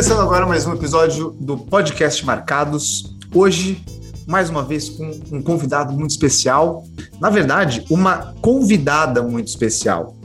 Começando 0.00 0.22
agora 0.22 0.46
mais 0.46 0.66
um 0.66 0.72
episódio 0.72 1.36
do 1.38 1.58
podcast 1.58 2.24
Marcados. 2.24 3.14
Hoje, 3.34 3.84
mais 4.26 4.48
uma 4.48 4.64
vez, 4.64 4.88
com 4.88 5.10
um 5.30 5.42
convidado 5.42 5.92
muito 5.92 6.12
especial. 6.12 6.84
Na 7.20 7.28
verdade, 7.28 7.84
uma 7.90 8.34
convidada 8.40 9.22
muito 9.22 9.48
especial. 9.48 10.16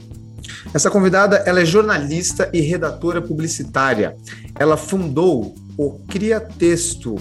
Essa 0.72 0.90
convidada, 0.90 1.36
ela 1.44 1.60
é 1.60 1.66
jornalista 1.66 2.48
e 2.54 2.62
redatora 2.62 3.20
publicitária. 3.20 4.16
Ela 4.58 4.78
fundou 4.78 5.54
o 5.76 5.90
Cria 6.08 6.40
Texto. 6.40 7.14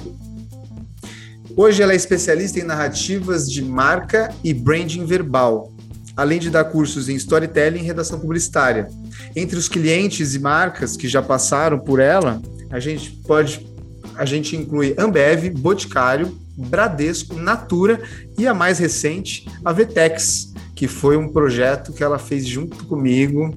Hoje 1.58 1.84
ela 1.84 1.92
é 1.92 1.98
especialista 1.98 2.58
em 2.58 2.64
narrativas 2.64 3.52
de 3.52 3.62
marca 3.62 4.34
e 4.42 4.54
branding 4.54 5.06
verbal, 5.06 5.74
além 6.16 6.40
de 6.40 6.50
dar 6.50 6.64
cursos 6.64 7.10
em 7.10 7.16
storytelling 7.16 7.80
e 7.80 7.86
redação 7.86 8.18
publicitária. 8.18 8.88
Entre 9.36 9.58
os 9.58 9.70
clientes 9.70 10.36
e 10.36 10.40
marcas 10.40 10.98
que 10.98 11.08
já 11.08 11.22
passaram 11.22 11.80
por 11.80 12.00
ela, 12.00 12.42
a 12.70 12.80
gente 12.80 13.12
pode 13.26 13.74
a 14.18 14.26
gente 14.26 14.56
inclui 14.56 14.96
Ambev, 14.98 15.50
Boticário, 15.50 16.38
Bradesco, 16.58 17.36
Natura 17.36 18.02
e 18.38 18.48
a 18.48 18.54
mais 18.54 18.80
recente, 18.80 19.46
a 19.64 19.74
Vetex, 19.74 20.54
que 20.74 20.88
foi 20.88 21.18
um 21.18 21.30
projeto 21.32 21.92
que 21.92 22.04
ela 22.04 22.18
fez 22.18 22.46
junto 22.46 22.86
comigo. 22.86 23.54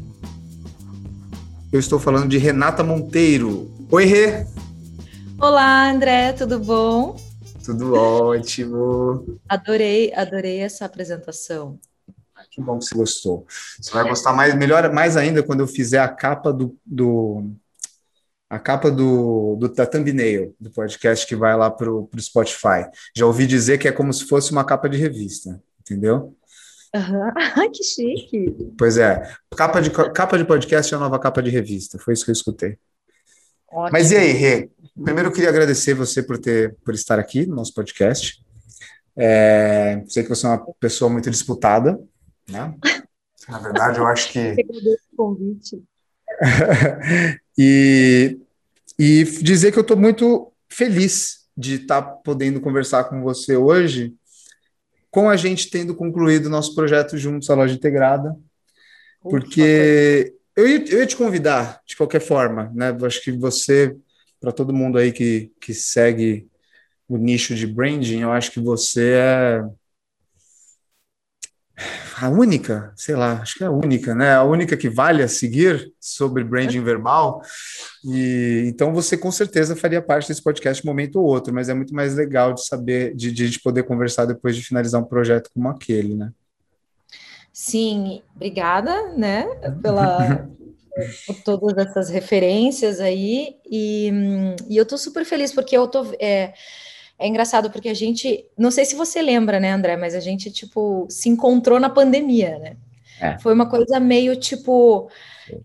Eu 1.72 1.78
estou 1.78 1.98
falando 1.98 2.28
de 2.28 2.38
Renata 2.38 2.82
Monteiro. 2.82 3.70
Oi, 3.90 4.04
Rê! 4.04 4.46
Olá, 5.40 5.90
André, 5.90 6.32
tudo 6.32 6.58
bom? 6.58 7.16
Tudo 7.64 7.94
ótimo. 7.94 9.38
Adorei, 9.48 10.12
adorei 10.14 10.58
essa 10.58 10.84
apresentação. 10.84 11.78
Que 12.58 12.64
bom 12.64 12.76
que 12.76 12.86
você 12.86 12.94
gostou. 12.96 13.46
Você 13.80 13.92
vai 13.92 14.08
gostar 14.08 14.32
mais, 14.32 14.52
melhor, 14.56 14.92
mais 14.92 15.16
ainda 15.16 15.44
quando 15.44 15.60
eu 15.60 15.68
fizer 15.68 16.00
a 16.00 16.08
capa 16.08 16.52
do, 16.52 16.76
do 16.84 17.52
a 18.50 18.58
capa 18.58 18.90
do, 18.90 19.54
do 19.54 19.68
da 19.68 19.86
thumbnail 19.86 20.56
do 20.58 20.72
podcast 20.72 21.24
que 21.24 21.36
vai 21.36 21.56
lá 21.56 21.70
para 21.70 21.88
o 21.88 22.10
Spotify. 22.18 22.88
Já 23.16 23.26
ouvi 23.26 23.46
dizer 23.46 23.78
que 23.78 23.86
é 23.86 23.92
como 23.92 24.12
se 24.12 24.26
fosse 24.26 24.50
uma 24.50 24.64
capa 24.64 24.88
de 24.88 24.98
revista, 24.98 25.62
entendeu? 25.80 26.34
Uhum. 26.92 27.70
que 27.70 27.84
chique. 27.84 28.74
Pois 28.76 28.98
é, 28.98 29.22
capa 29.56 29.80
de, 29.80 29.90
capa 29.90 30.36
de 30.36 30.44
podcast 30.44 30.92
é 30.92 30.96
a 30.96 31.00
nova 31.00 31.20
capa 31.20 31.40
de 31.40 31.50
revista, 31.50 31.96
foi 31.96 32.14
isso 32.14 32.24
que 32.24 32.32
eu 32.32 32.34
escutei. 32.34 32.76
Ótimo. 33.70 33.92
Mas 33.92 34.10
e 34.10 34.16
aí, 34.16 34.32
Rê? 34.32 34.68
Primeiro 35.04 35.28
eu 35.28 35.32
queria 35.32 35.50
agradecer 35.50 35.94
você 35.94 36.24
por 36.24 36.38
ter 36.38 36.74
por 36.84 36.92
estar 36.92 37.20
aqui 37.20 37.46
no 37.46 37.54
nosso 37.54 37.72
podcast. 37.72 38.42
É, 39.20 40.00
sei 40.06 40.22
que 40.22 40.28
você 40.28 40.46
é 40.46 40.50
uma 40.50 40.64
pessoa 40.80 41.10
muito 41.10 41.28
disputada, 41.28 41.98
né? 42.48 42.74
Na 43.48 43.58
verdade, 43.58 43.98
eu 43.98 44.06
acho 44.06 44.32
que. 44.32 44.56
convite. 45.16 45.82
e, 47.58 48.38
e 48.98 49.24
dizer 49.24 49.72
que 49.72 49.78
eu 49.78 49.82
estou 49.82 49.96
muito 49.96 50.52
feliz 50.68 51.46
de 51.56 51.74
estar 51.74 52.02
tá 52.02 52.08
podendo 52.08 52.60
conversar 52.60 53.04
com 53.04 53.22
você 53.22 53.56
hoje, 53.56 54.14
com 55.10 55.28
a 55.28 55.36
gente 55.36 55.70
tendo 55.70 55.94
concluído 55.94 56.46
o 56.46 56.50
nosso 56.50 56.74
projeto 56.74 57.16
juntos, 57.16 57.50
a 57.50 57.54
loja 57.54 57.74
integrada, 57.74 58.36
porque 59.20 60.34
eu 60.54 60.68
ia, 60.68 60.84
eu 60.88 61.00
ia 61.00 61.06
te 61.06 61.16
convidar 61.16 61.80
de 61.86 61.96
qualquer 61.96 62.20
forma, 62.20 62.70
né? 62.74 62.96
Eu 62.98 63.06
acho 63.06 63.22
que 63.22 63.32
você, 63.32 63.96
para 64.40 64.52
todo 64.52 64.74
mundo 64.74 64.98
aí 64.98 65.10
que, 65.10 65.50
que 65.60 65.74
segue 65.74 66.46
o 67.08 67.16
nicho 67.16 67.54
de 67.54 67.66
branding, 67.66 68.20
eu 68.20 68.32
acho 68.32 68.52
que 68.52 68.60
você 68.60 69.14
é 69.14 69.64
a 72.20 72.28
única, 72.28 72.92
sei 72.96 73.14
lá, 73.14 73.40
acho 73.42 73.56
que 73.56 73.64
é 73.64 73.66
a 73.66 73.70
única, 73.70 74.14
né? 74.14 74.34
A 74.34 74.42
única 74.42 74.76
que 74.76 74.88
vale 74.88 75.22
a 75.22 75.28
seguir 75.28 75.92
sobre 76.00 76.42
branding 76.44 76.82
verbal. 76.82 77.42
E 78.04 78.64
então 78.66 78.92
você 78.92 79.16
com 79.16 79.30
certeza 79.30 79.76
faria 79.76 80.02
parte 80.02 80.28
desse 80.28 80.42
podcast 80.42 80.84
um 80.84 80.90
momento 80.90 81.20
ou 81.20 81.26
outro, 81.26 81.54
mas 81.54 81.68
é 81.68 81.74
muito 81.74 81.94
mais 81.94 82.14
legal 82.14 82.52
de 82.52 82.64
saber, 82.66 83.14
de, 83.14 83.30
de 83.30 83.42
a 83.42 83.46
gente 83.46 83.60
poder 83.60 83.82
conversar 83.84 84.24
depois 84.24 84.56
de 84.56 84.64
finalizar 84.64 85.00
um 85.00 85.04
projeto 85.04 85.50
como 85.52 85.68
aquele, 85.68 86.14
né? 86.14 86.30
Sim, 87.52 88.22
obrigada, 88.36 89.14
né, 89.16 89.44
pela 89.82 90.48
por 91.26 91.36
todas 91.44 91.86
essas 91.86 92.08
referências 92.08 92.98
aí 92.98 93.56
e, 93.64 94.10
e 94.68 94.76
eu 94.76 94.84
tô 94.84 94.98
super 94.98 95.24
feliz 95.24 95.52
porque 95.52 95.76
eu 95.76 95.86
tô 95.86 96.04
é, 96.20 96.52
é 97.18 97.26
engraçado 97.26 97.70
porque 97.70 97.88
a 97.88 97.94
gente, 97.94 98.44
não 98.56 98.70
sei 98.70 98.84
se 98.84 98.94
você 98.94 99.20
lembra, 99.20 99.58
né, 99.58 99.72
André, 99.72 99.96
mas 99.96 100.14
a 100.14 100.20
gente, 100.20 100.50
tipo, 100.50 101.06
se 101.10 101.28
encontrou 101.28 101.80
na 101.80 101.90
pandemia, 101.90 102.58
né? 102.58 102.76
É. 103.20 103.36
Foi 103.38 103.52
uma 103.52 103.68
coisa 103.68 103.98
meio 103.98 104.36
tipo 104.36 105.10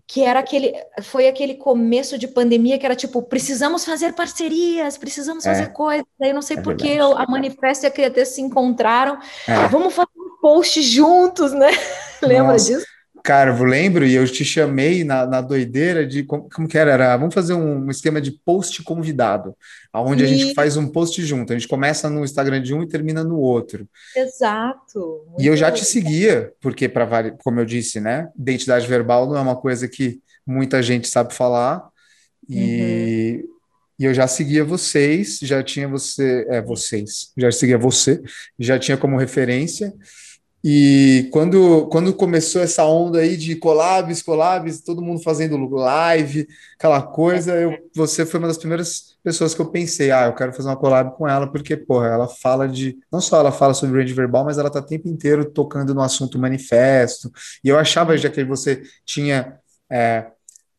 que 0.06 0.22
era 0.22 0.40
aquele 0.40 0.72
foi 1.02 1.28
aquele 1.28 1.54
começo 1.54 2.18
de 2.18 2.26
pandemia 2.26 2.78
que 2.78 2.86
era 2.86 2.96
tipo 2.96 3.22
precisamos 3.22 3.84
fazer 3.84 4.14
parcerias 4.14 4.96
precisamos 4.96 5.44
é. 5.44 5.50
fazer 5.50 5.72
coisas 5.72 6.06
aí 6.20 6.32
não 6.32 6.42
sei 6.42 6.56
é 6.56 6.62
por 6.62 6.74
que 6.74 6.98
a 6.98 7.26
manifesto 7.28 7.84
e 7.84 7.86
a 7.86 7.90
Criates 7.90 8.28
se 8.28 8.40
encontraram 8.40 9.18
é. 9.46 9.68
vamos 9.68 9.94
fazer 9.94 10.08
um 10.16 10.40
post 10.40 10.82
juntos 10.82 11.52
né 11.52 11.68
lembra 12.22 12.56
disso 12.56 12.86
Carvo, 13.24 13.64
lembro, 13.64 14.04
e 14.04 14.14
eu 14.14 14.30
te 14.30 14.44
chamei 14.44 15.02
na, 15.02 15.24
na 15.24 15.40
doideira 15.40 16.06
de 16.06 16.24
como, 16.24 16.46
como, 16.50 16.68
que 16.68 16.76
era? 16.76 16.90
era? 16.92 17.16
Vamos 17.16 17.32
fazer 17.32 17.54
um, 17.54 17.86
um 17.86 17.90
esquema 17.90 18.20
de 18.20 18.30
post 18.30 18.82
convidado, 18.82 19.56
onde 19.94 20.22
e... 20.22 20.26
a 20.26 20.28
gente 20.28 20.52
faz 20.52 20.76
um 20.76 20.86
post 20.86 21.24
junto. 21.24 21.50
A 21.50 21.58
gente 21.58 21.66
começa 21.66 22.10
no 22.10 22.22
Instagram 22.22 22.60
de 22.60 22.74
um 22.74 22.82
e 22.82 22.86
termina 22.86 23.24
no 23.24 23.38
outro. 23.38 23.88
Exato. 24.14 25.24
E 25.38 25.46
eu 25.46 25.56
já 25.56 25.72
te 25.72 25.86
seguia, 25.86 26.52
porque, 26.60 26.86
para 26.86 27.30
como 27.42 27.60
eu 27.60 27.64
disse, 27.64 27.98
né? 27.98 28.28
Identidade 28.38 28.86
verbal 28.86 29.26
não 29.26 29.38
é 29.38 29.40
uma 29.40 29.56
coisa 29.56 29.88
que 29.88 30.20
muita 30.46 30.82
gente 30.82 31.08
sabe 31.08 31.32
falar. 31.32 31.82
E, 32.46 33.40
uhum. 33.42 33.48
e 34.00 34.04
eu 34.04 34.12
já 34.12 34.28
seguia 34.28 34.66
vocês, 34.66 35.38
já 35.40 35.62
tinha 35.62 35.88
você, 35.88 36.44
é, 36.50 36.60
vocês, 36.60 37.32
já 37.38 37.50
seguia 37.50 37.78
você, 37.78 38.22
já 38.58 38.78
tinha 38.78 38.98
como 38.98 39.16
referência. 39.16 39.94
E 40.66 41.28
quando, 41.30 41.86
quando 41.88 42.14
começou 42.14 42.62
essa 42.62 42.86
onda 42.86 43.18
aí 43.18 43.36
de 43.36 43.54
collabs, 43.54 44.22
collabs, 44.22 44.80
todo 44.80 45.02
mundo 45.02 45.22
fazendo 45.22 45.58
live, 45.68 46.48
aquela 46.74 47.02
coisa, 47.02 47.54
eu, 47.54 47.76
você 47.94 48.24
foi 48.24 48.38
uma 48.40 48.48
das 48.48 48.56
primeiras 48.56 49.14
pessoas 49.22 49.54
que 49.54 49.60
eu 49.60 49.70
pensei, 49.70 50.10
ah, 50.10 50.24
eu 50.24 50.34
quero 50.34 50.54
fazer 50.54 50.70
uma 50.70 50.76
collab 50.76 51.14
com 51.18 51.28
ela, 51.28 51.46
porque, 51.46 51.76
porra, 51.76 52.06
ela 52.08 52.26
fala 52.26 52.66
de. 52.66 52.96
Não 53.12 53.20
só 53.20 53.40
ela 53.40 53.52
fala 53.52 53.74
sobre 53.74 53.96
brand 53.96 54.10
verbal, 54.16 54.46
mas 54.46 54.56
ela 54.56 54.70
tá 54.70 54.78
o 54.78 54.82
tempo 54.82 55.06
inteiro 55.06 55.44
tocando 55.44 55.94
no 55.94 56.00
assunto 56.00 56.38
manifesto. 56.38 57.30
E 57.62 57.68
eu 57.68 57.78
achava, 57.78 58.16
já 58.16 58.30
que 58.30 58.42
você 58.42 58.82
tinha. 59.04 59.58
É, 59.92 60.28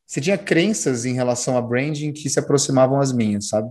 você 0.08 0.20
tinha 0.20 0.38
crenças 0.38 1.06
em 1.06 1.14
relação 1.14 1.58
a 1.58 1.62
branding 1.62 2.12
que 2.12 2.28
se 2.28 2.40
aproximavam 2.40 3.00
às 3.00 3.12
minhas, 3.12 3.50
sabe? 3.50 3.70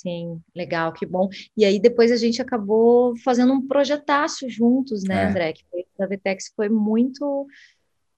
Sim, 0.00 0.40
legal, 0.56 0.94
que 0.94 1.04
bom. 1.04 1.28
E 1.54 1.62
aí 1.62 1.78
depois 1.78 2.10
a 2.10 2.16
gente 2.16 2.40
acabou 2.40 3.14
fazendo 3.18 3.52
um 3.52 3.66
projetaço 3.66 4.48
juntos, 4.48 5.04
né, 5.04 5.24
é. 5.24 5.26
André? 5.26 5.52
Que 5.52 5.62
foi 5.70 5.84
da 5.98 6.06
Vetex 6.06 6.50
foi 6.56 6.70
muito, 6.70 7.46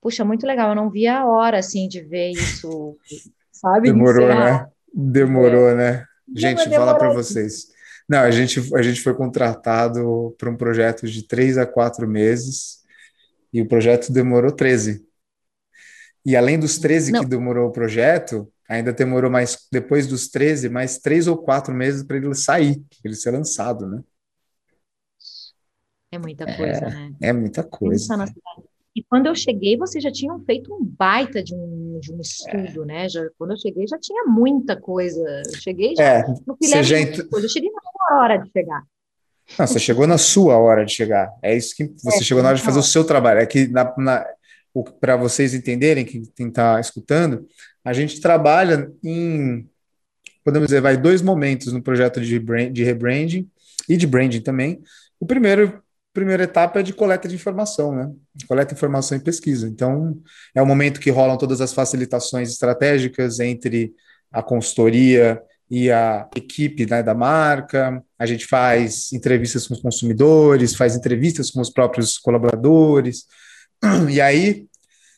puxa, 0.00 0.24
muito 0.24 0.46
legal. 0.46 0.68
Eu 0.68 0.76
não 0.76 0.88
via 0.88 1.18
a 1.18 1.26
hora 1.26 1.58
assim 1.58 1.88
de 1.88 2.00
ver 2.00 2.30
isso, 2.30 2.96
sabe? 3.50 3.90
Demorou, 3.90 4.28
né? 4.28 4.66
Demorou, 4.94 5.70
é. 5.70 5.74
né? 5.74 6.06
Gente, 6.36 6.68
vou 6.68 6.78
falar 6.78 6.94
para 6.94 7.12
vocês. 7.12 7.72
Não, 8.08 8.20
a 8.20 8.30
gente, 8.30 8.60
a 8.76 8.82
gente 8.82 9.00
foi 9.00 9.14
contratado 9.14 10.36
para 10.38 10.50
um 10.50 10.56
projeto 10.56 11.08
de 11.08 11.26
três 11.26 11.58
a 11.58 11.66
quatro 11.66 12.06
meses 12.06 12.82
e 13.52 13.60
o 13.60 13.66
projeto 13.66 14.12
demorou 14.12 14.52
13. 14.52 15.04
E 16.24 16.36
além 16.36 16.60
dos 16.60 16.78
13 16.78 17.10
não. 17.10 17.20
que 17.20 17.26
demorou 17.26 17.68
o 17.68 17.72
projeto, 17.72 18.51
ainda 18.68 18.92
demorou 18.92 19.30
mais, 19.30 19.66
depois 19.70 20.06
dos 20.06 20.28
13, 20.28 20.68
mais 20.68 20.98
três 20.98 21.26
ou 21.26 21.36
quatro 21.36 21.74
meses 21.74 22.02
para 22.02 22.16
ele 22.16 22.34
sair, 22.34 22.76
para 22.76 22.98
ele 23.04 23.14
ser 23.14 23.30
lançado, 23.30 23.86
né? 23.86 24.02
É 26.10 26.18
muita 26.18 26.44
coisa, 26.44 26.84
é, 26.84 26.90
né? 26.90 27.12
É 27.20 27.32
muita 27.32 27.62
coisa. 27.62 28.14
E 28.94 29.02
quando 29.02 29.26
eu 29.26 29.34
cheguei, 29.34 29.76
vocês 29.78 30.04
já 30.04 30.12
tinham 30.12 30.38
feito 30.44 30.72
um 30.74 30.84
baita 30.84 31.42
de 31.42 31.54
um, 31.54 31.98
de 31.98 32.12
um 32.12 32.20
estudo, 32.20 32.82
é. 32.82 32.86
né? 32.86 33.08
Já, 33.08 33.26
quando 33.38 33.52
eu 33.52 33.56
cheguei, 33.56 33.86
já 33.86 33.98
tinha 33.98 34.24
muita 34.24 34.78
coisa. 34.78 35.22
Eu 35.46 35.58
cheguei 35.58 35.94
já 35.96 36.04
é, 36.04 36.26
no 36.46 36.56
filé 36.62 36.82
já 36.82 37.00
ent... 37.00 37.18
Eu 37.18 37.48
cheguei 37.48 37.70
na 37.70 38.20
hora 38.20 38.36
de 38.36 38.50
chegar. 38.50 38.82
Não, 39.58 39.66
você 39.66 39.78
chegou 39.78 40.06
na 40.06 40.18
sua 40.18 40.58
hora 40.58 40.84
de 40.84 40.92
chegar. 40.92 41.32
É 41.42 41.56
isso 41.56 41.74
que 41.74 41.86
você 42.02 42.18
é, 42.18 42.22
chegou 42.22 42.42
na 42.42 42.50
hora 42.50 42.58
de 42.58 42.64
fazer 42.64 42.78
o 42.78 42.82
seu 42.82 43.04
trabalho. 43.04 43.40
É 43.40 43.46
que 43.46 43.70
para 45.00 45.16
vocês 45.16 45.54
entenderem, 45.54 46.04
que 46.04 46.22
quem 46.34 46.48
está 46.48 46.78
escutando, 46.78 47.46
a 47.84 47.92
gente 47.92 48.20
trabalha 48.20 48.90
em, 49.02 49.68
podemos 50.44 50.68
dizer, 50.68 50.80
vai 50.80 50.96
dois 50.96 51.22
momentos 51.22 51.72
no 51.72 51.82
projeto 51.82 52.20
de, 52.20 52.38
de 52.70 52.84
rebranding 52.84 53.48
e 53.88 53.96
de 53.96 54.06
branding 54.06 54.40
também. 54.40 54.80
O 55.18 55.26
primeiro, 55.26 55.82
primeira 56.12 56.44
etapa 56.44 56.80
é 56.80 56.82
de 56.82 56.92
coleta 56.92 57.28
de 57.28 57.34
informação, 57.34 57.94
né? 57.94 58.10
Coleta 58.46 58.74
informação 58.74 59.16
e 59.16 59.20
pesquisa. 59.20 59.68
Então, 59.68 60.20
é 60.54 60.62
o 60.62 60.66
momento 60.66 61.00
que 61.00 61.10
rolam 61.10 61.36
todas 61.36 61.60
as 61.60 61.72
facilitações 61.72 62.50
estratégicas 62.50 63.40
entre 63.40 63.94
a 64.30 64.42
consultoria 64.42 65.42
e 65.70 65.90
a 65.90 66.28
equipe 66.36 66.86
né, 66.88 67.02
da 67.02 67.14
marca. 67.14 68.02
A 68.18 68.26
gente 68.26 68.46
faz 68.46 69.12
entrevistas 69.12 69.66
com 69.66 69.74
os 69.74 69.80
consumidores, 69.80 70.76
faz 70.76 70.94
entrevistas 70.94 71.50
com 71.50 71.60
os 71.60 71.70
próprios 71.70 72.18
colaboradores. 72.18 73.26
E 74.10 74.20
aí, 74.20 74.66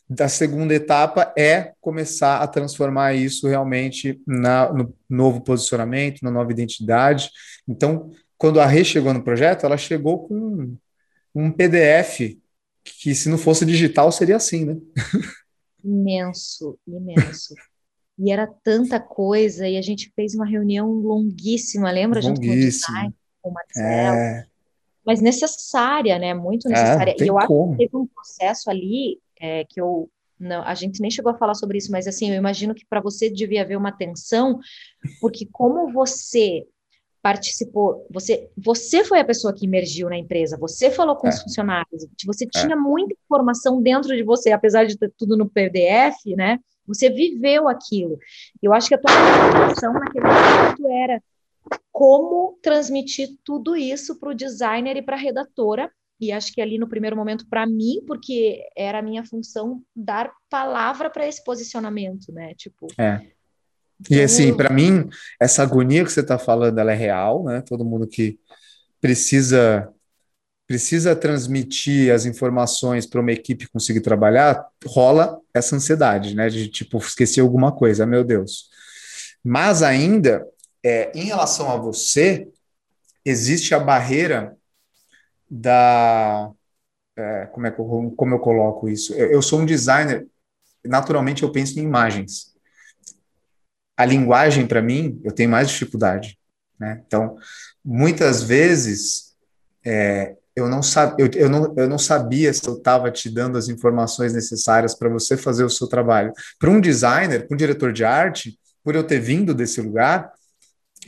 da 0.07 0.27
segunda 0.29 0.73
etapa 0.73 1.33
é 1.37 1.73
começar 1.81 2.37
a 2.37 2.47
transformar 2.47 3.15
isso 3.15 3.47
realmente 3.47 4.21
na, 4.25 4.71
no 4.71 4.93
novo 5.09 5.41
posicionamento, 5.41 6.21
na 6.21 6.29
nova 6.29 6.51
identidade. 6.51 7.29
Então, 7.67 8.11
quando 8.37 8.59
a 8.59 8.65
Rê 8.65 8.83
chegou 8.83 9.13
no 9.13 9.23
projeto, 9.23 9.65
ela 9.65 9.77
chegou 9.77 10.27
com 10.27 10.75
um 11.33 11.51
PDF 11.51 12.37
que, 12.83 13.15
se 13.15 13.29
não 13.29 13.37
fosse 13.37 13.65
digital, 13.65 14.11
seria 14.11 14.35
assim, 14.35 14.65
né? 14.65 14.77
Imenso, 15.83 16.77
imenso. 16.87 17.55
E 18.17 18.31
era 18.31 18.47
tanta 18.63 18.99
coisa, 18.99 19.67
e 19.67 19.77
a 19.77 19.81
gente 19.81 20.11
fez 20.15 20.35
uma 20.35 20.45
reunião 20.45 20.89
longuíssima, 20.89 21.91
lembra? 21.91 22.21
Junto 22.21 22.39
com 22.39 22.47
o 22.47 22.55
design, 22.55 23.13
com 23.41 23.49
o 23.49 23.53
Marcelo. 23.53 24.17
É... 24.17 24.47
Mas 25.05 25.21
necessária, 25.21 26.17
né? 26.17 26.33
Muito 26.33 26.67
é, 26.67 26.71
necessária. 26.71 27.15
É, 27.19 27.23
e 27.23 27.27
eu 27.27 27.35
como. 27.45 27.71
acho 27.71 27.77
que 27.77 27.85
teve 27.85 27.97
um 27.97 28.07
processo 28.07 28.69
ali 28.69 29.19
é, 29.39 29.65
que 29.65 29.79
eu 29.79 30.09
não, 30.39 30.61
a 30.63 30.73
gente 30.73 31.01
nem 31.01 31.09
chegou 31.09 31.31
a 31.31 31.37
falar 31.37 31.53
sobre 31.53 31.77
isso, 31.77 31.91
mas 31.91 32.07
assim, 32.07 32.29
eu 32.29 32.35
imagino 32.35 32.75
que 32.75 32.85
para 32.85 32.99
você 32.99 33.29
devia 33.29 33.61
haver 33.61 33.77
uma 33.77 33.91
tensão, 33.91 34.59
porque 35.21 35.47
como 35.51 35.91
você 35.91 36.65
participou, 37.21 38.05
você, 38.11 38.49
você 38.55 39.03
foi 39.03 39.19
a 39.19 39.25
pessoa 39.25 39.53
que 39.53 39.65
emergiu 39.65 40.09
na 40.09 40.17
empresa, 40.17 40.57
você 40.57 40.91
falou 40.91 41.15
com 41.15 41.25
é. 41.25 41.29
os 41.31 41.41
funcionários, 41.41 42.05
você 42.25 42.45
é. 42.45 42.47
tinha 42.47 42.73
é. 42.73 42.75
muita 42.75 43.15
informação 43.25 43.81
dentro 43.81 44.15
de 44.15 44.23
você, 44.23 44.51
apesar 44.51 44.85
de 44.85 44.97
ter 44.97 45.11
tudo 45.17 45.35
no 45.35 45.49
PDF, 45.49 46.17
né? 46.37 46.59
Você 46.85 47.09
viveu 47.09 47.67
aquilo. 47.67 48.19
Eu 48.61 48.73
acho 48.73 48.87
que 48.87 48.93
a 48.93 48.99
tua 48.99 49.11
preocupação 49.11 49.93
naquele 49.93 50.23
momento 50.23 50.87
era 50.87 51.23
como 51.91 52.59
transmitir 52.61 53.29
tudo 53.43 53.75
isso 53.75 54.19
para 54.19 54.29
o 54.29 54.35
designer 54.35 54.95
e 54.97 55.01
para 55.01 55.15
a 55.15 55.19
redatora. 55.19 55.89
E 56.19 56.31
acho 56.31 56.53
que 56.53 56.61
ali 56.61 56.77
no 56.77 56.87
primeiro 56.87 57.15
momento, 57.15 57.45
para 57.49 57.67
mim, 57.67 58.01
porque 58.07 58.63
era 58.75 58.99
a 58.99 59.01
minha 59.01 59.25
função 59.25 59.81
dar 59.95 60.31
palavra 60.49 61.09
para 61.09 61.27
esse 61.27 61.43
posicionamento, 61.43 62.31
né? 62.31 62.53
Tipo, 62.55 62.87
é. 62.97 63.21
E 64.09 64.21
assim, 64.21 64.55
para 64.55 64.73
mim, 64.73 65.07
essa 65.39 65.63
agonia 65.63 66.03
que 66.03 66.11
você 66.11 66.19
está 66.19 66.37
falando, 66.37 66.77
ela 66.77 66.91
é 66.91 66.95
real, 66.95 67.43
né? 67.43 67.61
Todo 67.61 67.85
mundo 67.85 68.07
que 68.07 68.39
precisa 68.99 69.89
precisa 70.67 71.15
transmitir 71.15 72.11
as 72.11 72.25
informações 72.25 73.05
para 73.05 73.21
uma 73.21 73.31
equipe 73.31 73.67
conseguir 73.67 74.01
trabalhar, 74.01 74.67
rola 74.83 75.39
essa 75.53 75.75
ansiedade, 75.75 76.33
né? 76.33 76.49
De 76.49 76.67
tipo, 76.67 76.97
esquecer 76.97 77.41
alguma 77.41 77.71
coisa, 77.71 78.05
meu 78.05 78.23
Deus. 78.23 78.69
Mas 79.43 79.83
ainda, 79.83 80.43
é, 80.83 81.11
em 81.13 81.25
relação 81.25 81.69
a 81.71 81.77
você, 81.77 82.47
existe 83.23 83.75
a 83.75 83.79
barreira 83.79 84.57
da. 85.49 86.51
É, 87.17 87.45
como, 87.47 87.65
é 87.65 87.71
que 87.71 87.79
eu, 87.79 88.13
como 88.17 88.35
eu 88.35 88.39
coloco 88.39 88.89
isso? 88.89 89.13
Eu, 89.13 89.31
eu 89.31 89.41
sou 89.41 89.59
um 89.59 89.65
designer, 89.65 90.27
naturalmente 90.83 91.43
eu 91.43 91.51
penso 91.51 91.79
em 91.79 91.83
imagens 91.83 92.55
a 93.97 94.05
linguagem, 94.05 94.67
para 94.67 94.81
mim, 94.81 95.19
eu 95.23 95.31
tenho 95.31 95.49
mais 95.49 95.69
dificuldade. 95.69 96.37
Né? 96.79 97.01
Então, 97.07 97.37
muitas 97.83 98.43
vezes, 98.43 99.35
é, 99.85 100.35
eu, 100.55 100.67
não 100.67 100.83
sab, 100.83 101.15
eu, 101.17 101.29
eu, 101.33 101.49
não, 101.49 101.73
eu 101.77 101.87
não 101.87 101.97
sabia 101.97 102.51
se 102.51 102.67
eu 102.67 102.77
estava 102.77 103.09
te 103.09 103.29
dando 103.29 103.57
as 103.57 103.69
informações 103.69 104.33
necessárias 104.33 104.93
para 104.93 105.09
você 105.09 105.37
fazer 105.37 105.63
o 105.63 105.69
seu 105.69 105.87
trabalho. 105.87 106.33
Para 106.59 106.69
um 106.69 106.81
designer, 106.81 107.47
para 107.47 107.55
um 107.55 107.57
diretor 107.57 107.93
de 107.93 108.03
arte, 108.03 108.59
por 108.83 108.95
eu 108.95 109.03
ter 109.03 109.19
vindo 109.19 109.53
desse 109.53 109.81
lugar, 109.81 110.31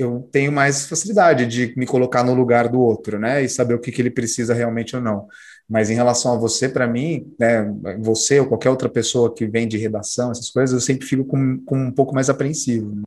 eu 0.04 0.28
tenho 0.32 0.52
mais 0.52 0.88
facilidade 0.88 1.46
de 1.46 1.74
me 1.78 1.86
colocar 1.86 2.24
no 2.24 2.34
lugar 2.34 2.68
do 2.68 2.80
outro, 2.80 3.20
né? 3.20 3.44
E 3.44 3.50
saber 3.50 3.74
o 3.74 3.80
que, 3.80 3.92
que 3.92 4.02
ele 4.02 4.12
precisa 4.12 4.54
realmente 4.54 4.96
ou 4.96 5.02
não. 5.02 5.28
Mas 5.70 5.90
em 5.90 5.96
relação 5.96 6.34
a 6.34 6.38
você, 6.38 6.70
para 6.70 6.88
mim, 6.88 7.34
né, 7.38 7.64
você 8.00 8.40
ou 8.40 8.48
qualquer 8.48 8.70
outra 8.70 8.88
pessoa 8.88 9.34
que 9.34 9.46
vem 9.46 9.68
de 9.68 9.78
redação, 9.78 10.32
essas 10.32 10.50
coisas, 10.50 10.74
eu 10.74 10.80
sempre 10.80 11.06
fico 11.06 11.26
com, 11.26 11.60
com 11.66 11.78
um 11.78 11.92
pouco 11.92 12.16
mais 12.16 12.30
apreensivo. 12.30 12.96
Né? 12.96 13.04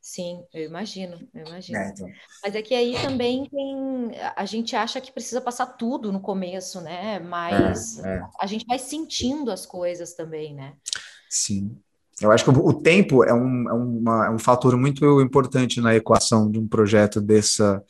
Sim, 0.00 0.44
eu 0.52 0.64
imagino, 0.64 1.16
eu 1.32 1.46
imagino. 1.46 1.78
É, 1.78 1.88
então. 1.88 2.06
Mas 2.44 2.54
é 2.54 2.60
que 2.60 2.74
aí 2.74 2.94
também 3.00 3.48
tem. 3.48 4.10
A 4.36 4.44
gente 4.44 4.76
acha 4.76 5.00
que 5.00 5.10
precisa 5.10 5.40
passar 5.40 5.64
tudo 5.64 6.12
no 6.12 6.20
começo, 6.20 6.82
né? 6.82 7.18
Mas 7.18 7.98
é, 8.04 8.16
é. 8.16 8.22
a 8.38 8.46
gente 8.46 8.66
vai 8.66 8.78
sentindo 8.78 9.50
as 9.50 9.64
coisas 9.64 10.12
também, 10.12 10.54
né? 10.54 10.74
Sim. 11.30 11.80
Eu 12.22 12.30
acho 12.30 12.44
que 12.44 12.50
o 12.50 12.72
tempo 12.72 13.24
é 13.24 13.34
um, 13.34 13.68
é, 13.68 13.72
uma, 13.72 14.26
é 14.26 14.30
um 14.30 14.38
fator 14.38 14.76
muito 14.76 15.20
importante 15.20 15.80
na 15.80 15.94
equação 15.94 16.50
de 16.50 16.58
um 16.58 16.68
projeto 16.68 17.20
dessa, 17.20 17.82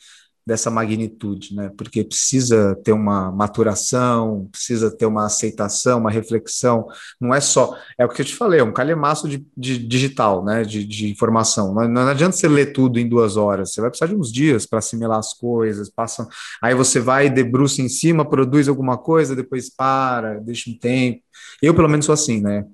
dessa 0.45 0.69
magnitude, 0.69 1.55
né? 1.55 1.71
Porque 1.77 2.03
precisa 2.03 2.75
ter 2.83 2.91
uma 2.91 3.31
maturação, 3.31 4.49
precisa 4.51 4.91
ter 4.91 5.05
uma 5.05 5.25
aceitação, 5.25 5.99
uma 5.99 6.11
reflexão. 6.11 6.85
Não 7.19 7.33
é 7.33 7.39
só, 7.39 7.77
é 7.97 8.05
o 8.05 8.09
que 8.09 8.21
eu 8.21 8.25
te 8.25 8.35
falei, 8.35 8.59
é 8.59 8.63
um 8.63 8.73
calhamaço 8.73 9.27
de, 9.27 9.45
de 9.55 9.77
digital, 9.77 10.43
né? 10.43 10.63
De, 10.63 10.83
de 10.83 11.09
informação. 11.09 11.73
Não, 11.73 11.87
não, 11.87 12.07
adianta 12.07 12.35
você 12.35 12.47
ler 12.47 12.73
tudo 12.73 12.99
em 12.99 13.07
duas 13.07 13.37
horas. 13.37 13.71
Você 13.71 13.81
vai 13.81 13.89
precisar 13.89 14.07
de 14.07 14.15
uns 14.15 14.31
dias 14.31 14.65
para 14.65 14.79
assimilar 14.79 15.19
as 15.19 15.33
coisas. 15.33 15.89
Passa, 15.89 16.27
aí 16.61 16.75
você 16.75 16.99
vai 16.99 17.29
debruça 17.29 17.81
em 17.81 17.89
cima, 17.89 18.27
produz 18.27 18.67
alguma 18.67 18.97
coisa, 18.97 19.35
depois 19.35 19.69
para, 19.69 20.39
deixa 20.39 20.69
um 20.69 20.77
tempo. 20.77 21.21
Eu 21.61 21.73
pelo 21.73 21.87
menos 21.87 22.05
sou 22.05 22.13
assim, 22.13 22.41
né? 22.41 22.65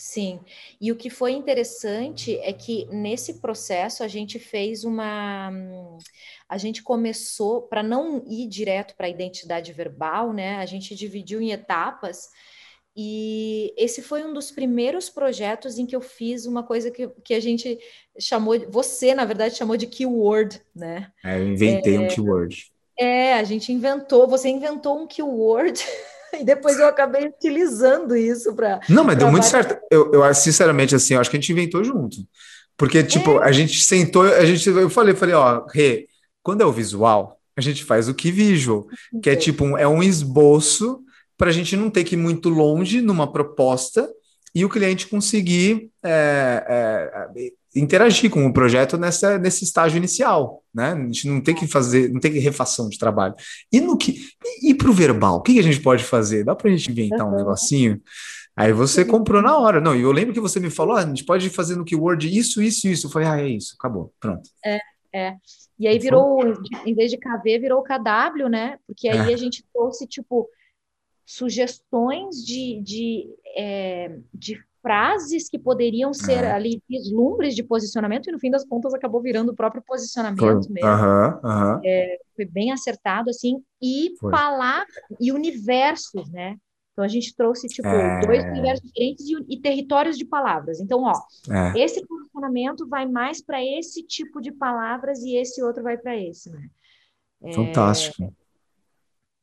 Sim, 0.00 0.38
e 0.80 0.92
o 0.92 0.96
que 0.96 1.10
foi 1.10 1.32
interessante 1.32 2.38
é 2.38 2.52
que 2.52 2.86
nesse 2.86 3.40
processo 3.40 4.04
a 4.04 4.06
gente 4.06 4.38
fez 4.38 4.84
uma. 4.84 5.50
A 6.48 6.56
gente 6.56 6.84
começou, 6.84 7.62
para 7.62 7.82
não 7.82 8.22
ir 8.24 8.46
direto 8.46 8.94
para 8.94 9.06
a 9.06 9.10
identidade 9.10 9.72
verbal, 9.72 10.32
né? 10.32 10.58
A 10.58 10.66
gente 10.66 10.94
dividiu 10.94 11.40
em 11.40 11.50
etapas, 11.50 12.28
e 12.96 13.74
esse 13.76 14.00
foi 14.00 14.24
um 14.24 14.32
dos 14.32 14.52
primeiros 14.52 15.10
projetos 15.10 15.78
em 15.78 15.86
que 15.86 15.96
eu 15.96 16.00
fiz 16.00 16.46
uma 16.46 16.62
coisa 16.62 16.92
que, 16.92 17.08
que 17.24 17.34
a 17.34 17.40
gente 17.40 17.76
chamou, 18.20 18.56
você, 18.70 19.16
na 19.16 19.24
verdade, 19.24 19.56
chamou 19.56 19.76
de 19.76 19.88
keyword, 19.88 20.62
né? 20.74 21.10
É, 21.24 21.38
eu 21.38 21.48
inventei 21.48 21.96
é, 21.96 22.00
um 22.00 22.06
keyword. 22.06 22.72
É, 22.96 23.34
a 23.34 23.42
gente 23.42 23.72
inventou, 23.72 24.28
você 24.28 24.48
inventou 24.48 24.96
um 24.96 25.08
keyword. 25.08 25.80
e 26.40 26.44
depois 26.44 26.78
eu 26.78 26.86
acabei 26.86 27.26
utilizando 27.26 28.16
isso 28.16 28.54
para. 28.54 28.80
Não, 28.88 29.04
mas 29.04 29.16
deu 29.16 29.30
muito 29.30 29.46
certo. 29.46 29.78
Eu, 29.90 30.12
eu, 30.12 30.34
sinceramente, 30.34 30.94
assim, 30.94 31.14
eu 31.14 31.20
acho 31.20 31.30
que 31.30 31.36
a 31.36 31.40
gente 31.40 31.52
inventou 31.52 31.82
junto. 31.84 32.16
Porque, 32.76 33.02
tipo, 33.02 33.42
é. 33.42 33.48
a 33.48 33.52
gente 33.52 33.82
sentou, 33.82 34.22
a 34.22 34.44
gente, 34.44 34.68
eu 34.68 34.88
falei, 34.88 35.14
falei, 35.14 35.34
ó, 35.34 35.66
Rê, 35.66 36.06
quando 36.42 36.62
é 36.62 36.66
o 36.66 36.72
visual, 36.72 37.38
a 37.56 37.60
gente 37.60 37.84
faz 37.84 38.08
o 38.08 38.14
que 38.14 38.30
visual, 38.30 38.86
que 39.22 39.30
é 39.30 39.36
tipo, 39.36 39.64
um, 39.64 39.76
é 39.76 39.86
um 39.86 40.02
esboço 40.02 41.00
para 41.36 41.50
a 41.50 41.52
gente 41.52 41.76
não 41.76 41.90
ter 41.90 42.04
que 42.04 42.14
ir 42.14 42.18
muito 42.18 42.48
longe 42.48 43.00
numa 43.00 43.30
proposta 43.30 44.08
e 44.54 44.64
o 44.64 44.68
cliente 44.68 45.06
conseguir 45.06 45.90
é, 46.02 46.64
é, 46.68 47.50
interagir 47.78 48.30
com 48.30 48.46
o 48.46 48.52
projeto 48.52 48.96
nessa, 48.96 49.38
nesse 49.38 49.64
estágio 49.64 49.96
inicial, 49.96 50.62
né? 50.74 50.92
A 50.92 50.96
gente 50.96 51.28
não 51.28 51.40
tem 51.40 51.54
que 51.54 51.66
fazer, 51.66 52.12
não 52.12 52.20
tem 52.20 52.32
que 52.32 52.38
refação 52.38 52.88
de 52.88 52.98
trabalho. 52.98 53.34
E 53.72 53.80
no 53.80 53.96
que 53.96 54.20
e, 54.62 54.74
para 54.74 54.90
o 54.90 54.92
verbal, 54.92 55.36
o 55.36 55.42
que, 55.42 55.54
que, 55.54 55.58
a 55.60 55.62
gente 55.62 55.80
pode 55.80 56.04
fazer? 56.04 56.44
Dá 56.44 56.54
para 56.54 56.68
a 56.68 56.76
gente 56.76 56.90
inventar 56.90 57.26
um 57.26 57.36
negocinho? 57.36 58.00
Aí 58.56 58.72
você 58.72 59.04
comprou 59.04 59.40
na 59.40 59.56
hora. 59.56 59.80
Não, 59.80 59.94
e 59.94 60.02
eu 60.02 60.10
lembro 60.10 60.34
que 60.34 60.40
você 60.40 60.58
me 60.58 60.70
falou, 60.70 60.96
ah, 60.96 61.00
a 61.00 61.06
gente 61.06 61.24
pode 61.24 61.48
fazer 61.48 61.76
no 61.76 61.84
keyword 61.84 62.36
isso, 62.36 62.60
isso, 62.60 62.88
isso. 62.88 63.06
Eu 63.06 63.10
falei, 63.10 63.28
ah, 63.28 63.40
é 63.40 63.48
isso, 63.48 63.76
acabou, 63.78 64.12
pronto. 64.18 64.50
É, 64.64 64.78
é. 65.14 65.36
E 65.78 65.86
aí 65.86 65.98
virou, 65.98 66.42
em 66.84 66.94
vez 66.94 67.10
de 67.10 67.16
KV, 67.16 67.58
virou 67.60 67.84
KW, 67.84 68.48
né? 68.50 68.78
Porque 68.86 69.08
aí 69.08 69.30
é. 69.30 69.34
a 69.34 69.36
gente 69.36 69.64
trouxe, 69.72 70.06
tipo, 70.08 70.48
sugestões 71.24 72.44
de, 72.44 72.80
de, 72.82 73.28
é, 73.56 74.18
de 74.34 74.60
frases 74.88 75.50
que 75.50 75.58
poderiam 75.58 76.14
ser 76.14 76.44
uhum. 76.44 76.54
ali 76.54 76.82
vislumbres 76.88 77.54
de 77.54 77.62
posicionamento 77.62 78.28
e 78.28 78.32
no 78.32 78.38
fim 78.38 78.50
das 78.50 78.64
contas 78.64 78.94
acabou 78.94 79.20
virando 79.20 79.52
o 79.52 79.54
próprio 79.54 79.82
posicionamento 79.86 80.40
foi. 80.40 80.54
mesmo. 80.70 80.88
Uhum. 80.88 81.80
É, 81.84 82.18
foi 82.34 82.46
bem 82.46 82.72
acertado 82.72 83.28
assim 83.28 83.62
e 83.82 84.14
palavras 84.30 84.88
e 85.20 85.30
universos, 85.30 86.30
né? 86.30 86.56
Então 86.92 87.04
a 87.04 87.08
gente 87.08 87.36
trouxe 87.36 87.68
tipo 87.68 87.86
é... 87.86 88.20
dois 88.26 88.42
universos 88.44 88.90
diferentes 88.90 89.26
e, 89.28 89.54
e, 89.54 89.60
territórios 89.60 90.16
de 90.16 90.24
palavras. 90.24 90.80
Então, 90.80 91.02
ó, 91.02 91.12
é. 91.52 91.78
esse 91.78 92.04
posicionamento 92.06 92.88
vai 92.88 93.06
mais 93.06 93.44
para 93.44 93.62
esse 93.62 94.02
tipo 94.02 94.40
de 94.40 94.50
palavras 94.50 95.20
e 95.20 95.36
esse 95.36 95.62
outro 95.62 95.82
vai 95.82 95.98
para 95.98 96.16
esse, 96.16 96.50
né? 96.50 96.66
É, 97.42 97.52
Fantástico. 97.52 98.34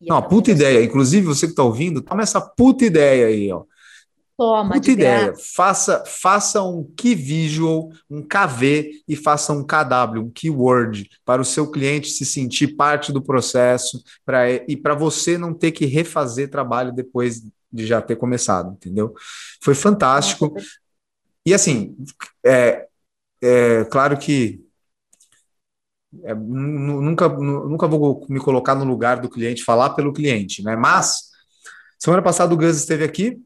Não, 0.02 0.22
puta 0.22 0.52
ideia. 0.52 0.84
Inclusive, 0.84 1.26
você 1.26 1.46
que 1.46 1.54
está 1.54 1.64
ouvindo, 1.64 2.02
toma 2.02 2.24
essa 2.24 2.42
puta 2.42 2.84
ideia 2.84 3.28
aí, 3.28 3.52
ó. 3.52 3.64
Toma, 4.38 4.74
Puta 4.76 4.92
ideia. 4.92 5.34
Faça, 5.56 6.04
faça 6.06 6.62
um 6.62 6.84
key 6.98 7.16
visual, 7.16 7.90
um 8.10 8.22
KV 8.22 9.04
e 9.08 9.16
faça 9.16 9.54
um 9.54 9.64
KW, 9.64 10.20
um 10.20 10.30
keyword, 10.30 11.10
para 11.24 11.42
o 11.42 11.46
seu 11.46 11.72
cliente 11.72 12.10
se 12.10 12.26
sentir 12.26 12.76
parte 12.76 13.14
do 13.14 13.22
processo 13.22 14.04
pra, 14.26 14.52
e 14.52 14.76
para 14.76 14.94
você 14.94 15.38
não 15.38 15.54
ter 15.54 15.72
que 15.72 15.86
refazer 15.86 16.50
trabalho 16.50 16.92
depois 16.92 17.42
de 17.72 17.86
já 17.86 18.02
ter 18.02 18.18
começado, 18.18 18.74
entendeu? 18.74 19.14
Foi 19.62 19.74
fantástico. 19.74 20.54
E 21.46 21.54
assim, 21.54 21.96
é, 22.46 22.88
é 23.42 23.86
claro 23.86 24.18
que 24.18 24.62
é, 26.24 26.34
nunca, 26.34 27.30
nunca 27.30 27.88
vou 27.88 28.26
me 28.30 28.40
colocar 28.40 28.76
no 28.76 28.84
lugar 28.84 29.22
do 29.22 29.30
cliente, 29.30 29.64
falar 29.64 29.92
pelo 29.92 30.12
cliente, 30.12 30.62
né? 30.62 30.76
Mas 30.76 31.30
semana 31.98 32.22
passada 32.22 32.54
o 32.54 32.58
Gus 32.58 32.78
esteve 32.78 33.06
aqui 33.06 33.42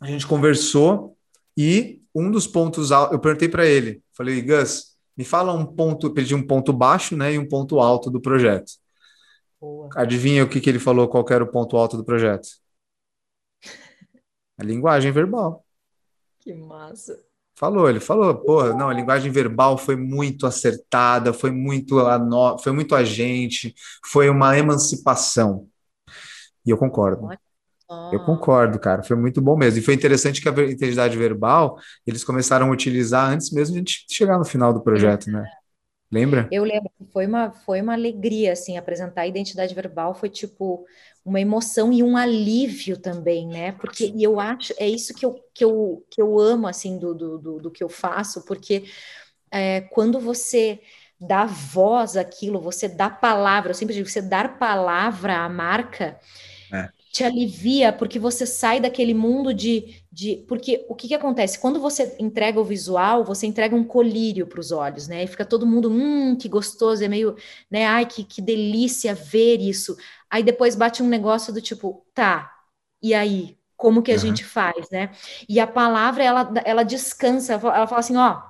a 0.00 0.06
gente 0.06 0.26
conversou 0.26 1.16
e 1.56 2.02
um 2.14 2.30
dos 2.30 2.46
pontos 2.46 2.92
altos, 2.92 3.12
eu 3.12 3.20
perguntei 3.20 3.48
para 3.48 3.66
ele, 3.66 4.02
falei, 4.12 4.40
Gus, 4.42 4.96
me 5.16 5.24
fala 5.24 5.52
um 5.52 5.66
ponto, 5.66 6.12
pedi 6.12 6.34
um 6.34 6.46
ponto 6.46 6.72
baixo, 6.72 7.16
né, 7.16 7.32
e 7.32 7.38
um 7.38 7.48
ponto 7.48 7.80
alto 7.80 8.10
do 8.10 8.20
projeto. 8.20 8.72
Boa. 9.60 9.88
Adivinha 9.96 10.44
o 10.44 10.48
que, 10.48 10.60
que 10.60 10.70
ele 10.70 10.78
falou, 10.78 11.08
qual 11.08 11.24
era 11.30 11.42
o 11.42 11.50
ponto 11.50 11.76
alto 11.76 11.96
do 11.96 12.04
projeto? 12.04 12.48
A 14.56 14.62
linguagem 14.62 15.10
verbal. 15.10 15.64
Que 16.40 16.54
massa. 16.54 17.18
Falou, 17.56 17.90
ele 17.90 17.98
falou, 17.98 18.32
porra, 18.36 18.72
não, 18.72 18.88
a 18.88 18.94
linguagem 18.94 19.32
verbal 19.32 19.76
foi 19.76 19.96
muito 19.96 20.46
acertada, 20.46 21.32
foi 21.32 21.50
muito 21.50 21.98
a 21.98 22.16
no... 22.16 22.56
foi 22.58 22.70
muito 22.70 22.94
a 22.94 23.02
gente, 23.02 23.74
foi 24.06 24.30
uma 24.30 24.56
emancipação. 24.56 25.68
E 26.64 26.70
eu 26.70 26.78
concordo. 26.78 27.28
Eu 28.12 28.20
concordo, 28.20 28.78
cara, 28.78 29.02
foi 29.02 29.16
muito 29.16 29.40
bom 29.40 29.56
mesmo. 29.56 29.78
E 29.78 29.82
foi 29.82 29.94
interessante 29.94 30.40
que 30.40 30.48
a 30.48 30.52
identidade 30.52 31.16
verbal 31.16 31.78
eles 32.06 32.24
começaram 32.24 32.68
a 32.68 32.70
utilizar 32.72 33.30
antes 33.30 33.50
mesmo 33.50 33.74
de 33.74 33.78
a 33.78 33.80
gente 33.80 34.06
chegar 34.10 34.38
no 34.38 34.44
final 34.44 34.72
do 34.72 34.82
projeto, 34.82 35.30
né? 35.30 35.44
Lembra? 36.10 36.48
Eu 36.50 36.64
lembro, 36.64 36.90
foi 37.12 37.26
uma, 37.26 37.50
foi 37.52 37.82
uma 37.82 37.92
alegria, 37.92 38.52
assim, 38.52 38.78
apresentar 38.78 39.22
a 39.22 39.26
identidade 39.26 39.74
verbal 39.74 40.14
foi 40.14 40.30
tipo 40.30 40.86
uma 41.24 41.38
emoção 41.40 41.92
e 41.92 42.02
um 42.02 42.16
alívio 42.16 42.96
também, 42.98 43.46
né? 43.46 43.72
Porque 43.72 44.14
eu 44.18 44.40
acho, 44.40 44.72
é 44.78 44.88
isso 44.88 45.14
que 45.14 45.26
eu, 45.26 45.34
que 45.54 45.62
eu, 45.64 46.06
que 46.10 46.22
eu 46.22 46.38
amo, 46.38 46.66
assim, 46.66 46.98
do, 46.98 47.14
do, 47.14 47.38
do, 47.38 47.58
do 47.60 47.70
que 47.70 47.84
eu 47.84 47.88
faço, 47.90 48.44
porque 48.46 48.84
é, 49.50 49.82
quando 49.82 50.20
você 50.20 50.80
dá 51.20 51.46
voz 51.46 52.16
àquilo, 52.16 52.60
você 52.60 52.88
dá 52.88 53.10
palavra, 53.10 53.70
eu 53.70 53.74
sempre 53.74 53.94
digo, 53.94 54.08
você 54.08 54.22
dar 54.22 54.58
palavra 54.58 55.38
à 55.44 55.48
marca, 55.48 56.18
é 56.72 56.92
te 57.18 57.24
alivia 57.24 57.92
porque 57.92 58.16
você 58.16 58.46
sai 58.46 58.78
daquele 58.78 59.12
mundo 59.12 59.52
de, 59.52 60.02
de 60.10 60.44
porque 60.46 60.86
o 60.88 60.94
que, 60.94 61.08
que 61.08 61.14
acontece? 61.14 61.58
Quando 61.58 61.80
você 61.80 62.16
entrega 62.20 62.60
o 62.60 62.64
visual 62.64 63.24
você 63.24 63.44
entrega 63.44 63.74
um 63.74 63.82
colírio 63.82 64.46
para 64.46 64.60
os 64.60 64.70
olhos 64.70 65.08
né? 65.08 65.24
E 65.24 65.26
fica 65.26 65.44
todo 65.44 65.66
mundo 65.66 65.90
hum 65.90 66.36
que 66.36 66.48
gostoso 66.48 67.02
é 67.02 67.08
meio 67.08 67.34
né? 67.68 67.86
Ai 67.86 68.06
que, 68.06 68.22
que 68.22 68.40
delícia 68.40 69.14
ver 69.14 69.60
isso 69.60 69.96
aí 70.30 70.44
depois 70.44 70.76
bate 70.76 71.02
um 71.02 71.08
negócio 71.08 71.52
do 71.52 71.60
tipo 71.60 72.06
tá 72.14 72.52
e 73.02 73.12
aí? 73.14 73.58
Como 73.76 74.02
que 74.02 74.10
a 74.10 74.14
uhum. 74.14 74.20
gente 74.20 74.44
faz 74.44 74.88
né? 74.90 75.10
E 75.48 75.58
a 75.58 75.66
palavra 75.66 76.22
ela 76.22 76.52
ela 76.64 76.84
descansa 76.84 77.54
ela 77.54 77.86
fala 77.88 78.00
assim 78.00 78.16
ó 78.16 78.40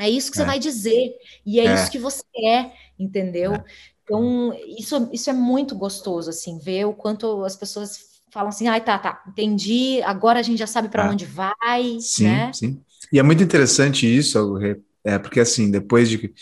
é 0.00 0.10
isso 0.10 0.32
que 0.32 0.38
é. 0.38 0.42
você 0.42 0.46
vai 0.46 0.58
dizer 0.58 1.12
e 1.46 1.60
é, 1.60 1.66
é, 1.66 1.74
isso 1.74 1.90
que 1.90 1.98
você 2.00 2.24
é 2.44 2.72
entendeu? 2.98 3.54
É. 3.54 3.64
Então, 4.08 4.54
isso, 4.66 5.10
isso 5.12 5.28
é 5.28 5.34
muito 5.34 5.74
gostoso, 5.74 6.30
assim, 6.30 6.58
ver 6.58 6.86
o 6.86 6.94
quanto 6.94 7.44
as 7.44 7.54
pessoas 7.54 8.07
falam 8.32 8.48
assim, 8.48 8.68
ai, 8.68 8.82
tá, 8.82 8.98
tá, 8.98 9.22
entendi, 9.26 10.02
agora 10.02 10.40
a 10.40 10.42
gente 10.42 10.58
já 10.58 10.66
sabe 10.66 10.88
para 10.88 11.08
ah, 11.08 11.10
onde 11.10 11.24
vai, 11.24 11.98
sim, 12.00 12.24
né? 12.24 12.52
Sim, 12.52 12.82
E 13.12 13.18
é 13.18 13.22
muito 13.22 13.42
interessante 13.42 14.06
isso, 14.06 14.58
é, 15.04 15.18
porque 15.18 15.40
assim, 15.40 15.70
depois 15.70 16.08
de 16.08 16.32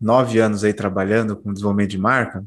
nove 0.00 0.38
anos 0.40 0.64
aí 0.64 0.72
trabalhando 0.74 1.36
com 1.36 1.52
desenvolvimento 1.52 1.90
de 1.90 1.98
marca, 1.98 2.44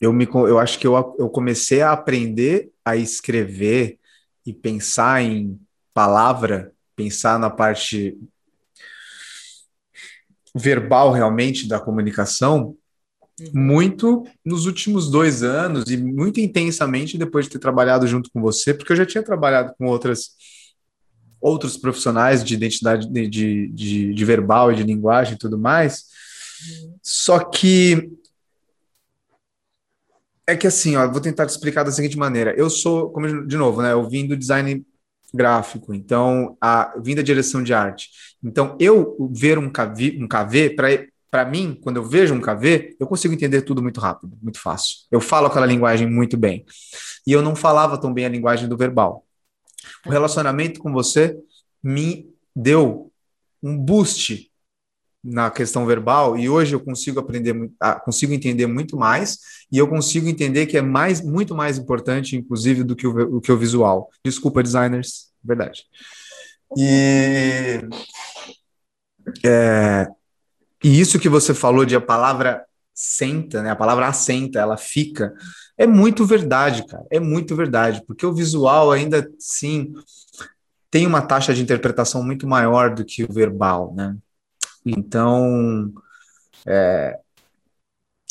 eu, 0.00 0.12
me, 0.12 0.26
eu 0.26 0.58
acho 0.58 0.78
que 0.78 0.86
eu, 0.86 0.94
eu 1.18 1.28
comecei 1.28 1.80
a 1.80 1.92
aprender 1.92 2.72
a 2.84 2.96
escrever 2.96 3.98
e 4.44 4.52
pensar 4.52 5.22
em 5.22 5.60
palavra, 5.94 6.72
pensar 6.96 7.38
na 7.38 7.48
parte 7.48 8.18
verbal 10.54 11.12
realmente 11.12 11.68
da 11.68 11.80
comunicação. 11.80 12.76
Muito 13.52 14.26
nos 14.44 14.66
últimos 14.66 15.10
dois 15.10 15.42
anos 15.42 15.90
e 15.90 15.96
muito 15.96 16.40
intensamente 16.40 17.18
depois 17.18 17.46
de 17.46 17.52
ter 17.52 17.58
trabalhado 17.58 18.06
junto 18.06 18.30
com 18.30 18.40
você, 18.40 18.74
porque 18.74 18.92
eu 18.92 18.96
já 18.96 19.06
tinha 19.06 19.22
trabalhado 19.22 19.74
com 19.78 19.86
outras 19.86 20.30
outros 21.40 21.76
profissionais 21.76 22.44
de 22.44 22.54
identidade 22.54 23.10
de, 23.10 23.28
de, 23.28 23.68
de, 23.68 24.14
de 24.14 24.24
verbal 24.24 24.70
e 24.70 24.76
de 24.76 24.84
linguagem 24.84 25.34
e 25.34 25.38
tudo 25.38 25.58
mais. 25.58 26.04
Uhum. 26.84 26.94
Só 27.02 27.40
que 27.40 28.12
é 30.46 30.56
que 30.56 30.66
assim, 30.66 30.96
ó, 30.96 31.10
vou 31.10 31.20
tentar 31.20 31.46
te 31.46 31.50
explicar 31.50 31.82
da 31.82 31.90
seguinte 31.90 32.16
maneira. 32.16 32.54
Eu 32.56 32.70
sou, 32.70 33.10
como 33.10 33.46
de 33.46 33.56
novo, 33.56 33.82
né? 33.82 33.92
Eu 33.92 34.08
vim 34.08 34.26
do 34.26 34.36
design 34.36 34.84
gráfico, 35.34 35.94
então 35.94 36.56
a 36.60 36.94
vim 37.02 37.14
da 37.14 37.22
direção 37.22 37.62
de 37.62 37.72
arte. 37.72 38.10
Então 38.44 38.76
eu 38.78 39.16
ver 39.32 39.58
um 39.58 39.70
KV, 39.70 40.18
um 40.20 40.28
KV 40.28 40.70
para 40.76 40.88
para 41.32 41.46
mim, 41.46 41.80
quando 41.82 41.96
eu 41.96 42.04
vejo 42.04 42.34
um 42.34 42.42
KV, 42.42 42.94
eu 43.00 43.06
consigo 43.06 43.32
entender 43.32 43.62
tudo 43.62 43.82
muito 43.82 43.98
rápido, 43.98 44.36
muito 44.42 44.60
fácil. 44.60 44.98
Eu 45.10 45.18
falo 45.18 45.46
aquela 45.46 45.64
linguagem 45.64 46.06
muito 46.06 46.36
bem. 46.36 46.66
E 47.26 47.32
eu 47.32 47.40
não 47.40 47.56
falava 47.56 47.98
tão 47.98 48.12
bem 48.12 48.26
a 48.26 48.28
linguagem 48.28 48.68
do 48.68 48.76
verbal. 48.76 49.24
O 50.06 50.10
relacionamento 50.10 50.78
com 50.78 50.92
você 50.92 51.34
me 51.82 52.30
deu 52.54 53.10
um 53.62 53.78
boost 53.78 54.52
na 55.24 55.50
questão 55.50 55.86
verbal 55.86 56.36
e 56.36 56.50
hoje 56.50 56.74
eu 56.74 56.80
consigo 56.80 57.18
aprender, 57.18 57.54
consigo 58.04 58.34
entender 58.34 58.66
muito 58.66 58.94
mais 58.94 59.38
e 59.70 59.78
eu 59.78 59.88
consigo 59.88 60.28
entender 60.28 60.66
que 60.66 60.76
é 60.76 60.82
mais, 60.82 61.24
muito 61.24 61.54
mais 61.54 61.78
importante, 61.78 62.36
inclusive, 62.36 62.84
do 62.84 62.94
que 62.94 63.06
o, 63.06 63.36
o 63.36 63.40
que 63.40 63.50
o 63.50 63.56
visual. 63.56 64.10
Desculpa, 64.22 64.62
designers, 64.62 65.32
verdade. 65.42 65.84
E, 66.76 67.80
é, 69.42 70.08
e 70.82 71.00
isso 71.00 71.18
que 71.18 71.28
você 71.28 71.54
falou 71.54 71.84
de 71.84 71.96
a 71.96 72.00
palavra 72.00 72.64
senta, 72.94 73.62
né? 73.62 73.70
A 73.70 73.76
palavra 73.76 74.06
assenta, 74.06 74.58
ela 74.58 74.76
fica. 74.76 75.34
É 75.76 75.86
muito 75.86 76.24
verdade, 76.24 76.86
cara. 76.86 77.04
É 77.10 77.18
muito 77.18 77.56
verdade, 77.56 78.02
porque 78.06 78.26
o 78.26 78.34
visual 78.34 78.90
ainda 78.90 79.28
sim 79.38 79.92
tem 80.90 81.06
uma 81.06 81.22
taxa 81.22 81.54
de 81.54 81.62
interpretação 81.62 82.22
muito 82.22 82.46
maior 82.46 82.94
do 82.94 83.04
que 83.04 83.24
o 83.24 83.32
verbal, 83.32 83.94
né? 83.94 84.14
Então, 84.84 85.90
é, 86.66 87.18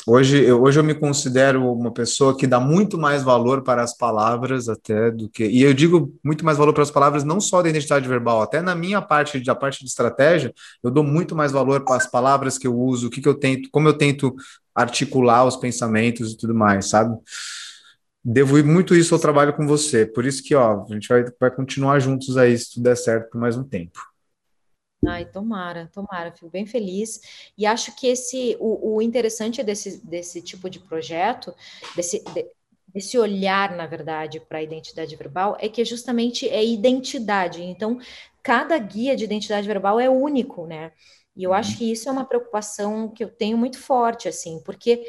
hoje, 0.08 0.44
eu, 0.44 0.62
hoje 0.62 0.80
eu 0.80 0.84
me 0.84 0.94
considero 0.94 1.72
uma 1.72 1.92
pessoa 1.92 2.36
que 2.38 2.48
dá 2.48 2.60
muito 2.60 2.98
mais 2.98 3.24
valor 3.24 3.64
para 3.64 3.84
as 3.84 3.96
palavras 3.96 4.68
até 4.70 5.12
do 5.12 5.30
que. 5.30 5.46
E 5.46 5.62
eu 5.62 5.74
digo 5.74 6.14
muito 6.24 6.44
mais 6.46 6.58
valor 6.58 6.74
para 6.74 6.84
as 6.84 6.92
palavras, 6.92 7.24
não 7.24 7.40
só 7.40 7.62
da 7.62 7.70
identidade 7.70 8.08
verbal, 8.08 8.42
até 8.42 8.62
na 8.62 8.76
minha 8.76 9.02
parte, 9.02 9.40
da 9.40 9.56
parte 9.56 9.80
de 9.80 9.86
estratégia, 9.86 10.54
eu 10.84 10.92
dou 10.92 11.04
muito 11.04 11.36
mais 11.36 11.52
valor 11.52 11.84
para 11.86 11.96
as 11.98 12.08
palavras 12.10 12.58
que 12.58 12.68
eu 12.68 12.78
uso, 12.78 13.08
o 13.08 13.10
que, 13.10 13.22
que 13.22 13.28
eu 13.30 13.36
tento, 13.36 13.70
como 13.72 13.88
eu 13.88 13.94
tento 13.94 14.36
articular 14.76 15.46
os 15.46 15.56
pensamentos 15.58 16.34
e 16.34 16.38
tudo 16.38 16.56
mais, 16.56 16.90
sabe? 16.90 17.18
Devo 18.24 18.64
muito 18.64 18.96
isso 18.96 19.16
ao 19.16 19.20
trabalho 19.20 19.54
com 19.54 19.66
você. 19.66 20.06
Por 20.06 20.26
isso 20.26 20.44
que, 20.44 20.54
ó, 20.54 20.86
a 20.90 20.94
gente 20.94 21.08
vai, 21.08 21.26
vai 21.40 21.52
continuar 21.52 22.00
juntos 22.00 22.38
aí, 22.38 22.58
se 22.58 22.74
tudo 22.74 22.84
der 22.84 22.96
certo, 22.96 23.32
por 23.32 23.42
mais 23.42 23.58
um 23.58 23.64
tempo. 23.64 24.11
Ai, 25.08 25.26
tomara, 25.26 25.90
tomara, 25.92 26.32
fico 26.32 26.50
bem 26.50 26.66
feliz. 26.66 27.20
E 27.58 27.66
acho 27.66 27.96
que 27.96 28.08
esse 28.08 28.56
o, 28.60 28.96
o 28.96 29.02
interessante 29.02 29.64
desse, 29.64 30.06
desse 30.06 30.42
tipo 30.42 30.70
de 30.70 30.80
projeto, 30.80 31.56
desse, 31.96 32.24
de, 32.34 32.46
desse 32.88 33.18
olhar, 33.18 33.76
na 33.76 33.88
verdade, 33.88 34.40
para 34.40 34.60
a 34.60 34.64
identidade 34.64 35.16
verbal, 35.16 35.58
é 35.60 35.68
que 35.68 35.84
justamente 35.84 36.48
é 36.48 36.64
identidade. 36.64 37.64
Então, 37.64 38.00
cada 38.44 38.78
guia 38.78 39.16
de 39.16 39.24
identidade 39.24 39.68
verbal 39.68 40.00
é 40.00 40.10
único, 40.10 40.68
né? 40.68 40.92
E 41.36 41.44
eu 41.44 41.54
acho 41.54 41.72
uhum. 41.72 41.78
que 41.78 41.92
isso 41.92 42.10
é 42.10 42.12
uma 42.12 42.26
preocupação 42.26 43.10
que 43.10 43.24
eu 43.24 43.30
tenho 43.30 43.58
muito 43.58 43.80
forte, 43.80 44.28
assim, 44.28 44.62
porque 44.64 45.04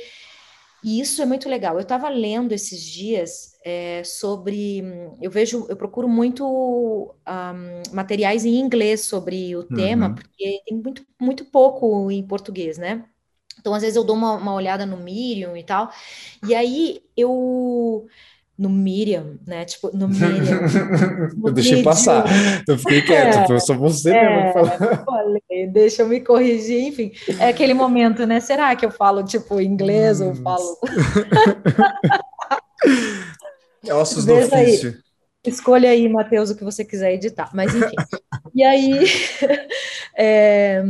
e 0.82 1.00
isso 1.00 1.22
é 1.22 1.26
muito 1.26 1.48
legal. 1.48 1.76
Eu 1.76 1.82
estava 1.82 2.08
lendo 2.08 2.52
esses 2.52 2.82
dias 2.82 3.52
é, 3.64 4.02
sobre. 4.04 4.82
Eu 5.20 5.30
vejo, 5.30 5.66
eu 5.68 5.76
procuro 5.76 6.08
muito 6.08 6.44
um, 6.44 7.94
materiais 7.94 8.44
em 8.44 8.56
inglês 8.58 9.02
sobre 9.02 9.54
o 9.54 9.62
tema, 9.62 10.08
uhum. 10.08 10.14
porque 10.14 10.62
tem 10.66 10.76
muito, 10.76 11.06
muito 11.20 11.44
pouco 11.44 12.10
em 12.10 12.26
português, 12.26 12.78
né? 12.78 13.04
Então, 13.60 13.74
às 13.74 13.82
vezes, 13.82 13.96
eu 13.96 14.02
dou 14.02 14.16
uma, 14.16 14.32
uma 14.32 14.54
olhada 14.54 14.84
no 14.84 14.96
Medium 14.96 15.56
e 15.56 15.62
tal. 15.62 15.92
E 16.48 16.54
aí 16.54 17.00
eu 17.16 18.06
no 18.62 18.70
Miriam, 18.70 19.38
né? 19.44 19.64
Tipo, 19.64 19.90
no 19.92 20.06
Miriam. 20.08 20.60
No 21.36 21.48
eu 21.48 21.52
deixei 21.52 21.82
passar, 21.82 22.24
eu 22.68 22.78
fiquei 22.78 23.02
quieto, 23.02 23.52
é, 23.52 23.58
sou 23.58 23.76
você 23.76 24.10
é, 24.10 24.54
mesmo. 24.54 24.70
Falei, 25.04 25.66
deixa 25.66 26.02
eu 26.02 26.08
me 26.08 26.20
corrigir, 26.20 26.84
enfim. 26.84 27.10
É 27.40 27.48
aquele 27.48 27.74
momento, 27.74 28.24
né? 28.24 28.38
Será 28.38 28.76
que 28.76 28.86
eu 28.86 28.90
falo, 28.90 29.24
tipo, 29.24 29.60
inglês 29.60 30.20
hum. 30.20 30.28
ou 30.28 30.36
falo. 30.36 30.78
é 33.84 33.92
ossos 33.92 34.24
do 34.24 34.34
ofício. 34.34 34.90
Aí. 34.90 34.96
Escolha 35.44 35.90
aí, 35.90 36.08
Matheus, 36.08 36.50
o 36.50 36.56
que 36.56 36.62
você 36.62 36.84
quiser 36.84 37.14
editar. 37.14 37.50
Mas, 37.52 37.74
enfim. 37.74 37.96
e 38.54 38.62
aí. 38.62 39.04
é, 40.16 40.84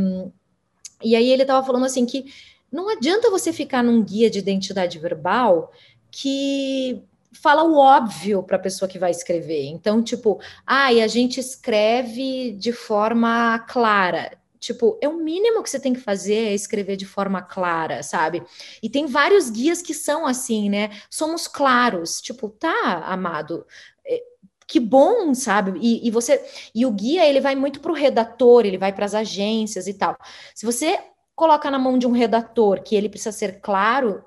e 1.03 1.15
aí 1.15 1.31
ele 1.31 1.41
estava 1.41 1.65
falando 1.65 1.85
assim 1.85 2.05
que 2.05 2.25
não 2.71 2.87
adianta 2.89 3.31
você 3.31 3.51
ficar 3.51 3.83
num 3.83 4.03
guia 4.03 4.29
de 4.29 4.37
identidade 4.39 4.99
verbal 4.99 5.71
que 6.11 7.03
fala 7.33 7.63
o 7.63 7.75
óbvio 7.77 8.43
para 8.43 8.57
a 8.57 8.59
pessoa 8.59 8.89
que 8.89 8.99
vai 8.99 9.11
escrever. 9.11 9.65
Então, 9.65 10.01
tipo, 10.01 10.39
ah, 10.65 10.91
e 10.91 11.01
a 11.01 11.07
gente 11.07 11.39
escreve 11.39 12.51
de 12.53 12.71
forma 12.71 13.59
clara. 13.67 14.37
Tipo, 14.59 14.97
é 15.01 15.09
o 15.09 15.17
mínimo 15.17 15.61
que 15.61 15.69
você 15.69 15.79
tem 15.79 15.93
que 15.93 15.99
fazer 15.99 16.35
é 16.35 16.53
escrever 16.53 16.95
de 16.95 17.05
forma 17.05 17.41
clara, 17.41 18.01
sabe? 18.01 18.41
E 18.81 18.89
tem 18.89 19.05
vários 19.05 19.49
guias 19.49 19.81
que 19.81 19.93
são 19.93 20.25
assim, 20.25 20.69
né? 20.69 20.89
Somos 21.09 21.49
claros. 21.49 22.21
Tipo, 22.21 22.47
tá, 22.47 23.03
amado, 23.05 23.65
é, 24.07 24.23
que 24.65 24.79
bom, 24.79 25.33
sabe? 25.33 25.77
E, 25.81 26.07
e, 26.07 26.11
você 26.11 26.41
e 26.73 26.85
o 26.85 26.91
guia 26.91 27.25
ele 27.27 27.41
vai 27.41 27.55
muito 27.55 27.81
para 27.81 27.91
o 27.91 27.95
redator, 27.95 28.65
ele 28.65 28.77
vai 28.77 28.93
para 28.93 29.05
as 29.05 29.13
agências 29.13 29.85
e 29.85 29.93
tal. 29.95 30.17
Se 30.55 30.65
você 30.65 30.97
coloca 31.35 31.69
na 31.69 31.79
mão 31.79 31.97
de 31.97 32.07
um 32.07 32.11
redator 32.11 32.81
que 32.83 32.95
ele 32.95 33.09
precisa 33.09 33.31
ser 33.31 33.59
claro, 33.59 34.23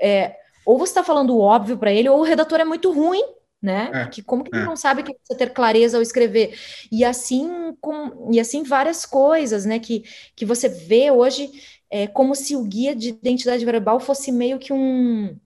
é, 0.00 0.36
ou 0.64 0.78
você 0.78 0.90
está 0.90 1.04
falando 1.04 1.38
óbvio 1.38 1.76
para 1.76 1.92
ele, 1.92 2.08
ou 2.08 2.20
o 2.20 2.24
redator 2.24 2.60
é 2.60 2.64
muito 2.64 2.92
ruim, 2.92 3.22
né? 3.60 3.90
É, 3.92 4.06
que 4.06 4.22
como 4.22 4.42
que 4.42 4.54
é. 4.54 4.58
ele 4.58 4.66
não 4.66 4.76
sabe 4.76 5.02
que 5.02 5.14
precisa 5.14 5.38
ter 5.38 5.52
clareza 5.52 5.96
ao 5.96 6.02
escrever? 6.02 6.58
E 6.90 7.04
assim 7.04 7.74
com 7.80 8.30
e 8.32 8.40
assim 8.40 8.62
várias 8.62 9.06
coisas, 9.06 9.64
né? 9.64 9.78
Que, 9.78 10.04
que 10.34 10.44
você 10.44 10.68
vê 10.68 11.10
hoje 11.10 11.50
é 11.90 12.06
como 12.06 12.34
se 12.34 12.56
o 12.56 12.64
guia 12.64 12.94
de 12.94 13.10
identidade 13.10 13.64
verbal 13.64 14.00
fosse 14.00 14.32
meio 14.32 14.58
que 14.58 14.72
um 14.72 15.36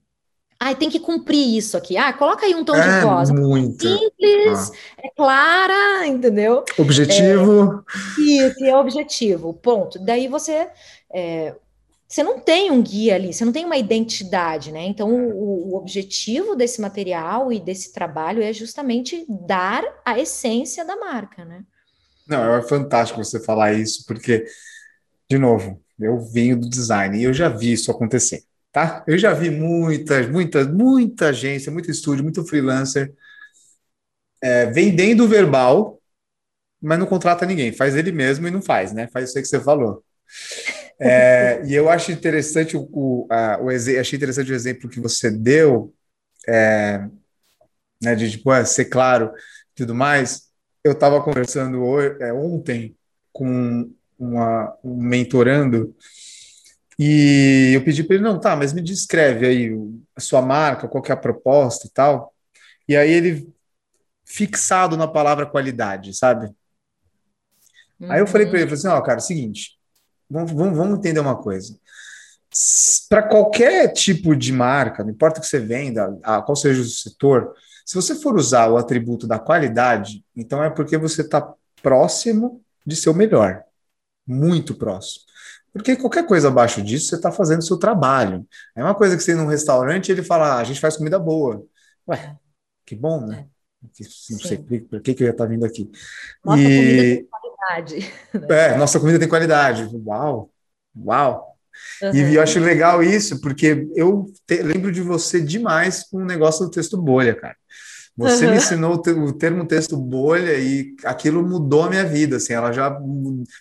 Ai, 0.59 0.75
tem 0.75 0.89
que 0.89 0.99
cumprir 0.99 1.57
isso 1.57 1.77
aqui. 1.77 1.99
Ah, 1.99 2.13
coloca 2.15 2.47
aí 2.47 2.55
um 2.55 2.65
tom 2.65 2.77
é, 2.77 2.81
de 2.81 3.05
voz. 3.05 3.31
Muito. 3.31 3.87
Simples, 3.87 4.71
ah. 4.71 5.03
é 5.05 5.11
clara, 5.15 6.07
entendeu? 6.07 6.65
Objetivo. 6.79 7.85
É, 8.19 8.21
isso, 8.23 8.65
é 8.65 8.77
objetivo. 8.77 9.53
Ponto. 9.53 9.99
Daí 9.99 10.29
você. 10.29 10.69
É, 11.13 11.55
você 12.09 12.23
não 12.23 12.39
tem 12.39 12.71
um 12.71 12.83
guia 12.83 13.15
ali, 13.15 13.33
você 13.33 13.45
não 13.45 13.53
tem 13.53 13.65
uma 13.65 13.77
identidade, 13.77 14.71
né? 14.71 14.85
Então, 14.85 15.11
o, 15.11 15.73
o, 15.73 15.77
objetivo 15.77 16.55
desse 16.55 16.81
material 16.81 17.53
e 17.53 17.59
desse 17.59 17.93
trabalho 17.93 18.43
é 18.43 18.53
justamente 18.53 19.27
dar 19.29 19.83
a 20.05 20.19
essência 20.19 20.85
da 20.85 20.97
marca, 20.97 21.45
né? 21.45 21.65
Não, 22.29 22.55
é 22.55 22.63
fantástico 22.63 23.23
você 23.23 23.41
falar 23.41 23.73
isso, 23.73 24.05
porque, 24.07 24.45
de 25.29 25.39
novo, 25.39 25.83
eu 25.99 26.19
venho 26.21 26.59
do 26.59 26.69
design 26.69 27.19
e 27.19 27.25
eu 27.25 27.33
já 27.33 27.49
vi 27.49 27.73
isso 27.73 27.91
acontecer 27.91 28.45
tá? 28.77 29.03
Eu 29.07 29.17
já 29.17 29.33
vi 29.33 29.49
muitas, 29.49 30.29
muitas, 30.29 30.67
muita 30.67 31.29
agência, 31.29 31.73
muito 31.73 31.91
estúdio, 31.91 32.23
muito 32.23 32.45
freelancer 32.45 33.11
é, 34.43 34.67
vendendo 34.67 35.27
verbal, 35.27 35.99
mas 36.79 36.99
não 36.99 37.07
contrata 37.07 37.47
ninguém, 37.47 37.73
faz 37.73 37.97
ele 37.97 38.13
mesmo 38.13 38.47
e 38.47 38.51
não 38.51 38.61
faz, 38.61 38.93
né? 38.93 39.09
Faz 39.09 39.31
isso 39.31 39.39
aí 39.39 39.43
que 39.43 39.49
você 39.49 39.59
falou. 39.59 40.05
É, 40.99 41.63
e 41.67 41.75
eu 41.75 41.89
acho 41.89 42.11
interessante 42.11 42.77
o, 42.77 42.89
o, 42.93 43.27
a, 43.31 43.59
o 43.61 43.69
achei 43.69 44.17
interessante 44.17 44.51
o 44.51 44.55
exemplo 44.55 44.89
que 44.89 45.01
você 45.01 45.31
deu, 45.31 45.95
é, 46.49 47.07
né, 48.03 48.15
de 48.15 48.31
tipo, 48.31 48.53
é, 48.53 48.65
ser 48.65 48.87
claro 48.87 49.33
e 49.73 49.75
tudo 49.75 49.95
mais. 49.95 50.47
Eu 50.83 50.93
estava 50.93 51.23
conversando 51.23 51.83
hoje, 51.83 52.17
é, 52.23 52.33
ontem 52.33 52.97
com 53.33 53.91
uma, 54.19 54.75
um 54.83 54.97
mentorando 54.97 55.95
e 56.99 57.73
eu 57.75 57.85
pedi 57.85 58.03
para 58.03 58.17
ele, 58.17 58.25
não, 58.25 58.41
tá, 58.41 58.57
mas 58.57 58.73
me 58.73 58.81
descreve 58.81 59.47
aí 59.47 59.71
a 60.15 60.21
sua 60.21 60.41
marca, 60.41 60.89
qual 60.89 61.03
que 61.03 61.13
é 61.13 61.15
a 61.15 61.19
proposta 61.19 61.87
e 61.87 61.91
tal. 61.91 62.35
E 62.89 62.97
aí 62.97 63.11
ele 63.11 63.53
fixado 64.25 64.97
na 64.97 65.07
palavra 65.07 65.47
qualidade, 65.47 66.17
sabe? 66.17 66.47
Uhum. 68.01 68.11
Aí 68.11 68.21
eu 68.21 68.27
falei 68.27 68.47
para 68.47 68.59
ele, 68.59 68.69
falei 68.69 68.79
assim, 68.79 68.89
ó, 68.89 68.99
oh, 68.99 69.03
cara, 69.03 69.19
é 69.19 69.23
o 69.23 69.25
seguinte, 69.25 69.79
vamos, 70.29 70.53
vamos, 70.53 70.77
vamos 70.77 70.99
entender 70.99 71.21
uma 71.21 71.37
coisa. 71.37 71.79
Para 73.09 73.23
qualquer 73.23 73.93
tipo 73.93 74.35
de 74.35 74.53
marca, 74.53 75.05
não 75.05 75.11
importa 75.11 75.41
que 75.41 75.47
você 75.47 75.59
venda, 75.59 76.19
a, 76.23 76.41
qual 76.43 76.57
seja 76.57 76.81
o 76.81 76.85
setor, 76.85 77.55
se 77.85 77.95
você 77.95 78.15
for 78.15 78.35
usar 78.35 78.69
o 78.69 78.77
atributo 78.77 79.27
da 79.27 79.39
qualidade, 79.39 80.25
então 80.35 80.63
é 80.63 80.71
porque 80.71 80.97
você 80.97 81.23
está 81.23 81.55
próximo 81.83 82.63
de 82.85 82.97
ser 82.97 83.11
o 83.11 83.15
melhor, 83.15 83.63
muito 84.27 84.75
próximo. 84.75 85.25
Porque 85.73 85.95
qualquer 85.95 86.27
coisa 86.27 86.49
abaixo 86.49 86.83
disso, 86.83 87.09
você 87.09 87.17
está 87.17 87.31
fazendo 87.31 87.61
o 87.61 87.65
seu 87.65 87.77
trabalho. 87.77 88.47
É 88.75 88.83
uma 88.83 88.95
coisa 88.95 89.17
que 89.17 89.23
você 89.23 89.33
ir 89.33 89.35
num 89.35 89.47
restaurante 89.47 90.09
e 90.09 90.13
ele 90.13 90.23
fala, 90.23 90.55
ah, 90.55 90.59
a 90.59 90.65
gente 90.65 90.81
faz 90.81 90.97
comida 90.97 91.19
boa. 91.19 91.63
Ué, 92.09 92.37
que 92.85 92.97
bom, 92.97 93.27
né? 93.27 93.47
É. 93.47 94.33
Não 94.33 94.39
sei 94.41 94.59
por 94.59 95.01
que, 95.01 95.15
que 95.15 95.23
eu 95.23 95.27
ia 95.27 95.33
estar 95.33 95.45
tá 95.45 95.51
vindo 95.51 95.65
aqui. 95.65 95.91
Nossa 96.45 96.63
e... 96.63 97.29
qualidade. 97.67 98.13
É, 98.49 98.77
nossa 98.77 99.01
comida 99.01 99.19
tem 99.19 99.29
qualidade. 99.29 99.89
Uau, 100.05 100.51
uau. 100.97 101.57
Uhum. 102.03 102.15
E 102.15 102.35
eu 102.35 102.43
acho 102.43 102.59
legal 102.59 103.03
isso, 103.03 103.41
porque 103.41 103.87
eu 103.95 104.27
te, 104.47 104.63
lembro 104.63 104.91
de 104.91 105.03
você 105.03 105.41
demais 105.41 106.05
com 106.05 106.19
o 106.19 106.25
negócio 106.25 106.65
do 106.65 106.71
texto 106.71 106.97
bolha, 106.97 107.35
cara. 107.35 107.57
Você 108.17 108.47
uhum. 108.47 108.53
me 108.53 108.57
ensinou 108.57 108.95
o 108.95 109.33
termo 109.33 109.67
texto 109.67 109.95
bolha 109.97 110.55
e 110.59 110.95
aquilo 111.05 111.47
mudou 111.47 111.85
a 111.85 111.91
minha 111.91 112.05
vida, 112.05 112.37
assim, 112.37 112.55
ela 112.55 112.73
já... 112.73 112.91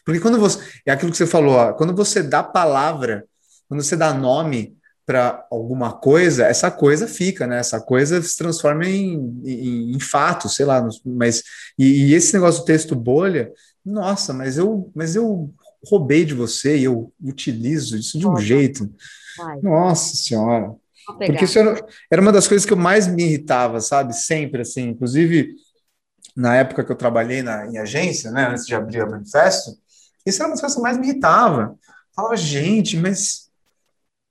Porque 0.05 0.21
quando 0.21 0.39
você... 0.39 0.59
É 0.85 0.91
aquilo 0.91 1.11
que 1.11 1.17
você 1.17 1.27
falou, 1.27 1.55
ó, 1.55 1.73
quando 1.73 1.93
você 1.93 2.23
dá 2.23 2.41
palavra, 2.41 3.25
quando 3.67 3.83
você 3.83 3.97
dá 3.97 4.13
nome 4.13 4.77
para 5.05 5.45
alguma 5.51 5.91
coisa, 5.91 6.45
essa 6.45 6.71
coisa 6.71 7.05
fica, 7.05 7.45
né? 7.45 7.59
Essa 7.59 7.81
coisa 7.81 8.21
se 8.21 8.37
transforma 8.37 8.85
em, 8.85 9.41
em, 9.43 9.91
em 9.91 9.99
fato, 9.99 10.47
sei 10.47 10.65
lá, 10.65 10.87
mas... 11.05 11.43
E, 11.77 12.05
e, 12.05 12.13
esse 12.13 12.33
negócio 12.33 12.61
do 12.61 12.65
texto 12.65 12.95
bolha, 12.95 13.51
nossa, 13.85 14.33
mas 14.33 14.57
eu, 14.57 14.91
mas 14.95 15.15
eu 15.15 15.53
roubei 15.85 16.25
de 16.25 16.33
você 16.33 16.77
e 16.77 16.85
eu 16.85 17.13
utilizo 17.21 17.97
isso 17.97 18.17
de 18.17 18.27
um 18.27 18.37
jeito. 18.37 18.91
Vai. 19.37 19.61
Nossa 19.61 20.15
Senhora. 20.15 20.73
Porque 21.05 21.45
isso 21.45 21.59
era, 21.59 21.85
era, 22.09 22.21
uma 22.21 22.31
das 22.31 22.47
coisas 22.47 22.65
que 22.65 22.73
eu 22.73 22.77
mais 22.77 23.05
me 23.05 23.23
irritava, 23.23 23.79
sabe? 23.79 24.13
Sempre, 24.13 24.63
assim. 24.63 24.89
Inclusive, 24.89 25.53
na 26.35 26.55
época 26.55 26.83
que 26.83 26.91
eu 26.91 26.95
trabalhei 26.95 27.43
na, 27.43 27.67
em 27.67 27.77
agência, 27.77 28.31
né? 28.31 28.47
Antes 28.49 28.65
de 28.65 28.73
abrir 28.73 29.01
a 29.01 29.05
Manifesto, 29.05 29.77
isso 30.25 30.41
era 30.41 30.47
uma 30.47 30.53
das 30.53 30.61
coisas 30.61 30.75
que 30.75 30.81
mais 30.81 30.97
me 30.97 31.07
irritava. 31.07 31.77
falava, 32.15 32.35
gente, 32.35 32.97
mas, 32.97 33.49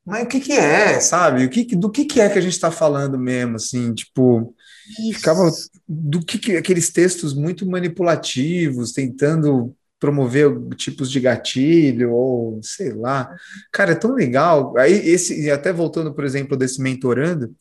mas 0.05 0.25
o 0.25 0.27
que 0.27 0.41
que 0.41 0.53
é, 0.53 0.99
sabe? 0.99 1.45
O 1.45 1.49
que, 1.49 1.77
do 1.77 1.91
que 1.91 2.05
que 2.05 2.21
é 2.21 2.29
que 2.29 2.39
a 2.39 2.43
gente 2.43 2.55
está 2.55 2.73
falando 2.73 3.17
mesmo, 3.17 3.55
assim? 3.55 3.95
Tipo, 3.95 4.54
isso. 5.01 5.19
ficava 5.19 5.51
do 5.89 6.25
que, 6.25 6.39
que 6.39 6.57
aqueles 6.57 6.91
textos 6.91 7.35
muito 7.35 7.67
manipulativos, 7.67 8.93
tentando 8.93 9.75
promover 9.99 10.51
tipos 10.77 11.11
de 11.11 11.21
gatilho, 11.21 12.13
ou 12.13 12.63
sei 12.63 12.93
lá. 12.93 13.35
Cara, 13.73 13.93
é 13.93 13.95
tão 13.95 14.13
legal. 14.13 14.77
Aí, 14.77 14.93
esse, 14.93 15.51
até 15.51 15.73
voltando, 15.73 16.13
por 16.15 16.25
exemplo, 16.25 16.57
desse 16.57 16.81
mentorando, 16.81 17.55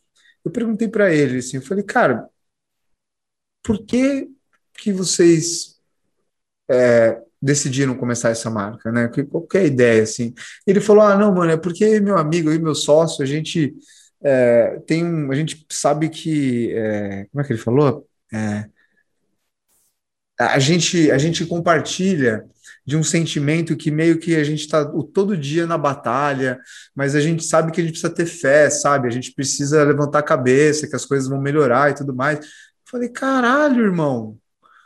eu 0.43 0.51
perguntei 0.51 0.87
para 0.87 1.13
ele 1.13 1.37
assim, 1.37 1.57
eu 1.57 1.63
falei, 1.63 1.83
cara, 1.83 2.27
por 3.63 3.85
que 3.85 4.29
que 4.77 4.91
vocês 4.91 5.79
é, 6.69 7.21
decidiram 7.41 7.95
começar 7.95 8.29
essa 8.29 8.49
marca, 8.49 8.91
né? 8.91 9.09
Qualquer 9.29 9.65
ideia, 9.65 10.03
assim. 10.03 10.33
Ele 10.65 10.81
falou, 10.81 11.03
ah, 11.03 11.17
não, 11.17 11.33
mano, 11.33 11.51
é 11.51 11.57
porque 11.57 11.99
meu 11.99 12.17
amigo 12.17 12.51
e 12.51 12.59
meu 12.59 12.75
sócio, 12.75 13.23
a 13.23 13.25
gente 13.25 13.73
é, 14.23 14.79
tem 14.87 15.03
um, 15.03 15.31
a 15.31 15.35
gente 15.35 15.65
sabe 15.69 16.09
que, 16.09 16.71
é, 16.73 17.25
como 17.31 17.41
é 17.41 17.43
que 17.45 17.53
ele 17.53 17.59
falou? 17.59 18.07
É, 18.33 18.69
a 20.39 20.59
gente, 20.59 21.11
a 21.11 21.17
gente 21.17 21.45
compartilha 21.45 22.45
de 22.85 22.97
um 22.97 23.03
sentimento 23.03 23.77
que 23.77 23.91
meio 23.91 24.19
que 24.19 24.35
a 24.35 24.43
gente 24.43 24.61
está 24.61 24.83
todo 25.13 25.37
dia 25.37 25.65
na 25.65 25.77
batalha, 25.77 26.59
mas 26.95 27.15
a 27.15 27.21
gente 27.21 27.43
sabe 27.43 27.71
que 27.71 27.79
a 27.79 27.83
gente 27.83 27.93
precisa 27.93 28.13
ter 28.13 28.25
fé, 28.25 28.69
sabe? 28.69 29.07
A 29.07 29.11
gente 29.11 29.33
precisa 29.33 29.83
levantar 29.83 30.19
a 30.19 30.23
cabeça, 30.23 30.87
que 30.87 30.95
as 30.95 31.05
coisas 31.05 31.29
vão 31.29 31.41
melhorar 31.41 31.91
e 31.91 31.95
tudo 31.95 32.13
mais. 32.15 32.39
falei, 32.89 33.09
caralho, 33.09 33.83
irmão, 33.83 34.37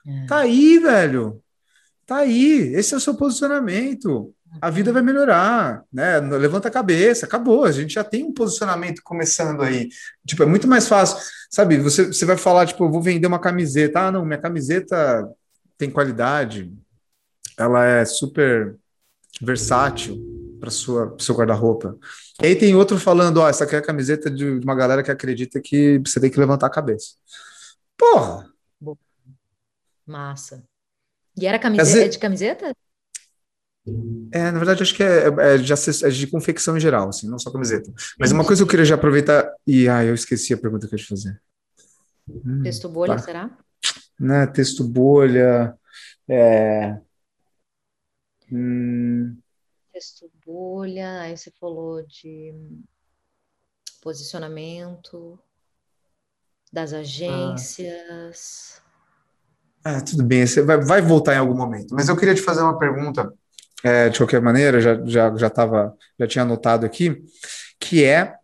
é. 0.06 0.26
tá 0.28 0.40
aí, 0.40 0.80
velho. 0.80 1.42
Tá 2.06 2.18
aí, 2.18 2.74
esse 2.74 2.94
é 2.94 2.98
o 2.98 3.02
seu 3.02 3.16
posicionamento. 3.16 4.34
A 4.62 4.70
vida 4.70 4.92
vai 4.92 5.02
melhorar, 5.02 5.84
né? 5.92 6.20
Levanta 6.20 6.68
a 6.68 6.72
cabeça, 6.72 7.26
acabou. 7.26 7.66
A 7.66 7.72
gente 7.72 7.94
já 7.94 8.04
tem 8.04 8.24
um 8.24 8.34
posicionamento 8.34 9.02
começando 9.04 9.62
aí. 9.62 9.90
Tipo, 10.26 10.44
é 10.44 10.46
muito 10.46 10.68
mais 10.68 10.88
fácil, 10.88 11.18
sabe? 11.50 11.78
Você, 11.78 12.08
você 12.08 12.26
vai 12.26 12.38
falar, 12.38 12.66
tipo, 12.66 12.84
eu 12.84 12.92
vou 12.92 13.02
vender 13.02 13.28
uma 13.28 13.40
camiseta. 13.40 14.08
Ah, 14.08 14.12
não, 14.12 14.26
minha 14.26 14.40
camiseta 14.40 15.28
tem 15.78 15.90
qualidade, 15.90 16.74
ela 17.58 17.86
é 17.86 18.06
super 18.06 18.76
versátil 19.42 20.18
para 20.60 20.72
sua 20.72 21.16
seu 21.20 21.36
guarda-roupa. 21.36 21.98
E 22.42 22.48
aí 22.48 22.56
tem 22.56 22.76
outro 22.76 22.98
falando, 22.98 23.38
ó, 23.38 23.48
essa 23.48 23.64
aqui 23.64 23.76
é 23.76 23.80
a 23.80 23.86
camiseta 23.86 24.30
de 24.30 24.46
uma 24.46 24.76
galera 24.76 25.04
que 25.04 25.12
acredita 25.12 25.62
que 25.62 26.00
você 26.00 26.20
tem 26.20 26.32
que 26.32 26.40
levantar 26.40 26.68
a 26.68 26.72
cabeça. 26.72 27.16
Porra! 27.98 28.50
Massa. 30.06 30.64
E 31.36 31.46
era 31.46 31.60
camiseta, 31.60 32.06
é 32.06 32.08
de 32.08 32.18
camiseta? 32.18 32.74
É, 34.32 34.52
na 34.52 34.60
verdade, 34.60 34.84
acho 34.84 34.96
que 34.96 35.04
é, 35.04 35.28
é, 35.28 35.58
de, 35.58 35.74
é 35.74 36.10
de 36.10 36.28
confecção 36.28 36.76
em 36.76 36.80
geral, 36.80 37.10
assim, 37.10 37.30
não 37.30 37.40
só 37.40 37.52
camiseta. 37.52 37.92
Mas 38.20 38.32
uma 38.32 38.46
coisa 38.46 38.62
que 38.62 38.64
eu 38.64 38.70
queria 38.70 38.86
já 38.86 38.96
aproveitar. 38.96 39.50
E 39.66 39.88
ah, 39.88 40.04
eu 40.04 40.14
esqueci 40.14 40.54
a 40.54 40.58
pergunta 40.58 40.88
que 40.88 40.94
eu 40.94 40.98
ia 40.98 41.04
te 41.04 41.10
fazer. 41.10 41.42
Hum, 42.30 42.62
Texto 42.64 42.90
bolha, 42.90 43.16
tá. 43.16 43.22
será? 43.22 43.58
né, 44.20 44.48
texto 44.48 44.84
bolha, 44.84 45.78
é, 46.28 47.00
hum, 48.52 49.38
texto 49.94 50.30
bolha, 50.46 51.22
aí 51.22 51.38
você 51.38 51.52
falou 51.52 52.06
de 52.06 52.54
posicionamento 54.02 55.40
das 56.72 56.94
agências. 56.94 58.82
Ah, 59.84 60.02
tudo 60.02 60.24
bem, 60.24 60.46
você 60.46 60.62
vai, 60.62 60.80
vai 60.82 61.02
voltar 61.02 61.36
em 61.36 61.40
algum 61.40 61.56
momento. 61.56 61.94
Mas 61.94 62.10
eu 62.10 62.18
queria 62.18 62.36
te 62.36 62.42
fazer 62.42 62.62
uma 62.62 62.78
pergunta, 62.78 63.34
é, 63.84 64.10
de 64.10 64.18
qualquer 64.18 64.42
maneira, 64.42 64.82
já, 64.82 65.04
já, 65.06 65.36
já, 65.36 65.50
tava, 65.50 65.96
já 66.20 66.28
tinha 66.28 66.44
anotado 66.44 66.86
aqui, 66.86 67.24
que 67.80 68.04
é 68.04 68.36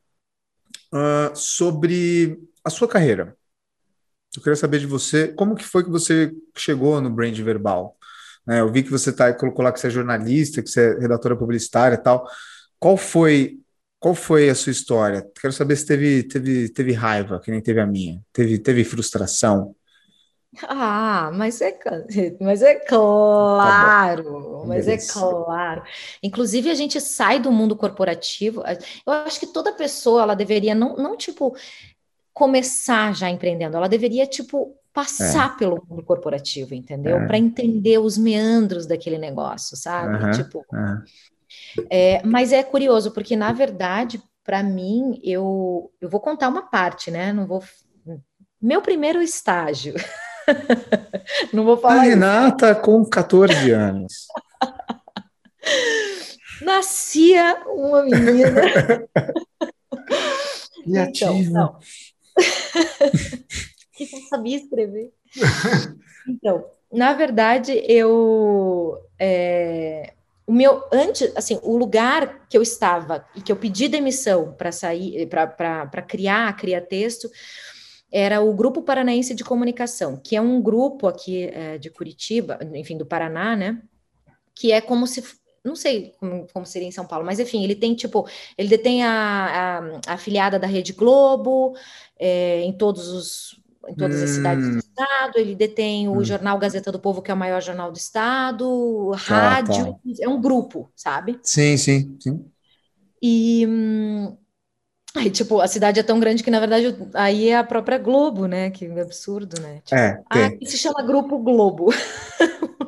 uh, 0.93 1.35
sobre 1.35 2.39
a 2.63 2.69
sua 2.69 2.87
carreira. 2.87 3.35
Eu 4.35 4.41
queria 4.41 4.55
saber 4.55 4.79
de 4.79 4.87
você, 4.87 5.27
como 5.29 5.55
que 5.55 5.63
foi 5.63 5.83
que 5.83 5.89
você 5.89 6.31
chegou 6.57 6.99
no 7.01 7.09
brand 7.09 7.37
verbal? 7.39 7.97
Né, 8.45 8.59
eu 8.59 8.71
vi 8.71 8.83
que 8.83 8.91
você 8.91 9.11
tá, 9.11 9.33
colocou 9.33 9.63
lá 9.63 9.71
que 9.71 9.79
você 9.79 9.87
é 9.87 9.91
jornalista, 9.91 10.61
que 10.61 10.69
você 10.69 10.95
é 10.95 10.99
redatora 10.99 11.35
publicitária 11.35 11.95
e 11.95 12.01
tal. 12.01 12.27
Qual 12.79 12.97
foi 12.97 13.59
qual 14.03 14.13
foi 14.13 14.49
a 14.49 14.55
sua 14.55 14.73
história? 14.73 15.25
Quero 15.39 15.53
saber 15.53 15.77
se 15.77 15.85
teve, 15.85 16.23
teve, 16.23 16.67
teve 16.67 16.91
raiva, 16.91 17.39
que 17.39 17.49
nem 17.49 17.61
teve 17.61 17.79
a 17.79 17.87
minha. 17.87 18.21
Teve, 18.33 18.59
teve 18.59 18.83
frustração. 18.83 19.73
Ah, 20.61 21.31
mas 21.33 21.61
é, 21.61 21.77
mas 22.39 22.61
é 22.61 22.75
claro, 22.75 24.59
tá 24.61 24.67
mas 24.67 24.87
é 24.87 24.97
claro. 24.97 25.83
Inclusive, 26.21 26.69
a 26.69 26.75
gente 26.75 27.01
sai 27.01 27.39
do 27.39 27.51
mundo 27.51 27.75
corporativo. 27.75 28.63
Eu 29.05 29.13
acho 29.13 29.39
que 29.39 29.47
toda 29.47 29.73
pessoa 29.73 30.21
ela 30.21 30.35
deveria 30.35 30.75
não, 30.75 30.95
não 30.95 31.17
tipo 31.17 31.55
começar 32.33 33.13
já 33.13 33.29
empreendendo, 33.29 33.77
ela 33.77 33.87
deveria 33.87 34.25
tipo 34.25 34.75
passar 34.93 35.53
é. 35.55 35.57
pelo 35.57 35.83
mundo 35.89 36.03
corporativo, 36.03 36.73
entendeu? 36.75 37.17
É. 37.17 37.27
Para 37.27 37.37
entender 37.37 37.97
os 37.97 38.17
meandros 38.17 38.85
daquele 38.85 39.17
negócio, 39.17 39.75
sabe? 39.75 40.31
Tipo, 40.37 40.63
é, 41.89 42.21
mas 42.23 42.51
é 42.53 42.61
curioso, 42.63 43.11
porque 43.11 43.35
na 43.35 43.51
verdade, 43.51 44.21
para 44.43 44.61
mim, 44.61 45.19
eu, 45.23 45.91
eu 45.99 46.09
vou 46.09 46.19
contar 46.19 46.49
uma 46.49 46.63
parte, 46.63 47.09
né? 47.09 47.33
Não 47.33 47.47
vou. 47.47 47.63
Meu 48.61 48.81
primeiro 48.81 49.21
estágio. 49.21 49.95
Não 51.53 51.63
vou 51.63 51.77
falar. 51.77 51.95
A 51.95 52.01
Renata 52.01 52.71
isso. 52.71 52.81
com 52.81 53.05
14 53.05 53.71
anos. 53.71 54.27
Nascia 56.61 57.63
uma 57.67 58.03
menina. 58.03 58.61
E 60.85 60.97
então, 60.97 61.79
que 63.93 64.11
não 64.11 64.21
sabia 64.27 64.57
escrever. 64.57 65.13
Então, 66.27 66.65
na 66.91 67.13
verdade, 67.13 67.81
eu 67.87 69.01
é, 69.17 70.13
o 70.45 70.51
meu 70.51 70.83
antes, 70.91 71.31
assim, 71.35 71.59
o 71.63 71.77
lugar 71.77 72.45
que 72.49 72.57
eu 72.57 72.61
estava 72.61 73.25
e 73.35 73.41
que 73.41 73.51
eu 73.51 73.55
pedi 73.55 73.87
demissão 73.87 74.53
para 74.53 74.71
sair, 74.71 75.27
para 75.27 76.01
criar, 76.01 76.55
criar 76.57 76.81
texto, 76.81 77.29
era 78.13 78.41
o 78.41 78.53
Grupo 78.53 78.83
Paranaense 78.83 79.33
de 79.33 79.43
Comunicação, 79.43 80.21
que 80.23 80.35
é 80.35 80.41
um 80.41 80.61
grupo 80.61 81.07
aqui 81.07 81.45
é, 81.45 81.79
de 81.79 81.89
Curitiba, 81.89 82.59
enfim, 82.75 82.95
do 82.95 83.07
Paraná, 83.07 83.55
né? 83.55 83.81
Que 84.53 84.71
é 84.71 84.79
como 84.79 85.07
se 85.07 85.23
não 85.65 85.75
sei 85.75 86.13
como, 86.19 86.45
como, 86.53 86.65
seria 86.65 86.87
em 86.87 86.91
São 86.91 87.07
Paulo, 87.07 87.25
mas 87.25 87.39
enfim, 87.39 87.63
ele 87.63 87.73
tem 87.73 87.95
tipo, 87.95 88.27
ele 88.55 88.67
detém 88.67 89.03
a, 89.03 89.09
a, 89.09 90.11
a 90.11 90.13
afiliada 90.13 90.59
da 90.59 90.67
Rede 90.67 90.93
Globo 90.93 91.73
é, 92.19 92.61
em 92.61 92.73
todos 92.73 93.07
os 93.07 93.63
em 93.89 93.95
todas 93.95 94.21
hum. 94.21 94.23
as 94.23 94.29
cidades 94.29 94.67
do 94.67 94.75
hum. 94.75 94.77
estado, 94.77 95.37
ele 95.37 95.55
detém 95.55 96.07
o 96.07 96.17
hum. 96.17 96.23
jornal 96.23 96.57
Gazeta 96.59 96.91
do 96.91 96.99
Povo, 96.99 97.21
que 97.21 97.31
é 97.31 97.33
o 97.33 97.37
maior 97.37 97.61
jornal 97.61 97.91
do 97.91 97.97
estado, 97.97 99.11
rádio, 99.15 99.85
tá, 99.85 99.91
tá. 99.91 99.99
é 100.21 100.29
um 100.29 100.39
grupo, 100.39 100.91
sabe? 100.95 101.39
Sim, 101.41 101.75
sim, 101.77 102.15
sim. 102.19 102.45
E 103.21 103.65
hum, 103.67 104.37
aí, 105.15 105.29
tipo, 105.29 105.61
a 105.61 105.67
cidade 105.67 105.99
é 105.99 106.03
tão 106.03 106.19
grande 106.19 106.43
que, 106.43 106.51
na 106.51 106.59
verdade, 106.59 106.95
aí 107.13 107.49
é 107.49 107.57
a 107.57 107.63
própria 107.63 107.97
Globo, 107.97 108.47
né? 108.47 108.69
Que 108.71 108.85
absurdo, 108.99 109.61
né? 109.61 109.81
Tipo, 109.85 109.95
é, 109.95 110.23
ah, 110.29 110.51
que 110.51 110.65
se 110.65 110.77
chama 110.77 111.03
Grupo 111.03 111.37
Globo. 111.39 111.93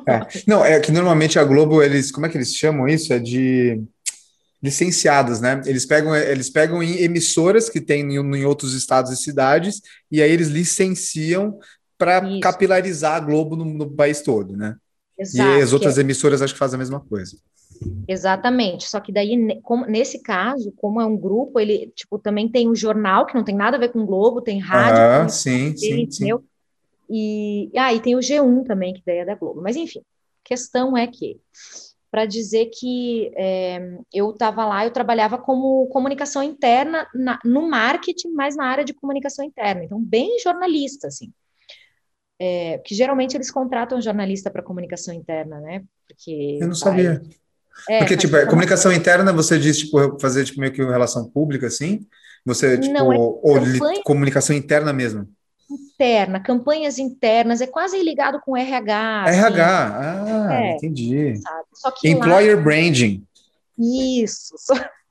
É. 0.08 0.20
Não, 0.46 0.64
é 0.64 0.78
que 0.78 0.92
normalmente 0.92 1.36
a 1.36 1.42
Globo, 1.42 1.82
eles, 1.82 2.12
como 2.12 2.26
é 2.26 2.28
que 2.28 2.36
eles 2.36 2.54
chamam 2.54 2.86
isso? 2.86 3.12
É 3.12 3.18
de 3.18 3.82
licenciadas, 4.62 5.40
né? 5.40 5.60
Eles 5.66 5.84
pegam, 5.84 6.14
eles 6.14 6.48
pegam 6.48 6.82
em 6.82 7.02
emissoras 7.02 7.68
que 7.68 7.80
tem 7.80 8.02
em, 8.02 8.16
em 8.16 8.44
outros 8.44 8.72
estados 8.74 9.10
e 9.12 9.16
cidades, 9.16 9.82
e 10.10 10.22
aí 10.22 10.30
eles 10.30 10.48
licenciam 10.48 11.58
para 11.98 12.22
capilarizar 12.40 13.14
a 13.14 13.20
Globo 13.20 13.56
no, 13.56 13.64
no, 13.64 13.90
país 13.90 14.20
todo, 14.20 14.56
né? 14.56 14.76
Exato, 15.18 15.58
e 15.58 15.62
as 15.62 15.72
outras 15.72 15.98
é... 15.98 16.02
emissoras 16.02 16.42
acho 16.42 16.52
que 16.52 16.58
fazem 16.58 16.76
a 16.76 16.78
mesma 16.78 17.00
coisa. 17.00 17.36
Exatamente. 18.08 18.88
Só 18.88 19.00
que 19.00 19.12
daí, 19.12 19.60
como, 19.62 19.86
nesse 19.86 20.22
caso, 20.22 20.72
como 20.72 21.00
é 21.00 21.06
um 21.06 21.16
grupo, 21.16 21.58
ele 21.58 21.92
tipo 21.94 22.18
também 22.18 22.48
tem 22.48 22.68
o 22.68 22.72
um 22.72 22.74
jornal 22.74 23.26
que 23.26 23.34
não 23.34 23.44
tem 23.44 23.54
nada 23.54 23.76
a 23.76 23.80
ver 23.80 23.90
com 23.90 24.00
o 24.00 24.06
Globo, 24.06 24.40
tem 24.40 24.58
rádio, 24.58 25.02
ah, 25.02 25.28
sim, 25.28 25.76
sim, 25.76 26.10
sim. 26.10 26.30
E 27.08 27.70
ah, 27.76 27.94
e 27.94 28.00
tem 28.00 28.16
o 28.16 28.20
G1 28.20 28.64
também 28.64 28.94
que 28.94 29.02
daí 29.04 29.18
é 29.18 29.24
da 29.24 29.34
Globo. 29.34 29.60
Mas 29.62 29.76
enfim, 29.76 30.02
questão 30.44 30.96
é 30.96 31.06
que 31.06 31.40
para 32.10 32.24
dizer 32.24 32.70
que 32.72 33.30
é, 33.36 33.98
eu 34.12 34.30
estava 34.30 34.64
lá, 34.64 34.84
eu 34.84 34.90
trabalhava 34.90 35.36
como 35.36 35.86
comunicação 35.88 36.42
interna 36.42 37.06
na, 37.14 37.38
no 37.44 37.68
marketing, 37.68 38.30
mas 38.30 38.56
na 38.56 38.64
área 38.64 38.84
de 38.84 38.94
comunicação 38.94 39.44
interna, 39.44 39.84
então 39.84 40.00
bem 40.00 40.38
jornalista, 40.38 41.08
assim. 41.08 41.32
É, 42.38 42.78
que 42.78 42.94
geralmente 42.94 43.34
eles 43.34 43.50
contratam 43.50 44.00
jornalista 44.00 44.50
para 44.50 44.62
comunicação 44.62 45.12
interna, 45.14 45.60
né? 45.60 45.84
Porque 46.06 46.58
eu 46.60 46.68
não 46.68 46.74
sabia. 46.74 47.22
É, 47.88 47.98
Porque, 47.98 48.16
tipo, 48.16 48.36
é, 48.36 48.46
comunicação 48.46 48.92
interna, 48.92 49.32
você 49.32 49.58
diz, 49.58 49.78
tipo, 49.78 50.18
fazer 50.18 50.44
tipo, 50.44 50.60
meio 50.60 50.72
que 50.72 50.82
relação 50.82 51.28
pública, 51.28 51.66
assim? 51.66 52.06
Você, 52.44 52.78
tipo, 52.78 52.94
não, 52.94 53.12
é 53.12 53.18
ou 53.18 53.54
campanha... 53.54 54.02
comunicação 54.04 54.54
interna 54.54 54.92
mesmo? 54.92 55.28
interna, 55.68 56.40
campanhas 56.40 56.98
internas, 56.98 57.60
é 57.60 57.66
quase 57.66 58.00
ligado 58.02 58.40
com 58.40 58.56
RH. 58.56 59.24
RH, 59.28 59.86
assim. 59.86 60.32
ah, 60.32 60.54
é, 60.54 60.74
entendi. 60.74 61.34
Employer 62.04 62.56
lá... 62.56 62.62
branding. 62.62 63.26
Isso. 63.78 64.54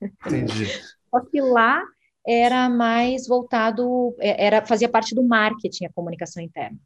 Entendi. 0.26 0.66
Só 1.10 1.20
que 1.20 1.40
lá 1.40 1.82
era 2.26 2.68
mais 2.68 3.26
voltado, 3.26 4.14
é, 4.18 4.46
era 4.46 4.66
fazia 4.66 4.88
parte 4.88 5.14
do 5.14 5.22
marketing, 5.22 5.86
a 5.86 5.92
comunicação 5.92 6.42
interna. 6.42 6.76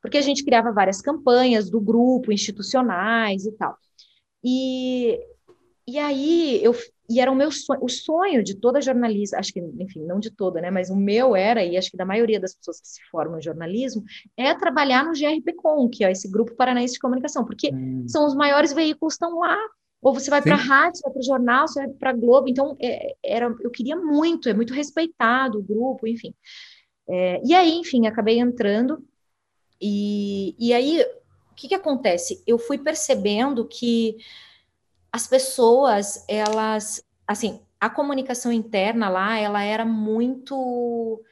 Porque 0.00 0.16
a 0.18 0.22
gente 0.22 0.44
criava 0.44 0.72
várias 0.72 1.00
campanhas 1.00 1.68
do 1.68 1.80
grupo, 1.80 2.32
institucionais 2.32 3.44
e 3.44 3.52
tal. 3.52 3.76
E, 4.44 5.18
e 5.86 5.98
aí 5.98 6.62
eu 6.62 6.74
e 7.08 7.20
era 7.20 7.30
o 7.30 7.34
meu 7.34 7.50
sonho, 7.52 7.80
o 7.82 7.88
sonho 7.88 8.42
de 8.42 8.56
toda 8.56 8.80
jornalista, 8.80 9.38
acho 9.38 9.52
que, 9.52 9.60
enfim, 9.60 10.04
não 10.04 10.18
de 10.18 10.30
toda, 10.30 10.60
né, 10.60 10.70
mas 10.70 10.90
o 10.90 10.96
meu 10.96 11.36
era, 11.36 11.64
e 11.64 11.76
acho 11.76 11.90
que 11.90 11.96
da 11.96 12.04
maioria 12.04 12.40
das 12.40 12.54
pessoas 12.54 12.80
que 12.80 12.88
se 12.88 13.00
formam 13.10 13.38
em 13.38 13.42
jornalismo, 13.42 14.02
é 14.36 14.52
trabalhar 14.54 15.04
no 15.04 15.12
GRPcom, 15.12 15.88
que 15.88 16.04
é 16.04 16.10
esse 16.10 16.28
grupo 16.28 16.54
paranaense 16.56 16.94
de 16.94 17.00
comunicação, 17.00 17.44
porque 17.44 17.70
hum. 17.72 18.04
são 18.08 18.26
os 18.26 18.34
maiores 18.34 18.72
veículos 18.72 19.14
estão 19.14 19.38
lá, 19.38 19.56
ou 20.02 20.12
você 20.12 20.30
vai 20.30 20.42
para 20.42 20.54
a 20.54 20.58
rádio, 20.58 20.96
você 20.96 21.02
vai 21.04 21.12
para 21.12 21.20
o 21.20 21.24
jornal, 21.24 21.68
você 21.68 21.80
vai 21.80 21.88
para 21.90 22.10
a 22.10 22.12
Globo, 22.12 22.48
então 22.48 22.76
é, 22.80 23.14
era, 23.24 23.54
eu 23.60 23.70
queria 23.70 23.96
muito, 23.96 24.48
é 24.48 24.54
muito 24.54 24.74
respeitado 24.74 25.58
o 25.58 25.62
grupo, 25.62 26.06
enfim. 26.06 26.34
É, 27.08 27.40
e 27.44 27.54
aí, 27.54 27.72
enfim, 27.72 28.06
acabei 28.06 28.38
entrando, 28.38 29.02
e, 29.80 30.56
e 30.58 30.72
aí, 30.72 31.04
que 31.56 31.68
que 31.68 31.74
acontece? 31.74 32.42
Eu 32.46 32.58
fui 32.58 32.78
percebendo 32.78 33.66
que 33.66 34.18
as 35.12 35.26
pessoas, 35.26 36.24
elas, 36.28 37.02
assim, 37.26 37.60
a 37.80 37.88
comunicação 37.88 38.52
interna 38.52 39.08
lá, 39.08 39.38
ela 39.38 39.62
era 39.62 39.84
muito 39.84 41.22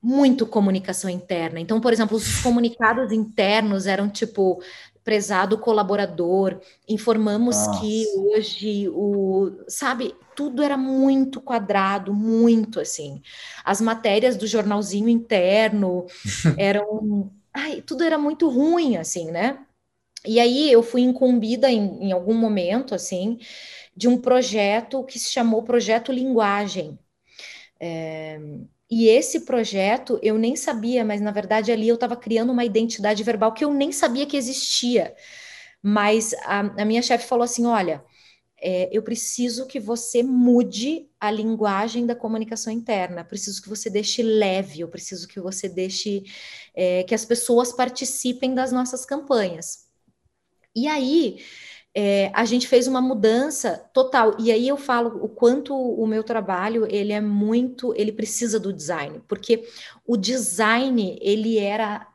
muito 0.00 0.46
comunicação 0.46 1.10
interna. 1.10 1.58
Então, 1.60 1.80
por 1.80 1.92
exemplo, 1.92 2.16
os 2.16 2.40
comunicados 2.40 3.12
internos 3.12 3.86
eram 3.86 4.08
tipo 4.08 4.62
prezado 5.02 5.58
colaborador, 5.58 6.60
informamos 6.86 7.56
Nossa. 7.56 7.80
que 7.80 8.06
hoje 8.14 8.88
o, 8.90 9.50
sabe, 9.66 10.14
tudo 10.36 10.62
era 10.62 10.76
muito 10.76 11.40
quadrado, 11.40 12.12
muito 12.12 12.78
assim. 12.78 13.22
As 13.64 13.80
matérias 13.80 14.36
do 14.36 14.46
jornalzinho 14.46 15.08
interno 15.08 16.04
eram, 16.58 17.32
ai, 17.58 17.82
tudo 17.82 18.04
era 18.04 18.18
muito 18.18 18.48
ruim 18.48 18.96
assim, 18.96 19.30
né? 19.30 19.64
E 20.26 20.40
aí 20.40 20.70
eu 20.72 20.82
fui 20.82 21.02
incumbida 21.02 21.70
em, 21.70 22.04
em 22.08 22.12
algum 22.12 22.34
momento, 22.34 22.94
assim, 22.94 23.38
de 23.96 24.08
um 24.08 24.20
projeto 24.20 25.04
que 25.04 25.18
se 25.18 25.32
chamou 25.32 25.62
Projeto 25.64 26.12
Linguagem. 26.12 26.98
É, 27.80 28.40
e 28.90 29.08
esse 29.08 29.40
projeto 29.44 30.18
eu 30.22 30.38
nem 30.38 30.56
sabia, 30.56 31.04
mas 31.04 31.20
na 31.20 31.30
verdade 31.30 31.72
ali 31.72 31.88
eu 31.88 31.94
estava 31.96 32.16
criando 32.16 32.52
uma 32.52 32.64
identidade 32.64 33.22
verbal 33.22 33.52
que 33.52 33.64
eu 33.64 33.72
nem 33.74 33.92
sabia 33.92 34.26
que 34.26 34.36
existia. 34.36 35.14
Mas 35.82 36.34
a, 36.44 36.60
a 36.82 36.84
minha 36.84 37.02
chefe 37.02 37.26
falou 37.26 37.44
assim: 37.44 37.66
olha, 37.66 38.04
é, 38.60 38.88
eu 38.92 39.02
preciso 39.02 39.66
que 39.66 39.78
você 39.78 40.22
mude 40.22 41.08
a 41.20 41.30
linguagem 41.30 42.06
da 42.06 42.14
comunicação 42.14 42.72
interna, 42.72 43.24
preciso 43.24 43.62
que 43.62 43.68
você 43.68 43.88
deixe 43.88 44.22
leve, 44.22 44.80
eu 44.80 44.88
preciso 44.88 45.28
que 45.28 45.40
você 45.40 45.68
deixe 45.68 46.24
é, 46.74 47.04
que 47.04 47.14
as 47.14 47.24
pessoas 47.24 47.72
participem 47.72 48.54
das 48.54 48.72
nossas 48.72 49.04
campanhas. 49.04 49.86
E 50.74 50.88
aí 50.88 51.40
é, 51.94 52.30
a 52.34 52.44
gente 52.44 52.66
fez 52.66 52.88
uma 52.88 53.00
mudança 53.00 53.88
total. 53.94 54.36
E 54.40 54.50
aí 54.50 54.66
eu 54.66 54.76
falo 54.76 55.24
o 55.24 55.28
quanto 55.28 55.74
o 55.74 56.06
meu 56.06 56.24
trabalho 56.24 56.86
ele 56.90 57.12
é 57.12 57.20
muito, 57.20 57.94
ele 57.96 58.12
precisa 58.12 58.58
do 58.58 58.72
design, 58.72 59.22
porque 59.28 59.68
o 60.04 60.16
design 60.16 61.16
ele 61.20 61.58
era 61.58 62.08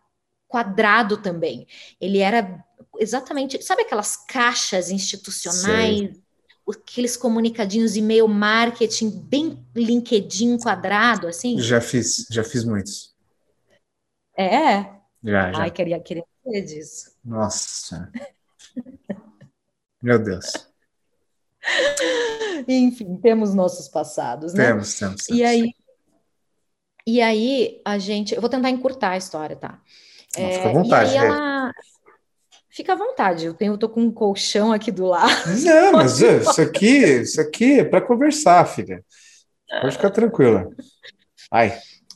quadrado 0.48 1.18
também. 1.18 1.66
Ele 2.02 2.20
era 2.20 2.64
exatamente, 3.00 3.64
sabe 3.64 3.84
aquelas 3.84 4.18
caixas 4.18 4.92
institucionais? 4.92 6.00
Sei 6.00 6.23
aqueles 6.70 7.18
comunicadinhos 7.18 7.96
e-mail 7.96 8.28
marketing 8.28 9.10
bem 9.10 9.66
LinkedIn 9.76 10.58
quadrado, 10.58 11.28
assim? 11.28 11.60
Já 11.60 11.82
fiz, 11.82 12.26
já 12.30 12.44
fiz 12.44 12.64
muitos. 12.64 13.14
É. 14.38 14.84
Já, 15.24 15.52
já. 15.52 15.62
Ai, 15.62 15.72
queria, 15.72 16.00
queria 16.00 16.24
saber 16.44 16.62
disso. 16.62 17.12
Nossa. 17.24 18.12
Meu 20.02 20.20
Deus. 20.20 20.46
Enfim, 22.68 23.18
temos 23.18 23.54
nossos 23.54 23.88
passados, 23.88 24.54
né? 24.54 24.68
Temos, 24.68 24.96
temos. 24.96 25.30
E 25.30 25.44
aí, 25.44 25.74
e 27.06 27.22
aí 27.22 27.82
a 27.86 27.98
gente, 27.98 28.34
eu 28.36 28.42
vou 28.42 28.50
tentar 28.50 28.70
encurtar 28.70 29.12
a 29.12 29.18
história, 29.18 29.56
tá? 29.56 29.82
Não, 30.38 30.52
fica 30.52 30.70
à 30.70 30.74
vontade, 30.74 31.14
e 31.14 31.18
aí 31.18 31.26
ela 31.26 31.53
fica 32.74 32.94
à 32.94 32.96
vontade. 32.96 33.46
Eu 33.46 33.54
tenho, 33.54 33.74
eu 33.74 33.78
tô 33.78 33.90
com 33.90 34.02
um 34.02 34.12
colchão 34.12 34.72
aqui 34.74 34.92
do 34.92 35.06
lado. 35.06 35.32
Não, 35.44 35.92
mas 35.94 36.22
é, 36.22 36.38
isso 36.40 36.62
aqui, 36.62 36.88
isso 37.22 37.42
aqui 37.42 37.80
é 37.80 37.84
para 37.86 38.02
conversar, 38.02 38.66
filha. 38.66 39.04
Pode 39.80 39.96
ficar 39.96 40.12
tranquila. 40.12 40.70
Ai, 41.52 41.74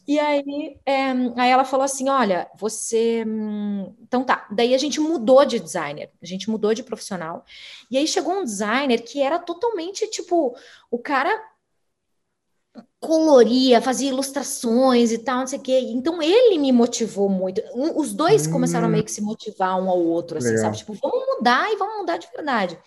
E 0.08 0.17
aí, 0.20 0.80
é, 0.86 1.12
aí 1.38 1.50
ela 1.52 1.65
falou 1.65 1.84
assim: 1.84 2.08
olha, 2.10 2.50
você. 2.58 3.24
hum, 3.28 3.93
Então 4.02 4.24
tá. 4.24 4.48
Daí 4.52 4.74
a 4.74 4.78
gente 4.78 5.00
mudou 5.02 5.46
de 5.46 5.60
designer, 5.60 6.10
a 6.22 6.26
gente 6.26 6.50
mudou 6.50 6.74
de 6.74 6.82
profissional. 6.84 7.43
E 7.91 7.98
aí 7.98 8.08
chegou 8.08 8.34
um 8.36 8.43
designer 8.43 9.02
que 9.04 9.22
era 9.22 9.38
totalmente 9.39 10.10
tipo, 10.10 10.56
o 10.89 10.98
cara 11.00 11.30
coloria, 13.08 13.82
fazia 13.82 14.10
ilustrações 14.10 15.12
e 15.13 15.17
tal, 15.20 15.39
não 15.39 15.48
sei 15.48 15.60
o 15.60 15.62
quê. 15.62 15.80
Então 15.80 16.22
ele 16.22 16.58
me 16.60 16.72
motivou 16.74 17.30
muito. 17.30 17.62
Os 17.96 18.13
dois 18.13 18.46
Hum. 18.48 18.52
começaram 18.52 18.88
a 18.88 18.89
meio 18.89 19.04
que 19.06 19.12
se 19.12 19.22
motivar 19.22 19.82
um 19.82 19.89
ao 19.89 19.98
outro, 20.00 20.38
assim, 20.38 20.50
Legal. 20.50 20.63
sabe? 20.65 20.78
Tipo, 20.78 20.93
vamos 20.93 21.26
mudar 21.38 21.72
e 21.72 21.78
vamos 21.78 21.98
mudar 22.00 22.17
de 22.17 22.28
verdade. 22.36 22.78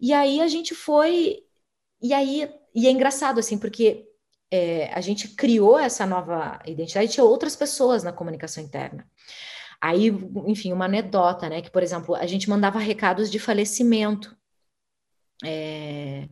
E 0.00 0.12
aí 0.14 0.40
a 0.40 0.48
gente 0.48 0.74
foi. 0.74 1.42
E 2.00 2.12
aí, 2.14 2.50
e 2.74 2.86
é 2.86 2.90
engraçado, 2.90 3.38
assim, 3.38 3.58
porque 3.58 4.06
é, 4.50 4.90
a 4.94 5.00
gente 5.02 5.28
criou 5.28 5.78
essa 5.78 6.06
nova 6.06 6.58
identidade, 6.66 7.12
tinha 7.12 7.24
outras 7.24 7.54
pessoas 7.56 8.02
na 8.02 8.12
comunicação 8.12 8.62
interna. 8.64 9.06
Aí, 9.80 10.08
enfim, 10.46 10.72
uma 10.72 10.86
anedota, 10.86 11.48
né? 11.50 11.60
Que, 11.60 11.70
por 11.70 11.82
exemplo, 11.82 12.14
a 12.14 12.26
gente 12.26 12.48
mandava 12.48 12.78
recados 12.78 13.30
de 13.30 13.38
falecimento. 13.38 14.34
É, 15.44 16.28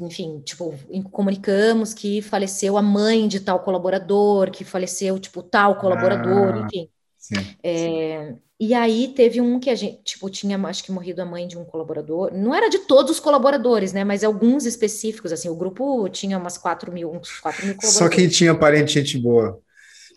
enfim, 0.00 0.40
tipo, 0.40 0.74
comunicamos 1.10 1.94
que 1.94 2.22
faleceu 2.22 2.76
a 2.76 2.82
mãe 2.82 3.28
de 3.28 3.40
tal 3.40 3.60
colaborador, 3.60 4.50
que 4.50 4.64
faleceu, 4.64 5.18
tipo, 5.18 5.42
tal 5.42 5.78
colaborador, 5.78 6.54
Ah. 6.54 6.58
enfim. 6.58 6.90
sim. 7.18 7.56
É, 7.62 8.36
e 8.60 8.74
aí 8.74 9.14
teve 9.14 9.40
um 9.40 9.60
que 9.60 9.70
a 9.70 9.74
gente, 9.74 10.02
tipo, 10.04 10.30
tinha, 10.30 10.58
acho 10.66 10.84
que 10.84 10.92
morrido 10.92 11.20
a 11.22 11.26
mãe 11.26 11.46
de 11.48 11.58
um 11.58 11.64
colaborador. 11.64 12.32
Não 12.34 12.54
era 12.54 12.68
de 12.70 12.80
todos 12.80 13.12
os 13.12 13.20
colaboradores, 13.20 13.92
né? 13.92 14.04
Mas 14.04 14.24
alguns 14.24 14.66
específicos, 14.66 15.32
assim, 15.32 15.48
o 15.48 15.56
grupo 15.56 16.08
tinha 16.08 16.38
umas 16.38 16.58
4 16.58 16.92
mil, 16.92 17.12
uns 17.12 17.40
4 17.40 17.66
mil 17.66 17.76
Só 17.80 18.08
colaboradores. 18.08 18.08
quem 18.08 18.28
tinha 18.28 18.54
parente 18.54 18.92
gente 18.94 19.18
boa. 19.18 19.60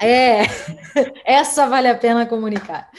É, 0.02 0.44
essa 1.26 1.68
vale 1.68 1.88
a 1.88 1.96
pena 1.98 2.26
comunicar. 2.26 2.90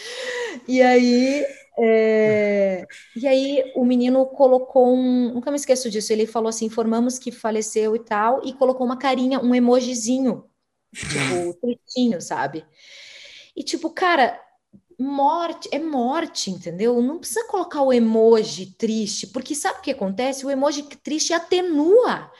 E 0.68 0.82
aí, 0.82 1.44
é, 1.82 2.86
e 3.16 3.26
aí 3.26 3.72
o 3.74 3.84
menino 3.84 4.26
colocou 4.26 4.94
um, 4.94 5.32
nunca 5.32 5.50
me 5.50 5.56
esqueço 5.56 5.88
disso, 5.90 6.12
ele 6.12 6.26
falou 6.26 6.48
assim, 6.48 6.66
informamos 6.66 7.18
que 7.18 7.32
faleceu 7.32 7.96
e 7.96 8.00
tal, 8.00 8.42
e 8.44 8.52
colocou 8.52 8.86
uma 8.86 8.98
carinha, 8.98 9.40
um 9.40 9.54
emojizinho, 9.54 10.44
tipo, 10.94 11.54
tristinho, 11.60 12.20
sabe? 12.20 12.64
E 13.56 13.62
tipo, 13.62 13.90
cara, 13.90 14.38
morte 14.98 15.68
é 15.72 15.78
morte, 15.78 16.50
entendeu? 16.50 17.00
Não 17.00 17.18
precisa 17.18 17.46
colocar 17.46 17.82
o 17.82 17.92
emoji 17.92 18.74
triste, 18.76 19.26
porque 19.28 19.54
sabe 19.54 19.78
o 19.78 19.82
que 19.82 19.92
acontece? 19.92 20.44
O 20.44 20.50
emoji 20.50 20.82
triste 20.82 21.32
atenua 21.32 22.30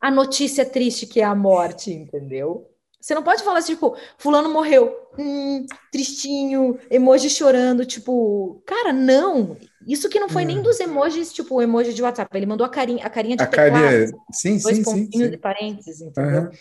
a 0.00 0.10
notícia 0.10 0.64
triste 0.64 1.06
que 1.06 1.20
é 1.20 1.24
a 1.24 1.34
morte, 1.34 1.90
entendeu? 1.90 2.70
Você 3.04 3.14
não 3.14 3.22
pode 3.22 3.44
falar 3.44 3.58
assim, 3.58 3.74
tipo, 3.74 3.94
fulano 4.16 4.48
morreu, 4.48 4.96
hum, 5.18 5.66
tristinho, 5.92 6.78
emoji 6.90 7.28
chorando, 7.28 7.84
tipo, 7.84 8.62
cara, 8.66 8.94
não. 8.94 9.58
Isso 9.86 10.08
que 10.08 10.18
não 10.18 10.28
foi 10.30 10.44
nem 10.46 10.62
Hum. 10.62 10.62
dos 10.62 10.80
emojis, 10.80 11.30
tipo, 11.30 11.56
o 11.56 11.60
emoji 11.62 11.92
de 11.92 12.02
WhatsApp, 12.02 12.34
ele 12.34 12.46
mandou 12.46 12.64
a 12.66 12.70
carinha, 12.70 13.04
a 13.04 13.10
carinha 13.10 13.36
de 13.36 13.44
A 13.44 13.46
teclado, 13.46 14.06
carinha. 14.06 14.18
Sim, 14.32 14.58
dois 14.62 14.78
sim, 14.84 14.84
pontinhos 14.84 15.12
sim. 15.12 15.34
e 15.34 15.36
parênteses, 15.36 16.00
entendeu? 16.00 16.46
Aham. 16.46 16.58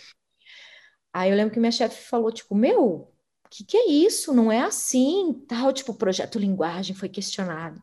Aí 1.14 1.30
eu 1.32 1.36
lembro 1.38 1.54
que 1.54 1.60
minha 1.60 1.72
chefe 1.72 2.04
falou, 2.04 2.32
tipo, 2.32 2.54
meu, 2.56 2.84
o 2.84 3.08
que 3.50 3.64
que 3.64 3.78
é 3.78 3.88
isso? 3.90 4.34
Não 4.34 4.52
é 4.52 4.62
assim, 4.62 5.34
tal, 5.48 5.72
tipo, 5.74 5.92
o 5.92 5.96
projeto 5.96 6.40
linguagem 6.40 6.96
foi 6.96 7.10
questionado. 7.10 7.82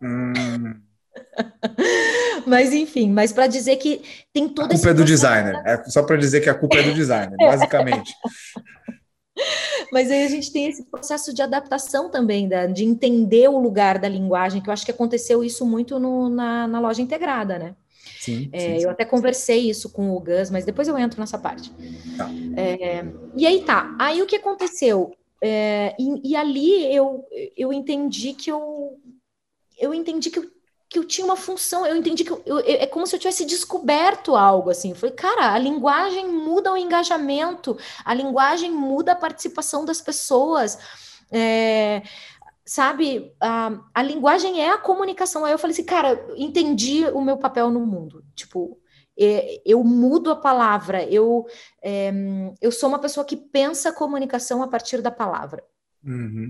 Hum, 0.00 0.82
Mas 2.46 2.72
enfim, 2.72 3.10
mas 3.10 3.32
para 3.32 3.46
dizer 3.46 3.76
que 3.76 4.02
tem 4.32 4.46
a 4.46 4.48
todo 4.48 4.72
esse 4.72 4.82
culpa 4.82 4.90
é 4.90 4.94
do 4.94 5.04
designer. 5.04 5.62
É 5.66 5.84
só 5.90 6.02
para 6.02 6.16
dizer 6.16 6.40
que 6.40 6.48
a 6.48 6.54
culpa 6.54 6.76
é 6.76 6.82
do 6.82 6.94
designer, 6.94 7.36
basicamente. 7.38 8.12
Mas 9.92 10.10
aí 10.10 10.24
a 10.24 10.28
gente 10.28 10.52
tem 10.52 10.66
esse 10.66 10.84
processo 10.84 11.32
de 11.34 11.42
adaptação 11.42 12.10
também, 12.10 12.48
da- 12.48 12.66
de 12.66 12.84
entender 12.84 13.48
o 13.48 13.58
lugar 13.58 13.98
da 13.98 14.08
linguagem, 14.08 14.62
que 14.62 14.68
eu 14.68 14.72
acho 14.72 14.84
que 14.84 14.90
aconteceu 14.90 15.42
isso 15.42 15.66
muito 15.66 15.98
no- 15.98 16.28
na, 16.28 16.66
na 16.66 16.80
loja 16.80 17.02
integrada, 17.02 17.58
né? 17.58 17.74
Sim, 18.18 18.48
É, 18.52 18.58
sim, 18.60 18.72
eu 18.74 18.80
sim. 18.80 18.88
até 18.88 19.04
conversei 19.04 19.68
isso 19.70 19.90
com 19.90 20.10
o 20.10 20.20
Gus, 20.20 20.50
mas 20.50 20.64
depois 20.64 20.88
eu 20.88 20.98
entro 20.98 21.20
nessa 21.20 21.38
parte. 21.38 21.72
Tá. 22.16 22.30
É, 22.56 23.04
e 23.36 23.46
aí 23.46 23.64
tá. 23.64 23.94
Aí 23.98 24.20
o 24.22 24.26
que 24.26 24.36
aconteceu? 24.36 25.12
É, 25.42 25.94
e, 25.98 26.32
e 26.32 26.36
ali 26.36 26.94
eu, 26.94 27.24
eu 27.56 27.72
entendi 27.72 28.34
que 28.34 28.50
eu 28.50 28.98
eu 29.78 29.94
entendi 29.94 30.28
que 30.30 30.38
eu, 30.38 30.44
que 30.90 30.98
eu 30.98 31.04
tinha 31.04 31.24
uma 31.24 31.36
função, 31.36 31.86
eu 31.86 31.96
entendi 31.96 32.24
que 32.24 32.32
eu, 32.32 32.42
eu- 32.46 32.58
é 32.60 32.86
como 32.86 33.06
se 33.06 33.16
eu 33.16 33.20
tivesse 33.20 33.46
descoberto 33.46 34.36
algo 34.36 34.70
assim. 34.70 34.90
Eu 34.90 34.96
falei, 34.96 35.14
cara, 35.16 35.54
a 35.54 35.58
linguagem 35.58 36.28
muda 36.28 36.72
o 36.72 36.76
engajamento, 36.76 37.78
a 38.04 38.14
linguagem 38.14 38.72
muda 38.72 39.12
a 39.12 39.16
participação 39.16 39.84
das 39.86 40.00
pessoas. 40.02 40.78
É, 41.32 42.02
sabe, 42.64 43.34
a, 43.40 43.80
a 43.94 44.02
linguagem 44.02 44.60
é 44.62 44.70
a 44.72 44.78
comunicação. 44.78 45.44
Aí 45.44 45.52
eu 45.52 45.58
falei 45.58 45.74
assim, 45.74 45.84
cara, 45.84 46.24
entendi 46.36 47.04
o 47.06 47.20
meu 47.22 47.38
papel 47.38 47.70
no 47.70 47.80
mundo. 47.86 48.24
Tipo, 48.34 48.78
é, 49.18 49.62
eu 49.66 49.84
mudo 49.84 50.30
a 50.30 50.36
palavra, 50.36 51.04
eu, 51.04 51.46
é, 51.82 52.12
eu 52.60 52.72
sou 52.72 52.88
uma 52.88 52.98
pessoa 52.98 53.24
que 53.24 53.36
pensa 53.36 53.90
a 53.90 53.94
comunicação 53.94 54.62
a 54.62 54.68
partir 54.68 55.02
da 55.02 55.10
palavra. 55.10 55.64
Uhum. 56.04 56.48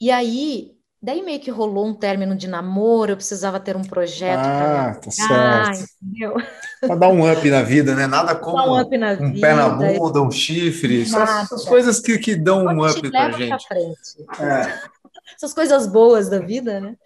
E 0.00 0.10
aí, 0.10 0.76
daí 1.02 1.22
meio 1.22 1.40
que 1.40 1.50
rolou 1.50 1.86
um 1.86 1.94
término 1.94 2.36
de 2.36 2.46
namoro, 2.48 3.12
eu 3.12 3.16
precisava 3.16 3.58
ter 3.60 3.76
um 3.76 3.82
projeto 3.82 4.38
Ah, 4.40 4.92
para 4.92 5.00
tá 5.00 5.10
certo. 5.10 5.88
entendeu? 6.02 6.34
Para 6.80 6.94
dar 6.96 7.08
um 7.08 7.30
up 7.30 7.50
na 7.50 7.62
vida, 7.62 7.94
né? 7.94 8.06
Nada 8.06 8.32
um 8.34 8.40
como 8.40 8.76
na 8.98 9.12
um 9.12 9.32
vida. 9.32 9.40
pé 9.40 9.54
na 9.54 9.68
bunda, 9.68 10.22
um 10.22 10.30
chifre, 10.30 11.04
só 11.06 11.22
essas 11.22 11.64
coisas 11.64 12.00
que, 12.00 12.18
que 12.18 12.34
dão 12.36 12.66
um 12.66 12.86
te 12.86 12.98
up 12.98 13.10
pra 13.10 13.20
leva 13.24 13.36
pra 13.36 13.58
gente. 13.58 13.66
frente. 13.68 14.26
É, 14.40 14.90
Essas 15.36 15.54
coisas 15.54 15.86
boas 15.86 16.28
da 16.28 16.38
vida, 16.38 16.80
né? 16.80 16.96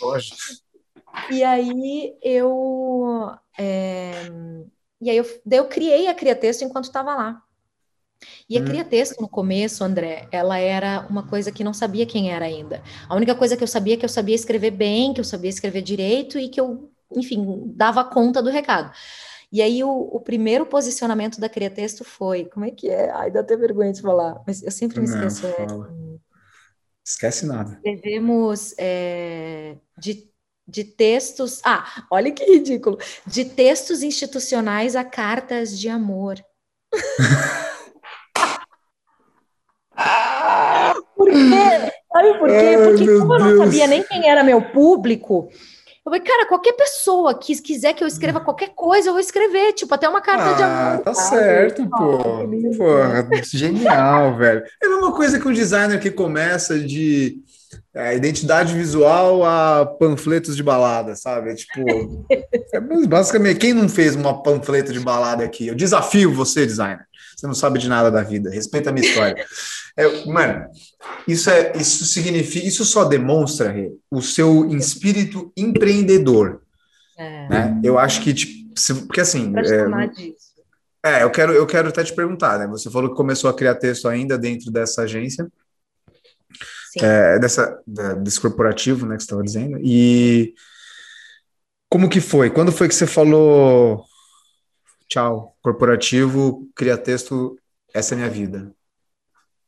lógico. 0.00 0.36
E 1.30 1.42
aí 1.44 2.16
eu. 2.22 3.30
é, 3.58 4.12
E 5.00 5.10
aí 5.10 5.16
eu, 5.16 5.24
daí 5.44 5.58
eu 5.58 5.68
criei 5.68 6.06
a 6.08 6.14
Cria 6.14 6.36
Texto 6.36 6.62
enquanto 6.62 6.84
estava 6.84 7.14
lá. 7.14 7.42
E 8.48 8.58
a 8.58 8.60
Hum. 8.60 8.64
Cria 8.64 8.84
Texto, 8.84 9.20
no 9.20 9.28
começo, 9.28 9.82
André, 9.82 10.28
ela 10.30 10.58
era 10.58 11.06
uma 11.08 11.26
coisa 11.26 11.50
que 11.50 11.64
não 11.64 11.72
sabia 11.72 12.06
quem 12.06 12.30
era 12.30 12.44
ainda. 12.44 12.82
A 13.08 13.14
única 13.14 13.34
coisa 13.34 13.56
que 13.56 13.62
eu 13.62 13.68
sabia 13.68 13.94
é 13.94 13.96
que 13.96 14.04
eu 14.04 14.08
sabia 14.08 14.34
escrever 14.34 14.70
bem, 14.72 15.14
que 15.14 15.20
eu 15.20 15.24
sabia 15.24 15.50
escrever 15.50 15.82
direito 15.82 16.38
e 16.38 16.48
que 16.48 16.60
eu, 16.60 16.90
enfim, 17.16 17.62
dava 17.74 18.04
conta 18.04 18.42
do 18.42 18.50
recado. 18.50 18.92
E 19.52 19.60
aí 19.60 19.82
o, 19.82 19.90
o 19.90 20.20
primeiro 20.20 20.64
posicionamento 20.64 21.40
da 21.40 21.48
Cria 21.48 21.70
Texto 21.70 22.04
foi, 22.04 22.44
como 22.44 22.64
é 22.64 22.70
que 22.70 22.88
é? 22.88 23.10
Ai, 23.10 23.30
dá 23.30 23.40
até 23.40 23.56
vergonha 23.56 23.92
de 23.92 24.00
falar, 24.00 24.40
mas 24.46 24.62
eu 24.62 24.70
sempre 24.70 25.00
me 25.00 25.08
Não, 25.08 25.26
esqueço. 25.26 25.46
É, 25.46 25.66
fala. 25.66 25.92
Esquece 27.04 27.46
nada. 27.46 27.80
devemos 27.82 28.74
é, 28.78 29.76
de, 29.98 30.30
de 30.68 30.84
textos. 30.84 31.60
Ah, 31.64 32.06
olha 32.10 32.30
que 32.30 32.44
ridículo! 32.44 32.98
De 33.26 33.44
textos 33.44 34.02
institucionais 34.02 34.94
a 34.94 35.02
cartas 35.02 35.76
de 35.76 35.88
amor. 35.88 36.38
Por 41.20 41.30
quê? 41.30 41.92
Sabe 42.12 42.38
por 42.38 42.48
quê? 42.48 42.54
Ai, 42.54 42.84
Porque 42.88 43.04
meu 43.04 43.20
como 43.20 43.34
eu 43.34 43.38
não 43.40 43.46
Deus. 43.48 43.58
sabia 43.64 43.86
nem 43.86 44.02
quem 44.02 44.28
era 44.28 44.42
meu 44.42 44.62
público, 44.62 45.48
eu 45.52 46.02
falei, 46.04 46.20
cara, 46.20 46.46
qualquer 46.46 46.72
pessoa 46.72 47.38
que 47.38 47.54
quiser 47.60 47.92
que 47.92 48.02
eu 48.02 48.08
escreva 48.08 48.40
qualquer 48.40 48.70
coisa, 48.74 49.08
eu 49.10 49.12
vou 49.12 49.20
escrever, 49.20 49.74
tipo, 49.74 49.94
até 49.94 50.08
uma 50.08 50.22
carta 50.22 50.54
de 50.54 50.62
Ah, 50.62 50.92
amor. 50.92 51.04
tá 51.04 51.12
certo, 51.14 51.86
pô. 51.90 52.18
Porra, 52.78 53.24
genial, 53.44 54.34
velho. 54.38 54.62
É 54.82 54.86
a 54.86 54.88
mesma 54.88 55.12
coisa 55.12 55.38
que 55.38 55.46
um 55.46 55.52
designer 55.52 56.00
que 56.00 56.10
começa 56.10 56.78
de 56.78 57.36
é, 57.94 58.16
identidade 58.16 58.72
visual 58.74 59.44
a 59.44 59.84
panfletos 59.84 60.56
de 60.56 60.62
balada, 60.62 61.14
sabe? 61.14 61.50
É 61.52 61.54
tipo, 61.54 62.26
é 62.72 62.80
basicamente, 63.06 63.58
quem 63.58 63.74
não 63.74 63.88
fez 63.88 64.16
uma 64.16 64.42
panfleto 64.42 64.92
de 64.92 65.00
balada 65.00 65.44
aqui? 65.44 65.66
Eu 65.68 65.74
desafio 65.74 66.32
você, 66.32 66.64
designer. 66.64 67.04
Você 67.40 67.46
não 67.46 67.54
sabe 67.54 67.78
de 67.78 67.88
nada 67.88 68.10
da 68.10 68.22
vida. 68.22 68.50
Respeita 68.50 68.90
a 68.90 68.92
minha 68.92 69.06
história. 69.06 69.46
É, 69.96 70.26
mano, 70.26 70.66
isso 71.26 71.48
é, 71.48 71.72
isso 71.74 72.04
significa, 72.04 72.66
isso 72.66 72.84
só 72.84 73.04
demonstra 73.04 73.72
Rê, 73.72 73.92
o 74.10 74.20
seu 74.20 74.68
espírito 74.76 75.50
empreendedor, 75.56 76.60
É, 77.16 77.48
né? 77.48 77.80
Eu 77.82 77.98
acho 77.98 78.20
que, 78.20 78.34
tipo, 78.34 78.78
se- 78.78 79.06
porque 79.06 79.22
assim, 79.22 79.50
pra 79.50 79.62
é, 79.62 80.08
disso. 80.08 80.50
É, 81.02 81.22
eu 81.22 81.30
quero, 81.30 81.54
eu 81.54 81.66
quero 81.66 81.88
até 81.88 82.04
te 82.04 82.14
perguntar, 82.14 82.58
né? 82.58 82.66
Você 82.66 82.90
falou 82.90 83.08
que 83.08 83.16
começou 83.16 83.48
a 83.48 83.54
criar 83.54 83.74
texto 83.76 84.06
ainda 84.06 84.36
dentro 84.36 84.70
dessa 84.70 85.02
agência, 85.02 85.50
é, 87.00 87.38
dessa, 87.38 87.80
da, 87.86 88.12
desse 88.12 88.38
corporativo, 88.38 89.06
né, 89.06 89.16
que 89.16 89.22
você 89.22 89.26
estava 89.26 89.42
dizendo. 89.42 89.78
E 89.82 90.52
como 91.88 92.10
que 92.10 92.20
foi? 92.20 92.50
Quando 92.50 92.70
foi 92.70 92.86
que 92.86 92.94
você 92.94 93.06
falou, 93.06 94.04
tchau, 95.10 95.56
corporativo, 95.60 96.66
cria 96.74 96.96
texto, 96.96 97.58
essa 97.92 98.14
é 98.14 98.16
minha 98.16 98.30
vida? 98.30 98.74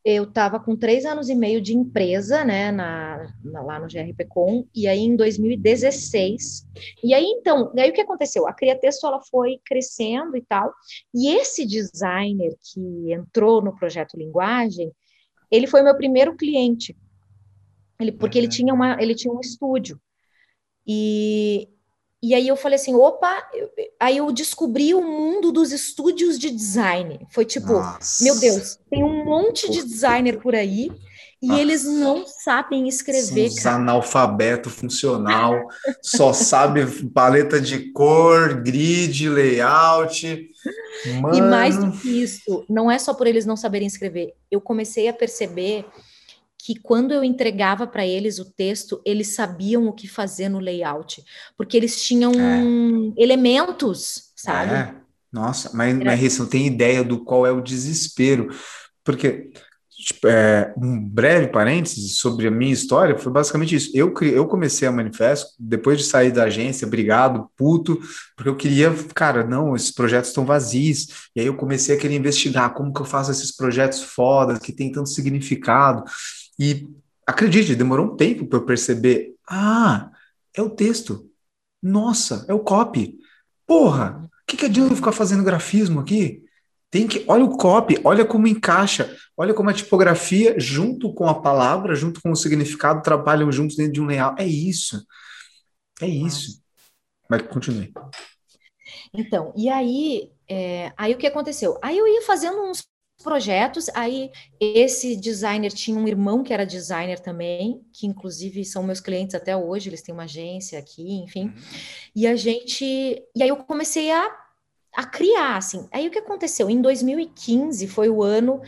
eu 0.05 0.25
estava 0.25 0.59
com 0.59 0.77
três 0.77 1.05
anos 1.05 1.29
e 1.29 1.35
meio 1.35 1.61
de 1.61 1.77
empresa, 1.77 2.45
né, 2.45 2.73
na, 2.73 3.33
na, 3.45 3.63
lá 3.63 3.79
no 3.79 3.87
GRPcom, 3.87 4.67
e 4.75 4.89
aí 4.89 4.99
em 4.99 5.15
2016, 5.15 6.67
e 7.05 7.15
aí 7.15 7.25
então, 7.25 7.73
aí 7.79 7.89
o 7.89 7.93
que 7.93 8.01
aconteceu? 8.01 8.47
A 8.49 8.53
Criatexto, 8.53 9.07
ela 9.07 9.21
foi 9.21 9.61
crescendo 9.65 10.37
e 10.37 10.43
tal, 10.43 10.75
e 11.15 11.29
esse 11.29 11.65
designer 11.65 12.53
que 12.61 13.13
entrou 13.13 13.63
no 13.63 13.77
projeto 13.77 14.19
Linguagem, 14.19 14.93
ele 15.49 15.69
foi 15.69 15.83
meu 15.83 15.97
primeiro 15.97 16.37
cliente, 16.37 16.97
ele, 18.01 18.11
porque 18.11 18.39
ele 18.39 18.49
uhum. 18.49 18.53
tinha, 18.53 18.75
uma, 18.75 19.01
ele 19.01 19.15
tinha 19.15 19.33
um 19.33 19.41
estúdio, 19.41 20.01
e, 20.85 21.69
e 22.23 22.35
aí 22.35 22.47
eu 22.47 22.57
falei 22.57 22.77
assim, 22.77 22.95
opa, 22.95 23.45
aí 23.99 24.19
eu 24.19 24.31
descobri 24.31 24.95
o 24.95 25.03
mundo 25.03 25.51
dos 25.51 25.73
estúdios 25.73 26.39
de 26.39 26.51
design. 26.51 27.27
Foi 27.31 27.45
tipo, 27.45 27.73
Nossa. 27.73 28.23
meu 28.23 28.39
Deus, 28.39 28.79
tem 28.89 29.03
um 29.03 29.25
monte 29.25 29.69
de 29.69 29.83
designer 29.83 30.39
por 30.39 30.55
aí 30.55 30.93
e 31.43 31.49
Nossa. 31.49 31.61
eles 31.61 31.85
não 31.85 32.25
sabem 32.25 32.87
escrever. 32.87 33.51
São 33.51 33.73
analfabeto 33.73 34.71
funcional, 34.71 35.67
só 36.01 36.31
sabe 36.33 36.87
paleta 37.09 37.61
de 37.61 37.91
cor, 37.91 38.55
grid, 38.63 39.29
layout. 39.29 40.49
Mano. 41.21 41.37
E 41.37 41.41
mais 41.41 41.77
do 41.77 41.91
que 41.91 42.23
isso, 42.23 42.65
não 42.69 42.89
é 42.89 43.01
só 43.01 43.13
por 43.13 43.27
eles 43.27 43.45
não 43.45 43.57
saberem 43.57 43.89
escrever. 43.89 44.33
Eu 44.49 44.61
comecei 44.61 45.09
a 45.09 45.13
perceber 45.13 45.85
que 46.65 46.77
quando 46.77 47.13
eu 47.13 47.25
entregava 47.25 47.89
para 47.89 48.07
eles 48.07 48.39
o 48.39 48.45
texto, 48.45 49.03
eles 49.05 49.35
sabiam 49.35 49.89
o 49.89 49.93
que 49.93 50.07
fazer 50.07 50.49
no 50.49 50.61
layout, 50.61 51.25
porque 51.57 51.77
eles 51.77 52.01
tinham 52.01 52.33
é. 52.33 52.63
elementos, 53.21 54.31
sabe? 54.37 54.75
É. 54.75 54.95
Nossa, 55.33 55.71
mas, 55.75 55.99
Era... 55.99 56.05
mas 56.05 56.39
não 56.39 56.47
tem 56.47 56.67
ideia 56.67 57.03
do 57.03 57.25
qual 57.25 57.45
é 57.45 57.51
o 57.51 57.61
desespero, 57.61 58.49
porque 59.03 59.51
tipo, 59.91 60.29
é, 60.29 60.73
um 60.77 61.01
breve 61.01 61.49
parênteses 61.49 62.19
sobre 62.19 62.47
a 62.47 62.51
minha 62.51 62.73
história 62.73 63.19
foi 63.19 63.33
basicamente 63.33 63.75
isso. 63.75 63.91
Eu, 63.95 64.13
eu 64.21 64.47
comecei 64.47 64.87
a 64.87 64.93
manifesto 64.93 65.51
depois 65.59 65.99
de 65.99 66.05
sair 66.05 66.31
da 66.31 66.45
agência, 66.45 66.87
brigado, 66.87 67.49
puto, 67.57 68.01
porque 68.37 68.49
eu 68.49 68.57
queria, 68.57 68.95
cara, 69.15 69.45
não, 69.45 69.75
esses 69.75 69.91
projetos 69.91 70.29
estão 70.31 70.45
vazios. 70.45 71.29
E 71.35 71.41
aí 71.41 71.47
eu 71.47 71.57
comecei 71.57 71.97
a 71.97 71.99
querer 71.99 72.17
investigar 72.17 72.73
como 72.75 72.93
que 72.93 73.01
eu 73.01 73.07
faço 73.07 73.31
esses 73.31 73.55
projetos 73.55 74.03
fodas 74.03 74.59
que 74.59 74.73
tem 74.73 74.93
tanto 74.93 75.09
significado. 75.09 76.05
E 76.59 76.89
acredite, 77.27 77.75
demorou 77.75 78.07
um 78.07 78.17
tempo 78.17 78.47
para 78.47 78.59
eu 78.59 78.67
perceber. 78.67 79.35
Ah, 79.49 80.11
é 80.55 80.63
o 80.63 80.71
texto. 80.71 81.31
Nossa, 81.83 82.45
é 82.49 82.55
o 82.55 82.61
copy. 82.61 83.19
Porra, 83.67 84.25
o 84.25 84.47
que, 84.47 84.57
que 84.57 84.67
adianta 84.67 84.93
eu 84.93 84.97
ficar 84.97 85.13
fazendo 85.13 85.45
grafismo 85.45 86.01
aqui? 86.01 86.43
Tem 86.91 87.09
que, 87.09 87.25
olha 87.27 87.45
o 87.45 87.57
copy, 87.57 87.99
olha 88.05 88.25
como 88.25 88.47
encaixa, 88.47 89.17
olha 89.35 89.55
como 89.55 89.71
a 89.71 89.73
tipografia, 89.73 90.55
junto 90.61 91.13
com 91.15 91.27
a 91.27 91.41
palavra, 91.41 91.95
junto 91.95 92.21
com 92.21 92.31
o 92.31 92.37
significado, 92.37 93.03
trabalham 93.03 93.51
juntos 93.51 93.77
dentro 93.77 93.95
de 93.95 94.01
um 94.01 94.07
layout. 94.07 94.41
É 94.41 94.47
isso. 94.47 95.03
É 96.03 96.07
isso. 96.07 96.63
Mas 97.31 97.43
continue. 97.43 97.93
Então, 99.15 99.55
e 99.57 99.71
aí, 99.71 100.31
é, 100.49 100.93
aí 100.97 101.15
o 101.15 101.19
que 101.19 101.27
aconteceu? 101.27 101.79
Aí 101.83 101.97
eu 101.97 102.07
ia 102.07 102.23
fazendo 102.23 102.61
uns 102.63 102.83
projetos. 103.23 103.89
Aí 103.95 104.31
esse 104.61 105.17
designer 105.17 105.73
tinha 105.73 105.99
um 105.99 106.07
irmão 106.07 106.43
que 106.43 106.53
era 106.53 106.67
designer 106.67 107.19
também, 107.19 107.81
que 107.93 108.07
inclusive 108.07 108.65
são 108.65 108.83
meus 108.83 109.01
clientes 109.01 109.35
até 109.35 109.57
hoje, 109.57 109.89
eles 109.89 110.03
têm 110.03 110.13
uma 110.13 110.25
agência 110.25 110.79
aqui, 110.79 111.15
enfim. 111.23 111.45
Uhum. 111.47 111.55
E 112.15 112.27
a 112.27 112.37
gente, 112.37 112.85
e 112.85 113.43
aí 113.43 113.49
eu 113.49 113.57
comecei 113.57 114.11
a, 114.11 114.31
a 114.95 115.07
criar 115.07 115.57
assim. 115.57 115.89
Aí 115.91 116.07
o 116.07 116.11
que 116.11 116.19
aconteceu? 116.19 116.69
Em 116.69 116.83
2015 116.83 117.89
foi 117.89 118.11
o 118.11 118.23
ano 118.23 118.61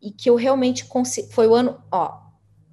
e 0.00 0.12
que 0.12 0.30
eu 0.30 0.36
realmente 0.36 0.84
consegui, 0.84 1.32
foi 1.32 1.48
o 1.48 1.54
ano, 1.54 1.82
ó, 1.90 2.29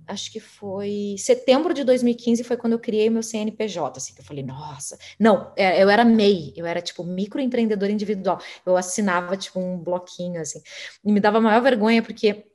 acho 0.07 0.31
que 0.31 0.39
foi 0.39 1.15
setembro 1.17 1.73
de 1.73 1.83
2015 1.83 2.43
foi 2.43 2.57
quando 2.57 2.73
eu 2.73 2.79
criei 2.79 3.09
meu 3.09 3.21
CNPJ, 3.21 3.97
assim, 3.97 4.13
que 4.13 4.21
eu 4.21 4.25
falei, 4.25 4.43
nossa, 4.43 4.97
não, 5.19 5.51
é, 5.55 5.83
eu 5.83 5.89
era 5.89 6.05
MEI, 6.05 6.53
eu 6.55 6.65
era 6.65 6.81
tipo 6.81 7.03
microempreendedor 7.03 7.89
individual, 7.89 8.39
eu 8.65 8.77
assinava 8.77 9.35
tipo 9.35 9.59
um 9.59 9.77
bloquinho, 9.77 10.41
assim, 10.41 10.61
e 11.03 11.11
me 11.11 11.19
dava 11.19 11.41
maior 11.41 11.61
vergonha 11.61 12.01
porque 12.01 12.45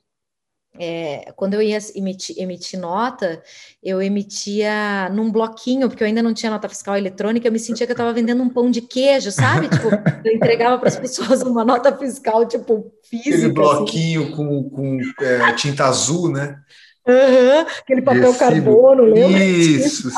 é, 0.78 1.30
quando 1.36 1.54
eu 1.54 1.60
ia 1.60 1.78
emitir, 1.94 2.38
emitir, 2.38 2.80
nota, 2.80 3.42
eu 3.82 4.00
emitia 4.00 5.08
num 5.10 5.30
bloquinho, 5.30 5.88
porque 5.88 6.02
eu 6.02 6.06
ainda 6.06 6.22
não 6.22 6.32
tinha 6.32 6.50
nota 6.50 6.68
fiscal 6.68 6.96
eletrônica, 6.96 7.46
eu 7.46 7.52
me 7.52 7.58
sentia 7.58 7.86
que 7.86 7.92
eu 7.92 7.94
estava 7.94 8.12
vendendo 8.12 8.42
um 8.42 8.48
pão 8.48 8.70
de 8.70 8.80
queijo, 8.80 9.30
sabe? 9.30 9.68
tipo, 9.68 9.88
eu 10.24 10.34
entregava 10.34 10.78
para 10.78 10.88
as 10.88 10.96
pessoas 10.96 11.42
uma 11.42 11.64
nota 11.64 11.94
fiscal, 11.96 12.46
tipo, 12.48 12.90
física. 13.02 13.28
Aquele 13.28 13.44
assim. 13.44 13.52
bloquinho 13.52 14.22
assim. 14.22 14.32
com, 14.32 14.70
com 14.70 14.98
é, 15.20 15.52
tinta 15.54 15.84
azul, 15.84 16.32
né? 16.32 16.58
Uhum, 17.06 17.60
aquele 17.80 18.02
papel 18.02 18.30
Recibo. 18.30 18.38
carbono, 18.38 19.02
lembra? 19.04 19.44
Isso, 19.44 20.08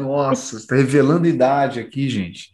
nossa, 0.00 0.56
está 0.56 0.76
revelando 0.76 1.26
idade 1.26 1.78
aqui, 1.78 2.08
gente. 2.08 2.50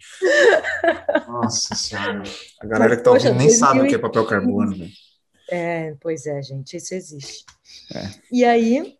Nossa 1.28 1.74
senhora. 1.76 2.22
A 2.60 2.66
galera 2.66 2.94
que 2.96 3.00
está 3.02 3.12
ouvindo 3.12 3.34
nem 3.34 3.50
sabe 3.50 3.80
o 3.80 3.86
que 3.86 3.94
é 3.94 3.98
papel 3.98 4.26
carbono, 4.26 4.76
velho. 4.76 4.90
É, 5.50 5.94
pois 6.00 6.26
é, 6.26 6.42
gente, 6.42 6.76
isso 6.76 6.94
existe. 6.94 7.44
É. 7.94 8.10
E 8.32 8.44
aí, 8.44 8.98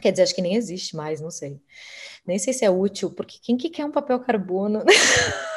quer 0.00 0.12
dizer, 0.12 0.22
acho 0.22 0.34
que 0.34 0.42
nem 0.42 0.56
existe 0.56 0.96
mais, 0.96 1.20
não 1.20 1.30
sei. 1.30 1.60
Nem 2.26 2.38
sei 2.38 2.52
se 2.52 2.64
é 2.64 2.70
útil, 2.70 3.10
porque 3.10 3.38
quem 3.40 3.56
que 3.56 3.70
quer 3.70 3.84
um 3.84 3.92
papel 3.92 4.18
carbono? 4.20 4.82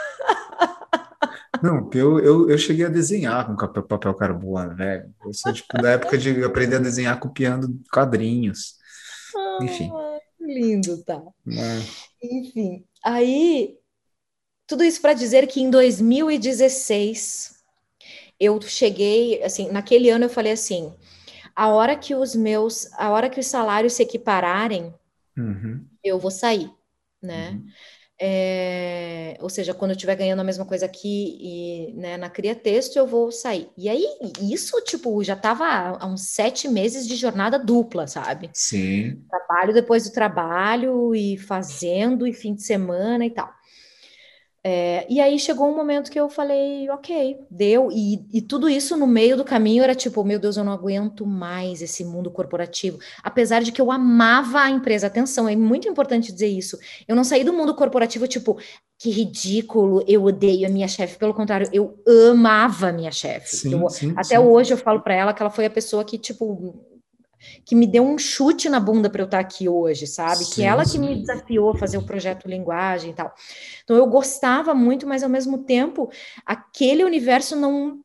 Não, 1.63 1.89
eu, 1.93 2.19
eu, 2.19 2.49
eu 2.49 2.57
cheguei 2.57 2.85
a 2.85 2.89
desenhar 2.89 3.45
com 3.45 3.55
papel, 3.55 3.83
papel 3.83 4.13
carbono, 4.13 4.75
velho. 4.75 5.13
Eu 5.25 5.33
sou 5.33 5.51
tipo 5.51 5.81
da 5.81 5.91
época 5.91 6.17
de 6.17 6.43
aprender 6.43 6.75
a 6.75 6.79
desenhar 6.79 7.19
copiando 7.19 7.79
quadrinhos. 7.91 8.75
Enfim. 9.61 9.91
Ah, 9.93 10.19
lindo, 10.39 11.03
tá. 11.03 11.21
É. 11.47 12.25
Enfim, 12.25 12.85
aí 13.03 13.77
tudo 14.69 14.83
isso 14.83 15.01
para 15.01 15.13
dizer 15.13 15.47
que 15.47 15.59
em 15.59 15.69
2016 15.69 17.55
eu 18.39 18.61
cheguei, 18.61 19.43
assim, 19.43 19.69
naquele 19.71 20.09
ano 20.09 20.25
eu 20.25 20.29
falei 20.29 20.51
assim, 20.51 20.93
a 21.55 21.67
hora 21.67 21.95
que 21.95 22.15
os 22.15 22.35
meus, 22.35 22.87
a 22.93 23.09
hora 23.09 23.29
que 23.29 23.39
os 23.39 23.47
salários 23.47 23.93
se 23.93 24.03
equipararem, 24.03 24.93
uhum. 25.35 25.85
eu 26.03 26.19
vou 26.19 26.31
sair, 26.31 26.71
né? 27.21 27.51
Uhum. 27.51 27.65
É, 28.21 29.37
ou 29.39 29.49
seja, 29.49 29.73
quando 29.73 29.91
eu 29.91 29.95
estiver 29.95 30.15
ganhando 30.15 30.41
a 30.41 30.43
mesma 30.43 30.65
coisa 30.65 30.85
aqui 30.85 31.37
e 31.39 31.93
né, 31.95 32.17
na 32.17 32.29
Cria 32.29 32.53
Texto, 32.53 32.97
eu 32.97 33.07
vou 33.07 33.31
sair. 33.31 33.69
E 33.77 33.87
aí, 33.87 34.05
isso, 34.41 34.79
tipo, 34.83 35.23
já 35.23 35.33
estava 35.33 35.65
há 35.65 36.05
uns 36.05 36.27
sete 36.29 36.67
meses 36.67 37.07
de 37.07 37.15
jornada 37.15 37.57
dupla, 37.57 38.07
sabe? 38.07 38.49
Sim. 38.53 39.23
Trabalho 39.29 39.73
depois 39.73 40.03
do 40.03 40.13
trabalho 40.13 41.15
e 41.15 41.37
fazendo 41.37 42.27
e 42.27 42.33
fim 42.33 42.53
de 42.53 42.63
semana 42.63 43.25
e 43.25 43.29
tal. 43.29 43.58
É, 44.61 45.05
e 45.09 45.21
aí 45.21 45.39
chegou 45.39 45.69
um 45.69 45.75
momento 45.75 46.11
que 46.11 46.19
eu 46.19 46.29
falei, 46.29 46.89
ok, 46.89 47.39
deu. 47.49 47.89
E, 47.91 48.25
e, 48.33 48.41
tudo 48.41 48.67
isso 48.69 48.97
no 48.97 49.07
meio 49.07 49.37
do 49.37 49.45
caminho 49.45 49.83
era 49.83 49.95
tipo, 49.95 50.23
meu 50.23 50.37
Deus, 50.37 50.57
eu 50.57 50.63
não 50.63 50.73
aguento 50.73 51.25
mais 51.25 51.81
esse 51.81 52.03
mundo 52.03 52.29
corporativo. 52.29 52.99
Apesar 53.23 53.61
de 53.61 53.71
que 53.71 53.81
eu 53.81 53.91
amava 53.91 54.59
a 54.61 54.69
empresa. 54.69 55.07
Atenção, 55.07 55.47
é 55.47 55.55
muito 55.55 55.87
importante 55.87 56.31
dizer 56.31 56.47
isso. 56.47 56.77
Eu 57.07 57.15
não 57.15 57.23
saí 57.23 57.43
do 57.43 57.53
mundo 57.53 57.73
corporativo, 57.73 58.27
tipo, 58.27 58.57
que 58.97 59.09
ridículo, 59.09 60.03
eu 60.05 60.25
odeio 60.25 60.67
a 60.67 60.69
minha 60.69 60.87
chefe. 60.87 61.17
Pelo 61.17 61.33
contrário, 61.33 61.69
eu 61.71 61.97
amava 62.29 62.89
a 62.89 62.91
minha 62.91 63.11
chefe. 63.11 63.55
Até 64.17 64.35
sim. 64.35 64.37
hoje 64.37 64.73
eu 64.73 64.77
falo 64.77 64.99
para 64.99 65.15
ela 65.15 65.33
que 65.33 65.41
ela 65.41 65.49
foi 65.49 65.65
a 65.65 65.69
pessoa 65.69 66.03
que, 66.03 66.17
tipo, 66.17 66.85
que 67.65 67.75
me 67.75 67.87
deu 67.87 68.03
um 68.03 68.17
chute 68.17 68.69
na 68.69 68.79
bunda 68.79 69.09
para 69.09 69.21
eu 69.21 69.25
estar 69.25 69.39
aqui 69.39 69.67
hoje, 69.67 70.07
sabe? 70.07 70.43
Sim, 70.45 70.51
que 70.55 70.63
ela 70.63 70.85
sim. 70.85 70.93
que 70.93 70.99
me 70.99 71.15
desafiou 71.19 71.71
a 71.71 71.77
fazer 71.77 71.97
o 71.97 72.05
projeto 72.05 72.47
Linguagem 72.47 73.11
e 73.11 73.13
tal. 73.13 73.33
Então 73.83 73.95
eu 73.95 74.07
gostava 74.07 74.73
muito, 74.73 75.07
mas 75.07 75.23
ao 75.23 75.29
mesmo 75.29 75.59
tempo 75.59 76.09
aquele 76.45 77.03
universo 77.03 77.55
não 77.55 77.99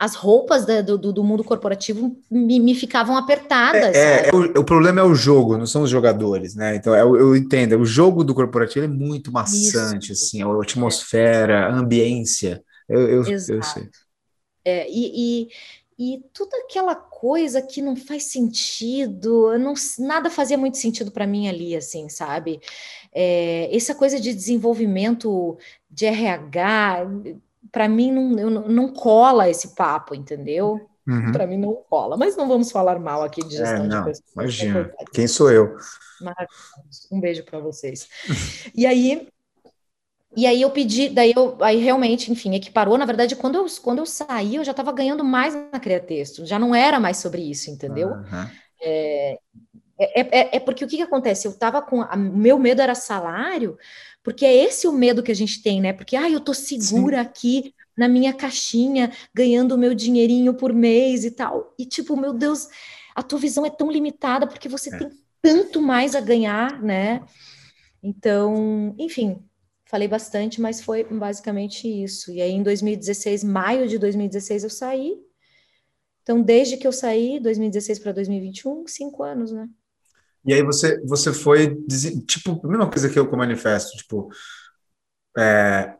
as 0.00 0.14
roupas 0.14 0.64
da, 0.64 0.80
do, 0.80 0.96
do, 0.96 1.22
mundo 1.22 1.44
corporativo 1.44 2.16
me, 2.30 2.58
me 2.58 2.74
ficavam 2.74 3.18
apertadas. 3.18 3.94
É, 3.94 4.30
é, 4.30 4.34
o, 4.34 4.60
o, 4.60 4.64
problema 4.64 5.00
é 5.02 5.04
o 5.04 5.14
jogo, 5.14 5.58
não 5.58 5.66
são 5.66 5.82
os 5.82 5.90
jogadores, 5.90 6.54
né? 6.54 6.74
Então 6.74 6.96
eu, 6.96 7.16
eu 7.16 7.36
entendo, 7.36 7.78
o 7.78 7.84
jogo 7.84 8.24
do 8.24 8.34
corporativo 8.34 8.86
é 8.86 8.88
muito 8.88 9.30
maçante, 9.30 10.12
Isso. 10.12 10.24
assim, 10.24 10.42
a 10.42 10.46
atmosfera, 10.46 11.66
a 11.66 11.74
ambiência. 11.74 12.64
Eu, 12.88 13.00
eu, 13.08 13.20
Exato. 13.26 13.52
eu 13.52 13.62
sei. 13.62 13.88
É, 14.64 14.90
e, 14.90 15.42
e, 15.42 15.48
e 16.02 16.24
toda 16.32 16.56
aquela 16.56 16.94
coisa 16.94 17.60
que 17.60 17.82
não 17.82 17.94
faz 17.94 18.22
sentido, 18.24 19.58
não, 19.58 19.74
nada 19.98 20.30
fazia 20.30 20.56
muito 20.56 20.78
sentido 20.78 21.10
para 21.10 21.26
mim 21.26 21.46
ali, 21.46 21.76
assim, 21.76 22.08
sabe? 22.08 22.58
É, 23.12 23.68
essa 23.70 23.94
coisa 23.94 24.18
de 24.18 24.32
desenvolvimento 24.32 25.58
de 25.90 26.06
RH, 26.06 27.06
para 27.70 27.86
mim 27.86 28.10
não, 28.10 28.50
não 28.66 28.94
cola 28.94 29.50
esse 29.50 29.74
papo, 29.74 30.14
entendeu? 30.14 30.80
Uhum. 31.06 31.32
Para 31.32 31.46
mim 31.46 31.58
não 31.58 31.74
cola, 31.74 32.16
mas 32.16 32.34
não 32.34 32.48
vamos 32.48 32.72
falar 32.72 32.98
mal 32.98 33.22
aqui 33.22 33.44
de 33.44 33.58
gestão 33.58 33.84
é, 33.84 33.88
não, 33.88 33.98
de 33.98 34.04
pessoas. 34.06 34.24
É 34.26 34.40
imagina, 34.40 34.94
quem 35.12 35.28
sou 35.28 35.50
eu? 35.50 35.76
Um 37.12 37.20
beijo 37.20 37.44
para 37.44 37.60
vocês. 37.60 38.08
e 38.74 38.86
aí, 38.86 39.28
e 40.36 40.46
aí 40.46 40.62
eu 40.62 40.70
pedi, 40.70 41.08
daí 41.08 41.32
eu, 41.34 41.56
aí 41.60 41.78
realmente, 41.78 42.30
enfim, 42.30 42.54
equiparou. 42.54 42.96
Na 42.96 43.04
verdade, 43.04 43.34
quando 43.34 43.56
eu, 43.56 43.66
quando 43.82 43.98
eu 43.98 44.06
saí, 44.06 44.56
eu 44.56 44.64
já 44.64 44.70
estava 44.70 44.92
ganhando 44.92 45.24
mais 45.24 45.54
na 45.54 45.80
Criatexto, 45.80 46.46
já 46.46 46.58
não 46.58 46.74
era 46.74 47.00
mais 47.00 47.16
sobre 47.16 47.42
isso, 47.42 47.70
entendeu? 47.70 48.10
Uhum. 48.10 48.50
É, 48.80 49.38
é, 49.98 50.20
é, 50.20 50.56
é, 50.56 50.60
porque 50.60 50.84
o 50.84 50.88
que, 50.88 50.96
que 50.96 51.02
acontece? 51.02 51.46
Eu 51.46 51.52
estava 51.52 51.82
com. 51.82 52.00
O 52.00 52.16
meu 52.16 52.58
medo 52.58 52.80
era 52.80 52.94
salário, 52.94 53.76
porque 54.22 54.46
é 54.46 54.54
esse 54.54 54.86
o 54.86 54.92
medo 54.92 55.22
que 55.22 55.32
a 55.32 55.36
gente 55.36 55.62
tem, 55.62 55.80
né? 55.80 55.92
Porque, 55.92 56.16
ah, 56.16 56.30
eu 56.30 56.40
tô 56.40 56.54
segura 56.54 57.16
Sim. 57.16 57.22
aqui 57.22 57.74
na 57.96 58.08
minha 58.08 58.32
caixinha, 58.32 59.12
ganhando 59.34 59.72
o 59.74 59.78
meu 59.78 59.94
dinheirinho 59.94 60.54
por 60.54 60.72
mês 60.72 61.24
e 61.24 61.32
tal. 61.32 61.74
E, 61.78 61.84
tipo, 61.84 62.16
meu 62.16 62.32
Deus, 62.32 62.68
a 63.14 63.22
tua 63.22 63.38
visão 63.38 63.66
é 63.66 63.70
tão 63.70 63.90
limitada 63.90 64.46
porque 64.46 64.68
você 64.68 64.94
é. 64.94 64.98
tem 64.98 65.10
tanto 65.42 65.82
mais 65.82 66.14
a 66.14 66.20
ganhar, 66.20 66.80
né? 66.82 67.20
Então, 68.02 68.94
enfim, 68.98 69.42
falei 69.90 70.06
bastante, 70.06 70.60
mas 70.60 70.80
foi 70.80 71.02
basicamente 71.02 71.88
isso. 71.88 72.30
E 72.30 72.40
aí, 72.40 72.52
em 72.52 72.62
2016, 72.62 73.42
maio 73.42 73.88
de 73.88 73.98
2016, 73.98 74.62
eu 74.62 74.70
saí. 74.70 75.18
Então, 76.22 76.40
desde 76.40 76.76
que 76.76 76.86
eu 76.86 76.92
saí, 76.92 77.40
2016 77.40 77.98
para 77.98 78.12
2021, 78.12 78.86
cinco 78.86 79.24
anos, 79.24 79.50
né? 79.50 79.68
E 80.44 80.54
aí 80.54 80.62
você, 80.62 81.00
você 81.04 81.32
foi, 81.32 81.76
tipo, 82.26 82.60
a 82.64 82.68
mesma 82.68 82.88
coisa 82.88 83.10
que 83.10 83.18
eu 83.18 83.28
com 83.28 83.34
o 83.34 83.38
manifesto, 83.38 83.96
tipo, 83.96 84.30
é, 85.36 85.94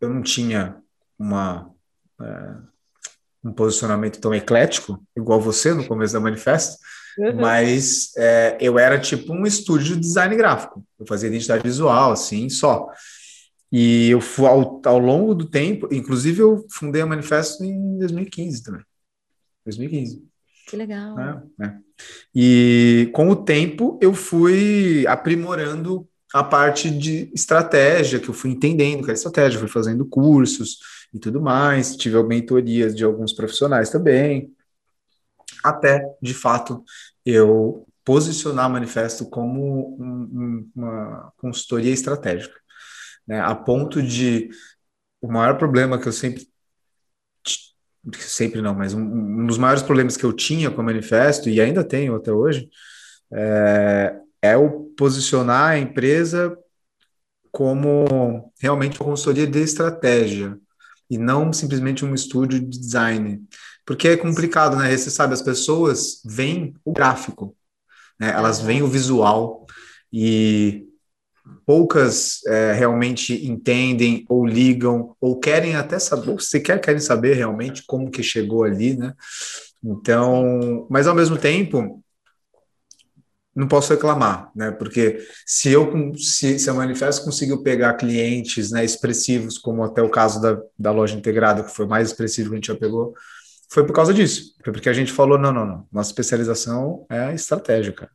eu 0.00 0.10
não 0.10 0.20
tinha 0.20 0.82
uma, 1.16 1.72
é, 2.20 2.56
um 3.44 3.52
posicionamento 3.52 4.20
tão 4.20 4.34
eclético, 4.34 5.02
igual 5.16 5.40
você 5.40 5.72
no 5.72 5.86
começo 5.86 6.12
da 6.12 6.20
manifesto, 6.20 6.78
uhum. 7.18 7.36
mas 7.36 8.12
é, 8.16 8.56
eu 8.60 8.78
era 8.78 8.98
tipo 8.98 9.32
um 9.32 9.46
estúdio 9.46 9.94
de 9.94 10.00
design 10.00 10.34
gráfico, 10.36 10.84
eu 10.98 11.06
fazia 11.06 11.28
identidade 11.28 11.62
visual, 11.62 12.12
assim, 12.12 12.48
só. 12.48 12.88
E 13.72 14.10
eu 14.10 14.20
fui 14.20 14.46
ao, 14.46 14.80
ao 14.84 14.98
longo 14.98 15.34
do 15.34 15.46
tempo, 15.48 15.88
inclusive 15.92 16.40
eu 16.40 16.66
fundei 16.70 17.02
a 17.02 17.06
manifesto 17.06 17.62
em 17.64 17.98
2015 17.98 18.64
também. 18.64 18.82
2015. 19.64 20.24
Que 20.68 20.76
legal. 20.76 21.18
É, 21.18 21.66
é. 21.66 21.74
E 22.34 23.10
com 23.12 23.28
o 23.28 23.36
tempo 23.36 23.98
eu 24.00 24.14
fui 24.14 25.04
aprimorando 25.06 26.06
a 26.32 26.44
parte 26.44 26.90
de 26.90 27.30
estratégia, 27.34 28.20
que 28.20 28.28
eu 28.28 28.34
fui 28.34 28.50
entendendo 28.50 28.98
que 29.02 29.10
era 29.10 29.14
estratégia, 29.14 29.58
fui 29.58 29.68
fazendo 29.68 30.04
cursos 30.04 30.78
e 31.12 31.18
tudo 31.18 31.40
mais, 31.40 31.96
tive 31.96 32.22
mentorias 32.22 32.94
de 32.94 33.04
alguns 33.04 33.32
profissionais 33.32 33.90
também, 33.90 34.52
até, 35.62 36.04
de 36.20 36.34
fato, 36.34 36.84
eu 37.24 37.86
posicionar 38.04 38.68
o 38.68 38.72
manifesto 38.72 39.28
como 39.28 39.96
um, 40.00 40.70
uma 40.74 41.32
consultoria 41.36 41.92
estratégica, 41.92 42.58
né, 43.26 43.40
a 43.40 43.54
ponto 43.54 44.02
de 44.02 44.50
o 45.20 45.28
maior 45.30 45.58
problema 45.58 45.98
que 46.00 46.08
eu 46.08 46.12
sempre 46.12 46.48
sempre 48.18 48.62
não, 48.62 48.74
mas 48.74 48.94
um, 48.94 49.02
um, 49.02 49.46
dos 49.46 49.58
maiores 49.58 49.82
problemas 49.82 50.16
que 50.16 50.24
eu 50.24 50.32
tinha 50.32 50.70
com 50.70 50.80
o 50.80 50.84
manifesto, 50.84 51.48
e 51.48 51.60
ainda 51.60 51.84
tenho 51.84 52.14
até 52.14 52.32
hoje, 52.32 52.68
é, 53.32 54.16
é 54.42 54.56
o 54.56 54.84
posicionar 54.96 55.70
a 55.70 55.78
empresa 55.78 56.56
como 57.52 58.52
realmente 58.58 59.00
uma 59.00 59.10
consultoria 59.10 59.46
de 59.46 59.60
estratégia 59.60 60.58
e 61.10 61.18
não 61.18 61.52
simplesmente 61.52 62.04
um 62.04 62.14
estúdio 62.14 62.60
de 62.60 62.78
design. 62.78 63.42
Porque 63.84 64.08
é 64.08 64.16
complicado, 64.16 64.76
né? 64.76 64.96
Você 64.96 65.10
sabe, 65.10 65.34
as 65.34 65.42
pessoas 65.42 66.20
veem 66.24 66.74
o 66.84 66.92
gráfico, 66.92 67.56
né? 68.18 68.30
Elas 68.30 68.60
veem 68.60 68.82
o 68.82 68.88
visual 68.88 69.66
e 70.12 70.86
poucas 71.66 72.44
é, 72.46 72.72
realmente 72.72 73.46
entendem 73.46 74.24
ou 74.28 74.46
ligam 74.46 75.16
ou 75.20 75.38
querem 75.38 75.74
até 75.76 75.98
saber, 75.98 76.30
ou 76.30 76.38
sequer 76.38 76.80
querem 76.80 77.00
saber 77.00 77.34
realmente 77.34 77.84
como 77.86 78.10
que 78.10 78.22
chegou 78.22 78.64
ali, 78.64 78.96
né? 78.96 79.14
Então, 79.82 80.86
mas 80.90 81.06
ao 81.06 81.14
mesmo 81.14 81.38
tempo, 81.38 82.02
não 83.54 83.66
posso 83.66 83.92
reclamar, 83.92 84.50
né? 84.54 84.70
Porque 84.70 85.18
se 85.44 85.70
eu 85.70 86.14
se, 86.16 86.58
se 86.58 86.70
a 86.70 86.74
Manifesto 86.74 87.24
conseguiu 87.24 87.62
pegar 87.62 87.94
clientes 87.94 88.70
né, 88.70 88.84
expressivos, 88.84 89.58
como 89.58 89.82
até 89.82 90.02
o 90.02 90.10
caso 90.10 90.40
da, 90.40 90.60
da 90.78 90.92
loja 90.92 91.16
integrada, 91.16 91.64
que 91.64 91.74
foi 91.74 91.86
mais 91.86 92.08
expressivo 92.08 92.50
que 92.50 92.54
a 92.54 92.58
gente 92.58 92.68
já 92.68 92.76
pegou, 92.76 93.14
foi 93.70 93.86
por 93.86 93.94
causa 93.94 94.12
disso. 94.12 94.54
Foi 94.62 94.72
porque 94.72 94.88
a 94.88 94.92
gente 94.92 95.12
falou: 95.12 95.38
não, 95.38 95.52
não, 95.52 95.64
não, 95.64 95.86
nossa 95.92 96.10
especialização 96.10 97.06
é 97.08 97.34
estratégica. 97.34 98.10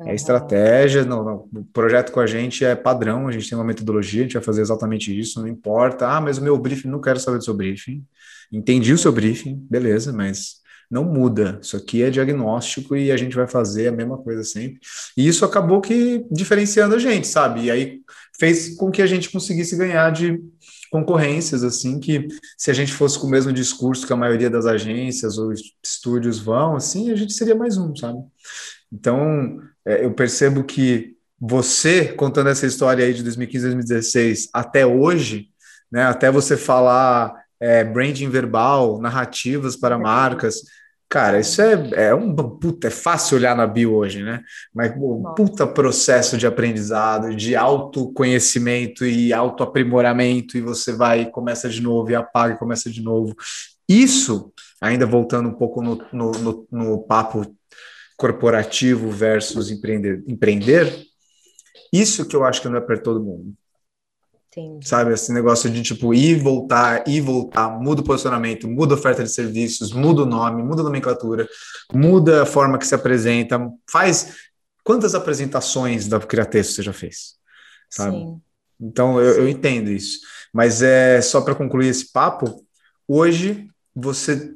É 0.00 0.12
estratégia, 0.12 1.04
não, 1.04 1.24
não, 1.24 1.48
o 1.54 1.64
projeto 1.72 2.10
com 2.10 2.18
a 2.18 2.26
gente 2.26 2.64
é 2.64 2.74
padrão, 2.74 3.28
a 3.28 3.32
gente 3.32 3.48
tem 3.48 3.56
uma 3.56 3.64
metodologia, 3.64 4.22
a 4.22 4.24
gente 4.24 4.34
vai 4.34 4.42
fazer 4.42 4.60
exatamente 4.60 5.16
isso, 5.16 5.40
não 5.40 5.46
importa. 5.46 6.08
Ah, 6.08 6.20
mas 6.20 6.36
o 6.36 6.42
meu 6.42 6.58
briefing, 6.58 6.88
não 6.88 7.00
quero 7.00 7.20
saber 7.20 7.38
do 7.38 7.44
seu 7.44 7.54
briefing. 7.54 8.04
Entendi 8.50 8.92
o 8.92 8.98
seu 8.98 9.12
briefing, 9.12 9.56
beleza, 9.70 10.12
mas 10.12 10.56
não 10.90 11.04
muda. 11.04 11.60
Isso 11.62 11.76
aqui 11.76 12.02
é 12.02 12.10
diagnóstico 12.10 12.96
e 12.96 13.12
a 13.12 13.16
gente 13.16 13.36
vai 13.36 13.46
fazer 13.46 13.88
a 13.88 13.92
mesma 13.92 14.18
coisa 14.18 14.42
sempre. 14.42 14.80
E 15.16 15.26
isso 15.26 15.44
acabou 15.44 15.80
que 15.80 16.26
diferenciando 16.30 16.96
a 16.96 16.98
gente, 16.98 17.28
sabe? 17.28 17.64
E 17.64 17.70
aí 17.70 18.00
fez 18.38 18.76
com 18.76 18.90
que 18.90 19.00
a 19.00 19.06
gente 19.06 19.30
conseguisse 19.30 19.76
ganhar 19.76 20.10
de 20.10 20.40
concorrências, 20.94 21.64
assim, 21.64 21.98
que 21.98 22.28
se 22.56 22.70
a 22.70 22.74
gente 22.74 22.92
fosse 22.92 23.18
com 23.18 23.26
o 23.26 23.30
mesmo 23.30 23.52
discurso 23.52 24.06
que 24.06 24.12
a 24.12 24.16
maioria 24.16 24.48
das 24.48 24.64
agências 24.64 25.38
ou 25.38 25.52
estúdios 25.82 26.38
vão, 26.38 26.76
assim, 26.76 27.10
a 27.10 27.16
gente 27.16 27.32
seria 27.32 27.56
mais 27.56 27.76
um, 27.76 27.96
sabe? 27.96 28.20
Então, 28.92 29.58
é, 29.84 30.04
eu 30.04 30.14
percebo 30.14 30.62
que 30.62 31.16
você, 31.40 32.12
contando 32.12 32.48
essa 32.48 32.64
história 32.64 33.04
aí 33.04 33.12
de 33.12 33.24
2015, 33.24 33.64
2016 33.64 34.48
até 34.54 34.86
hoje, 34.86 35.48
né, 35.90 36.04
até 36.04 36.30
você 36.30 36.56
falar 36.56 37.34
é, 37.58 37.82
branding 37.82 38.28
verbal, 38.28 39.00
narrativas 39.00 39.74
para 39.74 39.98
marcas, 39.98 40.62
cara, 41.08 41.40
isso 41.40 41.62
é, 41.62 42.08
é 42.08 42.14
um 42.14 42.34
puta, 42.34 42.88
é 42.88 42.90
fácil 42.90 43.36
olhar 43.36 43.56
na 43.56 43.66
bio 43.66 43.94
hoje, 43.94 44.22
né? 44.22 44.42
Mas 44.74 44.92
um 44.96 45.34
puta 45.34 45.66
processo 45.66 46.36
de 46.36 46.46
aprendizado, 46.46 47.34
de 47.34 47.54
autoconhecimento 47.54 49.04
e 49.04 49.32
autoaprimoramento, 49.32 50.56
e 50.56 50.60
você 50.60 50.92
vai 50.92 51.22
e 51.22 51.30
começa 51.30 51.68
de 51.68 51.80
novo, 51.80 52.10
e 52.10 52.14
apaga 52.14 52.54
e 52.54 52.58
começa 52.58 52.90
de 52.90 53.02
novo. 53.02 53.34
Isso, 53.88 54.52
ainda 54.80 55.06
voltando 55.06 55.48
um 55.48 55.54
pouco 55.54 55.82
no, 55.82 56.02
no, 56.12 56.30
no, 56.32 56.68
no 56.70 56.98
papo 57.06 57.46
corporativo 58.16 59.10
versus 59.10 59.70
empreender, 59.70 60.22
empreender, 60.26 61.04
isso 61.92 62.26
que 62.26 62.34
eu 62.34 62.44
acho 62.44 62.60
que 62.60 62.68
não 62.68 62.76
é 62.76 62.80
para 62.80 62.98
todo 62.98 63.22
mundo. 63.22 63.54
Entendi. 64.56 64.88
Sabe, 64.88 65.12
esse 65.12 65.32
negócio 65.32 65.68
de 65.68 65.82
tipo 65.82 66.14
ir 66.14 66.38
voltar, 66.38 67.02
ir 67.08 67.20
voltar, 67.20 67.68
muda 67.80 68.02
o 68.02 68.04
posicionamento, 68.04 68.68
muda 68.68 68.94
a 68.94 68.98
oferta 68.98 69.24
de 69.24 69.30
serviços, 69.30 69.92
muda 69.92 70.22
o 70.22 70.26
nome, 70.26 70.62
muda 70.62 70.80
a 70.80 70.84
nomenclatura, 70.84 71.48
muda 71.92 72.42
a 72.42 72.46
forma 72.46 72.78
que 72.78 72.86
se 72.86 72.94
apresenta, 72.94 73.58
faz. 73.90 74.36
Quantas 74.84 75.14
apresentações 75.14 76.06
da 76.06 76.20
Criatexto 76.20 76.74
você 76.74 76.82
já 76.82 76.92
fez? 76.92 77.34
Sabe? 77.90 78.16
Sim. 78.16 78.40
Então 78.80 79.20
eu, 79.20 79.38
eu 79.38 79.48
entendo 79.48 79.90
isso. 79.90 80.20
Mas 80.52 80.82
é 80.82 81.20
só 81.20 81.40
para 81.40 81.54
concluir 81.54 81.88
esse 81.88 82.12
papo, 82.12 82.64
hoje 83.08 83.68
você 83.94 84.54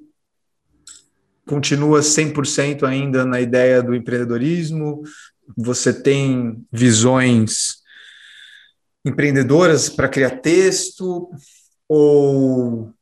continua 1.44 2.02
100% 2.02 2.86
ainda 2.86 3.24
na 3.24 3.40
ideia 3.40 3.82
do 3.82 3.94
empreendedorismo? 3.94 5.02
Você 5.56 5.92
tem 5.92 6.64
visões 6.70 7.77
empreendedoras 9.08 9.88
para 9.88 10.08
criar 10.08 10.40
texto 10.40 11.30
ou 11.88 12.92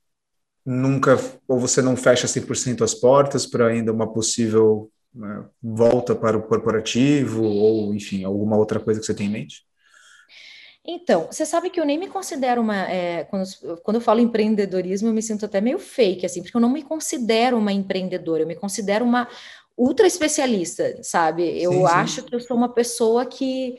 nunca 0.64 1.18
ou 1.46 1.59
você 1.59 1.80
não 1.82 1.96
fecha 1.96 2.26
100% 2.26 2.82
as 2.82 2.94
portas 2.94 3.46
para 3.46 3.68
ainda 3.68 3.92
uma 3.92 4.12
possível 4.12 4.90
né, 5.14 5.44
volta 5.62 6.14
para 6.14 6.36
o 6.36 6.42
corporativo 6.42 7.42
ou 7.42 7.94
enfim, 7.94 8.24
alguma 8.24 8.57
outra 8.57 8.80
coisa 8.80 9.00
que 9.00 9.07
você 9.07 9.14
tem 9.14 9.26
em 9.26 9.30
mente? 9.30 9.66
Então, 10.88 11.26
você 11.26 11.44
sabe 11.44 11.68
que 11.68 11.80
eu 11.80 11.84
nem 11.84 11.98
me 11.98 12.07
considero 12.07 12.61
uma. 12.61 12.88
É, 12.88 13.24
quando, 13.24 13.44
quando 13.82 13.96
eu 13.96 14.00
falo 14.00 14.20
empreendedorismo, 14.20 15.09
eu 15.09 15.12
me 15.12 15.22
sinto 15.22 15.44
até 15.44 15.61
meio 15.61 15.80
fake, 15.80 16.24
assim, 16.24 16.42
porque 16.42 16.57
eu 16.57 16.61
não 16.61 16.70
me 16.70 16.82
considero 16.82 17.59
uma 17.59 17.72
empreendedora, 17.72 18.44
eu 18.44 18.46
me 18.46 18.54
considero 18.54 19.04
uma 19.04 19.26
ultra 19.76 20.07
especialista, 20.07 20.96
sabe? 21.02 21.61
Eu 21.61 21.72
sim, 21.72 21.84
acho 21.86 22.20
sim. 22.20 22.26
que 22.28 22.34
eu 22.36 22.40
sou 22.40 22.57
uma 22.57 22.72
pessoa 22.72 23.26
que 23.26 23.76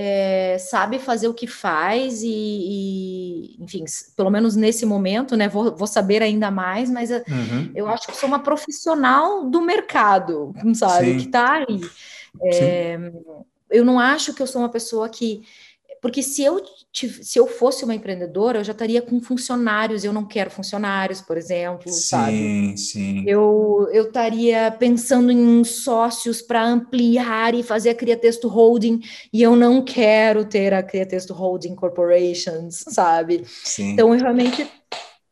é, 0.00 0.56
sabe 0.58 1.00
fazer 1.00 1.26
o 1.26 1.34
que 1.34 1.48
faz 1.48 2.22
e, 2.22 2.28
e, 2.28 3.56
enfim, 3.58 3.84
pelo 4.16 4.30
menos 4.30 4.54
nesse 4.54 4.86
momento, 4.86 5.36
né? 5.36 5.48
Vou, 5.48 5.74
vou 5.74 5.88
saber 5.88 6.22
ainda 6.22 6.52
mais, 6.52 6.88
mas 6.88 7.10
uhum. 7.10 7.72
eu 7.74 7.88
acho 7.88 8.06
que 8.06 8.16
sou 8.16 8.28
uma 8.28 8.38
profissional 8.38 9.50
do 9.50 9.60
mercado, 9.60 10.54
sabe? 10.76 11.14
Sim. 11.14 11.18
Que 11.18 11.26
tá 11.26 11.54
aí. 11.54 11.80
É, 12.44 12.96
eu 13.68 13.84
não 13.84 13.98
acho 13.98 14.32
que 14.32 14.40
eu 14.40 14.46
sou 14.46 14.62
uma 14.62 14.68
pessoa 14.68 15.08
que 15.08 15.42
porque 16.00 16.22
se 16.22 16.42
eu, 16.42 16.60
se 16.92 17.38
eu 17.38 17.46
fosse 17.46 17.84
uma 17.84 17.94
empreendedora, 17.94 18.58
eu 18.58 18.64
já 18.64 18.72
estaria 18.72 19.02
com 19.02 19.20
funcionários, 19.20 20.04
eu 20.04 20.12
não 20.12 20.24
quero 20.24 20.50
funcionários, 20.50 21.20
por 21.20 21.36
exemplo, 21.36 21.90
sim, 21.90 22.00
sabe? 22.00 22.78
Sim, 22.78 23.24
Eu 23.26 23.88
eu 23.92 24.04
estaria 24.04 24.70
pensando 24.70 25.30
em 25.30 25.64
sócios 25.64 26.42
para 26.42 26.64
ampliar 26.64 27.54
e 27.54 27.62
fazer 27.62 27.90
a 27.90 27.94
Criatexto 27.94 28.48
Holding, 28.48 29.00
e 29.32 29.42
eu 29.42 29.56
não 29.56 29.82
quero 29.82 30.44
ter 30.44 30.74
a 30.74 30.82
Criatexto 30.82 31.32
Holding 31.32 31.74
Corporations, 31.74 32.84
sabe? 32.88 33.44
Sim. 33.64 33.90
Então, 33.90 34.14
eu 34.14 34.20
realmente 34.20 34.68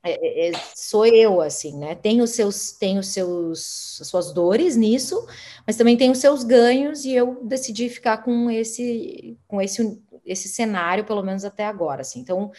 é, 0.06 0.46
é, 0.46 0.50
é, 0.50 0.52
sou 0.74 1.04
eu, 1.04 1.40
assim, 1.40 1.76
né? 1.76 1.96
Tem 1.96 2.22
os 2.22 2.30
seus, 2.30 2.70
tem 2.70 2.96
os 2.96 3.08
seus, 3.08 3.98
as 4.00 4.06
suas 4.06 4.32
dores 4.32 4.76
nisso, 4.76 5.26
mas 5.66 5.76
também 5.76 5.96
tem 5.96 6.10
os 6.12 6.18
seus 6.18 6.44
ganhos, 6.44 7.04
e 7.04 7.12
eu 7.12 7.40
decidi 7.42 7.88
ficar 7.88 8.18
com 8.18 8.48
esse, 8.48 9.36
com 9.48 9.60
esse, 9.60 10.00
esse 10.26 10.48
cenário, 10.48 11.04
pelo 11.04 11.22
menos 11.22 11.44
até 11.44 11.64
agora, 11.64 12.02
assim. 12.02 12.20
Então, 12.20 12.50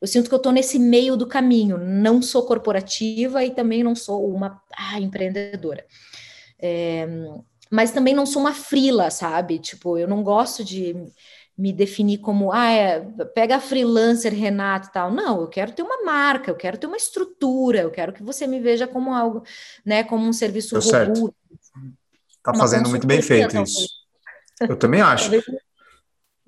eu 0.00 0.06
sinto 0.06 0.28
que 0.28 0.34
eu 0.34 0.38
estou 0.38 0.52
nesse 0.52 0.78
meio 0.78 1.16
do 1.16 1.26
caminho, 1.26 1.76
não 1.76 2.22
sou 2.22 2.46
corporativa 2.46 3.44
e 3.44 3.50
também 3.50 3.82
não 3.82 3.94
sou 3.94 4.30
uma 4.32 4.62
ah, 4.76 5.00
empreendedora. 5.00 5.84
É, 6.60 7.06
mas 7.70 7.90
também 7.90 8.14
não 8.14 8.24
sou 8.24 8.40
uma 8.40 8.54
frila, 8.54 9.10
sabe? 9.10 9.58
Tipo, 9.58 9.98
eu 9.98 10.08
não 10.08 10.22
gosto 10.22 10.64
de 10.64 10.94
me 11.56 11.72
definir 11.72 12.18
como, 12.18 12.52
ah, 12.52 12.70
é, 12.70 13.00
pega 13.34 13.58
freelancer 13.58 14.32
Renato 14.32 14.88
e 14.88 14.92
tal. 14.92 15.10
Não, 15.10 15.40
eu 15.40 15.48
quero 15.48 15.72
ter 15.72 15.82
uma 15.82 16.04
marca, 16.04 16.50
eu 16.52 16.54
quero 16.54 16.78
ter 16.78 16.86
uma 16.86 16.96
estrutura, 16.96 17.80
eu 17.80 17.90
quero 17.90 18.12
que 18.12 18.22
você 18.22 18.46
me 18.46 18.60
veja 18.60 18.86
como 18.86 19.12
algo, 19.12 19.42
né, 19.84 20.04
como 20.04 20.24
um 20.24 20.32
serviço 20.32 20.78
Deu 20.78 21.06
robusto. 21.08 21.34
Tá 22.42 22.54
fazendo 22.54 22.88
muito 22.88 23.06
bem 23.06 23.20
feito 23.20 23.60
isso. 23.60 23.88
Eu 24.60 24.76
também 24.76 25.00
acho. 25.02 25.30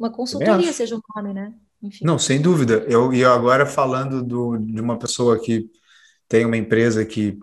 Uma 0.00 0.10
consultoria 0.10 0.72
seja 0.72 0.96
o 0.96 1.02
nome, 1.14 1.34
né? 1.34 1.54
Enfim. 1.82 2.04
Não, 2.04 2.18
sem 2.18 2.40
dúvida. 2.40 2.84
Eu 2.88 3.12
e 3.12 3.24
agora 3.24 3.66
falando 3.66 4.22
do, 4.22 4.56
de 4.56 4.80
uma 4.80 4.98
pessoa 4.98 5.38
que 5.38 5.70
tem 6.26 6.44
uma 6.44 6.56
empresa 6.56 7.04
que 7.04 7.38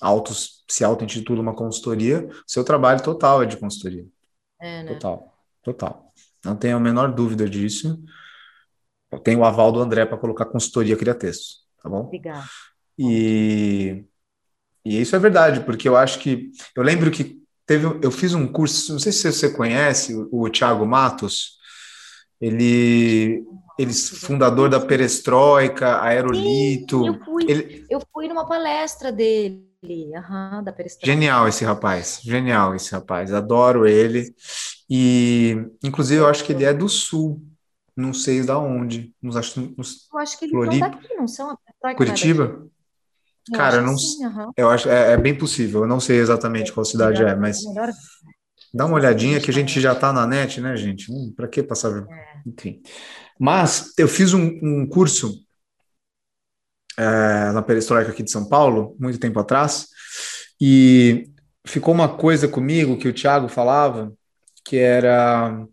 autos, 0.00 0.64
se 0.68 0.82
auto-intitula 0.82 1.40
uma 1.40 1.54
consultoria, 1.54 2.28
seu 2.46 2.64
trabalho 2.64 3.02
total 3.02 3.42
é 3.42 3.46
de 3.46 3.56
consultoria. 3.56 4.06
É, 4.60 4.82
né? 4.82 4.94
Total, 4.94 5.36
total. 5.62 6.12
Não 6.44 6.56
tenho 6.56 6.76
a 6.76 6.80
menor 6.80 7.12
dúvida 7.12 7.48
disso. 7.48 8.02
Eu 9.10 9.18
tenho 9.18 9.40
o 9.40 9.44
aval 9.44 9.70
do 9.70 9.80
André 9.80 10.06
para 10.06 10.18
colocar 10.18 10.46
consultoria 10.46 10.96
cria 10.96 11.14
textos, 11.14 11.66
tá 11.82 11.88
bom? 11.88 12.00
Obrigada. 12.00 12.44
E, 12.98 14.04
e 14.84 15.00
isso 15.00 15.14
é 15.14 15.18
verdade, 15.18 15.60
porque 15.60 15.88
eu 15.88 15.96
acho 15.96 16.18
que. 16.18 16.50
Eu 16.74 16.82
lembro 16.82 17.10
que 17.10 17.42
teve, 17.66 17.86
eu 18.02 18.10
fiz 18.10 18.32
um 18.32 18.46
curso, 18.46 18.92
não 18.92 18.98
sei 18.98 19.12
se 19.12 19.30
você 19.30 19.50
conhece, 19.50 20.14
o, 20.14 20.28
o 20.32 20.50
Thiago 20.50 20.86
Matos. 20.86 21.60
Ele, 22.42 23.46
ele 23.78 23.94
fundador 23.94 24.68
da 24.68 24.80
Perestroika, 24.80 26.02
Aerolito. 26.02 27.04
Sim, 27.04 27.06
eu, 27.06 27.24
fui, 27.24 27.44
ele... 27.48 27.86
eu 27.88 28.02
fui 28.12 28.26
numa 28.26 28.46
palestra 28.46 29.12
dele. 29.12 29.70
Uhum, 29.84 30.62
da 30.62 30.72
Perestroika. 30.72 31.06
Genial 31.06 31.48
esse 31.48 31.64
rapaz, 31.64 32.20
genial 32.22 32.74
esse 32.74 32.92
rapaz, 32.92 33.32
adoro 33.32 33.86
ele. 33.86 34.32
E, 34.90 35.56
inclusive, 35.82 36.20
eu 36.20 36.26
acho 36.26 36.44
que 36.44 36.52
ele 36.52 36.64
é 36.64 36.72
do 36.72 36.88
sul, 36.88 37.40
não 37.96 38.12
sei 38.12 38.44
da 38.44 38.58
onde. 38.58 39.12
Nos, 39.22 39.34
nos 39.76 40.08
eu 40.12 40.18
acho 40.18 40.38
que 40.38 40.44
eles 40.44 40.54
Floripa. 40.54 40.86
são 40.86 40.90
daqui, 40.90 41.14
não 41.14 41.28
são? 41.28 41.58
Curitiba? 41.96 42.44
Eu 42.44 43.58
Cara, 43.58 43.80
não, 43.80 43.98
sim, 43.98 44.24
uhum. 44.24 44.52
eu 44.56 44.70
acho 44.70 44.88
é, 44.88 45.12
é, 45.12 45.16
bem 45.16 45.36
possível. 45.36 45.82
Eu 45.82 45.88
não 45.88 45.98
sei 45.98 46.18
exatamente 46.18 46.72
qual 46.72 46.84
cidade 46.84 47.18
melhor, 47.18 47.32
é, 47.32 47.36
mas 47.36 47.64
melhor. 47.64 47.90
Dá 48.72 48.86
uma 48.86 48.96
olhadinha 48.96 49.40
que 49.40 49.50
a 49.50 49.54
gente 49.54 49.80
já 49.80 49.94
tá 49.94 50.12
na 50.12 50.26
net, 50.26 50.60
né, 50.60 50.76
gente? 50.76 51.10
Hum, 51.12 51.32
para 51.36 51.48
que 51.48 51.62
passar? 51.62 52.06
É. 52.10 52.42
Enfim. 52.46 52.82
Mas 53.38 53.92
eu 53.98 54.08
fiz 54.08 54.32
um, 54.34 54.46
um 54.62 54.86
curso 54.86 55.44
é, 56.98 57.52
na 57.52 57.62
Perestroika 57.62 58.10
aqui 58.10 58.22
de 58.22 58.30
São 58.30 58.48
Paulo, 58.48 58.96
muito 58.98 59.18
tempo 59.18 59.38
atrás, 59.40 59.88
e 60.60 61.30
ficou 61.66 61.94
uma 61.94 62.16
coisa 62.16 62.48
comigo 62.48 62.98
que 62.98 63.08
o 63.08 63.12
Thiago 63.12 63.48
falava 63.48 64.12
que 64.64 64.76
era 64.76 65.66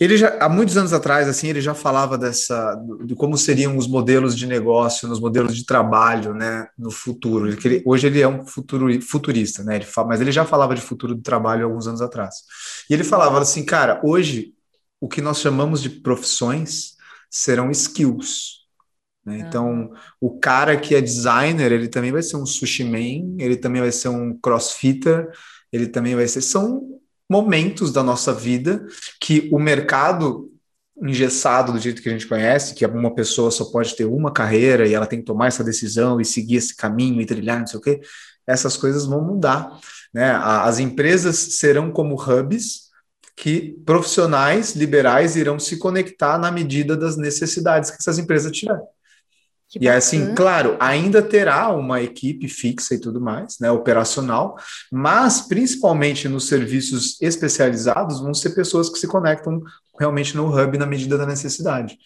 ele 0.00 0.16
já 0.16 0.38
há 0.40 0.48
muitos 0.48 0.78
anos 0.78 0.94
atrás 0.94 1.28
assim 1.28 1.48
ele 1.48 1.60
já 1.60 1.74
falava 1.74 2.16
dessa 2.16 2.74
de 3.04 3.14
como 3.14 3.36
seriam 3.36 3.76
os 3.76 3.86
modelos 3.86 4.34
de 4.34 4.46
negócio 4.46 5.06
nos 5.06 5.20
modelos 5.20 5.54
de 5.54 5.66
trabalho 5.66 6.32
né 6.32 6.68
no 6.78 6.90
futuro. 6.90 7.48
Ele, 7.48 7.82
hoje 7.84 8.06
ele 8.06 8.22
é 8.22 8.26
um 8.26 8.46
futuro 8.46 9.00
futurista 9.02 9.62
né 9.62 9.76
ele 9.76 9.84
fala, 9.84 10.08
mas 10.08 10.20
ele 10.22 10.32
já 10.32 10.46
falava 10.46 10.74
de 10.74 10.80
futuro 10.80 11.14
do 11.14 11.20
trabalho 11.20 11.66
alguns 11.66 11.86
anos 11.86 12.00
atrás. 12.00 12.36
E 12.88 12.94
ele 12.94 13.04
falava 13.04 13.38
assim 13.38 13.62
cara 13.62 14.00
hoje 14.02 14.54
o 14.98 15.06
que 15.06 15.20
nós 15.20 15.38
chamamos 15.38 15.82
de 15.82 15.90
profissões 15.90 16.94
serão 17.30 17.70
skills 17.70 18.60
né? 19.24 19.38
então 19.40 19.92
o 20.18 20.38
cara 20.38 20.78
que 20.78 20.94
é 20.94 21.00
designer 21.02 21.70
ele 21.72 21.88
também 21.88 22.10
vai 22.10 22.22
ser 22.22 22.36
um 22.36 22.46
sushi 22.46 22.84
man 22.84 23.36
ele 23.38 23.56
também 23.56 23.82
vai 23.82 23.92
ser 23.92 24.08
um 24.08 24.34
crossfitter 24.38 25.30
ele 25.70 25.88
também 25.88 26.16
vai 26.16 26.26
ser 26.26 26.40
são 26.40 26.99
momentos 27.30 27.92
da 27.92 28.02
nossa 28.02 28.34
vida 28.34 28.84
que 29.20 29.48
o 29.52 29.58
mercado 29.58 30.50
engessado 31.00 31.72
do 31.72 31.78
jeito 31.78 32.02
que 32.02 32.08
a 32.08 32.12
gente 32.12 32.26
conhece, 32.26 32.74
que 32.74 32.84
uma 32.84 33.14
pessoa 33.14 33.50
só 33.50 33.64
pode 33.66 33.94
ter 33.94 34.04
uma 34.04 34.32
carreira 34.32 34.86
e 34.86 34.92
ela 34.92 35.06
tem 35.06 35.20
que 35.20 35.24
tomar 35.24 35.46
essa 35.46 35.64
decisão 35.64 36.20
e 36.20 36.24
seguir 36.24 36.56
esse 36.56 36.76
caminho 36.76 37.20
e 37.20 37.26
trilhar, 37.26 37.60
não 37.60 37.66
sei 37.66 37.78
o 37.78 37.82
quê, 37.82 38.00
essas 38.46 38.76
coisas 38.76 39.06
vão 39.06 39.24
mudar. 39.24 39.78
Né? 40.12 40.30
As 40.30 40.78
empresas 40.78 41.36
serão 41.36 41.90
como 41.90 42.20
hubs 42.20 42.90
que 43.36 43.78
profissionais 43.86 44.74
liberais 44.74 45.36
irão 45.36 45.58
se 45.58 45.78
conectar 45.78 46.36
na 46.36 46.50
medida 46.50 46.96
das 46.96 47.16
necessidades 47.16 47.90
que 47.90 47.96
essas 47.98 48.18
empresas 48.18 48.52
tiverem. 48.52 48.82
Que 49.70 49.78
e 49.84 49.88
assim, 49.88 50.34
claro, 50.34 50.76
ainda 50.80 51.22
terá 51.22 51.70
uma 51.70 52.02
equipe 52.02 52.48
fixa 52.48 52.92
e 52.92 52.98
tudo 52.98 53.20
mais, 53.20 53.60
né, 53.60 53.70
operacional, 53.70 54.56
mas 54.90 55.42
principalmente 55.42 56.28
nos 56.28 56.48
serviços 56.48 57.16
especializados 57.22 58.20
vão 58.20 58.34
ser 58.34 58.50
pessoas 58.50 58.90
que 58.90 58.98
se 58.98 59.06
conectam 59.06 59.62
realmente 59.98 60.36
no 60.36 60.48
hub 60.48 60.76
na 60.76 60.86
medida 60.86 61.16
da 61.16 61.24
necessidade. 61.24 61.96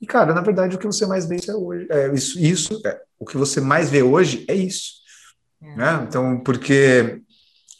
E 0.00 0.06
cara, 0.06 0.32
na 0.32 0.40
verdade 0.40 0.74
o 0.74 0.78
que 0.78 0.86
você 0.86 1.04
mais 1.04 1.26
vê 1.26 1.36
é 1.46 1.54
hoje, 1.54 1.86
é 1.90 2.14
isso, 2.14 2.38
isso 2.38 2.80
é, 2.86 2.98
o 3.18 3.26
que 3.26 3.36
você 3.36 3.60
mais 3.60 3.90
vê 3.90 4.02
hoje 4.02 4.46
é 4.48 4.54
isso, 4.54 4.94
é. 5.62 5.76
né? 5.76 6.06
Então, 6.08 6.40
porque 6.40 7.20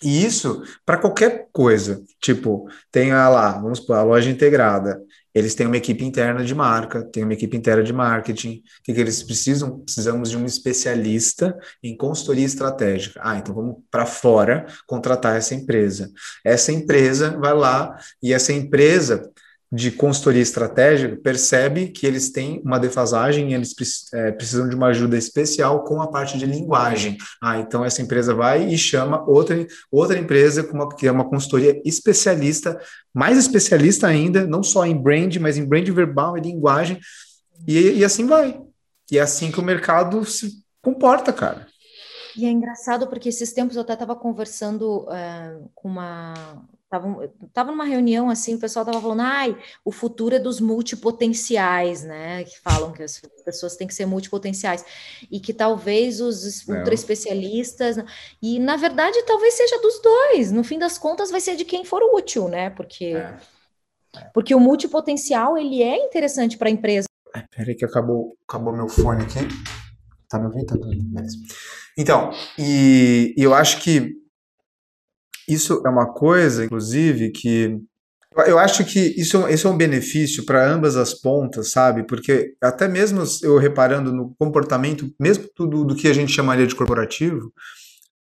e 0.03 0.25
isso 0.27 0.63
para 0.85 0.99
qualquer 0.99 1.49
coisa, 1.53 2.03
tipo, 2.21 2.69
tem 2.91 3.13
lá, 3.13 3.53
vamos 3.53 3.79
supor, 3.79 3.97
a 3.97 4.03
loja 4.03 4.29
integrada 4.29 5.01
eles 5.35 5.55
têm 5.55 5.67
uma 5.67 5.77
equipe 5.77 6.05
interna 6.05 6.45
de 6.45 6.55
marca, 6.55 7.03
têm 7.03 7.25
uma 7.25 7.33
equipe 7.33 7.57
interna 7.57 7.83
de 7.83 7.93
marketing. 7.93 8.63
O 8.81 8.83
que, 8.83 8.93
que 8.93 9.01
eles 9.01 9.23
precisam? 9.23 9.81
Precisamos 9.81 10.31
de 10.31 10.37
um 10.37 10.45
especialista 10.45 11.59
em 11.83 11.97
consultoria 11.97 12.45
estratégica. 12.45 13.21
Ah, 13.23 13.37
então 13.37 13.55
vamos 13.55 13.77
para 13.91 14.05
fora 14.07 14.67
contratar 14.87 15.37
essa 15.37 15.55
empresa. 15.55 16.11
Essa 16.45 16.73
empresa 16.73 17.37
vai 17.39 17.55
lá 17.55 17.97
e 18.23 18.33
essa 18.33 18.53
empresa 18.53 19.31
de 19.73 19.91
consultoria 19.91 20.43
estratégica 20.43 21.17
percebe 21.17 21.89
que 21.89 22.07
eles 22.07 22.31
têm 22.31 22.61
uma 22.63 22.79
defasagem 22.79 23.51
e 23.51 23.55
eles 23.55 23.75
é, 24.13 24.31
precisam 24.31 24.69
de 24.69 24.77
uma 24.77 24.89
ajuda 24.89 25.17
especial 25.17 25.83
com 25.85 26.03
a 26.03 26.09
parte 26.09 26.37
de 26.37 26.45
linguagem. 26.45 27.17
Ah, 27.41 27.59
então 27.59 27.83
essa 27.83 28.03
empresa 28.03 28.35
vai 28.35 28.69
e 28.69 28.77
chama 28.77 29.25
outra, 29.27 29.67
outra 29.91 30.19
empresa 30.19 30.63
com 30.63 30.75
uma, 30.75 30.95
que 30.95 31.09
é 31.09 31.11
uma 31.11 31.25
consultoria 31.25 31.81
especialista, 31.87 32.79
mais 33.15 33.39
especialista 33.39 34.07
ainda, 34.07 34.47
não 34.47 34.63
só 34.63 34.85
em 34.85 34.95
brand, 34.95 35.37
mas 35.37 35.57
em 35.57 35.65
brand 35.65 35.89
verbal 35.89 36.37
e 36.37 36.43
linguagem, 36.43 37.01
e, 37.67 37.93
e 37.93 38.05
assim 38.05 38.27
vai. 38.27 38.61
E 39.11 39.17
é 39.17 39.23
assim 39.23 39.51
que 39.51 39.59
o 39.59 39.65
mercado 39.65 40.23
se 40.27 40.63
comporta, 40.83 41.33
cara. 41.33 41.67
E 42.37 42.45
é 42.45 42.51
engraçado 42.51 43.07
porque 43.07 43.31
esses 43.31 43.53
tempos 43.53 43.77
eu 43.77 43.83
até 43.83 43.95
estava 43.95 44.15
conversando 44.17 45.07
uh, 45.07 45.71
com 45.75 45.89
uma 45.89 46.35
Tava, 46.93 47.33
tava 47.55 47.71
numa 47.71 47.87
reunião 47.87 48.29
assim, 48.29 48.55
o 48.55 48.59
pessoal 48.59 48.85
tava 48.85 49.01
falando, 49.01 49.23
ai, 49.23 49.57
o 49.83 49.91
futuro 49.91 50.35
é 50.35 50.39
dos 50.39 50.61
multipotenciais, 50.61 52.03
né? 52.05 52.45
Que 52.45 52.61
falam 52.61 52.93
que 52.93 53.03
as 53.03 53.19
pessoas 53.43 53.77
têm 53.77 53.87
que 53.87 53.95
ser 53.95 54.05
multipotenciais, 54.05 54.85
e 55.31 55.41
que 55.41 55.55
talvez 55.55 56.21
os 56.21 56.69
é. 56.69 56.71
ultra 56.71 56.93
especialistas, 56.93 57.97
e 58.43 58.59
na 58.59 58.77
verdade 58.77 59.23
talvez 59.23 59.55
seja 59.55 59.81
dos 59.81 60.03
dois, 60.03 60.53
no 60.53 60.63
fim 60.63 60.79
das 60.79 60.99
contas 60.99 61.31
vai 61.31 61.41
ser 61.41 61.57
de 61.57 61.65
quem 61.65 61.83
for 61.83 62.03
útil, 62.15 62.47
né? 62.47 62.69
Porque, 62.69 63.15
é. 63.15 63.39
porque 64.35 64.55
o 64.55 64.61
multipotencial 64.61 65.57
ele 65.57 65.83
é 65.83 65.97
interessante 65.97 66.59
para 66.59 66.69
a 66.69 66.73
empresa. 66.73 67.07
Peraí 67.57 67.75
que 67.75 67.87
acabou, 67.87 68.37
acabou 68.47 68.71
meu 68.71 68.87
fone 68.87 69.23
aqui. 69.23 69.39
Tá 70.29 70.39
me 70.39 70.45
ouvindo? 70.45 70.67
Tá 70.67 70.77
mesmo. 70.87 71.43
Então, 71.97 72.33
e, 72.59 73.35
e 73.35 73.43
eu 73.43 73.55
acho 73.55 73.81
que 73.81 74.22
isso 75.53 75.83
é 75.85 75.89
uma 75.89 76.13
coisa, 76.13 76.65
inclusive, 76.65 77.31
que 77.31 77.79
eu 78.47 78.59
acho 78.59 78.85
que 78.85 78.99
isso, 79.17 79.47
isso 79.49 79.69
é 79.69 79.71
um 79.71 79.77
benefício 79.77 80.45
para 80.45 80.67
ambas 80.67 80.97
as 80.97 81.13
pontas, 81.13 81.71
sabe? 81.71 82.07
Porque 82.07 82.55
até 82.63 82.89
mesmo 82.89 83.23
eu 83.43 83.59
reparando 83.59 84.13
no 84.13 84.35
comportamento, 84.39 85.13
mesmo 85.21 85.47
tudo 85.55 85.85
do 85.85 85.95
que 85.95 86.09
a 86.09 86.15
gente 86.15 86.33
chamaria 86.33 86.67
de 86.67 86.75
corporativo, 86.75 87.53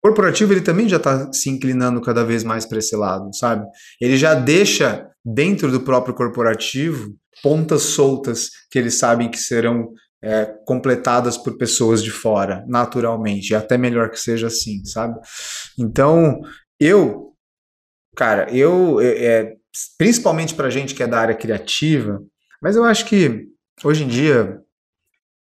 corporativo 0.00 0.52
ele 0.52 0.60
também 0.60 0.88
já 0.88 0.98
está 0.98 1.32
se 1.32 1.50
inclinando 1.50 2.00
cada 2.00 2.24
vez 2.24 2.44
mais 2.44 2.64
para 2.64 2.78
esse 2.78 2.94
lado, 2.94 3.34
sabe? 3.34 3.66
Ele 4.00 4.16
já 4.16 4.34
deixa 4.34 5.08
dentro 5.24 5.72
do 5.72 5.80
próprio 5.80 6.14
corporativo 6.14 7.12
pontas 7.42 7.82
soltas 7.82 8.50
que 8.70 8.78
eles 8.78 8.94
sabem 8.94 9.28
que 9.28 9.38
serão 9.38 9.88
é, 10.22 10.46
completadas 10.64 11.36
por 11.36 11.56
pessoas 11.58 12.02
de 12.02 12.10
fora, 12.10 12.64
naturalmente. 12.68 13.54
É 13.54 13.56
até 13.56 13.76
melhor 13.76 14.10
que 14.10 14.18
seja 14.18 14.46
assim, 14.46 14.84
sabe? 14.84 15.18
Então, 15.78 16.40
eu, 16.80 17.34
cara, 18.16 18.54
eu, 18.54 19.00
é, 19.00 19.56
principalmente 19.98 20.54
para 20.54 20.70
gente 20.70 20.94
que 20.94 21.02
é 21.02 21.06
da 21.06 21.20
área 21.20 21.34
criativa, 21.34 22.22
mas 22.62 22.76
eu 22.76 22.84
acho 22.84 23.06
que 23.06 23.46
hoje 23.84 24.04
em 24.04 24.08
dia 24.08 24.60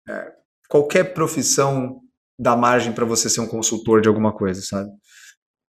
é, 0.07 0.31
qualquer 0.67 1.13
profissão 1.13 2.01
dá 2.39 2.55
margem 2.55 2.93
para 2.93 3.05
você 3.05 3.29
ser 3.29 3.41
um 3.41 3.47
consultor 3.47 4.01
de 4.01 4.07
alguma 4.07 4.33
coisa, 4.33 4.61
sabe? 4.61 4.89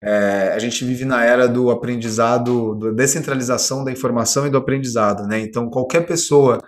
É, 0.03 0.53
a 0.55 0.59
gente 0.59 0.85
vive 0.85 1.05
na 1.05 1.25
era 1.25 1.49
do 1.49 1.71
aprendizado, 1.71 2.75
da 2.75 2.91
descentralização 2.91 3.85
da 3.85 3.93
informação 3.93 4.47
e 4.47 4.51
do 4.51 4.59
aprendizado, 4.59 5.27
né? 5.27 5.41
Então, 5.41 5.71
qualquer 5.71 6.07
pessoa 6.07 6.59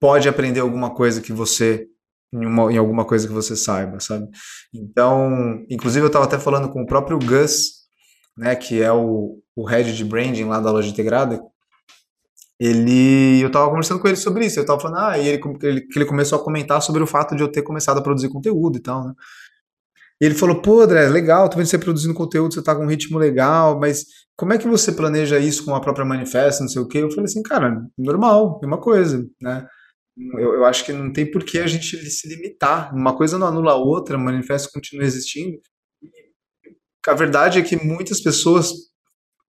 pode 0.00 0.28
aprender 0.28 0.60
alguma 0.60 0.94
coisa 0.94 1.20
que 1.20 1.32
você, 1.32 1.86
em, 2.32 2.46
uma, 2.46 2.72
em 2.72 2.76
alguma 2.76 3.04
coisa 3.04 3.26
que 3.26 3.32
você 3.32 3.56
saiba, 3.56 3.98
sabe? 3.98 4.28
Então, 4.72 5.64
inclusive 5.68 6.04
eu 6.04 6.08
estava 6.08 6.26
até 6.26 6.38
falando 6.38 6.70
com 6.70 6.82
o 6.82 6.86
próprio 6.86 7.18
Gus, 7.18 7.83
né, 8.36 8.54
que 8.56 8.82
é 8.82 8.92
o, 8.92 9.38
o 9.56 9.64
head 9.64 9.94
de 9.94 10.04
branding 10.04 10.44
lá 10.44 10.60
da 10.60 10.70
loja 10.70 10.88
integrada, 10.88 11.40
ele, 12.58 13.40
eu 13.40 13.48
estava 13.48 13.68
conversando 13.68 14.00
com 14.00 14.08
ele 14.08 14.16
sobre 14.16 14.46
isso, 14.46 14.58
eu 14.58 14.62
estava 14.62 14.80
falando, 14.80 14.98
ah, 14.98 15.18
e 15.18 15.28
ele, 15.28 15.42
ele, 15.62 15.86
ele 15.94 16.04
começou 16.04 16.38
a 16.38 16.44
comentar 16.44 16.80
sobre 16.80 17.02
o 17.02 17.06
fato 17.06 17.34
de 17.34 17.42
eu 17.42 17.50
ter 17.50 17.62
começado 17.62 17.98
a 17.98 18.02
produzir 18.02 18.28
conteúdo 18.28 18.78
e 18.78 18.80
tal, 18.82 19.04
né? 19.04 19.12
E 20.20 20.26
ele 20.26 20.34
falou, 20.34 20.62
pô, 20.62 20.80
André, 20.80 21.08
legal, 21.08 21.48
tô 21.48 21.56
vendo 21.56 21.66
você 21.66 21.78
produzindo 21.78 22.14
conteúdo, 22.14 22.54
você 22.54 22.62
tá 22.62 22.74
com 22.74 22.84
um 22.84 22.88
ritmo 22.88 23.18
legal, 23.18 23.78
mas 23.78 24.04
como 24.36 24.52
é 24.52 24.58
que 24.58 24.68
você 24.68 24.92
planeja 24.92 25.38
isso 25.38 25.64
com 25.64 25.74
a 25.74 25.80
própria 25.80 26.04
manifesta, 26.04 26.62
não 26.62 26.68
sei 26.68 26.80
o 26.80 26.88
quê? 26.88 26.98
Eu 26.98 27.10
falei 27.10 27.24
assim, 27.24 27.42
cara, 27.42 27.84
normal, 27.98 28.60
é 28.62 28.66
uma 28.66 28.80
coisa, 28.80 29.26
né? 29.42 29.66
Eu, 30.16 30.54
eu 30.54 30.64
acho 30.64 30.84
que 30.84 30.92
não 30.92 31.12
tem 31.12 31.28
por 31.28 31.44
que 31.44 31.58
a 31.58 31.66
gente 31.66 31.96
se 32.10 32.28
limitar. 32.28 32.94
Uma 32.94 33.16
coisa 33.16 33.36
não 33.36 33.48
anula 33.48 33.72
a 33.72 33.76
outra, 33.76 34.16
o 34.16 34.20
manifesto 34.20 34.70
continua 34.72 35.04
existindo. 35.04 35.58
A 37.08 37.14
verdade 37.14 37.58
é 37.58 37.62
que 37.62 37.76
muitas 37.76 38.20
pessoas 38.20 38.72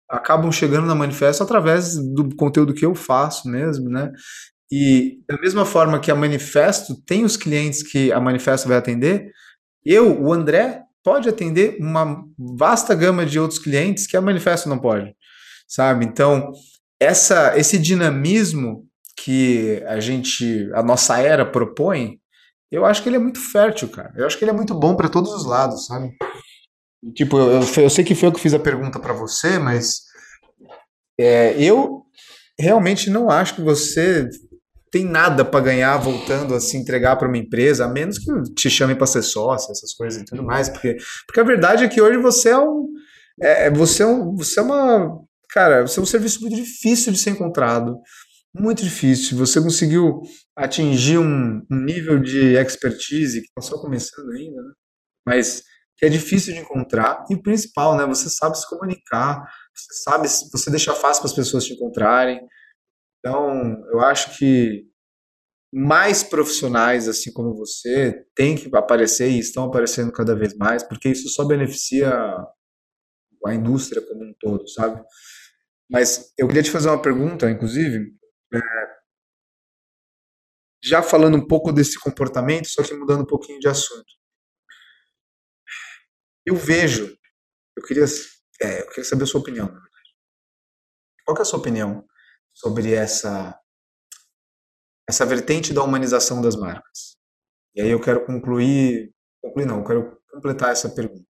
acabam 0.09 0.51
chegando 0.51 0.86
na 0.86 0.94
manifesto 0.94 1.42
através 1.42 1.96
do 1.96 2.34
conteúdo 2.34 2.74
que 2.74 2.86
eu 2.86 2.94
faço 2.94 3.49
mesmo, 3.49 3.88
né? 3.90 4.11
E 4.70 5.20
da 5.28 5.38
mesma 5.38 5.64
forma 5.64 6.01
que 6.01 6.11
a 6.11 6.14
manifesto 6.14 6.94
tem 7.07 7.24
os 7.24 7.36
clientes 7.36 7.82
que 7.82 8.12
a 8.12 8.20
manifesto 8.20 8.68
vai 8.68 8.76
atender, 8.76 9.30
eu, 9.84 10.22
o 10.22 10.32
André, 10.32 10.82
pode 11.03 11.28
atender 11.28 11.78
uma 11.80 12.22
vasta 12.59 12.94
gama 12.94 13.24
de 13.24 13.38
outros 13.38 13.59
clientes 13.59 14.07
que 14.07 14.16
a 14.16 14.20
manifesto 14.20 14.68
não 14.68 14.78
pode, 14.78 15.14
sabe? 15.66 16.05
Então, 16.05 16.53
essa, 17.01 17.57
esse 17.57 17.78
dinamismo 17.78 18.86
que 19.16 19.82
a 19.86 20.01
gente, 20.01 20.70
a 20.74 20.82
nossa 20.82 21.18
era 21.18 21.46
propõe, 21.46 22.18
eu 22.70 22.84
acho 22.84 23.03
que 23.03 23.09
ele 23.09 23.16
é 23.16 23.20
muito 23.20 23.40
fértil, 23.40 23.88
cara. 23.88 24.12
Eu 24.16 24.26
acho 24.26 24.36
que 24.36 24.44
ele 24.44 24.51
é 24.51 24.55
muito 24.55 24.74
bom 24.74 24.94
para 24.94 25.09
todos 25.09 25.32
os 25.32 25.46
lados, 25.46 25.86
sabe? 25.86 26.11
Tipo, 27.14 27.38
eu, 27.38 27.61
eu 27.61 27.90
sei 27.90 28.05
que 28.05 28.14
foi 28.14 28.28
eu 28.28 28.32
que 28.32 28.40
fiz 28.40 28.55
a 28.55 28.59
pergunta 28.59 28.99
para 28.99 29.12
você, 29.12 29.59
mas 29.59 30.03
é, 31.18 31.61
eu 31.62 32.03
realmente 32.59 33.09
não 33.09 33.30
acho 33.30 33.55
que 33.55 33.62
você 33.62 34.28
tem 34.90 35.05
nada 35.05 35.44
para 35.44 35.64
ganhar 35.64 35.96
voltando 35.99 36.55
a 36.55 36.61
se 36.61 36.76
entregar 36.76 37.16
para 37.16 37.28
uma 37.28 37.36
empresa, 37.36 37.84
a 37.84 37.88
menos 37.88 38.18
que 38.18 38.30
te 38.55 38.70
chamem 38.70 38.96
para 38.96 39.07
ser 39.07 39.22
sócio, 39.22 39.70
essas 39.70 39.92
coisas 39.92 40.22
e 40.22 40.24
tudo 40.24 40.42
mais, 40.42 40.68
porque, 40.68 40.96
porque 41.26 41.40
a 41.40 41.44
verdade 41.44 41.84
é 41.84 41.88
que 41.88 42.01
hoje 42.01 42.18
você 42.18 42.51
é 42.51 42.59
um, 42.59 42.88
é, 43.40 43.70
você 43.70 44.03
é 44.03 44.07
um, 44.07 44.34
você 44.34 44.59
é 44.59 44.62
uma, 44.62 45.20
cara, 45.51 45.86
você 45.86 46.01
é 46.01 46.03
um 46.03 46.07
serviço 46.07 46.40
muito 46.40 46.57
difícil 46.57 47.12
de 47.12 47.18
ser 47.18 47.30
encontrado, 47.30 47.99
muito 48.55 48.82
difícil. 48.82 49.36
Você 49.36 49.61
conseguiu 49.61 50.22
atingir 50.57 51.18
um, 51.18 51.62
um 51.70 51.76
nível 51.76 52.18
de 52.18 52.57
expertise 52.57 53.40
que 53.40 53.49
está 53.49 53.61
só 53.61 53.78
começando 53.80 54.30
ainda, 54.30 54.62
né? 54.62 54.72
mas 55.26 55.62
que 55.99 56.07
é 56.07 56.09
difícil 56.09 56.55
de 56.55 56.61
encontrar 56.61 57.24
e 57.28 57.34
o 57.34 57.42
principal, 57.42 57.96
né? 57.96 58.07
Você 58.07 58.30
sabe 58.30 58.57
se 58.57 58.68
comunicar, 58.68 59.44
você 59.74 60.03
sabe, 60.05 60.28
você 60.28 60.70
deixa 60.70 60.94
fácil 60.94 61.22
para 61.22 61.30
as 61.30 61.36
pessoas 61.36 61.64
te 61.64 61.74
encontrarem. 61.74 62.40
Então, 63.18 63.82
eu 63.92 64.01
acho 64.01 64.38
que 64.38 64.86
mais 65.72 66.22
profissionais 66.22 67.09
assim 67.09 67.32
como 67.32 67.55
você 67.55 68.24
têm 68.34 68.57
que 68.57 68.74
aparecer 68.74 69.30
e 69.30 69.38
estão 69.38 69.64
aparecendo 69.64 70.12
cada 70.12 70.34
vez 70.34 70.55
mais, 70.57 70.82
porque 70.82 71.09
isso 71.09 71.28
só 71.28 71.44
beneficia 71.44 72.11
a 73.46 73.55
indústria 73.55 74.01
como 74.07 74.24
um 74.24 74.34
todo, 74.40 74.68
sabe? 74.68 75.03
Mas 75.90 76.32
eu 76.38 76.46
queria 76.46 76.62
te 76.62 76.70
fazer 76.70 76.88
uma 76.88 77.03
pergunta, 77.03 77.51
inclusive, 77.51 78.12
é, 78.55 78.59
já 80.82 81.03
falando 81.03 81.36
um 81.36 81.46
pouco 81.46 81.72
desse 81.72 81.99
comportamento, 81.99 82.68
só 82.68 82.82
que 82.82 82.94
mudando 82.94 83.22
um 83.22 83.26
pouquinho 83.26 83.59
de 83.59 83.68
assunto. 83.68 84.18
Eu 86.49 86.57
vejo, 86.57 87.16
eu 87.76 87.82
queria, 87.84 88.05
é, 88.62 88.80
eu 88.82 88.88
queria 88.88 89.05
saber 89.05 89.24
a 89.24 89.26
sua 89.26 89.40
opinião. 89.40 89.68
Qual 91.24 91.36
é 91.36 91.42
a 91.42 91.44
sua 91.44 91.59
opinião 91.59 92.07
sobre 92.55 92.92
essa 92.92 93.59
essa 95.09 95.24
vertente 95.24 95.72
da 95.72 95.82
humanização 95.82 96.42
das 96.42 96.55
marcas. 96.55 97.16
E 97.74 97.80
aí 97.80 97.90
eu 97.90 98.01
quero 98.01 98.26
concluir, 98.26 99.11
concluir 99.40 99.64
não, 99.64 99.78
eu 99.78 99.84
quero 99.84 100.22
completar 100.30 100.70
essa 100.70 100.90
pergunta. 100.90 101.24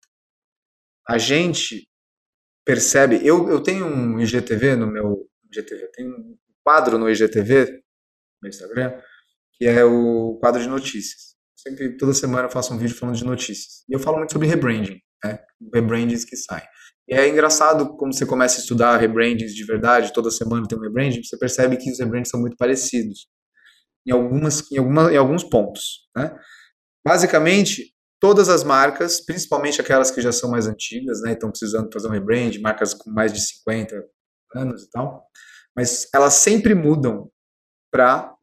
A 1.06 1.18
gente 1.18 1.86
percebe, 2.64 3.20
eu, 3.22 3.48
eu 3.50 3.62
tenho 3.62 3.86
um 3.86 4.18
IGTV 4.18 4.76
no 4.76 4.86
meu 4.86 5.28
IGTV, 5.52 5.88
tenho 5.92 6.10
um 6.10 6.38
quadro 6.64 6.98
no 6.98 7.08
IGTV, 7.08 7.82
no 8.42 8.48
Instagram, 8.48 8.98
que 9.52 9.66
é 9.66 9.84
o 9.84 10.38
quadro 10.40 10.62
de 10.62 10.68
notícias. 10.68 11.36
Sempre, 11.54 11.96
toda 11.96 12.14
semana 12.14 12.46
eu 12.46 12.50
faço 12.50 12.72
um 12.72 12.78
vídeo 12.78 12.96
falando 12.96 13.16
de 13.16 13.24
notícias. 13.24 13.84
E 13.88 13.92
eu 13.92 14.00
falo 14.00 14.18
muito 14.18 14.32
sobre 14.32 14.48
rebranding, 14.48 15.00
né? 15.24 15.38
Rebrandings 15.72 16.24
que 16.24 16.36
saem. 16.36 16.66
E 17.08 17.14
é 17.14 17.28
engraçado 17.28 17.96
como 17.96 18.12
você 18.12 18.26
começa 18.26 18.58
a 18.58 18.60
estudar 18.60 18.96
rebrandings 18.96 19.54
de 19.54 19.64
verdade, 19.64 20.12
toda 20.12 20.30
semana 20.30 20.66
tem 20.66 20.76
um 20.76 20.80
rebranding, 20.82 21.22
você 21.22 21.38
percebe 21.38 21.76
que 21.76 21.90
os 21.90 21.98
rebrandings 21.98 22.30
são 22.30 22.40
muito 22.40 22.56
parecidos 22.56 23.28
em, 24.06 24.12
algumas, 24.12 24.70
em, 24.72 24.78
alguma, 24.78 25.12
em 25.12 25.16
alguns 25.16 25.44
pontos. 25.44 26.08
Né? 26.16 26.36
Basicamente, 27.06 27.94
todas 28.20 28.48
as 28.48 28.64
marcas, 28.64 29.24
principalmente 29.24 29.80
aquelas 29.80 30.10
que 30.10 30.20
já 30.20 30.32
são 30.32 30.50
mais 30.50 30.66
antigas, 30.66 31.20
né, 31.22 31.32
estão 31.32 31.50
precisando 31.50 31.92
fazer 31.92 32.08
um 32.08 32.12
rebrand, 32.12 32.58
marcas 32.60 32.92
com 32.92 33.10
mais 33.10 33.32
de 33.32 33.40
50 33.40 34.04
anos 34.54 34.84
e 34.84 34.90
tal, 34.90 35.24
mas 35.76 36.08
elas 36.14 36.34
sempre 36.34 36.74
mudam 36.74 37.30
para 37.90 38.34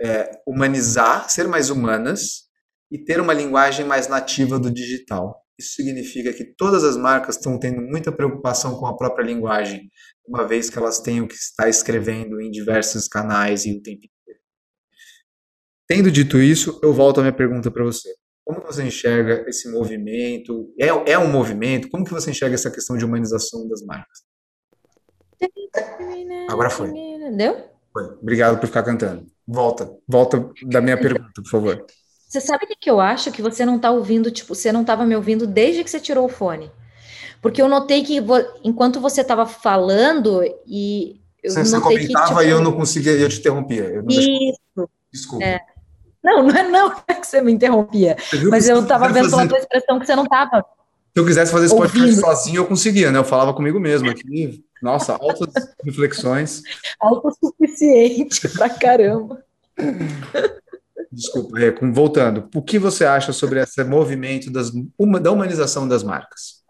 é, 0.00 0.40
humanizar, 0.46 1.30
ser 1.30 1.48
mais 1.48 1.70
humanas 1.70 2.48
e 2.90 2.98
ter 2.98 3.20
uma 3.20 3.32
linguagem 3.32 3.86
mais 3.86 4.08
nativa 4.08 4.58
do 4.58 4.70
digital. 4.70 5.41
Isso 5.62 5.76
significa 5.76 6.32
que 6.32 6.44
todas 6.44 6.82
as 6.82 6.96
marcas 6.96 7.36
estão 7.36 7.56
tendo 7.56 7.80
muita 7.80 8.10
preocupação 8.10 8.74
com 8.76 8.86
a 8.86 8.96
própria 8.96 9.24
linguagem, 9.24 9.88
uma 10.26 10.44
vez 10.44 10.68
que 10.68 10.76
elas 10.76 10.98
tenham 10.98 11.26
que 11.26 11.34
estar 11.34 11.68
escrevendo 11.68 12.40
em 12.40 12.50
diversos 12.50 13.06
canais 13.06 13.64
e 13.64 13.70
o 13.70 13.80
tempo 13.80 14.04
inteiro. 14.04 14.40
Tendo 15.86 16.10
dito 16.10 16.38
isso, 16.38 16.80
eu 16.82 16.92
volto 16.92 17.20
à 17.20 17.22
minha 17.22 17.32
pergunta 17.32 17.70
para 17.70 17.84
você. 17.84 18.12
Como 18.44 18.60
você 18.60 18.82
enxerga 18.82 19.48
esse 19.48 19.70
movimento? 19.70 20.74
É, 20.80 21.12
é 21.12 21.18
um 21.18 21.30
movimento? 21.30 21.88
Como 21.88 22.04
que 22.04 22.10
você 22.10 22.32
enxerga 22.32 22.56
essa 22.56 22.70
questão 22.70 22.96
de 22.96 23.04
humanização 23.04 23.68
das 23.68 23.82
marcas? 23.82 24.18
Agora 26.48 26.70
foi. 26.70 26.90
Deu? 27.36 27.70
Foi. 27.92 28.04
Obrigado 28.20 28.58
por 28.58 28.66
ficar 28.66 28.82
cantando. 28.82 29.26
Volta, 29.46 29.96
volta 30.08 30.50
da 30.64 30.80
minha 30.80 30.98
pergunta, 30.98 31.40
por 31.40 31.48
favor. 31.48 31.86
Você 32.32 32.40
sabe 32.40 32.64
o 32.64 32.68
que 32.80 32.90
eu 32.90 32.98
acho? 32.98 33.30
Que 33.30 33.42
você 33.42 33.62
não 33.62 33.76
está 33.76 33.90
ouvindo, 33.90 34.30
tipo, 34.30 34.54
você 34.54 34.72
não 34.72 34.80
estava 34.80 35.04
me 35.04 35.14
ouvindo 35.14 35.46
desde 35.46 35.84
que 35.84 35.90
você 35.90 36.00
tirou 36.00 36.24
o 36.24 36.30
fone. 36.30 36.72
Porque 37.42 37.60
eu 37.60 37.68
notei 37.68 38.02
que 38.02 38.16
enquanto 38.64 39.00
você 39.00 39.20
estava 39.20 39.44
falando 39.44 40.42
e 40.66 41.20
eu 41.42 41.52
você, 41.52 41.62
você 41.62 41.78
comentava 41.78 42.24
que, 42.24 42.28
tipo, 42.28 42.42
e 42.42 42.48
eu 42.48 42.62
não 42.62 42.72
conseguia, 42.72 43.12
eu 43.12 43.28
te 43.28 43.38
interrompia. 43.38 43.82
Eu 43.82 44.06
isso. 44.08 44.88
Desculpa. 45.12 45.44
É. 45.44 45.60
Não, 46.24 46.42
não 46.42 46.56
é 46.56 46.62
não 46.70 46.94
é 47.06 47.12
que 47.20 47.26
você 47.26 47.42
me 47.42 47.52
interrompia, 47.52 48.16
mas 48.48 48.66
eu 48.66 48.80
estava 48.80 49.08
vendo 49.08 49.28
fazer... 49.28 49.36
pela 49.36 49.48
tua 49.48 49.58
expressão 49.58 50.00
que 50.00 50.06
você 50.06 50.16
não 50.16 50.24
estava. 50.24 50.64
Se 51.12 51.20
eu 51.20 51.26
quisesse 51.26 51.52
fazer 51.52 51.66
esse 51.66 51.76
podcast 51.76 52.16
sozinho, 52.16 52.56
eu 52.60 52.66
conseguia, 52.66 53.12
né? 53.12 53.18
Eu 53.18 53.24
falava 53.24 53.52
comigo 53.52 53.78
mesmo 53.78 54.08
aqui. 54.08 54.64
Nossa, 54.80 55.16
altas 55.16 55.52
reflexões. 55.84 56.62
Autossuficiente 56.98 58.48
pra 58.48 58.70
caramba. 58.70 59.44
Desculpa, 61.12 61.60
é, 61.60 61.70
voltando. 61.92 62.48
O 62.54 62.62
que 62.62 62.78
você 62.78 63.04
acha 63.04 63.32
sobre 63.32 63.60
esse 63.60 63.84
movimento 63.84 64.50
das, 64.50 64.72
uma, 64.98 65.20
da 65.20 65.30
humanização 65.30 65.86
das 65.86 66.02
marcas? 66.02 66.62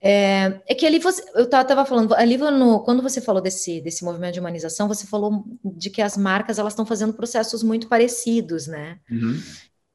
É, 0.00 0.60
é 0.66 0.74
que 0.74 0.84
ali 0.84 0.98
você, 0.98 1.22
eu 1.34 1.44
estava 1.44 1.84
falando, 1.84 2.12
ali 2.14 2.36
no, 2.36 2.80
quando 2.80 3.02
você 3.02 3.20
falou 3.20 3.40
desse, 3.40 3.80
desse 3.80 4.04
movimento 4.04 4.34
de 4.34 4.40
humanização, 4.40 4.88
você 4.88 5.06
falou 5.06 5.44
de 5.64 5.90
que 5.90 6.02
as 6.02 6.16
marcas 6.16 6.58
elas 6.58 6.72
estão 6.72 6.84
fazendo 6.84 7.12
processos 7.12 7.62
muito 7.62 7.86
parecidos, 7.86 8.66
né? 8.66 8.98
Uhum. 9.08 9.40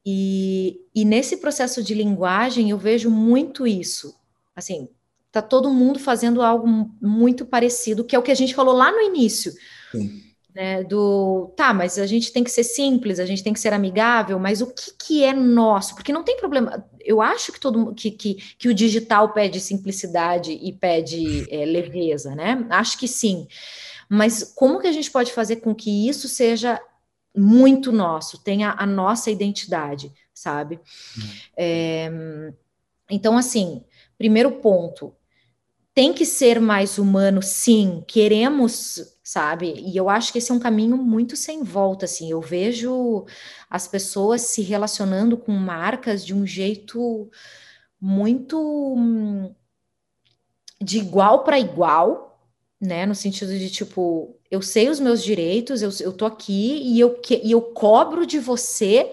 E, 0.06 0.80
e 0.94 1.04
nesse 1.04 1.36
processo 1.36 1.82
de 1.82 1.92
linguagem 1.92 2.70
eu 2.70 2.78
vejo 2.78 3.10
muito 3.10 3.66
isso. 3.66 4.14
Assim, 4.56 4.88
Tá 5.30 5.42
todo 5.42 5.70
mundo 5.70 5.98
fazendo 5.98 6.40
algo 6.40 6.66
muito 7.00 7.44
parecido, 7.44 8.04
que 8.04 8.16
é 8.16 8.18
o 8.18 8.22
que 8.22 8.30
a 8.32 8.34
gente 8.34 8.54
falou 8.54 8.74
lá 8.74 8.90
no 8.90 9.00
início. 9.00 9.52
Sim. 9.92 10.22
Né, 10.58 10.82
do 10.82 11.52
tá, 11.56 11.72
mas 11.72 12.00
a 12.00 12.06
gente 12.06 12.32
tem 12.32 12.42
que 12.42 12.50
ser 12.50 12.64
simples, 12.64 13.20
a 13.20 13.24
gente 13.24 13.44
tem 13.44 13.52
que 13.52 13.60
ser 13.60 13.72
amigável, 13.72 14.40
mas 14.40 14.60
o 14.60 14.66
que, 14.66 14.90
que 14.98 15.24
é 15.24 15.32
nosso? 15.32 15.94
Porque 15.94 16.12
não 16.12 16.24
tem 16.24 16.36
problema. 16.36 16.84
Eu 16.98 17.22
acho 17.22 17.52
que 17.52 17.60
todo 17.60 17.94
que, 17.94 18.10
que, 18.10 18.34
que 18.58 18.68
o 18.68 18.74
digital 18.74 19.32
pede 19.32 19.60
simplicidade 19.60 20.50
e 20.50 20.72
pede 20.72 21.46
é, 21.48 21.64
leveza, 21.64 22.34
né? 22.34 22.66
Acho 22.70 22.98
que 22.98 23.06
sim. 23.06 23.46
Mas 24.08 24.52
como 24.56 24.80
que 24.80 24.88
a 24.88 24.92
gente 24.92 25.12
pode 25.12 25.32
fazer 25.32 25.56
com 25.56 25.72
que 25.72 26.08
isso 26.08 26.26
seja 26.26 26.80
muito 27.36 27.92
nosso, 27.92 28.42
tenha 28.42 28.74
a 28.76 28.84
nossa 28.84 29.30
identidade, 29.30 30.12
sabe? 30.34 30.80
Hum. 31.16 31.22
É, 31.56 32.10
então, 33.08 33.38
assim, 33.38 33.84
primeiro 34.18 34.50
ponto, 34.50 35.14
tem 35.94 36.12
que 36.12 36.24
ser 36.24 36.60
mais 36.60 36.98
humano, 36.98 37.40
sim, 37.42 38.02
queremos, 38.08 39.17
sabe? 39.28 39.74
E 39.76 39.94
eu 39.94 40.08
acho 40.08 40.32
que 40.32 40.38
esse 40.38 40.50
é 40.50 40.54
um 40.54 40.58
caminho 40.58 40.96
muito 40.96 41.36
sem 41.36 41.62
volta, 41.62 42.06
assim. 42.06 42.30
Eu 42.30 42.40
vejo 42.40 43.26
as 43.68 43.86
pessoas 43.86 44.40
se 44.40 44.62
relacionando 44.62 45.36
com 45.36 45.52
marcas 45.52 46.24
de 46.24 46.34
um 46.34 46.46
jeito 46.46 47.30
muito 48.00 48.58
hum, 48.96 49.54
de 50.80 50.96
igual 50.96 51.44
para 51.44 51.60
igual, 51.60 52.40
né? 52.80 53.04
No 53.04 53.14
sentido 53.14 53.50
de 53.50 53.68
tipo, 53.68 54.34
eu 54.50 54.62
sei 54.62 54.88
os 54.88 54.98
meus 54.98 55.22
direitos, 55.22 55.82
eu, 55.82 55.90
eu 56.00 56.12
tô 56.14 56.24
aqui 56.24 56.80
e 56.82 56.98
eu, 56.98 57.12
que, 57.20 57.38
e 57.44 57.52
eu 57.52 57.60
cobro 57.60 58.24
de 58.24 58.38
você 58.38 59.12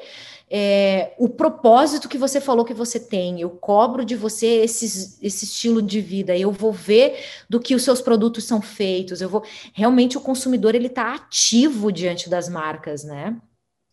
é, 0.50 1.14
o 1.18 1.28
propósito 1.28 2.08
que 2.08 2.18
você 2.18 2.39
falou 2.39 2.66
que 2.66 2.74
você 2.74 3.00
tem, 3.00 3.41
eu 3.41 3.50
cobro 3.50 4.06
de 4.06 4.16
você 4.16 4.46
esse, 4.46 5.18
esse 5.22 5.46
estilo 5.46 5.82
de 5.82 6.00
vida, 6.00 6.38
eu 6.38 6.52
vou 6.52 6.72
ver 6.72 7.24
do 7.50 7.60
que 7.60 7.74
os 7.74 7.84
seus 7.84 8.02
produtos 8.02 8.43
são 8.43 8.62
feitos, 8.62 9.22
eu 9.22 9.30
vou. 9.30 9.43
Realmente 9.74 10.18
o 10.18 10.22
consumidor 10.22 10.76
ele 10.76 10.88
está 10.88 11.16
ativo 11.16 11.91
diante 11.91 12.30
das 12.30 12.48
marcas, 12.48 13.04
né? 13.04 13.36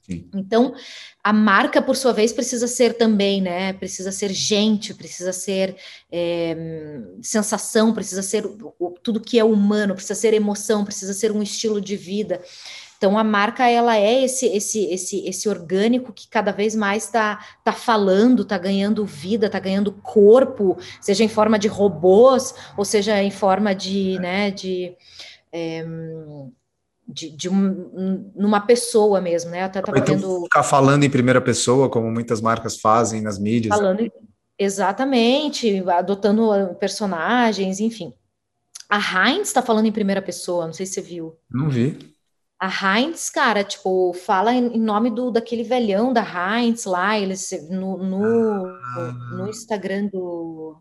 Sim. 0.03 0.28
Então, 0.34 0.74
a 1.22 1.32
marca, 1.32 1.80
por 1.80 1.94
sua 1.94 2.12
vez, 2.12 2.32
precisa 2.32 2.66
ser 2.66 2.94
também, 2.94 3.40
né? 3.40 3.72
Precisa 3.72 4.11
ser 4.11 4.30
gente, 4.32 4.92
precisa 4.92 5.32
ser 5.32 5.76
é, 6.11 6.57
sensação, 7.22 7.94
precisa 7.94 8.20
ser 8.20 8.44
tudo 9.00 9.20
que 9.20 9.38
é 9.38 9.44
humano, 9.44 9.94
precisa 9.94 10.16
ser 10.16 10.34
emoção, 10.34 10.84
precisa 10.84 11.14
ser 11.14 11.30
um 11.30 11.40
estilo 11.40 11.80
de 11.80 11.96
vida. 11.96 12.42
Então 13.03 13.18
a 13.18 13.24
marca 13.24 13.68
ela 13.68 13.96
é 13.96 14.22
esse 14.22 14.46
esse 14.46 14.84
esse 14.84 15.26
esse 15.26 15.48
orgânico 15.48 16.12
que 16.12 16.28
cada 16.28 16.53
vez 16.53 16.76
mais 16.76 17.03
está 17.03 17.44
tá 17.64 17.72
falando, 17.72 18.42
está 18.42 18.57
ganhando 18.57 19.05
vida, 19.05 19.46
está 19.46 19.59
ganhando 19.59 19.90
corpo, 19.90 20.78
seja 21.00 21.24
em 21.24 21.28
forma 21.28 21.59
de 21.59 21.66
robôs 21.66 22.55
ou 22.76 22.84
seja 22.84 23.20
em 23.20 23.30
forma 23.32 23.74
de 23.74 24.20
né 24.20 24.53
de 24.53 24.94
é, 25.53 25.84
de, 27.09 27.30
de 27.30 27.48
um, 27.48 28.30
numa 28.36 28.61
pessoa 28.61 29.20
mesmo, 29.20 29.50
né? 29.50 29.64
Até 29.64 29.82
tava 29.82 29.98
então, 29.98 30.14
vendo... 30.14 30.42
ficar 30.44 30.62
falando 30.62 31.03
em 31.03 31.11
primeira 31.11 31.40
pessoa, 31.40 31.90
como 31.90 32.09
muitas 32.09 32.40
marcas 32.40 32.78
fazem 32.80 33.20
nas 33.20 33.36
mídias. 33.36 33.74
Falando 33.74 34.09
exatamente, 34.57 35.82
adotando 35.88 36.53
personagens, 36.78 37.80
enfim. 37.80 38.14
A 38.88 38.98
Heinz 38.98 39.48
está 39.48 39.61
falando 39.61 39.86
em 39.86 39.92
primeira 39.92 40.22
pessoa, 40.22 40.66
não 40.66 40.72
sei 40.72 40.86
se 40.86 40.94
você 40.94 41.00
viu. 41.00 41.36
Não 41.50 41.68
vi. 41.68 42.11
A 42.62 42.68
Heinz, 42.68 43.28
cara, 43.28 43.64
tipo, 43.64 44.12
fala 44.12 44.54
em 44.54 44.78
nome 44.78 45.10
do 45.10 45.32
daquele 45.32 45.64
velhão 45.64 46.12
da 46.12 46.22
Heinz 46.22 46.84
lá, 46.84 47.18
eles 47.18 47.50
no, 47.68 47.98
no, 47.98 48.66
ah. 48.66 49.12
no 49.36 49.48
Instagram 49.48 50.06
do 50.06 50.80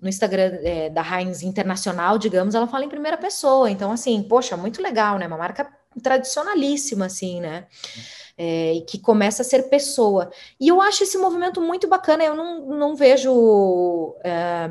no 0.00 0.08
Instagram 0.08 0.58
é, 0.64 0.90
da 0.90 1.02
Heinz 1.02 1.42
Internacional, 1.44 2.18
digamos, 2.18 2.56
ela 2.56 2.66
fala 2.66 2.84
em 2.84 2.88
primeira 2.88 3.16
pessoa. 3.16 3.70
Então, 3.70 3.92
assim, 3.92 4.20
poxa, 4.24 4.56
muito 4.56 4.82
legal, 4.82 5.18
né? 5.18 5.28
Uma 5.28 5.38
marca 5.38 5.72
tradicionalíssima, 6.02 7.06
assim, 7.06 7.40
né? 7.40 7.68
É, 8.36 8.74
e 8.74 8.80
que 8.82 8.98
começa 8.98 9.42
a 9.42 9.44
ser 9.44 9.68
pessoa. 9.68 10.32
E 10.58 10.66
eu 10.66 10.80
acho 10.82 11.04
esse 11.04 11.16
movimento 11.16 11.60
muito 11.60 11.86
bacana. 11.86 12.24
Eu 12.24 12.34
não, 12.34 12.66
não 12.76 12.96
vejo. 12.96 14.16
É, 14.24 14.68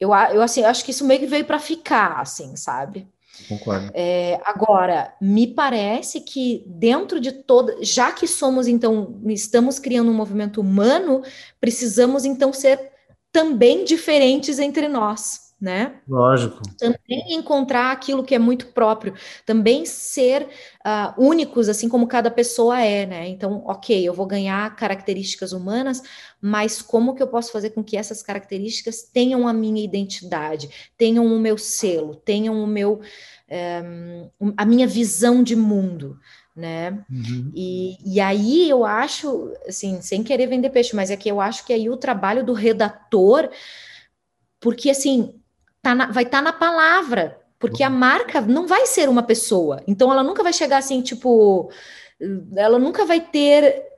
eu, 0.00 0.10
eu 0.10 0.42
assim, 0.42 0.64
acho 0.64 0.84
que 0.84 0.90
isso 0.90 1.04
meio 1.04 1.20
que 1.20 1.26
veio 1.26 1.44
para 1.44 1.60
ficar, 1.60 2.20
assim, 2.20 2.56
sabe? 2.56 3.08
Concordo. 3.48 3.90
É, 3.94 4.40
agora, 4.44 5.14
me 5.20 5.46
parece 5.46 6.20
que 6.20 6.64
dentro 6.66 7.20
de 7.20 7.32
toda, 7.32 7.76
já 7.82 8.12
que 8.12 8.26
somos 8.26 8.66
então, 8.66 9.20
estamos 9.26 9.78
criando 9.78 10.10
um 10.10 10.14
movimento 10.14 10.60
humano, 10.60 11.22
precisamos 11.60 12.24
então 12.24 12.52
ser 12.52 12.92
também 13.32 13.84
diferentes 13.84 14.58
entre 14.58 14.88
nós 14.88 15.52
né? 15.62 15.94
Lógico. 16.08 16.60
Também 16.76 17.34
encontrar 17.34 17.92
aquilo 17.92 18.24
que 18.24 18.34
é 18.34 18.38
muito 18.38 18.66
próprio, 18.72 19.14
também 19.46 19.86
ser 19.86 20.48
uh, 20.84 21.14
únicos, 21.16 21.68
assim 21.68 21.88
como 21.88 22.08
cada 22.08 22.32
pessoa 22.32 22.80
é, 22.80 23.06
né? 23.06 23.28
Então, 23.28 23.62
ok, 23.64 24.02
eu 24.02 24.12
vou 24.12 24.26
ganhar 24.26 24.74
características 24.74 25.52
humanas, 25.52 26.02
mas 26.40 26.82
como 26.82 27.14
que 27.14 27.22
eu 27.22 27.28
posso 27.28 27.52
fazer 27.52 27.70
com 27.70 27.84
que 27.84 27.96
essas 27.96 28.24
características 28.24 29.04
tenham 29.04 29.46
a 29.46 29.52
minha 29.52 29.84
identidade, 29.84 30.68
tenham 30.98 31.24
o 31.24 31.38
meu 31.38 31.56
selo, 31.56 32.16
tenham 32.16 32.60
o 32.60 32.66
meu 32.66 33.00
um, 34.40 34.52
a 34.56 34.64
minha 34.64 34.86
visão 34.86 35.42
de 35.42 35.54
mundo, 35.54 36.18
né? 36.56 37.04
Uhum. 37.10 37.52
E, 37.54 37.96
e 38.04 38.20
aí 38.20 38.68
eu 38.68 38.84
acho, 38.84 39.52
assim, 39.66 40.00
sem 40.00 40.22
querer 40.22 40.46
vender 40.46 40.70
peixe, 40.70 40.96
mas 40.96 41.10
é 41.10 41.16
que 41.16 41.28
eu 41.28 41.40
acho 41.40 41.64
que 41.64 41.72
aí 41.72 41.90
o 41.90 41.96
trabalho 41.96 42.44
do 42.44 42.52
redator, 42.52 43.50
porque 44.60 44.90
assim 44.90 45.34
tá 45.82 45.94
na, 45.94 46.06
vai 46.06 46.24
estar 46.24 46.38
tá 46.38 46.42
na 46.42 46.52
palavra, 46.52 47.38
porque 47.58 47.82
a 47.82 47.88
uhum. 47.88 47.96
marca 47.96 48.40
não 48.40 48.66
vai 48.66 48.86
ser 48.86 49.08
uma 49.08 49.22
pessoa. 49.22 49.82
Então 49.86 50.10
ela 50.10 50.22
nunca 50.22 50.42
vai 50.42 50.52
chegar 50.52 50.78
assim, 50.78 51.02
tipo, 51.02 51.70
ela 52.56 52.78
nunca 52.78 53.04
vai 53.04 53.20
ter 53.20 53.91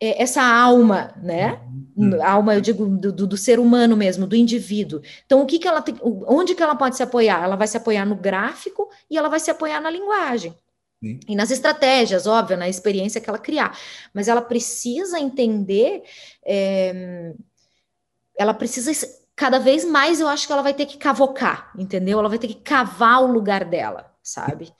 essa 0.00 0.42
alma, 0.42 1.14
né? 1.22 1.60
Uhum. 1.96 2.22
alma, 2.24 2.54
eu 2.54 2.60
digo, 2.60 2.86
do, 2.86 3.12
do, 3.12 3.36
ser 3.36 3.58
humano 3.58 3.94
mesmo, 3.96 4.26
do 4.26 4.34
indivíduo. 4.34 5.02
Então, 5.26 5.42
o 5.42 5.46
que, 5.46 5.58
que 5.58 5.68
ela 5.68 5.82
tem, 5.82 5.94
onde 6.02 6.54
que 6.54 6.62
ela 6.62 6.74
pode 6.74 6.96
se 6.96 7.02
apoiar? 7.02 7.42
Ela 7.44 7.56
vai 7.56 7.66
se 7.66 7.76
apoiar 7.76 8.06
no 8.06 8.16
gráfico 8.16 8.88
e 9.10 9.18
ela 9.18 9.28
vai 9.28 9.38
se 9.38 9.50
apoiar 9.50 9.80
na 9.80 9.90
linguagem. 9.90 10.54
Sim. 11.02 11.20
E 11.28 11.36
nas 11.36 11.50
estratégias, 11.50 12.26
óbvio, 12.26 12.56
na 12.56 12.68
experiência 12.68 13.20
que 13.20 13.28
ela 13.28 13.38
criar. 13.38 13.78
Mas 14.14 14.28
ela 14.28 14.40
precisa 14.40 15.18
entender, 15.18 16.02
é, 16.44 17.34
ela 18.38 18.54
precisa 18.54 18.92
cada 19.36 19.58
vez 19.58 19.86
mais 19.86 20.20
eu 20.20 20.28
acho 20.28 20.46
que 20.46 20.52
ela 20.52 20.62
vai 20.62 20.74
ter 20.74 20.84
que 20.84 20.98
cavocar, 20.98 21.72
entendeu? 21.78 22.18
Ela 22.18 22.28
vai 22.28 22.38
ter 22.38 22.48
que 22.48 22.56
cavar 22.56 23.22
o 23.22 23.32
lugar 23.32 23.64
dela, 23.64 24.14
sabe? 24.22 24.70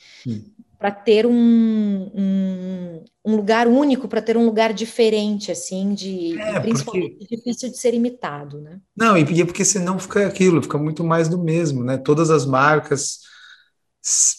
Para 0.80 0.90
ter 0.90 1.26
um, 1.26 1.32
um, 1.32 3.04
um, 3.22 3.36
lugar 3.36 3.68
único, 3.68 4.08
para 4.08 4.22
ter 4.22 4.36
um 4.36 4.46
lugar 4.46 4.72
diferente, 4.72 5.52
assim, 5.52 5.92
de 5.92 6.40
é, 6.40 6.58
principalmente 6.58 7.16
porque... 7.18 7.36
difícil 7.36 7.68
de 7.70 7.76
ser 7.76 7.92
imitado, 7.92 8.60
né? 8.60 8.80
Não, 8.96 9.16
e 9.16 9.40
é 9.40 9.44
porque 9.44 9.64
senão 9.64 9.98
fica 9.98 10.26
aquilo, 10.26 10.62
fica 10.62 10.78
muito 10.78 11.04
mais 11.04 11.28
do 11.28 11.38
mesmo, 11.38 11.84
né? 11.84 11.98
Todas 11.98 12.30
as 12.30 12.46
marcas 12.46 13.18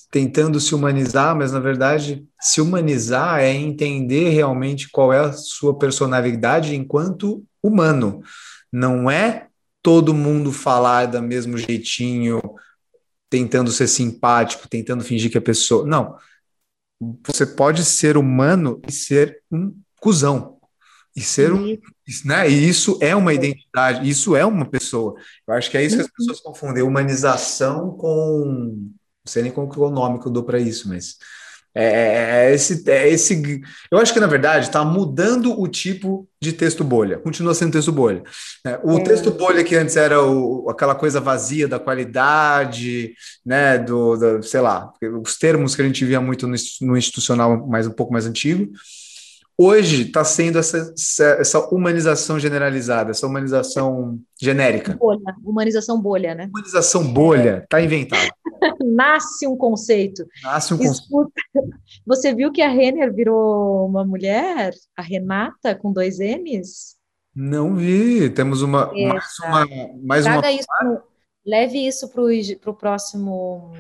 tentando 0.10 0.60
se 0.60 0.74
humanizar, 0.74 1.36
mas 1.36 1.52
na 1.52 1.60
verdade 1.60 2.26
se 2.40 2.60
humanizar 2.60 3.40
é 3.40 3.54
entender 3.54 4.30
realmente 4.30 4.90
qual 4.90 5.14
é 5.14 5.20
a 5.20 5.34
sua 5.34 5.78
personalidade 5.78 6.76
enquanto 6.76 7.44
humano. 7.62 8.22
Não 8.74 9.10
é 9.10 9.48
todo 9.82 10.14
mundo 10.14 10.52
falar 10.52 11.06
do 11.06 11.22
mesmo 11.22 11.58
jeitinho, 11.58 12.42
tentando 13.30 13.72
ser 13.72 13.88
simpático, 13.88 14.68
tentando 14.68 15.04
fingir 15.04 15.32
que 15.32 15.38
é 15.38 15.42
pessoa. 15.42 15.86
Não. 15.88 16.18
Você 17.26 17.46
pode 17.46 17.84
ser 17.84 18.16
humano 18.16 18.80
e 18.88 18.92
ser 18.92 19.42
um 19.52 19.76
cuzão. 20.00 20.58
E 21.16 21.22
ser 21.22 21.52
um. 21.52 21.78
Né? 22.24 22.50
E 22.50 22.70
isso 22.70 22.98
é 23.02 23.16
uma 23.16 23.34
identidade, 23.34 24.08
isso 24.08 24.36
é 24.36 24.46
uma 24.46 24.66
pessoa. 24.66 25.16
Eu 25.48 25.54
acho 25.56 25.70
que 25.70 25.78
é 25.78 25.84
isso 25.84 25.96
que 25.96 26.04
as 26.04 26.12
pessoas 26.12 26.40
confundem, 26.40 26.84
humanização 26.84 27.92
com. 27.92 28.44
Não 29.24 29.32
sei 29.32 29.44
nem 29.44 29.52
qual 29.52 29.70
é 29.72 29.78
o 29.78 29.90
nome 29.90 30.20
que 30.20 30.28
eu 30.28 30.32
dou 30.32 30.44
para 30.44 30.60
isso, 30.60 30.88
mas 30.88 31.18
é, 31.74 31.84
é, 31.84 32.50
é, 32.50 32.54
esse, 32.54 32.90
é 32.90 33.10
esse. 33.10 33.62
Eu 33.90 33.98
acho 33.98 34.14
que, 34.14 34.20
na 34.20 34.28
verdade, 34.28 34.66
está 34.66 34.84
mudando 34.84 35.60
o 35.60 35.68
tipo 35.68 36.28
de 36.42 36.52
texto 36.52 36.84
bolha. 36.84 37.18
Continua 37.18 37.54
sendo 37.54 37.72
texto 37.72 37.92
bolha. 37.92 38.24
É, 38.66 38.80
o 38.84 38.98
é. 38.98 39.04
texto 39.04 39.32
bolha 39.32 39.64
que 39.64 39.76
antes 39.76 39.96
era 39.96 40.22
o, 40.22 40.70
aquela 40.70 40.96
coisa 40.96 41.22
vazia 41.22 41.68
da 41.68 41.80
qualidade, 41.80 43.14
né? 43.46 43.78
Do, 43.78 44.18
do, 44.18 44.44
sei 44.44 44.60
lá, 44.60 44.92
os 45.24 45.38
termos 45.38 45.76
que 45.76 45.82
a 45.82 45.86
gente 45.86 46.04
via 46.04 46.20
muito 46.20 46.48
no, 46.48 46.56
no 46.82 46.98
institucional 46.98 47.68
mais 47.68 47.88
um 47.88 47.92
pouco 47.92 48.12
mais 48.12 48.26
antigo 48.26 48.72
hoje 49.62 50.04
está 50.04 50.24
sendo 50.24 50.58
essa, 50.58 50.94
essa 51.40 51.60
humanização 51.74 52.40
generalizada, 52.40 53.12
essa 53.12 53.28
humanização 53.28 54.20
genérica. 54.40 54.96
Bolha, 54.96 55.36
humanização 55.44 56.02
bolha, 56.02 56.34
né? 56.34 56.50
Humanização 56.54 57.04
bolha, 57.12 57.62
está 57.64 57.82
inventado. 57.82 58.30
Nasce 58.84 59.48
um 59.48 59.56
conceito. 59.56 60.26
Nasce 60.44 60.74
um 60.74 60.78
conceito. 60.78 61.32
Você 62.06 62.34
viu 62.34 62.52
que 62.52 62.62
a 62.62 62.70
Renner 62.70 63.14
virou 63.14 63.88
uma 63.88 64.06
mulher? 64.06 64.74
A 64.96 65.02
Renata, 65.02 65.76
com 65.76 65.92
dois 65.92 66.20
N's? 66.20 66.98
Não 67.36 67.76
vi. 67.76 68.30
Temos 68.30 68.62
uma 68.62 68.92
mais 68.94 69.40
uma 69.40 69.68
mais 70.04 70.24
Traga 70.24 70.50
uma 70.50 70.52
isso 70.52 70.68
leve 71.46 71.86
isso 71.86 72.10
para 72.10 72.72
o 72.72 72.76
próximo 72.76 73.74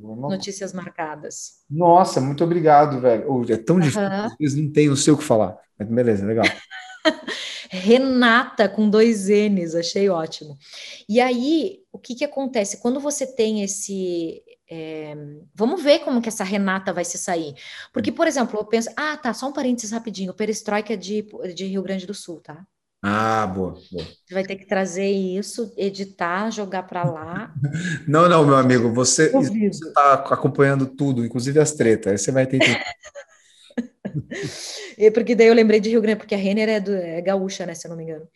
Notícias 0.00 0.72
Marcadas. 0.72 1.64
Nossa, 1.70 2.20
muito 2.20 2.42
obrigado, 2.42 3.00
velho. 3.00 3.44
É 3.52 3.56
tão 3.56 3.78
difícil, 3.78 4.02
às 4.02 4.36
vezes 4.38 4.62
não 4.62 4.72
tem, 4.72 4.88
não 4.88 4.96
sei 4.96 5.12
o 5.12 5.18
que 5.18 5.24
falar. 5.24 5.58
Mas 5.78 5.88
beleza, 5.88 6.24
legal. 6.24 6.44
Renata 7.70 8.68
com 8.68 8.88
dois 8.88 9.28
N's, 9.28 9.74
achei 9.74 10.08
ótimo. 10.08 10.58
E 11.08 11.20
aí, 11.20 11.80
o 11.90 11.98
que 11.98 12.14
que 12.14 12.24
acontece? 12.24 12.80
Quando 12.80 13.00
você 13.00 13.26
tem 13.26 13.62
esse. 13.62 14.42
É, 14.70 15.14
vamos 15.54 15.82
ver 15.82 16.00
como 16.00 16.20
que 16.20 16.28
essa 16.28 16.44
Renata 16.44 16.92
vai 16.92 17.04
se 17.04 17.18
sair. 17.18 17.54
Porque, 17.92 18.12
por 18.12 18.26
exemplo, 18.26 18.58
eu 18.58 18.64
penso. 18.64 18.90
Ah, 18.96 19.16
tá, 19.16 19.32
só 19.32 19.48
um 19.48 19.52
parênteses 19.52 19.90
rapidinho. 19.90 20.34
Perestroika 20.34 20.92
é 20.92 20.96
de, 20.96 21.26
de 21.54 21.66
Rio 21.66 21.82
Grande 21.82 22.06
do 22.06 22.14
Sul, 22.14 22.40
tá? 22.40 22.62
Ah, 23.04 23.48
boa, 23.48 23.72
boa. 23.90 24.04
Você 24.04 24.32
vai 24.32 24.44
ter 24.44 24.54
que 24.54 24.64
trazer 24.64 25.10
isso, 25.10 25.74
editar, 25.76 26.50
jogar 26.50 26.84
para 26.84 27.02
lá. 27.02 27.52
Não, 28.06 28.28
não, 28.28 28.46
meu 28.46 28.54
amigo, 28.54 28.92
você 28.92 29.32
está 29.36 30.14
acompanhando 30.30 30.86
tudo, 30.86 31.24
inclusive 31.24 31.58
as 31.58 31.72
tretas. 31.72 32.12
Aí 32.12 32.18
você 32.18 32.30
vai 32.30 32.46
ter 32.46 32.60
que. 32.60 32.70
porque 35.12 35.34
daí 35.34 35.48
eu 35.48 35.54
lembrei 35.54 35.80
de 35.80 35.90
Rio 35.90 36.00
Grande, 36.00 36.18
porque 36.18 36.34
a 36.34 36.38
Renner 36.38 36.68
é, 36.68 36.78
do, 36.78 36.94
é 36.94 37.20
gaúcha, 37.20 37.66
né, 37.66 37.74
se 37.74 37.88
eu 37.88 37.90
não 37.90 37.96
me 37.96 38.04
engano. 38.04 38.28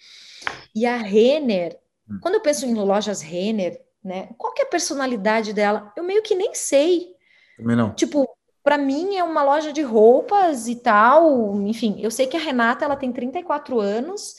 E 0.75 0.85
a 0.85 0.97
Renner, 0.97 1.79
hum. 2.11 2.19
quando 2.21 2.35
eu 2.35 2.41
penso 2.41 2.67
em 2.67 2.75
lojas 2.75 3.23
Renner, 3.23 3.81
né, 4.03 4.31
qual 4.37 4.53
que 4.53 4.63
é 4.63 4.65
a 4.65 4.69
personalidade 4.69 5.53
dela? 5.53 5.93
Eu 5.97 6.03
meio 6.03 6.23
que 6.23 6.35
nem 6.35 6.55
sei. 6.55 7.15
Também 7.57 7.77
não. 7.77 7.95
Tipo, 7.95 8.29
para 8.65 8.79
mim 8.79 9.17
é 9.17 9.23
uma 9.23 9.45
loja 9.45 9.73
de 9.73 9.83
roupas 9.83 10.67
e 10.67 10.75
tal, 10.75 11.55
enfim, 11.63 12.01
eu 12.01 12.11
sei 12.11 12.27
que 12.27 12.37
a 12.37 12.41
Renata, 12.41 12.85
ela 12.85 12.97
tem 12.97 13.13
34 13.13 13.79
anos, 13.79 14.35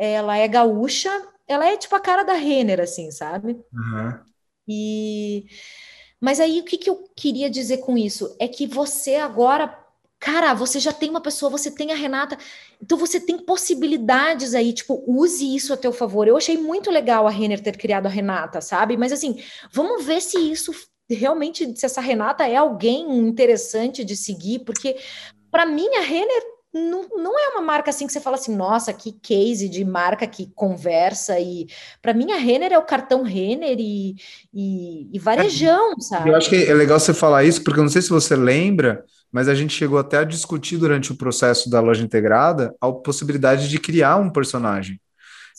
ela 0.00 0.36
é 0.36 0.48
gaúcha, 0.48 1.10
ela 1.46 1.66
é 1.66 1.76
tipo 1.76 1.94
a 1.94 2.00
cara 2.00 2.22
da 2.22 2.34
Renner, 2.34 2.80
assim, 2.80 3.10
sabe? 3.10 3.58
Uhum. 3.72 4.18
E... 4.68 5.46
Mas 6.20 6.38
aí, 6.38 6.60
o 6.60 6.64
que, 6.64 6.76
que 6.76 6.90
eu 6.90 7.08
queria 7.16 7.50
dizer 7.50 7.78
com 7.78 7.96
isso? 7.96 8.36
É 8.38 8.46
que 8.46 8.66
você 8.66 9.16
agora 9.16 9.80
Cara, 10.20 10.52
você 10.52 10.78
já 10.78 10.92
tem 10.92 11.08
uma 11.08 11.22
pessoa, 11.22 11.50
você 11.50 11.70
tem 11.70 11.92
a 11.92 11.94
Renata, 11.94 12.36
então 12.80 12.98
você 12.98 13.18
tem 13.18 13.38
possibilidades 13.38 14.54
aí, 14.54 14.70
tipo, 14.74 15.02
use 15.06 15.56
isso 15.56 15.72
a 15.72 15.78
teu 15.78 15.94
favor. 15.94 16.28
Eu 16.28 16.36
achei 16.36 16.58
muito 16.58 16.90
legal 16.90 17.26
a 17.26 17.30
Renner 17.30 17.62
ter 17.62 17.74
criado 17.78 18.04
a 18.04 18.10
Renata, 18.10 18.60
sabe? 18.60 18.98
Mas 18.98 19.12
assim, 19.12 19.42
vamos 19.72 20.04
ver 20.04 20.20
se 20.20 20.38
isso 20.38 20.72
realmente, 21.08 21.74
se 21.74 21.86
essa 21.86 22.02
Renata 22.02 22.46
é 22.46 22.56
alguém 22.56 23.16
interessante 23.16 24.04
de 24.04 24.14
seguir, 24.14 24.58
porque 24.58 24.98
para 25.50 25.64
mim 25.64 25.88
a 25.96 26.02
Renner 26.02 26.42
não, 26.72 27.08
não 27.16 27.38
é 27.38 27.48
uma 27.48 27.62
marca 27.62 27.90
assim 27.90 28.06
que 28.06 28.12
você 28.12 28.20
fala 28.20 28.36
assim, 28.36 28.54
nossa, 28.54 28.92
que 28.92 29.12
case 29.12 29.68
de 29.68 29.84
marca 29.84 30.26
que 30.26 30.50
conversa 30.54 31.38
e 31.40 31.66
para 32.00 32.14
mim 32.14 32.30
a 32.30 32.36
Renner 32.36 32.72
é 32.72 32.78
o 32.78 32.84
cartão 32.84 33.22
Renner 33.22 33.76
e, 33.78 34.14
e, 34.54 35.08
e 35.12 35.18
varejão, 35.18 35.98
sabe? 35.98 36.30
Eu 36.30 36.36
acho 36.36 36.48
que 36.48 36.64
é 36.64 36.74
legal 36.74 37.00
você 37.00 37.12
falar 37.12 37.42
isso, 37.42 37.64
porque 37.64 37.80
eu 37.80 37.84
não 37.84 37.90
sei 37.90 38.02
se 38.02 38.10
você 38.10 38.36
lembra, 38.36 39.04
mas 39.32 39.48
a 39.48 39.54
gente 39.54 39.74
chegou 39.74 39.98
até 39.98 40.18
a 40.18 40.24
discutir 40.24 40.76
durante 40.76 41.10
o 41.10 41.16
processo 41.16 41.68
da 41.68 41.80
loja 41.80 42.04
integrada 42.04 42.74
a 42.80 42.92
possibilidade 42.92 43.68
de 43.68 43.78
criar 43.78 44.16
um 44.16 44.30
personagem. 44.30 45.00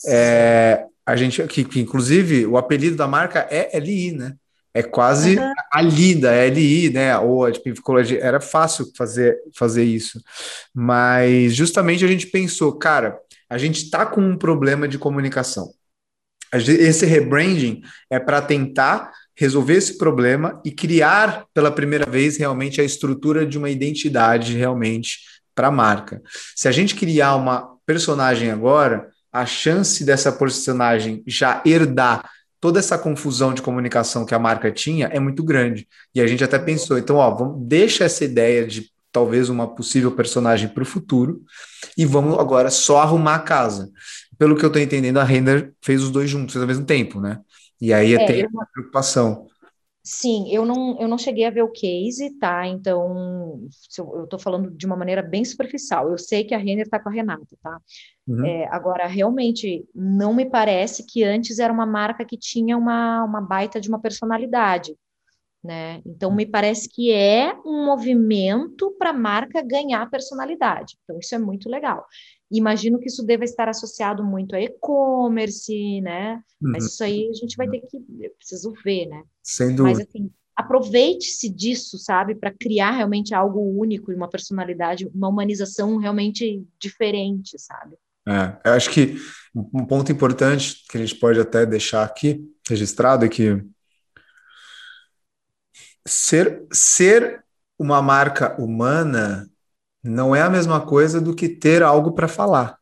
É, 0.06 0.86
a 1.04 1.14
gente 1.14 1.42
que, 1.46 1.64
que, 1.64 1.80
inclusive 1.80 2.46
o 2.46 2.56
apelido 2.56 2.96
da 2.96 3.06
marca 3.06 3.46
é 3.50 3.76
LI, 3.78 4.12
né? 4.12 4.34
É 4.74 4.82
quase 4.82 5.38
uhum. 5.38 5.52
a 5.70 5.82
linda, 5.82 6.32
é 6.32 6.48
LI, 6.48 6.90
né? 6.90 7.18
Ou 7.18 7.50
tipo, 7.52 7.68
era 8.20 8.40
fácil 8.40 8.90
fazer, 8.96 9.36
fazer 9.54 9.84
isso. 9.84 10.20
Mas 10.74 11.54
justamente 11.54 12.04
a 12.04 12.08
gente 12.08 12.26
pensou, 12.28 12.72
cara, 12.78 13.18
a 13.50 13.58
gente 13.58 13.84
está 13.84 14.06
com 14.06 14.20
um 14.20 14.36
problema 14.36 14.88
de 14.88 14.98
comunicação. 14.98 15.72
Esse 16.54 17.06
rebranding 17.06 17.82
é 18.10 18.18
para 18.18 18.40
tentar 18.40 19.10
resolver 19.36 19.74
esse 19.74 19.96
problema 19.96 20.60
e 20.64 20.70
criar 20.70 21.46
pela 21.54 21.70
primeira 21.70 22.08
vez 22.08 22.36
realmente 22.36 22.80
a 22.80 22.84
estrutura 22.84 23.46
de 23.46 23.58
uma 23.58 23.70
identidade 23.70 24.56
realmente 24.56 25.20
para 25.54 25.68
a 25.68 25.70
marca. 25.70 26.22
Se 26.54 26.68
a 26.68 26.72
gente 26.72 26.94
criar 26.94 27.36
uma 27.36 27.76
personagem 27.86 28.50
agora, 28.50 29.10
a 29.32 29.46
chance 29.46 30.04
dessa 30.04 30.30
personagem 30.30 31.22
já 31.26 31.62
herdar 31.64 32.28
toda 32.62 32.78
essa 32.78 32.96
confusão 32.96 33.52
de 33.52 33.60
comunicação 33.60 34.24
que 34.24 34.36
a 34.36 34.38
marca 34.38 34.70
tinha 34.70 35.08
é 35.08 35.18
muito 35.18 35.42
grande. 35.42 35.88
E 36.14 36.20
a 36.20 36.26
gente 36.28 36.44
até 36.44 36.60
pensou, 36.60 36.96
então, 36.96 37.16
ó, 37.16 37.28
vamos, 37.28 37.66
deixa 37.66 38.04
essa 38.04 38.24
ideia 38.24 38.64
de 38.64 38.88
talvez 39.10 39.48
uma 39.48 39.66
possível 39.74 40.12
personagem 40.12 40.68
para 40.68 40.84
o 40.84 40.86
futuro 40.86 41.42
e 41.98 42.06
vamos 42.06 42.38
agora 42.38 42.70
só 42.70 43.00
arrumar 43.00 43.34
a 43.34 43.40
casa. 43.40 43.90
Pelo 44.38 44.56
que 44.56 44.64
eu 44.64 44.68
estou 44.68 44.80
entendendo, 44.80 45.18
a 45.18 45.24
Render 45.24 45.72
fez 45.82 46.04
os 46.04 46.10
dois 46.10 46.30
juntos 46.30 46.56
ao 46.56 46.64
mesmo 46.64 46.86
tempo, 46.86 47.20
né? 47.20 47.40
E 47.80 47.92
aí 47.92 48.14
é, 48.14 48.24
tem 48.26 48.46
uma 48.46 48.64
preocupação. 48.72 49.48
Sim, 50.04 50.52
eu 50.52 50.66
não, 50.66 51.00
eu 51.00 51.06
não 51.06 51.16
cheguei 51.16 51.44
a 51.44 51.50
ver 51.50 51.62
o 51.62 51.70
case, 51.70 52.36
tá? 52.38 52.66
Então, 52.66 53.60
eu 53.96 54.24
estou 54.24 54.38
falando 54.38 54.68
de 54.70 54.84
uma 54.84 54.96
maneira 54.96 55.22
bem 55.22 55.44
superficial. 55.44 56.10
Eu 56.10 56.18
sei 56.18 56.42
que 56.42 56.54
a 56.54 56.58
Renner 56.58 56.86
está 56.86 56.98
com 56.98 57.08
a 57.08 57.12
Renata, 57.12 57.56
tá? 57.62 57.78
Uhum. 58.26 58.44
É, 58.44 58.66
agora, 58.66 59.06
realmente, 59.06 59.86
não 59.94 60.34
me 60.34 60.50
parece 60.50 61.06
que 61.06 61.22
antes 61.22 61.60
era 61.60 61.72
uma 61.72 61.86
marca 61.86 62.24
que 62.24 62.36
tinha 62.36 62.76
uma, 62.76 63.22
uma 63.22 63.40
baita 63.40 63.80
de 63.80 63.88
uma 63.88 64.00
personalidade, 64.00 64.96
né? 65.62 66.02
Então, 66.04 66.34
me 66.34 66.46
parece 66.46 66.88
que 66.88 67.12
é 67.12 67.54
um 67.64 67.84
movimento 67.86 68.96
para 68.98 69.10
a 69.10 69.14
marca 69.14 69.62
ganhar 69.62 70.10
personalidade. 70.10 70.96
Então, 71.04 71.18
isso 71.20 71.34
é 71.36 71.38
muito 71.38 71.68
legal. 71.68 72.04
Imagino 72.52 72.98
que 72.98 73.08
isso 73.08 73.24
deva 73.24 73.44
estar 73.44 73.68
associado 73.68 74.22
muito 74.22 74.54
a 74.54 74.60
e-commerce, 74.60 76.00
né? 76.02 76.34
Uhum. 76.60 76.72
Mas 76.72 76.84
isso 76.84 77.02
aí 77.02 77.28
a 77.28 77.32
gente 77.32 77.56
vai 77.56 77.68
ter 77.68 77.80
que, 77.80 77.96
eu 77.96 78.30
preciso 78.38 78.72
ver, 78.84 79.06
né? 79.06 79.22
Sem 79.42 79.74
dúvida. 79.74 79.98
Mas 79.98 80.06
assim, 80.06 80.30
aproveite-se 80.54 81.48
disso, 81.48 81.98
sabe, 81.98 82.34
para 82.34 82.52
criar 82.52 82.90
realmente 82.90 83.34
algo 83.34 83.60
único 83.60 84.12
e 84.12 84.14
uma 84.14 84.28
personalidade, 84.28 85.10
uma 85.14 85.28
humanização 85.28 85.96
realmente 85.96 86.62
diferente, 86.78 87.58
sabe? 87.58 87.96
É, 88.28 88.56
eu 88.68 88.72
acho 88.74 88.90
que 88.90 89.16
um 89.54 89.84
ponto 89.84 90.12
importante 90.12 90.84
que 90.88 90.96
a 90.96 91.00
gente 91.00 91.16
pode 91.16 91.40
até 91.40 91.66
deixar 91.66 92.04
aqui 92.04 92.44
registrado 92.68 93.24
é 93.24 93.28
que 93.28 93.60
ser, 96.06 96.64
ser 96.72 97.44
uma 97.78 98.00
marca 98.00 98.60
humana 98.60 99.50
não 100.02 100.34
é 100.34 100.42
a 100.42 100.50
mesma 100.50 100.80
coisa 100.80 101.20
do 101.20 101.34
que 101.34 101.48
ter 101.48 101.82
algo 101.82 102.12
para 102.12 102.28
falar. 102.28 102.76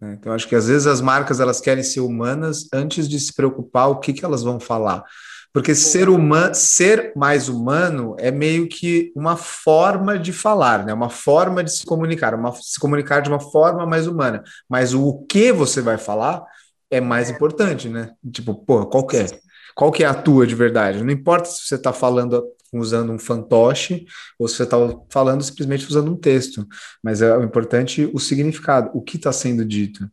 Né? 0.00 0.16
Então, 0.18 0.32
acho 0.32 0.48
que 0.48 0.56
às 0.56 0.66
vezes 0.66 0.86
as 0.86 1.00
marcas 1.00 1.40
elas 1.40 1.60
querem 1.60 1.82
ser 1.84 2.00
humanas 2.00 2.66
antes 2.72 3.08
de 3.08 3.20
se 3.20 3.32
preocupar 3.32 3.88
o 3.88 4.00
que, 4.00 4.12
que 4.12 4.24
elas 4.24 4.42
vão 4.42 4.58
falar. 4.58 5.04
Porque 5.52 5.74
ser 5.74 6.08
humano, 6.08 6.54
ser 6.54 7.12
mais 7.16 7.48
humano 7.48 8.14
é 8.18 8.30
meio 8.30 8.68
que 8.68 9.12
uma 9.16 9.36
forma 9.36 10.16
de 10.16 10.32
falar, 10.32 10.86
né? 10.86 10.94
Uma 10.94 11.10
forma 11.10 11.64
de 11.64 11.72
se 11.72 11.84
comunicar, 11.84 12.34
uma, 12.34 12.52
se 12.52 12.78
comunicar 12.78 13.20
de 13.20 13.28
uma 13.28 13.40
forma 13.40 13.84
mais 13.84 14.06
humana. 14.06 14.44
Mas 14.68 14.94
o 14.94 15.24
que 15.28 15.52
você 15.52 15.82
vai 15.82 15.98
falar 15.98 16.44
é 16.88 17.00
mais 17.00 17.30
importante, 17.30 17.88
né? 17.88 18.12
Tipo, 18.32 18.54
pô, 18.54 18.86
qual 18.86 19.04
que 19.04 19.16
é? 19.16 19.26
Qual 19.74 19.90
que 19.90 20.04
é 20.04 20.06
a 20.06 20.14
tua 20.14 20.46
de 20.46 20.54
verdade? 20.54 21.02
Não 21.02 21.10
importa 21.12 21.48
se 21.48 21.66
você 21.66 21.74
está 21.74 21.92
falando 21.92 22.44
usando 22.72 23.12
um 23.12 23.18
fantoche 23.18 24.06
ou 24.38 24.46
se 24.46 24.56
você 24.56 24.62
está 24.64 24.76
falando 25.08 25.42
simplesmente 25.42 25.86
usando 25.86 26.12
um 26.12 26.16
texto, 26.16 26.66
mas 27.02 27.22
é 27.22 27.36
o 27.36 27.42
importante 27.42 28.08
o 28.12 28.18
significado, 28.18 28.90
o 28.94 29.02
que 29.02 29.16
está 29.16 29.32
sendo 29.32 29.64
dito. 29.64 30.08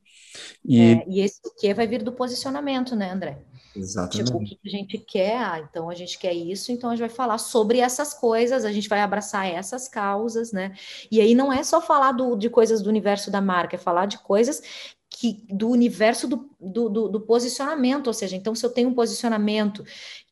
E, 0.66 0.82
é, 0.82 1.06
e 1.08 1.22
esse 1.22 1.42
que 1.60 1.74
vai 1.74 1.88
vir 1.88 2.04
do 2.04 2.12
posicionamento, 2.12 2.96
né, 2.96 3.12
André? 3.12 3.40
Exatamente. 3.76 4.26
Tipo, 4.26 4.38
o 4.38 4.44
que 4.44 4.60
a 4.66 4.70
gente 4.70 4.98
quer, 4.98 5.38
ah, 5.38 5.60
então 5.60 5.90
a 5.90 5.96
gente 5.96 6.18
quer 6.18 6.34
isso, 6.34 6.72
então 6.72 6.90
a 6.90 6.96
gente 6.96 7.08
vai 7.08 7.16
falar 7.16 7.38
sobre 7.38 7.80
essas 7.80 8.14
coisas, 8.14 8.66
a 8.66 8.72
gente 8.72 8.90
vai 8.90 9.02
abraçar 9.02 9.48
essas 9.48 9.88
causas, 9.88 10.52
né? 10.52 10.74
E 11.12 11.22
aí 11.22 11.36
não 11.36 11.54
é 11.54 11.64
só 11.64 11.80
falar 11.80 12.12
do, 12.12 12.36
de 12.36 12.50
coisas 12.50 12.82
do 12.82 12.90
universo 12.90 13.30
da 13.30 13.40
marca, 13.40 13.76
é 13.76 13.80
falar 13.80 14.08
de 14.08 14.18
coisas 14.18 14.62
que 15.10 15.46
do 15.50 15.70
universo 15.70 16.28
do, 16.28 16.50
do, 16.60 16.90
do, 16.90 17.08
do 17.08 17.22
posicionamento, 17.22 18.08
ou 18.08 18.14
seja, 18.14 18.36
então 18.36 18.54
se 18.54 18.66
eu 18.66 18.70
tenho 18.70 18.90
um 18.90 18.94
posicionamento 18.94 19.84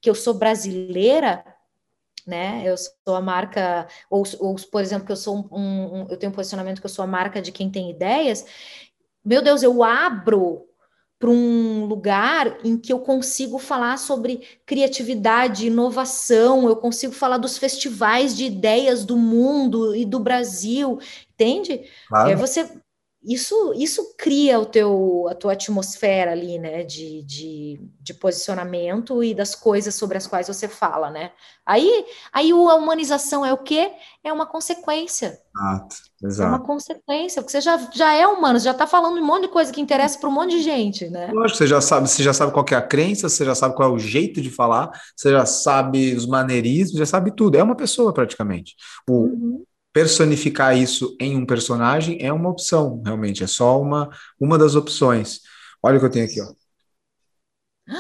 que 0.01 0.09
eu 0.09 0.15
sou 0.15 0.34
brasileira, 0.34 1.43
né? 2.26 2.63
Eu 2.65 2.76
sou 2.78 3.15
a 3.15 3.21
marca, 3.21 3.88
ou, 4.09 4.23
ou 4.39 4.55
por 4.71 4.82
exemplo, 4.82 5.05
que 5.05 5.11
eu 5.11 5.17
sou 5.17 5.47
um, 5.51 5.57
um, 5.57 6.07
eu 6.09 6.17
tenho 6.17 6.32
um 6.32 6.36
posicionamento 6.36 6.80
que 6.80 6.86
eu 6.86 6.89
sou 6.89 7.03
a 7.03 7.07
marca 7.07 7.41
de 7.41 7.51
quem 7.51 7.69
tem 7.69 7.89
ideias. 7.89 8.45
Meu 9.23 9.41
Deus, 9.41 9.63
eu 9.63 9.84
abro 9.84 10.67
para 11.17 11.30
um 11.30 11.86
lugar 11.86 12.57
em 12.63 12.78
que 12.78 12.91
eu 12.91 12.99
consigo 12.99 13.57
falar 13.57 13.97
sobre 13.97 14.41
criatividade, 14.65 15.67
inovação, 15.67 16.67
eu 16.67 16.76
consigo 16.76 17.13
falar 17.13 17.38
dos 17.38 17.57
festivais 17.57 18.36
de 18.36 18.45
ideias 18.45 19.05
do 19.05 19.15
mundo 19.15 19.95
e 19.95 20.05
do 20.05 20.19
Brasil, 20.19 20.99
entende? 21.34 21.89
Claro. 22.07 22.30
É, 22.30 22.36
você 22.36 22.69
isso, 23.26 23.73
isso 23.76 24.15
cria 24.17 24.59
o 24.59 24.65
teu, 24.65 25.28
a 25.30 25.34
tua 25.34 25.53
atmosfera 25.53 26.32
ali, 26.32 26.59
né, 26.59 26.84
de, 26.84 27.23
de, 27.23 27.80
de, 27.99 28.13
posicionamento 28.13 29.23
e 29.23 29.34
das 29.34 29.55
coisas 29.55 29.95
sobre 29.95 30.17
as 30.17 30.28
quais 30.28 30.47
você 30.47 30.67
fala, 30.67 31.09
né? 31.09 31.32
Aí, 31.65 32.05
aí 32.32 32.51
a 32.51 32.76
humanização 32.76 33.43
é 33.43 33.51
o 33.51 33.57
quê? 33.57 33.91
É 34.23 34.32
uma 34.32 34.45
consequência. 34.45 35.39
Exato, 35.55 35.95
exato. 36.23 36.47
É 36.47 36.57
uma 36.57 36.65
consequência, 36.65 37.41
porque 37.41 37.53
você 37.53 37.61
já, 37.61 37.78
já 37.91 38.13
é 38.13 38.28
humano, 38.28 38.59
você 38.59 38.65
já 38.65 38.71
está 38.71 38.86
falando 38.86 39.17
um 39.17 39.26
monte 39.26 39.43
de 39.43 39.47
coisa 39.47 39.73
que 39.73 39.82
interessa 39.82 40.19
para 40.19 40.30
um 40.30 40.34
monte 40.34 40.51
de 40.51 40.61
gente, 40.61 41.09
né? 41.09 41.32
Lógico, 41.34 41.57
você 41.57 41.67
já 41.67 41.82
sabe, 41.82 42.07
você 42.07 42.21
já 42.21 42.34
sabe 42.34 42.51
qual 42.51 42.65
é 42.69 42.76
a 42.76 42.82
crença, 42.82 43.28
você 43.28 43.43
já 43.43 43.55
sabe 43.55 43.76
qual 43.76 43.89
é 43.89 43.91
o 43.93 43.99
jeito 43.99 44.39
de 44.39 44.51
falar, 44.51 44.91
você 45.15 45.32
já 45.32 45.45
sabe 45.45 46.13
os 46.13 46.28
maneirismos, 46.28 46.99
já 46.99 47.05
sabe 47.05 47.32
tudo. 47.36 47.57
É 47.57 47.63
uma 47.63 47.76
pessoa 47.76 48.13
praticamente. 48.13 48.76
O, 49.09 49.23
uhum 49.23 49.65
personificar 49.96 50.78
isso 50.78 51.16
em 51.22 51.38
um 51.38 51.46
personagem 51.46 52.18
é 52.20 52.34
uma 52.34 52.50
opção, 52.50 53.02
realmente, 53.02 53.46
é 53.46 53.48
só 53.48 53.82
uma, 53.82 54.10
uma 54.38 54.58
das 54.58 54.76
opções. 54.76 55.39
Olha 55.82 55.96
o 55.96 56.00
que 56.02 56.06
eu 56.06 56.10
tenho 56.10 56.26
aqui, 56.26 56.41
ó. 56.41 56.48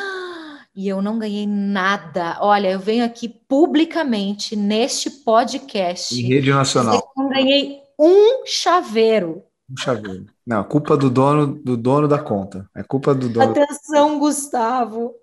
E 0.77 0.89
eu 0.89 1.01
não 1.01 1.17
ganhei 1.17 1.47
nada. 1.47 2.37
Olha, 2.41 2.69
eu 2.69 2.79
venho 2.81 3.05
aqui 3.05 3.29
publicamente 3.29 4.57
neste 4.57 5.09
podcast. 5.09 6.13
Em 6.13 6.27
rede 6.27 6.49
nacional. 6.49 6.95
Eu 6.95 7.23
não 7.23 7.29
ganhei 7.29 7.79
um 7.97 8.45
chaveiro. 8.45 9.41
Um 9.71 9.77
chaveiro. 9.77 10.25
Não, 10.45 10.65
culpa 10.65 10.97
do 10.97 11.09
dono 11.09 11.47
do 11.47 11.77
dono 11.77 12.09
da 12.09 12.19
conta. 12.19 12.69
É 12.75 12.83
culpa 12.83 13.15
do 13.15 13.29
dono. 13.29 13.51
Atenção, 13.51 14.19
Gustavo. 14.19 15.13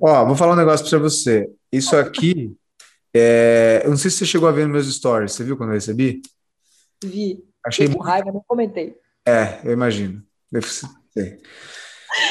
Ó, 0.00 0.24
vou 0.24 0.34
falar 0.34 0.54
um 0.54 0.56
negócio 0.56 0.88
para 0.88 0.98
você. 0.98 1.46
Isso 1.70 1.94
aqui 1.94 2.56
é, 3.16 3.82
eu 3.84 3.90
não 3.90 3.96
sei 3.96 4.10
se 4.10 4.18
você 4.18 4.26
chegou 4.26 4.48
a 4.48 4.52
ver 4.52 4.66
nos 4.66 4.72
meus 4.72 4.94
stories. 4.94 5.32
Você 5.32 5.44
viu 5.44 5.56
quando 5.56 5.70
eu 5.70 5.74
recebi? 5.74 6.22
Vi. 7.02 7.38
Achei 7.64 7.88
muito. 7.88 8.02
raiva, 8.02 8.32
não 8.32 8.44
comentei. 8.46 8.94
É, 9.26 9.60
eu 9.64 9.72
imagino. 9.72 10.22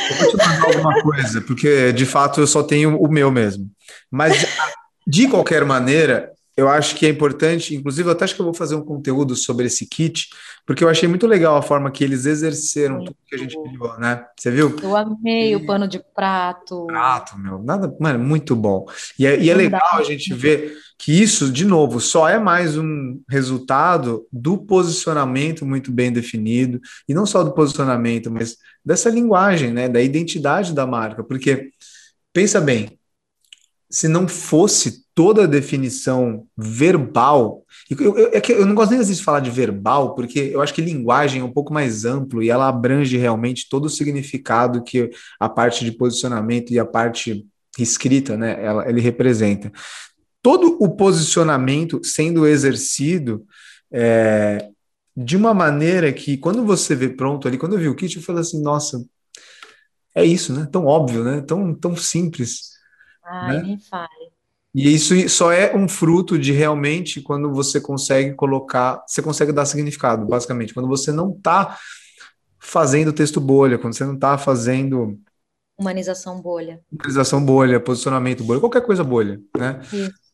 Eu 0.10 0.18
vou 0.18 0.30
te 0.30 0.38
mandar 0.38 0.66
alguma 0.68 1.02
coisa, 1.02 1.42
porque 1.42 1.92
de 1.92 2.06
fato 2.06 2.40
eu 2.40 2.48
só 2.48 2.64
tenho 2.64 2.98
o 2.98 3.12
meu 3.12 3.30
mesmo. 3.32 3.70
Mas 4.10 4.46
de 5.06 5.28
qualquer 5.28 5.66
maneira, 5.66 6.32
eu 6.58 6.70
acho 6.70 6.96
que 6.96 7.06
é 7.06 7.10
importante, 7.10 7.76
inclusive, 7.76 8.08
eu 8.08 8.14
até 8.14 8.24
acho 8.24 8.36
que 8.36 8.42
eu 8.42 8.46
vou 8.46 8.54
fazer 8.54 8.76
um 8.76 8.84
conteúdo 8.84 9.36
sobre 9.36 9.66
esse 9.66 9.86
kit, 9.86 10.30
porque 10.66 10.84
eu 10.84 10.90
achei 10.90 11.08
muito 11.08 11.28
legal 11.28 11.56
a 11.56 11.62
forma 11.62 11.92
que 11.92 12.04
eles 12.04 12.26
exerceram 12.26 13.04
tudo 13.04 13.16
que 13.28 13.36
a 13.36 13.38
gente 13.38 13.56
pediu, 13.56 13.98
né? 14.00 14.26
Você 14.36 14.50
viu? 14.50 14.76
Eu 14.82 14.96
amei 14.96 15.52
e... 15.52 15.56
o 15.56 15.66
pano 15.66 15.88
de 15.88 16.00
prato. 16.00 16.88
Prato, 16.88 17.38
meu, 17.38 17.62
nada, 17.62 17.96
mano, 18.00 18.24
muito 18.24 18.56
bom. 18.56 18.86
E 19.20 19.28
é, 19.28 19.40
e 19.40 19.50
é 19.50 19.54
legal 19.54 19.88
a 19.94 20.04
gente 20.04 20.34
ver 20.34 20.76
que 20.98 21.22
isso, 21.22 21.52
de 21.52 21.66
novo, 21.66 22.00
só 22.00 22.28
é 22.28 22.40
mais 22.40 22.78
um 22.78 23.22
resultado 23.30 24.26
do 24.32 24.58
posicionamento 24.58 25.66
muito 25.66 25.92
bem 25.92 26.12
definido, 26.12 26.80
e 27.08 27.14
não 27.14 27.26
só 27.26 27.44
do 27.44 27.54
posicionamento, 27.54 28.32
mas 28.32 28.58
dessa 28.84 29.10
linguagem, 29.10 29.72
né? 29.72 29.88
Da 29.88 30.02
identidade 30.02 30.74
da 30.74 30.88
marca, 30.88 31.24
porque 31.24 31.70
pensa 32.34 32.60
bem, 32.60 32.98
se 33.90 34.08
não 34.08 34.28
fosse 34.28 35.05
toda 35.16 35.46
a 35.46 35.48
definição 35.48 36.46
verbal. 36.58 37.64
Eu, 37.90 38.18
eu, 38.18 38.30
é 38.34 38.42
que 38.42 38.52
eu 38.52 38.66
não 38.66 38.76
gosto 38.76 38.92
nem 38.92 39.02
de 39.02 39.24
falar 39.24 39.40
de 39.40 39.50
verbal, 39.50 40.14
porque 40.14 40.40
eu 40.54 40.62
acho 40.62 40.74
que 40.74 40.82
linguagem 40.82 41.42
é 41.42 41.44
um 41.44 41.54
pouco 41.54 41.74
mais 41.74 42.04
amplo 42.04 42.44
e 42.44 42.50
ela 42.50 42.68
abrange 42.68 43.16
realmente 43.16 43.70
todo 43.70 43.86
o 43.86 43.90
significado 43.90 44.84
que 44.84 45.10
a 45.40 45.48
parte 45.48 45.86
de 45.86 45.94
posicionamento 45.94 46.72
e 46.72 46.78
a 46.78 46.86
parte 46.86 47.48
escrita, 47.80 48.36
né, 48.36 48.62
ela, 48.64 48.88
ele 48.90 49.00
representa. 49.00 49.72
Todo 50.42 50.78
o 50.82 50.90
posicionamento 50.90 52.02
sendo 52.04 52.46
exercido 52.46 53.46
é, 53.92 54.70
de 55.16 55.38
uma 55.38 55.54
maneira 55.54 56.12
que, 56.12 56.38
quando 56.38 56.66
você 56.66 56.94
vê 56.94 57.08
pronto 57.08 57.48
ali, 57.48 57.58
quando 57.58 57.74
eu 57.74 57.80
vi 57.80 57.88
o 57.88 57.96
kit, 57.96 58.18
eu 58.18 58.22
falei 58.22 58.42
assim, 58.42 58.62
nossa, 58.62 59.04
é 60.14 60.26
isso, 60.26 60.54
né? 60.54 60.68
Tão 60.72 60.86
óbvio, 60.86 61.24
né? 61.24 61.42
Tão, 61.42 61.74
tão 61.74 61.96
simples. 61.96 62.72
Ai, 63.24 63.58
né? 63.58 63.64
nem 63.64 63.80
fale. 63.80 64.35
E 64.76 64.94
isso 64.94 65.30
só 65.30 65.54
é 65.54 65.74
um 65.74 65.88
fruto 65.88 66.38
de 66.38 66.52
realmente 66.52 67.22
quando 67.22 67.54
você 67.54 67.80
consegue 67.80 68.34
colocar, 68.34 69.02
você 69.08 69.22
consegue 69.22 69.54
dar 69.54 69.66
significado, 69.66 70.26
basicamente. 70.26 70.74
Quando 70.74 70.90
você 70.90 71.14
não 71.14 71.32
está 71.32 71.78
fazendo 72.60 73.14
texto 73.14 73.40
bolha, 73.40 73.78
quando 73.78 73.96
você 73.96 74.04
não 74.04 74.16
está 74.16 74.38
fazendo. 74.38 75.18
Humanização 75.80 76.42
bolha. 76.42 76.82
Humanização 76.92 77.44
bolha, 77.44 77.80
posicionamento 77.80 78.44
bolha, 78.44 78.60
qualquer 78.60 78.82
coisa 78.82 79.02
bolha, 79.02 79.40
né? 79.58 79.80
Isso. 79.94 80.25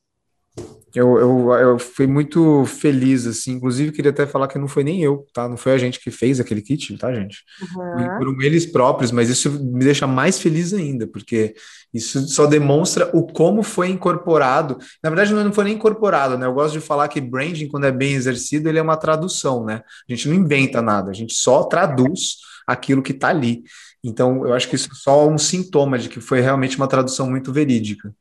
Eu, 0.94 1.18
eu, 1.18 1.54
eu 1.54 1.80
fui 1.80 2.06
muito 2.06 2.66
feliz, 2.66 3.26
assim. 3.26 3.54
Inclusive, 3.54 3.92
queria 3.92 4.12
até 4.12 4.28
falar 4.28 4.48
que 4.48 4.60
não 4.60 4.68
foi 4.68 4.84
nem 4.84 5.02
eu, 5.02 5.26
tá? 5.34 5.48
Não 5.48 5.56
foi 5.56 5.72
a 5.74 5.78
gente 5.78 6.00
que 6.00 6.12
fez 6.12 6.40
aquele 6.40 6.62
kit, 6.62 6.98
tá, 6.98 7.14
gente? 7.14 7.44
Uhum. 7.62 8.18
Foram 8.18 8.42
eles 8.42 8.66
próprios, 8.66 9.12
mas 9.12 9.30
isso 9.30 9.50
me 9.52 9.84
deixa 9.84 10.06
mais 10.06 10.40
feliz 10.40 10.74
ainda, 10.74 11.08
porque 11.08 11.54
isso 11.94 12.28
só 12.28 12.46
demonstra 12.46 13.10
o 13.14 13.26
como 13.26 13.64
foi 13.64 13.90
incorporado. 13.90 14.78
Na 15.02 15.10
verdade, 15.10 15.34
não 15.34 15.54
foi 15.54 15.64
nem 15.64 15.76
incorporado, 15.76 16.38
né? 16.38 16.46
Eu 16.46 16.54
gosto 16.54 16.74
de 16.74 16.82
falar 16.82 17.08
que 17.08 17.22
branding, 17.22 17.68
quando 17.68 17.86
é 17.86 17.92
bem 17.92 18.14
exercido, 18.14 18.68
ele 18.68 18.80
é 18.80 18.82
uma 18.82 18.98
tradução, 18.98 19.64
né? 19.64 19.84
A 20.10 20.14
gente 20.14 20.28
não 20.28 20.36
inventa 20.36 20.82
nada, 20.82 21.10
a 21.10 21.14
gente 21.14 21.34
só 21.34 21.64
traduz 21.64 22.38
aquilo 22.68 23.02
que 23.02 23.14
tá 23.14 23.30
ali. 23.30 23.64
Então, 24.04 24.46
eu 24.46 24.54
acho 24.54 24.68
que 24.68 24.76
isso 24.76 24.90
é 24.92 24.96
só 24.96 25.28
um 25.28 25.38
sintoma 25.38 25.98
de 25.98 26.10
que 26.10 26.20
foi 26.20 26.42
realmente 26.42 26.76
uma 26.76 26.88
tradução 26.88 27.30
muito 27.30 27.54
verídica. 27.54 28.14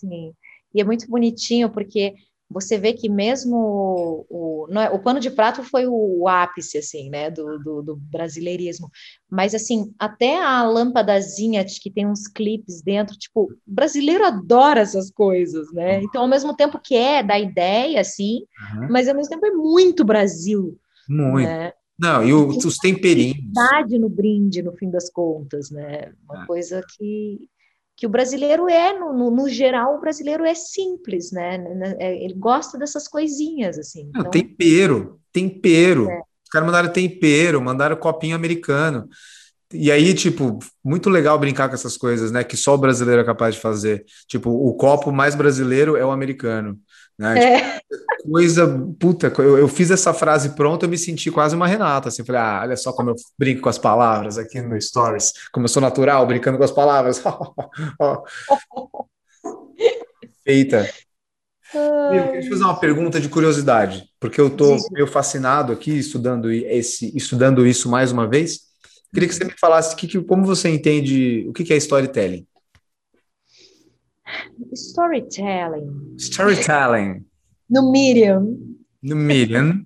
Sim. 0.00 0.32
E 0.76 0.80
é 0.80 0.84
muito 0.84 1.08
bonitinho 1.08 1.70
porque 1.70 2.14
você 2.48 2.78
vê 2.78 2.92
que 2.92 3.08
mesmo 3.08 3.56
o, 4.30 4.66
o, 4.68 4.78
é, 4.78 4.88
o 4.90 5.00
pano 5.00 5.18
de 5.18 5.30
prato 5.30 5.64
foi 5.64 5.86
o, 5.86 6.20
o 6.20 6.28
ápice, 6.28 6.78
assim, 6.78 7.10
né, 7.10 7.30
do, 7.30 7.58
do, 7.58 7.82
do, 7.82 7.96
brasileirismo, 7.96 8.88
mas, 9.28 9.54
assim, 9.54 9.92
até 9.98 10.40
a 10.40 10.62
lâmpadazinha 10.62 11.64
que 11.64 11.90
tem 11.90 12.06
uns 12.06 12.28
clipes 12.28 12.80
dentro, 12.82 13.16
tipo, 13.16 13.44
o 13.44 13.56
brasileiro 13.66 14.24
adora 14.24 14.80
essas 14.80 15.10
coisas, 15.10 15.72
né, 15.72 16.00
então, 16.02 16.22
ao 16.22 16.28
mesmo 16.28 16.54
tempo 16.54 16.78
que 16.78 16.94
é 16.94 17.22
da 17.22 17.38
ideia, 17.38 18.00
assim, 18.00 18.44
uhum. 18.74 18.88
mas 18.90 19.08
ao 19.08 19.16
mesmo 19.16 19.30
tempo 19.30 19.46
é 19.46 19.50
muito 19.50 20.04
Brasil. 20.04 20.78
Muito. 21.08 21.48
Né? 21.48 21.72
Não, 21.98 22.22
e 22.22 22.32
o, 22.32 22.48
os 22.48 22.76
temperinhos. 22.76 23.38
no 23.98 24.08
brinde, 24.08 24.62
no 24.62 24.72
fim 24.76 24.90
das 24.90 25.10
contas, 25.10 25.70
né, 25.70 26.12
uma 26.28 26.44
é. 26.44 26.46
coisa 26.46 26.80
que 26.96 27.48
que 27.96 28.06
o 28.06 28.10
brasileiro 28.10 28.68
é, 28.68 28.92
no, 28.92 29.12
no, 29.14 29.30
no, 29.30 29.48
geral, 29.48 29.96
o 29.96 30.00
brasileiro 30.00 30.44
é 30.44 30.54
simples, 30.54 31.32
né? 31.32 31.56
É, 31.98 32.22
ele 32.22 32.34
gosta 32.34 32.76
dessas 32.76 33.08
coisinhas, 33.08 33.78
assim. 33.78 34.10
Então... 34.10 34.30
tempero, 34.30 35.18
tempero. 35.32 36.10
É. 36.10 36.20
Os 36.44 36.50
caras 36.50 36.66
mandaram 36.66 36.92
tempero, 36.92 37.60
mandaram 37.60 37.96
copinho 37.96 38.36
americano. 38.36 39.08
E 39.72 39.90
aí, 39.90 40.14
tipo, 40.14 40.58
muito 40.84 41.10
legal 41.10 41.38
brincar 41.38 41.68
com 41.68 41.74
essas 41.74 41.96
coisas, 41.96 42.30
né? 42.30 42.44
Que 42.44 42.56
só 42.56 42.74
o 42.74 42.78
brasileiro 42.78 43.22
é 43.22 43.24
capaz 43.24 43.54
de 43.54 43.60
fazer. 43.60 44.04
Tipo, 44.28 44.50
o 44.50 44.74
copo 44.74 45.10
mais 45.10 45.34
brasileiro 45.34 45.96
é 45.96 46.04
o 46.04 46.12
americano. 46.12 46.78
Né? 47.18 47.38
É. 47.38 47.78
Tipo, 47.78 48.30
coisa, 48.30 48.66
puta, 48.98 49.32
eu, 49.38 49.58
eu, 49.58 49.68
fiz 49.68 49.90
essa 49.90 50.12
frase 50.12 50.50
pronta, 50.50 50.84
eu 50.84 50.90
me 50.90 50.98
senti 50.98 51.30
quase 51.30 51.56
uma 51.56 51.66
Renata, 51.66 52.08
assim, 52.08 52.24
falei, 52.24 52.40
ah, 52.42 52.60
olha 52.62 52.76
só 52.76 52.92
como 52.92 53.10
eu 53.10 53.14
brinco 53.38 53.62
com 53.62 53.68
as 53.68 53.78
palavras 53.78 54.36
aqui 54.36 54.60
no 54.60 54.80
Stories, 54.80 55.32
como 55.52 55.64
eu 55.64 55.68
sou 55.68 55.80
natural, 55.80 56.26
brincando 56.26 56.58
com 56.58 56.64
as 56.64 56.72
palavras. 56.72 57.22
Feita. 60.44 60.90
Eu 61.74 62.26
queria 62.26 62.40
te 62.42 62.48
fazer 62.48 62.64
uma 62.64 62.78
pergunta 62.78 63.20
de 63.20 63.28
curiosidade, 63.28 64.08
porque 64.20 64.40
eu 64.40 64.46
estou 64.48 64.76
meio 64.92 65.06
fascinado 65.06 65.72
aqui 65.72 65.98
estudando, 65.98 66.50
esse, 66.52 67.16
estudando 67.16 67.66
isso 67.66 67.88
mais 67.88 68.12
uma 68.12 68.28
vez. 68.28 68.60
Queria 69.12 69.28
que 69.28 69.34
você 69.34 69.44
me 69.44 69.54
falasse 69.58 69.96
que, 69.96 70.06
que, 70.06 70.22
como 70.22 70.44
você 70.44 70.68
entende 70.68 71.46
o 71.48 71.52
que, 71.52 71.64
que 71.64 71.72
é 71.72 71.76
storytelling. 71.76 72.46
Storytelling. 74.72 76.16
Storytelling. 76.18 77.26
No 77.68 77.90
Medium. 77.90 78.76
No 79.02 79.16
Medium. 79.16 79.84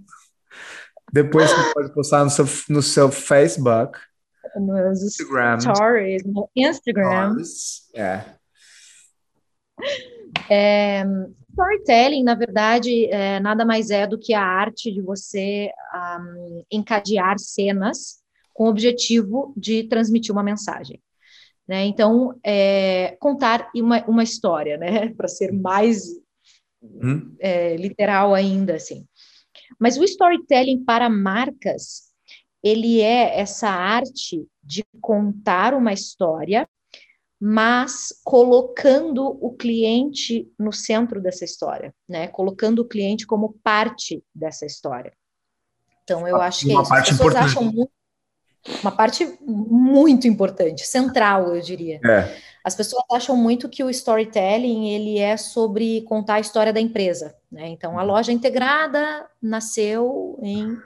Depois 1.12 1.50
você 1.50 1.72
pode 1.74 1.92
postar 1.94 2.24
no 2.24 2.30
seu, 2.30 2.44
no 2.68 2.82
seu 2.82 3.10
Facebook. 3.10 3.98
Nos 4.56 5.02
Instagram. 5.02 5.60
Stories, 5.60 6.24
no 6.24 6.48
Instagram. 6.56 7.44
Stories. 7.44 7.90
É. 7.94 8.24
é. 10.50 11.04
Storytelling, 11.50 12.22
na 12.22 12.34
verdade, 12.34 13.06
é, 13.06 13.40
nada 13.40 13.64
mais 13.64 13.90
é 13.90 14.06
do 14.06 14.18
que 14.18 14.32
a 14.32 14.42
arte 14.42 14.90
de 14.92 15.02
você 15.02 15.68
um, 15.94 16.64
encadear 16.70 17.38
cenas 17.38 18.20
com 18.54 18.64
o 18.64 18.68
objetivo 18.68 19.52
de 19.56 19.84
transmitir 19.84 20.32
uma 20.32 20.42
mensagem. 20.42 21.02
Né? 21.70 21.84
Então, 21.84 22.36
é, 22.42 23.16
contar 23.20 23.70
uma, 23.76 24.04
uma 24.06 24.24
história, 24.24 24.76
né? 24.76 25.10
para 25.14 25.28
ser 25.28 25.52
mais 25.52 26.02
hum. 26.82 27.32
é, 27.38 27.76
literal 27.76 28.34
ainda, 28.34 28.74
assim. 28.74 29.06
Mas 29.78 29.96
o 29.96 30.02
storytelling 30.02 30.84
para 30.84 31.08
marcas, 31.08 32.10
ele 32.60 33.00
é 33.00 33.38
essa 33.38 33.68
arte 33.68 34.44
de 34.60 34.84
contar 35.00 35.72
uma 35.72 35.92
história, 35.92 36.68
mas 37.40 38.08
colocando 38.24 39.24
o 39.40 39.52
cliente 39.52 40.52
no 40.58 40.72
centro 40.72 41.22
dessa 41.22 41.44
história, 41.44 41.94
né? 42.08 42.26
Colocando 42.26 42.80
o 42.80 42.84
cliente 42.84 43.24
como 43.24 43.54
parte 43.62 44.24
dessa 44.34 44.66
história. 44.66 45.12
Então, 46.02 46.26
eu 46.26 46.40
acho 46.40 46.66
que 46.66 46.72
é 46.72 46.82
isso. 46.82 46.92
As 46.92 47.08
pessoas 47.10 47.32
importante. 47.32 47.44
acham 47.44 47.62
muito, 47.62 47.92
uma 48.82 48.92
parte 48.92 49.38
muito 49.40 50.28
importante, 50.28 50.86
central, 50.86 51.54
eu 51.54 51.60
diria. 51.60 52.00
É. 52.04 52.36
As 52.62 52.74
pessoas 52.74 53.02
acham 53.10 53.34
muito 53.36 53.68
que 53.68 53.82
o 53.82 53.88
storytelling 53.88 54.90
ele 54.90 55.18
é 55.18 55.36
sobre 55.36 56.02
contar 56.02 56.34
a 56.34 56.40
história 56.40 56.72
da 56.72 56.80
empresa, 56.80 57.34
né? 57.50 57.68
Então, 57.68 57.98
a 57.98 58.02
uhum. 58.02 58.08
loja 58.08 58.32
integrada 58.32 59.26
nasceu 59.40 60.38
em 60.42 60.76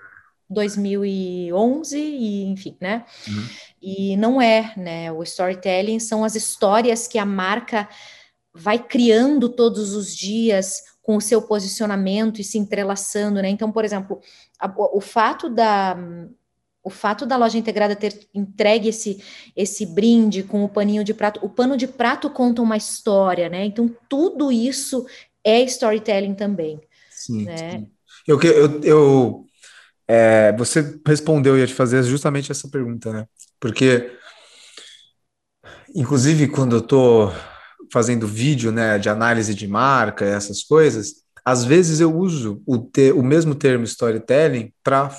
2011 0.48 1.98
e 1.98 2.44
enfim, 2.44 2.76
né? 2.80 3.04
Uhum. 3.26 3.46
E 3.82 4.16
não 4.16 4.40
é, 4.40 4.72
né? 4.76 5.10
O 5.10 5.22
storytelling 5.24 5.98
são 5.98 6.24
as 6.24 6.36
histórias 6.36 7.08
que 7.08 7.18
a 7.18 7.26
marca 7.26 7.88
vai 8.54 8.78
criando 8.78 9.48
todos 9.48 9.94
os 9.94 10.14
dias 10.14 10.80
com 11.02 11.16
o 11.16 11.20
seu 11.20 11.42
posicionamento 11.42 12.40
e 12.40 12.44
se 12.44 12.56
entrelaçando, 12.56 13.42
né? 13.42 13.48
Então, 13.48 13.72
por 13.72 13.84
exemplo, 13.84 14.20
a, 14.60 14.72
o 14.76 15.00
fato 15.00 15.50
da 15.50 15.96
o 16.84 16.90
fato 16.90 17.24
da 17.24 17.36
loja 17.36 17.56
integrada 17.56 17.96
ter 17.96 18.28
entregue 18.34 18.90
esse 18.90 19.24
esse 19.56 19.86
brinde 19.86 20.42
com 20.42 20.62
o 20.62 20.68
paninho 20.68 21.02
de 21.02 21.14
prato, 21.14 21.40
o 21.42 21.48
pano 21.48 21.76
de 21.76 21.86
prato 21.88 22.28
conta 22.28 22.60
uma 22.60 22.76
história, 22.76 23.48
né? 23.48 23.64
Então, 23.64 23.90
tudo 24.08 24.52
isso 24.52 25.06
é 25.42 25.62
storytelling 25.62 26.34
também. 26.34 26.80
Sim. 27.10 27.44
Né? 27.44 27.56
sim. 27.56 27.90
Eu, 28.26 28.40
eu, 28.42 28.80
eu 28.82 29.44
é, 30.06 30.52
você 30.52 30.98
respondeu, 31.06 31.54
eu 31.54 31.60
ia 31.60 31.66
te 31.66 31.74
fazer 31.74 32.02
justamente 32.02 32.52
essa 32.52 32.68
pergunta, 32.68 33.12
né? 33.12 33.26
Porque, 33.58 34.12
inclusive, 35.94 36.48
quando 36.48 36.76
eu 36.76 36.80
estou 36.80 37.32
fazendo 37.90 38.26
vídeo 38.26 38.70
né, 38.70 38.98
de 38.98 39.08
análise 39.08 39.54
de 39.54 39.66
marca, 39.66 40.24
essas 40.24 40.62
coisas, 40.62 41.24
às 41.44 41.64
vezes 41.64 42.00
eu 42.00 42.14
uso 42.14 42.62
o, 42.66 42.78
te, 42.78 43.12
o 43.12 43.22
mesmo 43.22 43.54
termo 43.54 43.84
storytelling 43.84 44.72
para 44.82 45.10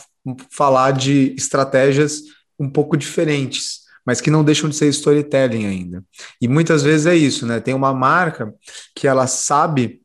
falar 0.49 0.91
de 0.91 1.34
estratégias 1.38 2.21
um 2.59 2.69
pouco 2.69 2.95
diferentes, 2.95 3.82
mas 4.05 4.21
que 4.21 4.32
não 4.32 4.43
deixam 4.43 4.69
de 4.69 4.76
ser 4.76 4.88
storytelling 4.88 5.65
ainda. 5.65 6.03
E 6.41 6.47
muitas 6.47 6.84
vezes 6.84 7.05
é 7.05 7.15
isso, 7.15 7.45
né? 7.45 7.59
Tem 7.59 7.73
uma 7.73 7.93
marca 7.93 8.53
que 8.95 9.07
ela 9.07 9.28
sabe 9.28 10.01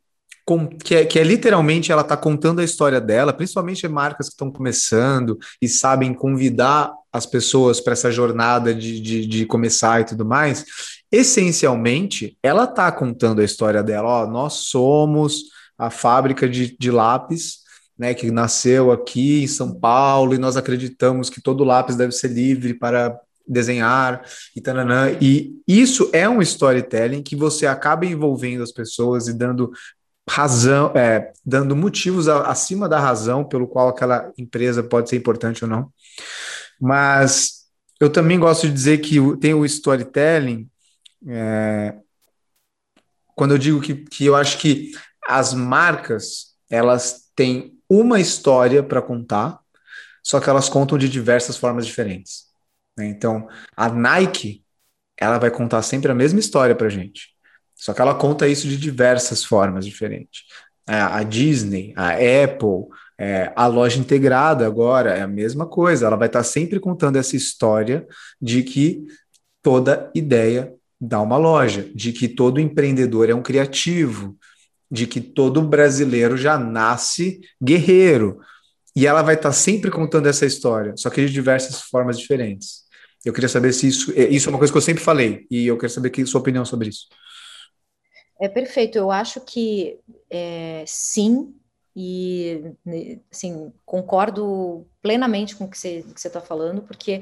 que 0.83 0.95
é, 0.97 1.05
que 1.05 1.19
é 1.19 1.23
literalmente 1.23 1.93
ela 1.93 2.03
está 2.03 2.17
contando 2.17 2.61
a 2.61 2.65
história 2.65 3.01
dela, 3.01 3.33
principalmente 3.33 3.87
marcas 3.87 4.27
que 4.27 4.33
estão 4.33 4.51
começando 4.51 5.39
e 5.63 5.69
sabem 5.69 6.13
convidar 6.13 6.93
as 7.13 7.27
pessoas 7.27 7.81
para 7.81 7.93
essa 7.93 8.11
jornada 8.11 8.75
de, 8.75 9.01
de, 9.01 9.27
de, 9.27 9.47
começar 9.47 10.01
e 10.01 10.05
tudo 10.05 10.25
mais. 10.25 10.65
Essencialmente, 11.11 12.37
ela 12.43 12.65
está 12.65 12.91
contando 12.91 13.41
a 13.41 13.45
história 13.45 13.83
dela. 13.83 14.09
Ó, 14.09 14.27
nós 14.27 14.55
somos 14.55 15.43
a 15.79 15.91
fábrica 15.91 16.49
de, 16.49 16.77
de 16.77 16.91
lápis. 16.91 17.61
Né, 18.01 18.15
que 18.15 18.31
nasceu 18.31 18.91
aqui 18.91 19.43
em 19.43 19.47
São 19.47 19.79
Paulo 19.79 20.35
e 20.35 20.39
nós 20.39 20.57
acreditamos 20.57 21.29
que 21.29 21.39
todo 21.39 21.65
lápis 21.65 21.97
deve 21.97 22.13
ser 22.13 22.29
livre 22.29 22.73
para 22.73 23.21
desenhar 23.47 24.25
e 24.57 24.61
tananã. 24.63 25.11
E 25.21 25.61
isso 25.69 26.09
é 26.11 26.27
um 26.27 26.41
storytelling 26.41 27.23
que 27.23 27.37
você 27.37 27.67
acaba 27.67 28.07
envolvendo 28.07 28.63
as 28.63 28.73
pessoas 28.73 29.29
e 29.29 29.35
dando 29.35 29.71
razão, 30.27 30.93
é, 30.95 31.31
dando 31.45 31.77
motivos 31.77 32.27
a, 32.27 32.47
acima 32.49 32.89
da 32.89 32.99
razão 32.99 33.45
pelo 33.45 33.69
qual 33.69 33.89
aquela 33.89 34.33
empresa 34.39 34.83
pode 34.83 35.11
ser 35.11 35.17
importante 35.17 35.65
ou 35.65 35.69
não. 35.69 35.93
Mas 36.81 37.67
eu 38.01 38.09
também 38.09 38.39
gosto 38.39 38.67
de 38.67 38.73
dizer 38.73 38.99
que 39.03 39.17
tem 39.41 39.53
o 39.53 39.67
storytelling. 39.67 40.67
É, 41.29 41.97
quando 43.37 43.51
eu 43.51 43.59
digo 43.59 43.79
que, 43.79 43.95
que 43.95 44.25
eu 44.25 44.35
acho 44.35 44.57
que 44.57 44.93
as 45.29 45.53
marcas 45.53 46.51
elas 46.71 47.30
têm 47.41 47.73
uma 47.89 48.21
história 48.21 48.83
para 48.83 49.01
contar, 49.01 49.59
só 50.23 50.39
que 50.39 50.51
elas 50.51 50.69
contam 50.69 50.99
de 50.99 51.09
diversas 51.09 51.57
formas 51.57 51.87
diferentes. 51.87 52.45
Né? 52.95 53.07
Então, 53.07 53.49
a 53.75 53.89
Nike 53.89 54.63
ela 55.17 55.39
vai 55.39 55.51
contar 55.51 55.81
sempre 55.81 56.13
a 56.13 56.15
mesma 56.15 56.39
história 56.39 56.75
para 56.75 56.91
gente. 56.91 57.31
Só 57.75 57.95
que 57.95 58.03
ela 58.03 58.15
conta 58.15 58.47
isso 58.47 58.69
de 58.69 58.77
diversas 58.77 59.43
formas 59.43 59.87
diferentes. 59.87 60.43
É, 60.87 61.01
a 61.01 61.23
Disney, 61.23 61.95
a 61.97 62.11
Apple, 62.11 62.89
é, 63.19 63.51
a 63.57 63.67
loja 63.67 63.99
integrada 63.99 64.67
agora 64.67 65.17
é 65.17 65.23
a 65.23 65.27
mesma 65.27 65.67
coisa. 65.67 66.07
Ela 66.07 66.17
vai 66.17 66.29
estar 66.29 66.43
sempre 66.43 66.79
contando 66.79 67.17
essa 67.17 67.37
história 67.37 68.07
de 68.41 68.63
que 68.63 69.07
toda 69.63 70.11
ideia 70.15 70.75
dá 71.01 71.23
uma 71.23 71.39
loja, 71.39 71.91
de 71.95 72.13
que 72.13 72.29
todo 72.29 72.61
empreendedor 72.61 73.31
é 73.31 73.35
um 73.35 73.43
criativo, 73.43 74.37
de 74.91 75.07
que 75.07 75.21
todo 75.21 75.63
brasileiro 75.63 76.37
já 76.37 76.59
nasce 76.59 77.41
guerreiro. 77.63 78.41
E 78.95 79.07
ela 79.07 79.23
vai 79.23 79.37
estar 79.37 79.53
sempre 79.53 79.91
contando 79.91 80.29
essa 80.29 80.45
história, 80.45 80.95
só 80.97 81.09
que 81.09 81.25
de 81.25 81.33
diversas 81.33 81.83
formas 81.83 82.19
diferentes. 82.19 82.81
Eu 83.25 83.33
queria 83.33 83.49
saber 83.49 83.73
se 83.73 83.87
isso, 83.87 84.13
é, 84.17 84.29
isso 84.29 84.49
é 84.49 84.51
uma 84.51 84.59
coisa 84.59 84.73
que 84.73 84.79
eu 84.79 84.83
sempre 84.83 85.03
falei, 85.03 85.47
e 85.51 85.67
eu 85.67 85.79
quero 85.79 85.93
saber 85.93 86.11
que 86.11 86.25
sua 86.27 86.41
opinião 86.41 86.65
sobre 86.65 86.89
isso. 86.89 87.07
É 88.41 88.49
perfeito. 88.49 88.97
Eu 88.97 89.11
acho 89.11 89.41
que 89.43 89.99
é, 90.31 90.83
sim, 90.87 91.55
e 91.95 92.75
né, 92.85 93.21
assim, 93.31 93.73
concordo 93.85 94.87
plenamente 95.03 95.55
com 95.55 95.65
o 95.65 95.71
que 95.71 95.77
você 95.77 96.05
está 96.17 96.41
falando, 96.41 96.83
porque 96.83 97.21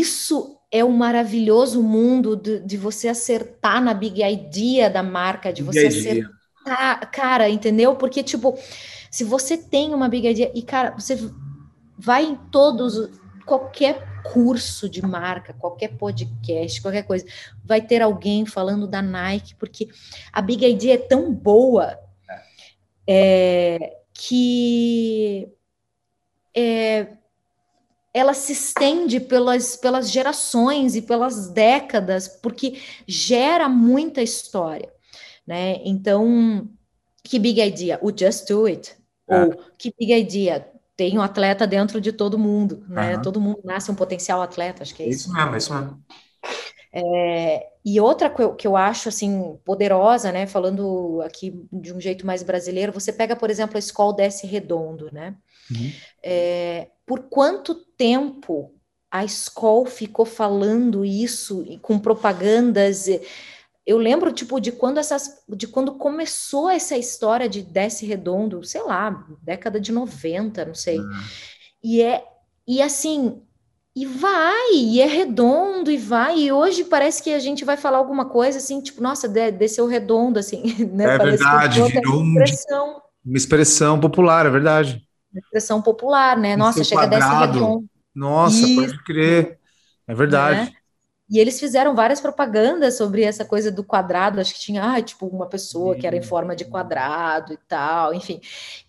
isso 0.00 0.58
é 0.70 0.84
um 0.84 0.90
maravilhoso 0.90 1.82
mundo 1.82 2.36
de, 2.36 2.60
de, 2.60 2.76
você 2.76 3.08
acertar 3.08 3.82
na 3.82 3.92
big 3.92 4.22
idea 4.22 4.88
da 4.88 5.02
marca, 5.02 5.52
de 5.52 5.62
você 5.62 5.88
big 5.88 5.98
acertar, 5.98 7.10
cara, 7.10 7.48
entendeu? 7.50 7.94
Porque, 7.96 8.22
tipo, 8.22 8.58
se 9.10 9.24
você 9.24 9.58
tem 9.58 9.92
uma 9.92 10.08
big 10.08 10.28
idea, 10.28 10.50
e, 10.54 10.62
cara, 10.62 10.92
você 10.92 11.18
vai 11.98 12.24
em 12.24 12.36
todos, 12.50 13.10
qualquer 13.44 14.22
curso 14.22 14.88
de 14.88 15.02
marca, 15.02 15.52
qualquer 15.52 15.96
podcast, 15.96 16.80
qualquer 16.80 17.02
coisa, 17.02 17.26
vai 17.64 17.80
ter 17.80 18.00
alguém 18.00 18.46
falando 18.46 18.86
da 18.86 19.02
Nike, 19.02 19.54
porque 19.56 19.88
a 20.32 20.40
Big 20.40 20.64
Idea 20.64 20.94
é 20.94 20.98
tão 20.98 21.32
boa 21.32 21.98
é, 23.06 23.96
que 24.14 25.48
é, 26.54 27.08
ela 28.14 28.34
se 28.34 28.52
estende 28.52 29.18
pelas, 29.20 29.76
pelas 29.76 30.10
gerações 30.10 30.94
e 30.94 31.02
pelas 31.02 31.48
décadas, 31.48 32.28
porque 32.28 32.78
gera 33.06 33.68
muita 33.68 34.22
história, 34.22 34.92
né? 35.46 35.80
Então, 35.84 36.68
que 37.24 37.38
big 37.38 37.60
idea? 37.60 37.98
O 38.02 38.10
Just 38.16 38.48
Do 38.48 38.66
It. 38.66 38.94
É. 39.28 39.44
Ou 39.44 39.56
que 39.78 39.94
big 39.98 40.12
idea? 40.12 40.72
tem 40.96 41.18
um 41.18 41.22
atleta 41.22 41.66
dentro 41.66 42.00
de 42.00 42.12
todo 42.12 42.38
mundo, 42.38 42.84
né? 42.88 43.16
Uhum. 43.16 43.22
Todo 43.22 43.40
mundo 43.40 43.60
nasce 43.64 43.90
um 43.90 43.94
potencial 43.94 44.42
atleta, 44.42 44.82
acho 44.82 44.94
que 44.94 45.02
é 45.02 45.08
isso. 45.08 45.28
Isso 45.28 45.32
mesmo, 45.32 45.56
isso 45.56 45.74
mesmo. 45.74 46.04
É, 46.92 47.66
e 47.84 47.98
outra 47.98 48.28
que 48.28 48.42
eu, 48.42 48.54
que 48.54 48.66
eu 48.66 48.76
acho 48.76 49.08
assim 49.08 49.58
poderosa, 49.64 50.30
né? 50.30 50.46
Falando 50.46 51.22
aqui 51.24 51.66
de 51.72 51.92
um 51.92 52.00
jeito 52.00 52.26
mais 52.26 52.42
brasileiro, 52.42 52.92
você 52.92 53.12
pega, 53.12 53.34
por 53.34 53.50
exemplo, 53.50 53.76
a 53.76 53.78
escola 53.78 54.14
desce 54.14 54.46
redondo, 54.46 55.08
né? 55.10 55.34
Uhum. 55.70 55.92
É, 56.22 56.88
por 57.12 57.24
quanto 57.28 57.74
tempo 57.74 58.72
a 59.10 59.22
escola 59.22 59.84
ficou 59.84 60.24
falando 60.24 61.04
isso 61.04 61.62
com 61.82 61.98
propagandas? 61.98 63.06
eu 63.86 63.98
lembro, 63.98 64.32
tipo, 64.32 64.58
de 64.58 64.72
quando 64.72 64.96
essas, 64.96 65.44
de 65.46 65.68
quando 65.68 65.92
começou 65.96 66.70
essa 66.70 66.96
história 66.96 67.50
de 67.50 67.60
Desce 67.60 68.06
Redondo, 68.06 68.64
sei 68.64 68.82
lá, 68.82 69.26
década 69.42 69.78
de 69.78 69.92
90, 69.92 70.64
não 70.64 70.74
sei. 70.74 71.00
Uhum. 71.00 71.10
E 71.84 72.00
é, 72.00 72.24
e 72.66 72.80
assim, 72.80 73.42
e 73.94 74.06
vai, 74.06 74.72
e 74.72 74.98
é 74.98 75.06
redondo, 75.06 75.90
e 75.90 75.98
vai, 75.98 76.38
e 76.38 76.50
hoje 76.50 76.82
parece 76.82 77.22
que 77.22 77.28
a 77.28 77.38
gente 77.38 77.62
vai 77.62 77.76
falar 77.76 77.98
alguma 77.98 78.24
coisa 78.24 78.56
assim, 78.56 78.80
tipo, 78.80 79.02
nossa, 79.02 79.28
desceu 79.28 79.86
redondo, 79.86 80.38
assim, 80.38 80.62
né? 80.94 81.16
É 81.16 81.18
parece 81.18 81.42
verdade, 81.42 81.82
virou 81.82 82.20
uma 82.20 82.42
expressão. 82.42 83.02
uma 83.22 83.36
expressão 83.36 84.00
popular, 84.00 84.46
é 84.46 84.50
verdade. 84.50 85.06
Expressão 85.34 85.80
popular, 85.80 86.36
né? 86.36 86.56
Nossa, 86.56 86.84
chega 86.84 87.02
quadrado. 87.02 87.24
desce 87.24 87.52
redondo. 87.52 87.86
Nossa, 88.14 88.66
e... 88.66 88.76
pode 88.76 89.04
crer. 89.04 89.58
É 90.06 90.14
verdade. 90.14 90.70
Né? 90.70 90.72
E 91.32 91.38
eles 91.38 91.58
fizeram 91.58 91.94
várias 91.94 92.20
propagandas 92.20 92.98
sobre 92.98 93.22
essa 93.22 93.42
coisa 93.42 93.70
do 93.70 93.82
quadrado, 93.82 94.38
acho 94.38 94.52
que 94.52 94.60
tinha, 94.60 94.84
ah, 94.84 95.00
tipo, 95.00 95.26
uma 95.26 95.46
pessoa 95.46 95.96
que 95.96 96.06
era 96.06 96.14
em 96.14 96.22
forma 96.22 96.54
de 96.54 96.66
quadrado 96.66 97.54
e 97.54 97.56
tal, 97.56 98.12
enfim. 98.12 98.38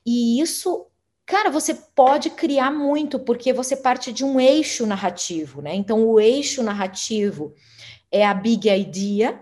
E 0.05 0.41
isso, 0.41 0.87
cara, 1.25 1.49
você 1.49 1.73
pode 1.73 2.31
criar 2.31 2.69
muito, 2.69 3.17
porque 3.17 3.53
você 3.53 3.77
parte 3.77 4.11
de 4.11 4.25
um 4.25 4.41
eixo 4.41 4.85
narrativo, 4.85 5.61
né? 5.61 5.73
Então, 5.73 6.05
o 6.05 6.19
eixo 6.19 6.61
narrativo 6.61 7.53
é 8.11 8.25
a 8.25 8.33
big 8.33 8.69
idea, 8.69 9.41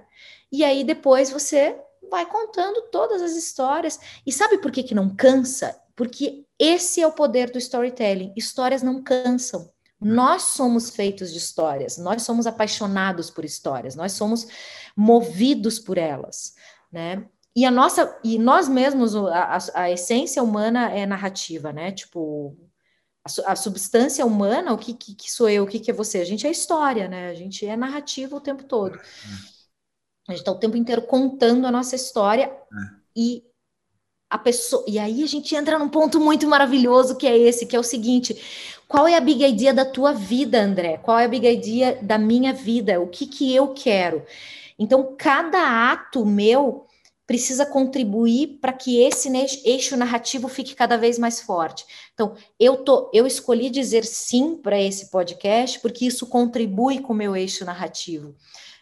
e 0.52 0.64
aí 0.64 0.84
depois 0.84 1.32
você 1.32 1.76
vai 2.12 2.28
contando 2.28 2.84
todas 2.92 3.22
as 3.22 3.36
histórias. 3.36 4.00
E 4.28 4.32
sabe 4.32 4.60
por 4.60 4.70
que, 4.70 4.84
que 4.84 4.94
não 4.94 5.10
cansa? 5.10 5.76
Porque 5.96 6.46
esse 6.64 7.02
é 7.02 7.08
o 7.08 7.12
poder 7.12 7.50
do 7.50 7.58
storytelling. 7.58 8.32
Histórias 8.38 8.84
não 8.84 9.02
cansam. 9.02 9.74
Nós 10.00 10.44
somos 10.44 10.92
feitos 10.92 11.32
de 11.32 11.40
histórias, 11.40 11.98
nós 11.98 12.22
somos 12.22 12.46
apaixonados 12.46 13.32
por 13.32 13.44
histórias, 13.44 13.96
nós 13.96 14.14
somos 14.14 14.48
movidos 14.96 15.80
por 15.80 15.98
elas, 15.98 16.56
né? 16.92 17.28
E 17.56 17.66
a 17.66 17.72
nossa, 17.72 18.20
e 18.24 18.38
nós 18.40 18.68
mesmos, 18.70 19.16
a, 19.16 19.58
a, 19.74 19.92
essência 19.92 20.42
humana 20.42 20.92
é 20.92 21.06
narrativa, 21.06 21.74
né? 21.74 21.92
Tipo, 21.92 22.56
a, 23.24 23.52
a 23.52 23.56
substância 23.56 24.26
humana, 24.26 24.72
o 24.74 24.78
que, 24.78 24.94
que, 24.94 25.16
que, 25.16 25.32
sou 25.32 25.50
eu, 25.50 25.64
o 25.64 25.68
que, 25.68 25.80
que 25.80 25.92
é 25.92 25.94
você? 25.94 26.20
A 26.20 26.26
gente 26.26 26.48
é 26.48 26.52
história, 26.52 27.08
né? 27.08 27.30
A 27.30 27.36
gente 27.36 27.66
é 27.66 27.76
narrativa 27.76 28.36
o 28.36 28.42
tempo 28.42 28.64
todo. 28.64 29.00
A 30.28 30.32
gente 30.32 30.42
está 30.42 30.52
o 30.52 30.60
tempo 30.60 30.78
inteiro 30.78 31.02
contando 31.04 31.66
a 31.66 31.72
nossa 31.72 31.96
história 31.96 32.46
é. 32.46 32.56
e 33.16 33.44
a 34.32 34.38
pessoa. 34.38 34.84
E 34.88 34.98
aí 34.98 35.24
a 35.24 35.28
gente 35.28 35.54
entra 35.54 35.78
num 35.78 35.90
ponto 35.90 36.20
muito 36.20 36.48
maravilhoso 36.48 37.18
que 37.18 37.28
é 37.28 37.38
esse, 37.38 37.66
que 37.66 37.76
é 37.76 37.80
o 37.80 37.84
seguinte: 37.84 38.42
qual 38.88 39.06
é 39.06 39.16
a 39.16 39.20
big 39.20 39.44
idea 39.44 39.74
da 39.74 39.84
tua 39.84 40.14
vida, 40.14 40.62
André? 40.62 40.98
Qual 40.98 41.20
é 41.20 41.26
a 41.26 41.28
big 41.28 41.46
idea 41.46 42.00
da 42.02 42.18
minha 42.18 42.54
vida? 42.54 43.02
O 43.02 43.08
que, 43.08 43.28
que 43.28 43.54
eu 43.54 43.68
quero? 43.70 44.24
Então, 44.80 45.14
cada 45.18 45.92
ato 45.92 46.26
meu 46.26 46.86
precisa 47.28 47.66
contribuir 47.66 48.60
para 48.60 48.74
que 48.74 49.02
esse 49.02 49.30
eixo 49.64 49.96
narrativo 49.96 50.48
fique 50.48 50.76
cada 50.76 50.98
vez 50.98 51.20
mais 51.20 51.40
forte. 51.40 51.86
Então, 52.14 52.36
eu 52.60 52.78
tô, 52.78 53.10
eu 53.14 53.28
escolhi 53.28 53.70
dizer 53.70 54.04
sim 54.04 54.56
para 54.56 54.82
esse 54.82 55.10
podcast 55.10 55.80
porque 55.80 56.06
isso 56.06 56.26
contribui 56.26 57.00
com 57.00 57.14
o 57.14 57.16
meu 57.16 57.36
eixo 57.36 57.64
narrativo. 57.64 58.36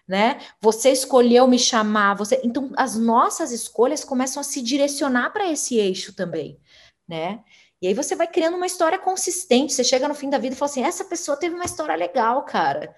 Né? 0.10 0.40
Você 0.60 0.90
escolheu 0.90 1.48
me 1.48 1.60
chamar, 1.60 2.16
você, 2.16 2.42
então 2.44 2.72
as 2.76 2.98
nossas 2.98 3.52
escolhas 3.52 4.04
começam 4.04 4.42
a 4.42 4.44
se 4.44 4.60
direcionar 4.60 5.30
para 5.30 5.52
esse 5.52 5.78
eixo 5.78 6.16
também, 6.16 6.60
né? 7.08 7.44
E 7.80 7.88
aí 7.88 7.94
você 7.94 8.16
vai 8.16 8.28
criando 8.28 8.58
uma 8.58 8.66
história 8.66 8.98
consistente. 8.98 9.72
Você 9.72 9.84
chega 9.84 10.08
no 10.08 10.16
fim 10.16 10.28
da 10.28 10.40
vida 10.40 10.56
e 10.56 10.58
fala 10.58 10.72
assim: 10.72 10.84
essa 10.84 11.06
pessoa 11.06 11.38
teve 11.38 11.54
uma 11.54 11.64
história 11.64 11.96
legal, 11.96 12.44
cara. 12.44 12.96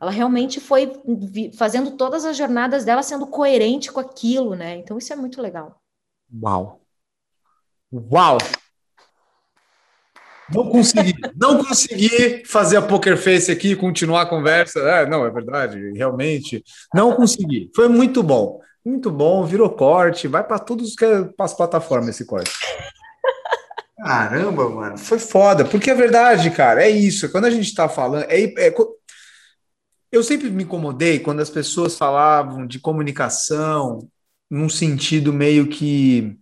Ela 0.00 0.10
realmente 0.10 0.60
foi 0.60 0.92
fazendo 1.56 1.96
todas 1.96 2.24
as 2.24 2.36
jornadas 2.36 2.84
dela 2.84 3.02
sendo 3.02 3.26
coerente 3.26 3.90
com 3.90 3.98
aquilo, 4.00 4.54
né? 4.54 4.76
Então 4.76 4.96
isso 4.96 5.12
é 5.12 5.16
muito 5.16 5.42
legal. 5.42 5.82
Uau! 6.32 6.80
Uau! 7.92 8.38
Não 10.54 10.68
consegui, 10.68 11.14
não 11.36 11.64
consegui 11.64 12.42
fazer 12.44 12.76
a 12.76 12.82
poker 12.82 13.16
face 13.16 13.50
aqui 13.50 13.72
e 13.72 13.76
continuar 13.76 14.22
a 14.22 14.26
conversa. 14.26 14.80
É, 14.80 15.06
não, 15.08 15.24
é 15.24 15.30
verdade, 15.30 15.78
realmente. 15.92 16.62
Não 16.94 17.14
consegui. 17.14 17.70
Foi 17.74 17.88
muito 17.88 18.22
bom. 18.22 18.60
Muito 18.84 19.10
bom, 19.10 19.44
virou 19.44 19.70
corte, 19.70 20.26
vai 20.26 20.42
para 20.42 20.58
todos 20.58 20.96
as 21.38 21.54
plataformas 21.54 22.08
esse 22.08 22.24
corte. 22.24 22.50
Caramba, 23.96 24.68
mano, 24.68 24.98
foi 24.98 25.20
foda, 25.20 25.64
porque 25.64 25.88
é 25.88 25.94
verdade, 25.94 26.50
cara, 26.50 26.82
é 26.82 26.90
isso. 26.90 27.30
Quando 27.30 27.44
a 27.44 27.50
gente 27.50 27.72
tá 27.72 27.88
falando, 27.88 28.24
é, 28.24 28.42
é, 28.42 28.74
eu 30.10 30.22
sempre 30.24 30.50
me 30.50 30.64
incomodei 30.64 31.20
quando 31.20 31.38
as 31.40 31.48
pessoas 31.48 31.96
falavam 31.96 32.66
de 32.66 32.80
comunicação 32.80 34.08
num 34.50 34.68
sentido 34.68 35.32
meio 35.32 35.68
que 35.68 36.36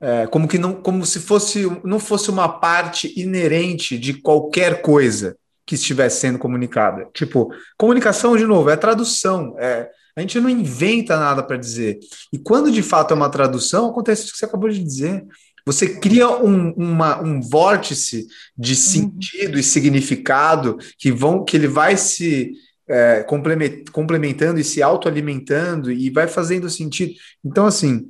é, 0.00 0.26
como 0.26 0.48
que 0.48 0.58
não, 0.58 0.74
como 0.74 1.04
se 1.06 1.20
fosse 1.20 1.64
não 1.82 1.98
fosse 1.98 2.30
uma 2.30 2.48
parte 2.48 3.12
inerente 3.18 3.98
de 3.98 4.14
qualquer 4.14 4.82
coisa 4.82 5.36
que 5.66 5.74
estivesse 5.76 6.20
sendo 6.20 6.38
comunicada. 6.38 7.08
Tipo, 7.14 7.50
comunicação 7.78 8.36
de 8.36 8.44
novo 8.44 8.68
é 8.68 8.76
tradução, 8.76 9.56
é, 9.58 9.88
a 10.16 10.20
gente 10.20 10.38
não 10.38 10.48
inventa 10.48 11.18
nada 11.18 11.42
para 11.42 11.56
dizer. 11.56 11.98
E 12.32 12.38
quando 12.38 12.70
de 12.70 12.82
fato 12.82 13.12
é 13.12 13.16
uma 13.16 13.30
tradução, 13.30 13.88
acontece 13.88 14.24
isso 14.24 14.32
que 14.32 14.38
você 14.38 14.44
acabou 14.44 14.68
de 14.68 14.82
dizer. 14.82 15.24
Você 15.66 15.98
cria 15.98 16.28
um, 16.28 16.72
uma, 16.72 17.20
um 17.20 17.40
vórtice 17.40 18.26
de 18.56 18.72
uhum. 18.72 18.78
sentido 18.78 19.54
uhum. 19.54 19.58
e 19.58 19.62
significado 19.62 20.78
que 20.98 21.10
vão 21.10 21.44
que 21.44 21.56
ele 21.56 21.66
vai 21.66 21.96
se 21.96 22.52
é, 22.86 23.24
complementando 23.92 24.60
e 24.60 24.64
se 24.64 24.82
autoalimentando 24.82 25.90
e 25.90 26.10
vai 26.10 26.28
fazendo 26.28 26.68
sentido. 26.68 27.14
Então, 27.42 27.66
assim, 27.66 28.06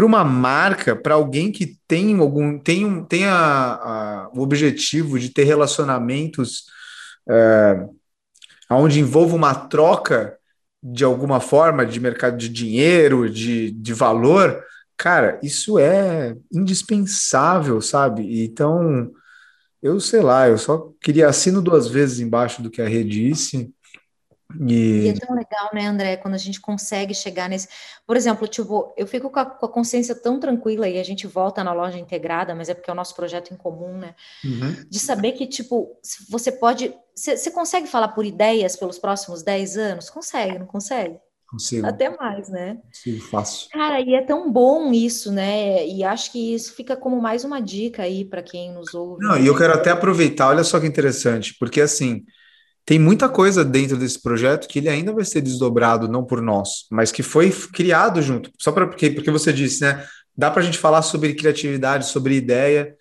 para 0.00 0.06
uma 0.06 0.24
marca, 0.24 0.96
para 0.96 1.14
alguém 1.14 1.52
que 1.52 1.76
tem 1.86 2.18
algum 2.18 2.58
tem, 2.58 2.86
um, 2.86 3.04
tem 3.04 3.26
a, 3.26 3.34
a, 3.36 4.30
o 4.34 4.40
objetivo 4.40 5.18
de 5.18 5.28
ter 5.28 5.44
relacionamentos 5.44 6.64
é, 7.28 7.86
onde 8.70 8.98
envolva 8.98 9.36
uma 9.36 9.54
troca 9.54 10.38
de 10.82 11.04
alguma 11.04 11.38
forma 11.38 11.84
de 11.84 12.00
mercado 12.00 12.38
de 12.38 12.48
dinheiro, 12.48 13.28
de, 13.28 13.70
de 13.72 13.92
valor, 13.92 14.64
Cara, 14.96 15.40
isso 15.42 15.78
é 15.78 16.36
indispensável, 16.52 17.80
sabe? 17.80 18.44
Então, 18.44 19.10
eu 19.82 19.98
sei 19.98 20.20
lá, 20.20 20.46
eu 20.46 20.58
só 20.58 20.92
queria 21.00 21.26
assino 21.26 21.62
duas 21.62 21.88
vezes 21.88 22.20
embaixo 22.20 22.62
do 22.62 22.70
que 22.70 22.82
a 22.82 22.86
Rê 22.86 23.02
disse. 23.02 23.72
E... 24.58 24.72
e... 24.72 25.08
é 25.08 25.12
tão 25.14 25.34
legal, 25.34 25.70
né, 25.72 25.86
André, 25.86 26.16
quando 26.16 26.34
a 26.34 26.38
gente 26.38 26.60
consegue 26.60 27.14
chegar 27.14 27.48
nesse. 27.48 27.68
Por 28.06 28.16
exemplo, 28.16 28.48
tipo, 28.48 28.92
eu 28.96 29.06
fico 29.06 29.30
com 29.30 29.38
a, 29.38 29.44
com 29.44 29.66
a, 29.66 29.68
consciência 29.68 30.14
tão 30.14 30.40
tranquila 30.40 30.88
e 30.88 30.98
a 30.98 31.04
gente 31.04 31.26
volta 31.26 31.62
na 31.62 31.72
loja 31.72 31.98
integrada, 31.98 32.54
mas 32.54 32.68
é 32.68 32.74
porque 32.74 32.90
é 32.90 32.92
o 32.92 32.96
nosso 32.96 33.14
projeto 33.14 33.52
em 33.52 33.56
comum, 33.56 33.98
né? 33.98 34.14
Uhum. 34.44 34.84
De 34.88 34.98
saber 34.98 35.32
que, 35.32 35.46
tipo, 35.46 35.96
você 36.28 36.50
pode. 36.50 36.94
Você 37.14 37.50
consegue 37.50 37.86
falar 37.86 38.08
por 38.08 38.24
ideias 38.24 38.76
pelos 38.76 38.98
próximos 38.98 39.42
10 39.42 39.76
anos? 39.76 40.10
Consegue, 40.10 40.58
não 40.58 40.66
consegue? 40.66 41.18
Consigo. 41.50 41.84
Até 41.84 42.08
mais, 42.16 42.48
né? 42.48 42.78
Consigo, 42.86 43.24
fácil. 43.24 43.68
Cara, 43.70 44.00
e 44.00 44.14
é 44.14 44.22
tão 44.22 44.50
bom 44.50 44.92
isso, 44.92 45.32
né? 45.32 45.84
E 45.84 46.04
acho 46.04 46.30
que 46.30 46.54
isso 46.54 46.72
fica 46.74 46.96
como 46.96 47.20
mais 47.20 47.44
uma 47.44 47.60
dica 47.60 48.04
aí 48.04 48.24
para 48.24 48.40
quem 48.40 48.72
nos 48.72 48.94
ouve. 48.94 49.24
Não, 49.24 49.36
e 49.36 49.48
eu 49.48 49.56
quero 49.56 49.72
até 49.72 49.90
aproveitar, 49.90 50.48
olha 50.48 50.62
só 50.62 50.78
que 50.78 50.86
interessante, 50.86 51.56
porque 51.58 51.80
assim, 51.80 52.24
tem 52.84 52.98
muita 52.98 53.28
coisa 53.28 53.64
dentro 53.64 53.96
desse 53.96 54.20
projeto 54.20 54.66
que 54.66 54.78
ele 54.78 54.88
ainda 54.88 55.12
vai 55.12 55.24
ser 55.24 55.40
desdobrado, 55.40 56.08
não 56.08 56.24
por 56.24 56.40
nós, 56.42 56.86
mas 56.90 57.12
que 57.12 57.22
foi 57.22 57.50
criado 57.50 58.20
junto. 58.20 58.50
Só 58.58 58.72
para 58.72 58.86
porque, 58.86 59.10
porque 59.10 59.30
você 59.30 59.52
disse, 59.52 59.82
né? 59.82 60.06
Dá 60.36 60.50
para 60.50 60.62
a 60.62 60.64
gente 60.64 60.78
falar 60.78 61.02
sobre 61.02 61.34
criatividade, 61.34 62.06
sobre 62.06 62.34
ideia 62.34 62.96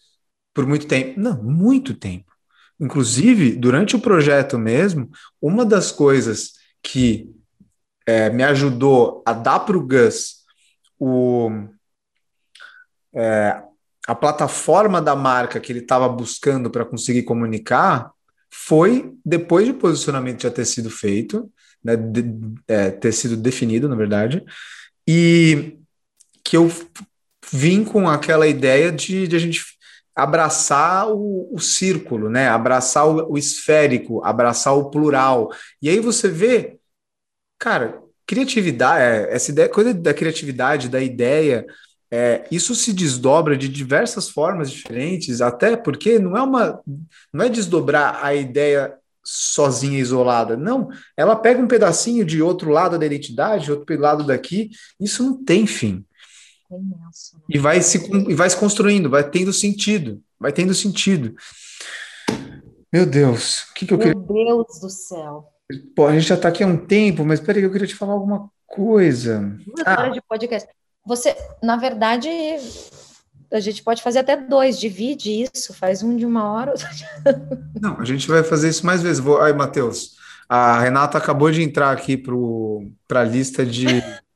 por 0.54 0.66
muito 0.66 0.88
tempo. 0.88 1.20
Não, 1.20 1.42
muito 1.42 1.94
tempo. 1.94 2.32
Inclusive, 2.80 3.56
durante 3.56 3.96
o 3.96 4.00
projeto 4.00 4.58
mesmo, 4.58 5.10
uma 5.42 5.66
das 5.66 5.92
coisas 5.92 6.54
que 6.82 7.30
é, 8.06 8.30
me 8.30 8.44
ajudou 8.44 9.24
a 9.26 9.34
dar 9.34 9.60
para 9.60 9.78
o 9.78 9.86
Gus 9.86 10.40
o, 10.98 11.50
é, 13.14 13.62
a 14.08 14.16
plataforma 14.16 15.02
da 15.02 15.16
marca 15.16 15.60
que 15.60 15.72
ele 15.72 15.80
estava 15.80 16.10
buscando 16.10 16.70
para 16.70 16.86
conseguir 16.86 17.24
comunicar 17.24 18.12
foi 18.52 19.14
depois 19.26 19.66
de 19.66 19.74
posicionamento 19.74 20.44
já 20.44 20.52
ter 20.52 20.66
sido 20.66 20.90
feito, 20.90 21.52
né, 21.84 21.96
de, 21.96 22.24
é, 22.68 22.92
ter 22.92 23.12
sido 23.12 23.38
definido, 23.38 23.88
na 23.88 23.96
verdade, 23.96 24.44
e 25.08 25.78
que 26.44 26.58
eu 26.58 26.72
vim 27.52 27.84
com 27.84 28.08
aquela 28.10 28.48
ideia 28.48 28.92
de, 28.92 29.28
de 29.28 29.36
a 29.36 29.40
gente 29.40 29.64
abraçar 30.16 31.10
o, 31.10 31.50
o, 31.54 31.60
círculo, 31.60 32.30
né? 32.30 32.50
abraçar 32.50 33.08
o, 33.08 33.34
o 33.34 33.38
esférico, 33.38 34.24
abraçar 34.24 34.76
o 34.76 34.90
plural. 34.90 35.50
E 35.82 35.90
aí 35.90 36.00
você 36.00 36.28
vê 36.28 36.80
Cara, 37.60 38.02
criatividade, 38.26 39.04
é, 39.04 39.36
essa 39.36 39.52
ideia, 39.52 39.68
coisa 39.70 39.94
da 39.94 40.14
criatividade, 40.14 40.88
da 40.88 41.02
ideia, 41.02 41.66
é, 42.12 42.48
isso 42.52 42.74
se 42.74 42.92
desdobra 42.92 43.56
de 43.56 43.70
diversas 43.70 44.30
formas 44.30 44.72
diferentes, 44.72 45.42
até 45.42 45.78
porque 45.78 46.18
não 46.18 46.36
é 46.36 46.42
uma, 46.42 46.82
não 47.32 47.46
é 47.46 47.50
desdobrar 47.50 48.24
a 48.24 48.34
ideia 48.34 48.96
sozinha, 49.24 50.00
isolada. 50.00 50.58
Não, 50.58 50.90
ela 51.16 51.36
pega 51.36 51.62
um 51.62 51.68
pedacinho 51.68 52.26
de 52.26 52.42
outro 52.42 52.72
lado 52.72 52.98
da 52.98 53.06
identidade, 53.06 53.72
outro 53.72 54.00
lado 54.00 54.24
daqui. 54.24 54.72
Isso 55.00 55.24
não 55.24 55.44
tem 55.44 55.68
fim. 55.68 56.04
É 56.72 56.76
imenso, 56.76 57.38
né? 57.38 57.44
E 57.50 57.58
vai 57.60 57.82
se 57.82 57.98
e 58.28 58.34
vai 58.34 58.50
se 58.50 58.58
construindo, 58.58 59.10
vai 59.10 59.30
tendo 59.30 59.54
sentido, 59.54 60.22
vai 60.40 60.52
tendo 60.52 60.74
sentido. 60.74 61.36
Meu 62.92 63.06
Deus, 63.06 63.64
o 63.70 63.74
que, 63.76 63.86
que 63.86 63.94
eu 63.94 63.98
Meu 64.00 64.20
queria... 64.20 64.46
Deus 64.46 64.80
do 64.82 64.90
céu. 64.90 65.48
Pô, 65.96 66.08
a 66.08 66.14
gente 66.14 66.28
já 66.28 66.34
está 66.34 66.50
aqui 66.50 66.64
há 66.64 66.68
um 66.68 66.78
tempo, 66.78 67.24
mas 67.24 67.40
peraí, 67.40 67.62
eu 67.62 67.72
queria 67.72 67.86
te 67.86 67.94
falar 67.94 68.14
alguma 68.14 68.50
coisa. 68.66 69.56
Duas 69.64 69.86
ah. 69.86 70.00
horas 70.00 70.14
de 70.14 70.22
podcast. 70.22 70.68
Você, 71.10 71.36
na 71.64 71.76
verdade, 71.76 72.30
a 73.52 73.60
gente 73.60 73.82
pode 73.82 74.00
fazer 74.00 74.20
até 74.20 74.38
dois, 74.38 74.80
divide 74.80 75.42
isso, 75.42 75.74
faz 75.74 76.04
um 76.04 76.16
de 76.16 76.24
uma 76.24 76.54
hora. 76.54 76.76
Não, 77.82 78.00
a 78.00 78.06
gente 78.06 78.28
vai 78.28 78.44
fazer 78.44 78.70
isso 78.70 78.86
mais 78.86 79.02
vezes. 79.02 79.18
Vou... 79.18 79.42
Aí, 79.42 79.52
Matheus, 79.52 80.18
a 80.48 80.80
Renata 80.80 81.18
acabou 81.18 81.50
de 81.50 81.64
entrar 81.64 81.90
aqui 81.90 82.16
para 82.16 83.22
a 83.22 83.24
lista 83.24 83.66
de 83.66 83.88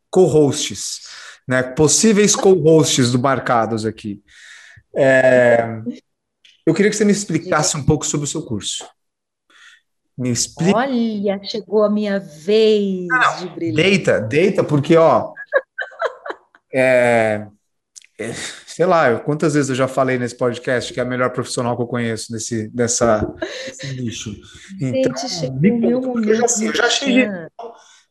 co-hosts, 0.10 1.02
né? 1.48 1.62
Possíveis 1.62 2.36
co-hosts 2.36 3.12
do 3.12 3.20
Marcados 3.20 3.86
aqui. 3.86 4.24
É... 4.96 5.80
Eu 6.66 6.74
queria 6.74 6.90
que 6.90 6.98
você 6.98 7.06
me 7.06 7.12
explicasse 7.12 7.78
um 7.78 7.84
pouco 7.84 8.04
sobre 8.04 8.24
o 8.26 8.30
seu 8.30 8.42
curso. 8.42 8.84
Me 10.18 10.32
explica. 10.32 10.76
Olha, 10.76 11.40
chegou 11.44 11.84
a 11.84 11.90
minha 11.90 12.20
vez 12.20 13.06
Não, 13.08 13.38
de 13.42 13.50
brilhar. 13.50 13.76
Deita, 13.76 14.20
deita, 14.20 14.64
porque, 14.64 14.98
ó. 14.98 15.34
É, 16.74 17.48
é, 18.20 18.34
sei 18.66 18.86
lá, 18.86 19.20
quantas 19.20 19.54
vezes 19.54 19.70
eu 19.70 19.76
já 19.76 19.88
falei 19.88 20.18
nesse 20.18 20.38
podcast 20.38 20.94
que 20.94 21.00
é 21.00 21.04
a 21.04 21.06
melhor 21.06 21.32
profissional 21.32 21.76
que 21.76 21.84
eu 21.84 21.88
conheço 21.88 22.32
nesse, 22.32 22.68
dessa, 22.70 23.34
nesse 23.68 24.02
nicho. 24.02 24.32
Então, 24.82 25.16
Gente. 25.18 25.54
Eu 25.86 26.36
já, 26.36 26.66
eu 26.66 26.76
já 26.76 26.86
achei 26.86 27.28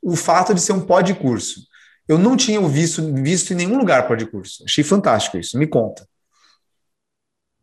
o 0.02 0.16
fato 0.16 0.54
de 0.54 0.60
ser 0.60 0.72
um 0.72 0.80
pod 0.80 1.14
curso. 1.14 1.60
Eu 2.08 2.18
não 2.18 2.36
tinha 2.36 2.60
visto, 2.68 3.02
visto 3.14 3.52
em 3.52 3.56
nenhum 3.56 3.78
lugar 3.78 4.08
pod 4.08 4.26
curso. 4.26 4.64
Achei 4.64 4.82
fantástico 4.82 5.38
isso. 5.38 5.56
Me 5.56 5.66
conta. 5.66 6.06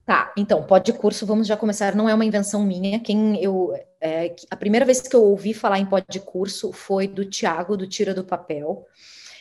Tá, 0.06 0.34
então, 0.36 0.64
pode 0.64 0.92
curso, 0.94 1.26
vamos 1.26 1.46
já 1.46 1.56
começar. 1.56 1.94
Não 1.94 2.10
é 2.10 2.16
uma 2.16 2.26
invenção 2.26 2.66
minha. 2.66 3.00
Quem 3.00 3.42
eu. 3.44 3.74
É, 4.02 4.34
a 4.50 4.56
primeira 4.56 4.86
vez 4.86 5.02
que 5.02 5.16
eu 5.16 5.24
ouvi 5.24 5.54
falar 5.54 5.78
em 5.78 5.86
pode 5.86 6.20
curso 6.22 6.72
foi 6.72 7.08
do 7.08 7.26
Tiago, 7.26 7.78
do 7.78 7.86
Tira 7.86 8.14
do 8.14 8.24
Papel. 8.24 8.86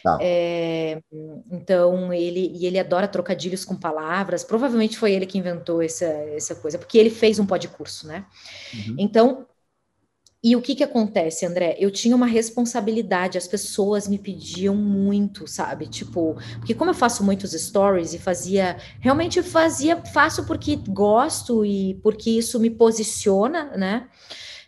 Tá. 0.02 0.18
É, 0.20 1.00
então, 1.50 2.12
ele, 2.12 2.52
e 2.54 2.66
ele 2.66 2.78
adora 2.78 3.08
trocadilhos 3.08 3.64
com 3.64 3.74
palavras. 3.74 4.44
Provavelmente 4.44 4.96
foi 4.96 5.12
ele 5.12 5.26
que 5.26 5.38
inventou 5.38 5.82
essa, 5.82 6.04
essa 6.04 6.54
coisa, 6.54 6.78
porque 6.78 6.98
ele 6.98 7.10
fez 7.10 7.38
um 7.38 7.46
curso, 7.46 8.06
né? 8.06 8.24
Uhum. 8.74 8.96
Então, 8.98 9.46
e 10.42 10.54
o 10.54 10.62
que 10.62 10.76
que 10.76 10.84
acontece, 10.84 11.44
André? 11.44 11.76
Eu 11.80 11.90
tinha 11.90 12.14
uma 12.14 12.26
responsabilidade, 12.26 13.36
as 13.36 13.48
pessoas 13.48 14.06
me 14.06 14.18
pediam 14.18 14.74
muito, 14.74 15.48
sabe? 15.48 15.88
Tipo, 15.88 16.36
porque 16.58 16.74
como 16.74 16.90
eu 16.90 16.94
faço 16.94 17.24
muitos 17.24 17.50
stories 17.52 18.14
e 18.14 18.18
fazia, 18.18 18.76
realmente 19.00 19.42
fazia, 19.42 19.96
faço 19.96 20.46
porque 20.46 20.76
gosto 20.76 21.66
e 21.66 21.94
porque 22.04 22.30
isso 22.30 22.60
me 22.60 22.70
posiciona, 22.70 23.76
né? 23.76 24.08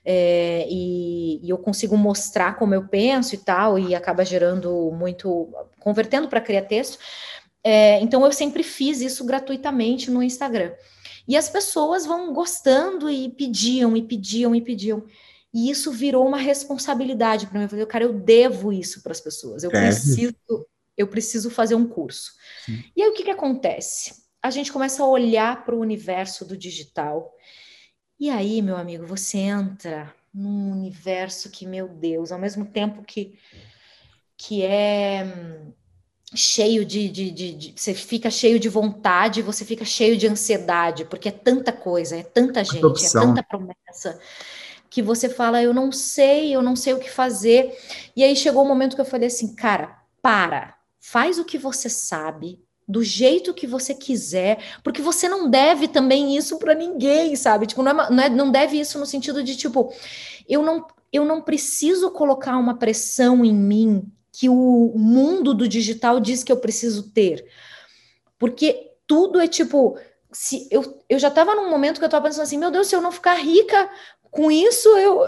É, 0.04 0.66
e, 0.68 1.44
e, 1.44 1.50
eu 1.50 1.58
consigo 1.58 1.96
mostrar 1.96 2.56
como 2.56 2.74
eu 2.74 2.88
penso 2.88 3.34
e 3.34 3.38
tal, 3.38 3.78
e 3.78 3.94
acaba 3.94 4.24
gerando 4.24 4.90
muito, 4.92 5.48
convertendo 5.78 6.28
para 6.28 6.40
criar 6.40 6.62
texto. 6.62 6.98
É, 7.62 8.00
então 8.00 8.24
eu 8.24 8.32
sempre 8.32 8.62
fiz 8.62 9.00
isso 9.00 9.24
gratuitamente 9.24 10.10
no 10.10 10.22
Instagram. 10.22 10.72
E 11.28 11.36
as 11.36 11.48
pessoas 11.48 12.06
vão 12.06 12.32
gostando 12.32 13.08
e 13.08 13.28
pediam, 13.28 13.96
e 13.96 14.02
pediam, 14.02 14.54
e 14.54 14.60
pediam. 14.60 15.04
E 15.52 15.70
isso 15.70 15.90
virou 15.90 16.26
uma 16.26 16.38
responsabilidade 16.38 17.46
para 17.46 17.58
mim. 17.58 17.64
Eu 17.64 17.68
falei, 17.68 17.86
cara, 17.86 18.04
eu 18.04 18.12
devo 18.12 18.72
isso 18.72 19.02
para 19.02 19.12
as 19.12 19.20
pessoas. 19.20 19.62
Eu 19.62 19.70
é. 19.70 19.80
preciso, 19.80 20.34
eu 20.96 21.06
preciso 21.06 21.50
fazer 21.50 21.74
um 21.74 21.86
curso. 21.86 22.32
Sim. 22.64 22.82
E 22.96 23.02
aí 23.02 23.08
o 23.08 23.12
que, 23.12 23.24
que 23.24 23.30
acontece? 23.30 24.14
A 24.42 24.50
gente 24.50 24.72
começa 24.72 25.02
a 25.02 25.06
olhar 25.06 25.64
para 25.64 25.74
o 25.74 25.80
universo 25.80 26.44
do 26.44 26.56
digital. 26.56 27.32
E 28.20 28.28
aí, 28.28 28.60
meu 28.60 28.76
amigo, 28.76 29.06
você 29.06 29.38
entra 29.38 30.14
num 30.32 30.72
universo 30.72 31.48
que, 31.48 31.66
meu 31.66 31.88
Deus, 31.88 32.30
ao 32.30 32.38
mesmo 32.38 32.66
tempo 32.66 33.02
que, 33.02 33.38
que 34.36 34.62
é 34.62 35.24
hum, 35.24 35.72
cheio 36.34 36.84
de, 36.84 37.08
de, 37.08 37.30
de, 37.30 37.52
de, 37.54 37.74
Você 37.74 37.94
fica 37.94 38.30
cheio 38.30 38.60
de 38.60 38.68
vontade, 38.68 39.40
você 39.40 39.64
fica 39.64 39.86
cheio 39.86 40.18
de 40.18 40.28
ansiedade, 40.28 41.06
porque 41.06 41.30
é 41.30 41.32
tanta 41.32 41.72
coisa, 41.72 42.14
é 42.14 42.22
tanta 42.22 42.62
gente, 42.62 43.06
é 43.06 43.10
tanta 43.10 43.42
promessa 43.42 44.20
que 44.90 45.00
você 45.00 45.28
fala, 45.28 45.62
eu 45.62 45.72
não 45.72 45.90
sei, 45.90 46.54
eu 46.54 46.60
não 46.60 46.76
sei 46.76 46.92
o 46.92 46.98
que 46.98 47.10
fazer. 47.10 47.74
E 48.14 48.22
aí 48.22 48.36
chegou 48.36 48.62
o 48.62 48.66
um 48.66 48.68
momento 48.68 48.96
que 48.96 49.00
eu 49.00 49.06
falei 49.06 49.28
assim, 49.28 49.54
cara, 49.54 49.98
para, 50.20 50.76
faz 51.00 51.38
o 51.38 51.44
que 51.44 51.56
você 51.56 51.88
sabe, 51.88 52.62
do 52.90 53.04
jeito 53.04 53.54
que 53.54 53.66
você 53.66 53.94
quiser, 53.94 54.58
porque 54.82 55.00
você 55.00 55.28
não 55.28 55.48
deve 55.48 55.86
também 55.86 56.36
isso 56.36 56.58
para 56.58 56.74
ninguém, 56.74 57.36
sabe? 57.36 57.66
Tipo, 57.66 57.82
não, 57.82 57.90
é, 57.92 58.10
não, 58.10 58.22
é, 58.24 58.28
não 58.28 58.50
deve 58.50 58.78
isso 58.78 58.98
no 58.98 59.06
sentido 59.06 59.42
de 59.42 59.56
tipo, 59.56 59.92
eu 60.48 60.62
não, 60.62 60.86
eu 61.12 61.24
não 61.24 61.40
preciso 61.40 62.10
colocar 62.10 62.56
uma 62.56 62.76
pressão 62.76 63.44
em 63.44 63.54
mim 63.54 64.10
que 64.32 64.48
o 64.48 64.92
mundo 64.96 65.54
do 65.54 65.68
digital 65.68 66.18
diz 66.18 66.42
que 66.42 66.50
eu 66.50 66.56
preciso 66.56 67.10
ter, 67.10 67.46
porque 68.38 68.92
tudo 69.06 69.40
é 69.40 69.46
tipo, 69.46 69.98
se 70.32 70.68
eu, 70.70 71.02
eu 71.08 71.18
já 71.18 71.28
estava 71.28 71.54
num 71.54 71.70
momento 71.70 71.98
que 71.98 72.04
eu 72.04 72.08
estava 72.08 72.26
pensando 72.26 72.42
assim, 72.42 72.58
meu 72.58 72.70
Deus, 72.70 72.88
se 72.88 72.96
eu 72.96 73.00
não 73.00 73.12
ficar 73.12 73.34
rica, 73.34 73.88
com 74.30 74.50
isso 74.50 74.88
eu 74.96 75.24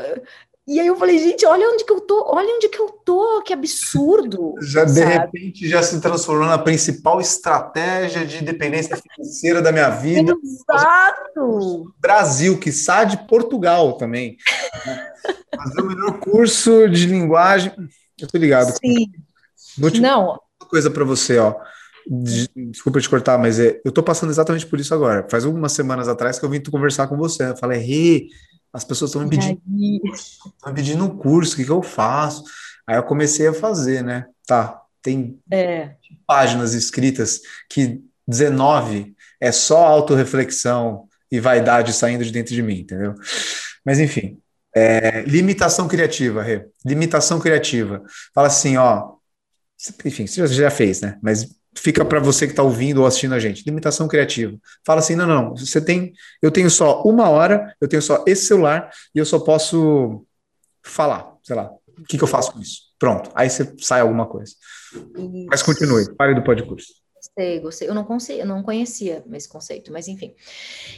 e 0.66 0.78
aí 0.78 0.86
eu 0.86 0.96
falei, 0.96 1.18
gente, 1.18 1.44
olha 1.44 1.68
onde 1.68 1.84
que 1.84 1.92
eu 1.92 2.00
tô, 2.00 2.24
olha 2.34 2.48
onde 2.54 2.68
que 2.68 2.78
eu 2.78 2.88
tô, 3.04 3.42
que 3.42 3.52
absurdo. 3.52 4.54
Já 4.62 4.84
de 4.84 5.02
repente 5.02 5.68
já 5.68 5.82
se 5.82 6.00
transformou 6.00 6.46
na 6.46 6.58
principal 6.58 7.20
estratégia 7.20 8.24
de 8.24 8.42
dependência 8.42 8.96
financeira 8.96 9.60
da 9.60 9.72
minha 9.72 9.90
vida. 9.90 10.34
Exato. 10.42 11.92
Brasil, 12.00 12.58
que 12.58 12.70
sai 12.70 13.06
de 13.06 13.26
Portugal 13.26 13.94
também. 13.94 14.36
Fazer 15.56 15.80
o 15.80 15.86
melhor 15.86 16.20
curso 16.20 16.88
de 16.88 17.06
linguagem. 17.06 17.72
Eu 18.20 18.28
tô 18.28 18.38
ligado. 18.38 18.72
Sim. 18.80 19.10
Não. 20.00 20.38
Uma 20.60 20.68
coisa 20.68 20.90
para 20.90 21.04
você, 21.04 21.38
ó. 21.38 21.56
Desculpa 22.06 23.00
te 23.00 23.08
cortar, 23.08 23.38
mas 23.38 23.58
é, 23.58 23.80
eu 23.84 23.90
tô 23.90 24.02
passando 24.02 24.30
exatamente 24.30 24.66
por 24.66 24.78
isso 24.78 24.94
agora. 24.94 25.26
Faz 25.28 25.44
algumas 25.44 25.72
semanas 25.72 26.08
atrás 26.08 26.38
que 26.38 26.44
eu 26.44 26.50
vim 26.50 26.62
conversar 26.62 27.08
com 27.08 27.16
você. 27.16 27.50
Eu 27.50 27.56
falei, 27.56 27.80
Rê, 27.80 28.26
as 28.72 28.84
pessoas 28.84 29.10
estão 29.10 29.22
me 29.22 29.30
pedindo, 29.30 29.60
estão 30.14 30.72
me 30.72 30.74
pedindo 30.74 31.04
um 31.04 31.16
curso, 31.16 31.54
o 31.54 31.56
que, 31.56 31.64
que 31.64 31.70
eu 31.70 31.82
faço? 31.82 32.44
Aí 32.86 32.96
eu 32.96 33.02
comecei 33.02 33.46
a 33.46 33.54
fazer, 33.54 34.02
né? 34.02 34.26
Tá, 34.46 34.80
tem 35.02 35.38
é. 35.50 35.94
páginas 36.26 36.74
escritas 36.74 37.40
que 37.68 38.00
19 38.26 39.14
é 39.40 39.52
só 39.52 39.86
autorreflexão 39.86 41.08
e 41.30 41.40
vaidade 41.40 41.92
saindo 41.92 42.24
de 42.24 42.30
dentro 42.30 42.54
de 42.54 42.62
mim, 42.62 42.80
entendeu? 42.80 43.14
Mas 43.84 43.98
enfim, 43.98 44.38
é, 44.74 45.22
limitação 45.22 45.86
criativa, 45.86 46.42
Rê. 46.42 46.66
Limitação 46.84 47.38
criativa. 47.38 48.02
Fala 48.34 48.46
assim, 48.46 48.76
ó. 48.76 49.14
Enfim, 50.04 50.26
você 50.26 50.46
já 50.46 50.70
fez, 50.70 51.00
né? 51.00 51.18
Mas 51.22 51.48
fica 51.74 52.04
para 52.04 52.20
você 52.20 52.46
que 52.46 52.52
está 52.52 52.62
ouvindo 52.62 53.00
ou 53.00 53.06
assistindo 53.06 53.34
a 53.34 53.38
gente. 53.38 53.64
Limitação 53.64 54.06
criativa. 54.06 54.56
Fala 54.84 55.00
assim, 55.00 55.16
não, 55.16 55.26
não, 55.26 55.56
você 55.56 55.80
tem, 55.80 56.12
eu 56.40 56.50
tenho 56.50 56.70
só 56.70 57.02
uma 57.02 57.28
hora, 57.28 57.74
eu 57.80 57.88
tenho 57.88 58.02
só 58.02 58.24
esse 58.26 58.46
celular 58.46 58.90
e 59.14 59.18
eu 59.18 59.26
só 59.26 59.38
posso 59.38 60.24
falar, 60.82 61.34
sei 61.42 61.56
lá, 61.56 61.70
o 61.98 62.04
que, 62.04 62.18
que 62.18 62.24
eu 62.24 62.28
faço 62.28 62.52
com 62.52 62.60
isso? 62.60 62.92
Pronto, 62.98 63.30
aí 63.34 63.48
você 63.48 63.74
sai 63.78 64.00
alguma 64.00 64.26
coisa. 64.26 64.52
Isso. 64.92 65.46
Mas 65.48 65.62
continue, 65.62 66.14
pare 66.14 66.34
do 66.34 66.42
podcast. 66.42 66.92
Gostei, 67.14 67.60
gostei. 67.60 67.88
Eu 67.88 67.94
não, 67.94 68.04
consigo, 68.04 68.40
eu 68.40 68.46
não 68.46 68.62
conhecia 68.62 69.24
esse 69.32 69.48
conceito, 69.48 69.92
mas 69.92 70.08
enfim. 70.08 70.34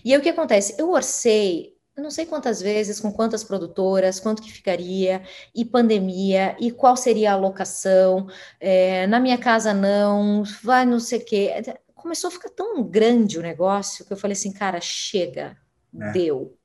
E 0.04 0.12
aí 0.12 0.18
o 0.18 0.22
que 0.22 0.28
acontece? 0.30 0.74
Eu 0.78 0.90
orcei 0.90 1.73
eu 1.96 2.02
não 2.02 2.10
sei 2.10 2.26
quantas 2.26 2.60
vezes, 2.60 2.98
com 2.98 3.12
quantas 3.12 3.44
produtoras, 3.44 4.18
quanto 4.18 4.42
que 4.42 4.52
ficaria, 4.52 5.22
e 5.54 5.64
pandemia, 5.64 6.56
e 6.58 6.72
qual 6.72 6.96
seria 6.96 7.30
a 7.30 7.34
alocação, 7.34 8.26
é, 8.58 9.06
na 9.06 9.20
minha 9.20 9.38
casa 9.38 9.72
não, 9.72 10.42
vai 10.62 10.84
não 10.84 10.98
sei 10.98 11.20
o 11.20 11.24
quê. 11.24 11.52
Começou 11.94 12.28
a 12.28 12.30
ficar 12.32 12.50
tão 12.50 12.82
grande 12.82 13.38
o 13.38 13.42
negócio 13.42 14.04
que 14.04 14.12
eu 14.12 14.16
falei 14.16 14.32
assim, 14.32 14.52
cara, 14.52 14.80
chega, 14.80 15.56
é. 16.00 16.12
deu. 16.12 16.56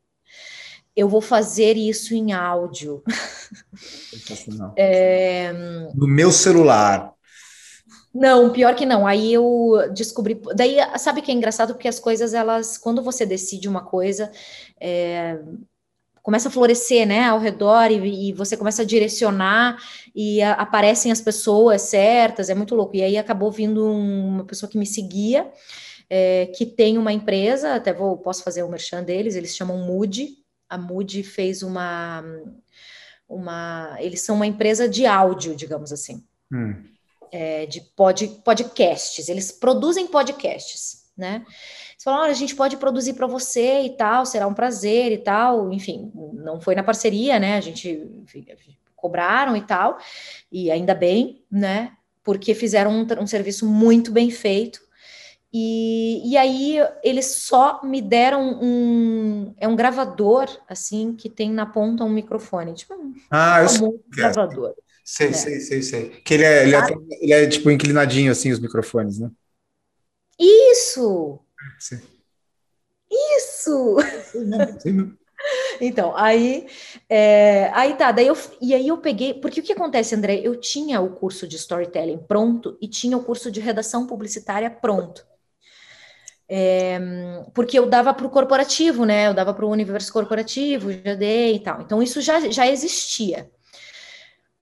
Eu 0.95 1.07
vou 1.07 1.21
fazer 1.21 1.77
isso 1.77 2.13
em 2.13 2.33
áudio. 2.33 3.03
É... 4.77 5.51
No 5.95 6.07
meu 6.07 6.31
celular. 6.31 7.13
Não, 8.13 8.51
pior 8.51 8.75
que 8.75 8.85
não. 8.85 9.05
Aí 9.05 9.33
eu 9.33 9.91
descobri. 9.93 10.41
Daí, 10.55 10.77
sabe 10.97 11.21
que 11.21 11.31
é 11.31 11.33
engraçado? 11.33 11.73
Porque 11.73 11.87
as 11.87 11.99
coisas, 11.99 12.33
elas, 12.33 12.77
quando 12.77 13.03
você 13.03 13.25
decide 13.25 13.69
uma 13.69 13.85
coisa, 13.85 14.31
é, 14.79 15.39
começa 16.23 16.49
a 16.49 16.51
florescer, 16.51 17.07
né, 17.07 17.25
ao 17.25 17.39
redor 17.39 17.91
e, 17.91 18.29
e 18.29 18.33
você 18.33 18.57
começa 18.57 18.81
a 18.81 18.85
direcionar 18.85 19.77
e 20.15 20.41
a, 20.41 20.53
aparecem 20.53 21.11
as 21.11 21.21
pessoas 21.21 21.83
certas. 21.83 22.49
É 22.49 22.55
muito 22.55 22.75
louco. 22.75 22.95
E 22.95 23.03
aí 23.03 23.17
acabou 23.17 23.51
vindo 23.51 23.85
um, 23.85 24.27
uma 24.27 24.45
pessoa 24.45 24.69
que 24.69 24.77
me 24.77 24.87
seguia, 24.87 25.49
é, 26.09 26.47
que 26.47 26.65
tem 26.65 26.97
uma 26.97 27.13
empresa. 27.13 27.75
Até 27.75 27.93
vou 27.93 28.17
posso 28.17 28.43
fazer 28.43 28.63
o 28.63 28.67
um 28.67 28.71
merchan 28.71 29.03
deles. 29.03 29.35
Eles 29.35 29.55
chamam 29.55 29.77
Mood. 29.77 30.29
A 30.67 30.77
Mood 30.79 31.21
fez 31.23 31.61
uma, 31.61 32.23
uma. 33.27 33.95
Eles 33.99 34.21
são 34.21 34.35
uma 34.35 34.47
empresa 34.47 34.89
de 34.89 35.05
áudio, 35.05 35.55
digamos 35.55 35.91
assim. 35.91 36.23
Hum 36.51 36.83
é, 37.31 37.65
de 37.65 37.81
pod, 37.81 38.27
podcasts, 38.43 39.29
eles 39.29 39.51
produzem 39.51 40.07
podcasts, 40.07 41.05
né? 41.17 41.43
Eles 41.91 42.03
falam, 42.03 42.21
olha, 42.21 42.31
a 42.31 42.35
gente 42.35 42.55
pode 42.55 42.77
produzir 42.77 43.13
para 43.13 43.27
você 43.27 43.81
e 43.81 43.89
tal, 43.91 44.25
será 44.25 44.47
um 44.47 44.53
prazer 44.53 45.11
e 45.11 45.17
tal, 45.17 45.71
enfim, 45.71 46.11
não 46.33 46.59
foi 46.59 46.75
na 46.75 46.83
parceria, 46.83 47.39
né? 47.39 47.57
A 47.57 47.61
gente 47.61 47.89
enfim, 48.23 48.45
cobraram 48.95 49.55
e 49.55 49.61
tal, 49.61 49.97
e 50.51 50.71
ainda 50.71 50.93
bem, 50.93 51.43
né? 51.51 51.93
Porque 52.23 52.53
fizeram 52.53 52.91
um, 52.91 53.07
um 53.21 53.27
serviço 53.27 53.65
muito 53.65 54.11
bem 54.11 54.29
feito. 54.29 54.79
E, 55.51 56.21
e 56.31 56.37
aí 56.37 56.77
eles 57.03 57.25
só 57.25 57.81
me 57.83 58.01
deram 58.01 58.59
um 58.61 59.55
é 59.57 59.67
um 59.67 59.75
gravador 59.75 60.47
assim 60.67 61.15
que 61.15 61.27
tem 61.27 61.49
na 61.49 61.65
ponta 61.65 62.03
um 62.03 62.09
microfone, 62.09 62.75
tipo 62.75 62.93
um, 62.93 63.15
ah, 63.31 63.65
um 63.81 63.99
gravador. 64.09 64.75
Sei, 65.11 65.29
é. 65.29 65.33
sei, 65.33 65.59
sei, 65.59 65.81
sei. 65.81 66.09
Que 66.21 66.35
ele 66.35 66.43
é, 66.43 66.63
ele 66.63 66.75
é, 66.75 66.81
ele 67.19 67.33
é, 67.33 67.47
tipo 67.47 67.71
inclinadinho 67.71 68.31
assim, 68.31 68.51
os 68.51 68.59
microfones, 68.59 69.17
né? 69.17 69.31
Isso! 70.39 71.39
Sim. 71.79 71.99
Isso! 73.11 73.97
Sim, 74.79 75.17
Então, 75.81 76.15
aí, 76.15 76.67
é, 77.09 77.71
aí 77.73 77.95
tá, 77.95 78.11
daí 78.11 78.27
eu, 78.27 78.37
e 78.61 78.73
aí 78.73 78.87
eu 78.87 78.97
peguei, 78.97 79.33
porque 79.33 79.61
o 79.61 79.63
que 79.63 79.71
acontece, 79.71 80.13
André? 80.13 80.41
Eu 80.43 80.59
tinha 80.59 80.99
o 81.01 81.15
curso 81.15 81.47
de 81.47 81.55
storytelling 81.55 82.19
pronto 82.19 82.77
e 82.81 82.87
tinha 82.87 83.17
o 83.17 83.23
curso 83.23 83.49
de 83.49 83.59
redação 83.61 84.05
publicitária 84.05 84.69
pronto. 84.69 85.25
É, 86.47 86.99
porque 87.53 87.79
eu 87.79 87.87
dava 87.87 88.13
para 88.13 88.27
o 88.27 88.29
corporativo, 88.29 89.05
né? 89.05 89.27
Eu 89.27 89.33
dava 89.33 89.53
para 89.53 89.65
o 89.65 89.69
universo 89.71 90.11
corporativo, 90.13 90.91
já 90.91 91.15
dei 91.15 91.55
e 91.55 91.59
tal. 91.61 91.81
Então, 91.81 92.03
isso 92.03 92.21
já, 92.21 92.39
já 92.51 92.67
existia. 92.67 93.49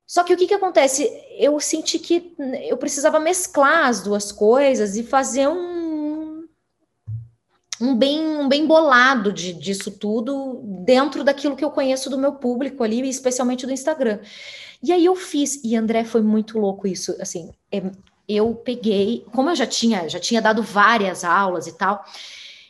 Só 0.08 0.24
que 0.24 0.34
o 0.34 0.38
que, 0.38 0.48
que 0.48 0.54
acontece? 0.54 1.12
Eu 1.38 1.60
senti 1.60 2.00
que 2.00 2.34
eu 2.70 2.78
precisava 2.78 3.20
mesclar 3.20 3.88
as 3.88 4.02
duas 4.02 4.32
coisas 4.32 4.96
e 4.96 5.04
fazer 5.04 5.50
um. 5.50 6.46
um 7.82 7.94
bem, 7.94 8.26
um 8.26 8.48
bem 8.48 8.66
bolado 8.66 9.34
de, 9.34 9.52
disso 9.52 9.92
tudo 9.92 10.62
dentro 10.86 11.26
daquilo 11.26 11.58
que 11.58 11.66
eu 11.66 11.70
conheço 11.70 12.10
do 12.10 12.18
meu 12.18 12.36
público 12.36 12.86
ali, 12.86 13.08
especialmente 13.10 13.66
do 13.66 13.74
Instagram. 13.74 14.20
E 14.82 14.94
aí 14.94 15.04
eu 15.04 15.16
fiz, 15.16 15.62
e 15.62 15.76
André 15.76 16.06
foi 16.06 16.22
muito 16.22 16.58
louco 16.58 16.88
isso, 16.88 17.16
assim, 17.20 17.52
é, 17.72 17.82
eu 18.30 18.54
peguei, 18.56 19.26
como 19.34 19.50
eu 19.50 19.56
já 19.56 19.66
tinha, 19.66 20.08
já 20.08 20.20
tinha 20.20 20.42
dado 20.42 20.62
várias 20.62 21.24
aulas 21.24 21.66
e 21.68 21.76
tal, 21.76 22.06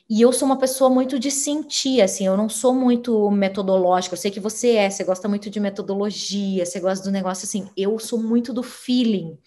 e 0.09 0.21
eu 0.21 0.31
sou 0.31 0.45
uma 0.45 0.57
pessoa 0.57 0.89
muito 0.89 1.19
de 1.19 1.29
sentir, 1.29 2.01
assim, 2.01 2.25
eu 2.25 2.37
não 2.37 2.47
sou 2.47 2.73
muito 2.73 3.29
metodológica. 3.29 4.13
Eu 4.13 4.17
sei 4.17 4.31
que 4.31 4.39
você 4.39 4.75
é, 4.75 4.89
você 4.89 5.03
gosta 5.03 5.27
muito 5.27 5.49
de 5.49 5.59
metodologia, 5.59 6.65
você 6.65 6.79
gosta 6.79 7.03
do 7.03 7.11
negócio 7.11 7.45
assim. 7.45 7.69
Eu 7.75 7.99
sou 7.99 8.17
muito 8.17 8.53
do 8.53 8.63
feeling. 8.63 9.37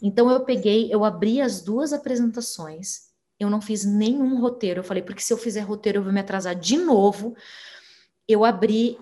Então 0.00 0.30
eu 0.30 0.44
peguei, 0.44 0.88
eu 0.94 1.04
abri 1.04 1.40
as 1.40 1.60
duas 1.60 1.92
apresentações, 1.92 3.06
eu 3.38 3.50
não 3.50 3.60
fiz 3.60 3.84
nenhum 3.84 4.40
roteiro. 4.40 4.78
Eu 4.78 4.84
falei, 4.84 5.02
porque 5.02 5.22
se 5.22 5.32
eu 5.32 5.36
fizer 5.36 5.62
roteiro, 5.62 5.98
eu 5.98 6.04
vou 6.04 6.12
me 6.12 6.20
atrasar 6.20 6.54
de 6.54 6.76
novo. 6.76 7.34
Eu 8.28 8.44
abri, 8.44 8.96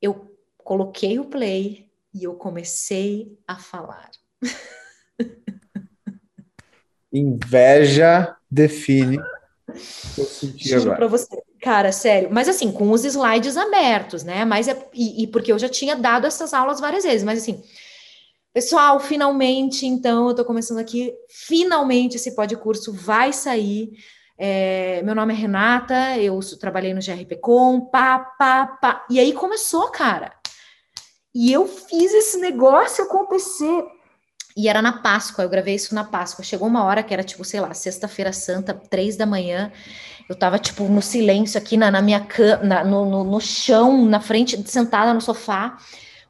eu 0.00 0.34
coloquei 0.56 1.18
o 1.18 1.26
play 1.26 1.86
e 2.14 2.24
eu 2.24 2.32
comecei 2.34 3.38
a 3.46 3.56
falar. 3.56 4.10
Inveja 7.12 8.34
define 8.50 9.18
eu 9.68 10.24
senti 10.24 10.68
Juro 10.68 10.82
agora. 10.82 10.96
pra 10.96 11.06
você. 11.08 11.42
Cara, 11.60 11.90
sério. 11.92 12.28
Mas 12.30 12.48
assim, 12.48 12.70
com 12.70 12.90
os 12.90 13.04
slides 13.04 13.56
abertos, 13.56 14.22
né? 14.22 14.44
Mas 14.44 14.68
é, 14.68 14.88
e, 14.94 15.24
e, 15.24 15.26
porque 15.26 15.50
eu 15.50 15.58
já 15.58 15.68
tinha 15.68 15.96
dado 15.96 16.26
essas 16.26 16.54
aulas 16.54 16.80
várias 16.80 17.04
vezes, 17.04 17.24
mas 17.24 17.40
assim, 17.40 17.62
pessoal, 18.52 19.00
finalmente, 19.00 19.86
então, 19.86 20.28
eu 20.28 20.34
tô 20.34 20.44
começando 20.44 20.78
aqui, 20.78 21.12
finalmente 21.28 22.16
esse 22.16 22.34
curso 22.56 22.92
vai 22.92 23.32
sair. 23.32 23.90
É, 24.38 25.02
meu 25.02 25.14
nome 25.14 25.32
é 25.32 25.36
Renata, 25.36 26.18
eu 26.18 26.38
trabalhei 26.60 26.92
no 26.92 27.00
GRPcom, 27.00 27.80
pá, 27.86 28.18
pá, 28.18 28.66
pá. 28.66 29.06
E 29.10 29.18
aí 29.18 29.32
começou, 29.32 29.90
cara. 29.90 30.32
E 31.34 31.52
eu 31.52 31.66
fiz 31.66 32.14
esse 32.14 32.38
negócio 32.38 33.04
acontecer. 33.04 33.84
E 34.56 34.68
era 34.68 34.80
na 34.80 34.92
Páscoa, 34.92 35.44
eu 35.44 35.50
gravei 35.50 35.74
isso 35.74 35.94
na 35.94 36.02
Páscoa. 36.02 36.42
Chegou 36.42 36.66
uma 36.66 36.82
hora 36.84 37.02
que 37.02 37.12
era 37.12 37.22
tipo, 37.22 37.44
sei 37.44 37.60
lá, 37.60 37.74
sexta-feira 37.74 38.32
santa, 38.32 38.72
três 38.72 39.14
da 39.14 39.26
manhã. 39.26 39.70
Eu 40.28 40.34
tava, 40.34 40.58
tipo, 40.58 40.84
no 40.84 41.02
silêncio 41.02 41.58
aqui 41.58 41.76
na, 41.76 41.90
na 41.90 42.00
minha 42.00 42.20
cama, 42.20 42.82
no, 42.82 43.04
no, 43.04 43.24
no, 43.24 43.40
chão, 43.40 44.06
na 44.06 44.18
frente, 44.18 44.60
sentada 44.68 45.12
no 45.12 45.20
sofá, 45.20 45.76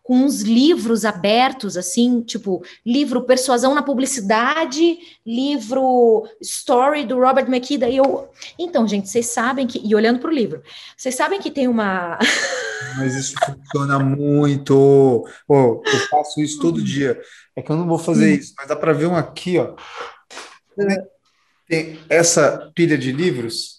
com 0.06 0.18
uns 0.18 0.42
livros 0.42 1.04
abertos, 1.04 1.76
assim, 1.76 2.20
tipo, 2.20 2.62
livro 2.86 3.24
Persuasão 3.24 3.74
na 3.74 3.82
Publicidade, 3.82 4.98
livro 5.26 6.28
Story 6.40 7.04
do 7.04 7.18
Robert 7.18 7.48
McKee. 7.48 7.76
Daí 7.76 7.96
eu. 7.96 8.30
Então, 8.56 8.86
gente, 8.86 9.08
vocês 9.08 9.26
sabem 9.26 9.66
que. 9.66 9.80
E 9.84 9.96
olhando 9.96 10.20
para 10.20 10.30
o 10.30 10.32
livro, 10.32 10.62
vocês 10.96 11.12
sabem 11.16 11.40
que 11.40 11.50
tem 11.50 11.66
uma. 11.66 12.16
Mas 12.96 13.16
isso 13.16 13.34
funciona 13.44 13.98
muito. 13.98 15.26
Oh, 15.48 15.82
eu 15.84 15.98
faço 16.08 16.40
isso 16.40 16.60
todo 16.60 16.80
dia. 16.80 17.20
É 17.56 17.60
que 17.60 17.72
eu 17.72 17.76
não 17.76 17.88
vou 17.88 17.98
fazer 17.98 18.32
isso, 18.32 18.54
mas 18.56 18.68
dá 18.68 18.76
para 18.76 18.92
ver 18.92 19.06
um 19.06 19.16
aqui, 19.16 19.58
ó. 19.58 19.74
Tem 21.66 21.98
essa 22.08 22.70
pilha 22.76 22.96
de 22.96 23.10
livros. 23.10 23.76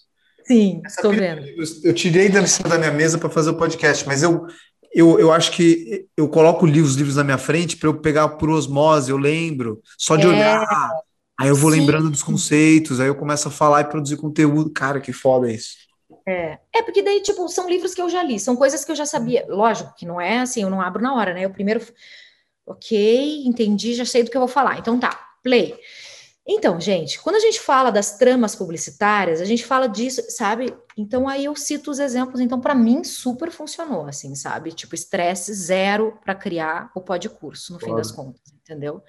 Sim, 0.48 0.82
estou 0.86 1.12
vendo. 1.12 1.42
Livros, 1.42 1.84
eu 1.84 1.94
tirei 1.94 2.28
da 2.28 2.40
da 2.40 2.78
minha 2.78 2.90
mesa 2.90 3.18
para 3.18 3.28
fazer 3.28 3.50
o 3.50 3.56
podcast, 3.56 4.06
mas 4.06 4.22
eu, 4.22 4.46
eu, 4.98 5.18
eu 5.20 5.32
acho 5.32 5.52
que 5.52 6.06
eu 6.16 6.28
coloco 6.28 6.66
os 6.66 6.94
livros 6.96 7.16
na 7.16 7.24
minha 7.24 7.38
frente 7.38 7.76
para 7.76 7.88
eu 7.88 8.00
pegar 8.00 8.28
por 8.30 8.50
osmose, 8.50 9.10
eu 9.10 9.16
lembro, 9.16 9.80
só 9.96 10.16
de 10.16 10.26
é, 10.26 10.28
olhar. 10.28 10.66
Aí 11.40 11.48
eu 11.48 11.54
vou 11.54 11.70
sim. 11.70 11.80
lembrando 11.80 12.10
dos 12.10 12.22
conceitos, 12.22 12.98
aí 12.98 13.06
eu 13.06 13.14
começo 13.14 13.46
a 13.46 13.50
falar 13.50 13.82
e 13.82 13.84
produzir 13.84 14.16
conteúdo. 14.16 14.70
Cara, 14.70 15.00
que 15.00 15.12
foda 15.12 15.50
isso. 15.50 15.76
É. 16.26 16.58
é, 16.74 16.82
porque 16.82 17.02
daí, 17.02 17.22
tipo, 17.22 17.48
são 17.48 17.68
livros 17.68 17.94
que 17.94 18.02
eu 18.02 18.08
já 18.08 18.22
li, 18.22 18.40
são 18.40 18.56
coisas 18.56 18.84
que 18.84 18.90
eu 18.90 18.96
já 18.96 19.06
sabia. 19.06 19.46
Lógico 19.48 19.94
que 19.96 20.04
não 20.04 20.20
é 20.20 20.40
assim, 20.40 20.62
eu 20.62 20.70
não 20.70 20.80
abro 20.80 21.02
na 21.02 21.14
hora, 21.14 21.32
né? 21.32 21.44
Eu 21.44 21.50
primeiro 21.50 21.80
Ok, 22.68 23.44
entendi, 23.46 23.94
já 23.94 24.04
sei 24.04 24.22
do 24.22 24.30
que 24.30 24.36
eu 24.36 24.42
vou 24.42 24.48
falar. 24.48 24.78
Então 24.78 25.00
tá, 25.00 25.18
play. 25.42 25.74
Então, 26.50 26.80
gente, 26.80 27.20
quando 27.20 27.36
a 27.36 27.40
gente 27.40 27.60
fala 27.60 27.90
das 27.90 28.16
tramas 28.16 28.56
publicitárias, 28.56 29.42
a 29.42 29.44
gente 29.44 29.66
fala 29.66 29.86
disso, 29.86 30.22
sabe? 30.30 30.74
Então 30.96 31.28
aí 31.28 31.44
eu 31.44 31.54
cito 31.54 31.90
os 31.90 31.98
exemplos. 31.98 32.40
Então, 32.40 32.58
para 32.58 32.74
mim, 32.74 33.04
super 33.04 33.50
funcionou, 33.50 34.06
assim, 34.06 34.34
sabe? 34.34 34.72
Tipo, 34.72 34.94
estresse 34.94 35.52
zero 35.52 36.18
para 36.24 36.34
criar 36.34 36.90
o 36.94 37.02
pod 37.02 37.28
curso, 37.28 37.74
no 37.74 37.78
fim 37.78 37.94
das 37.94 38.10
contas, 38.10 38.40
entendeu? 38.62 39.02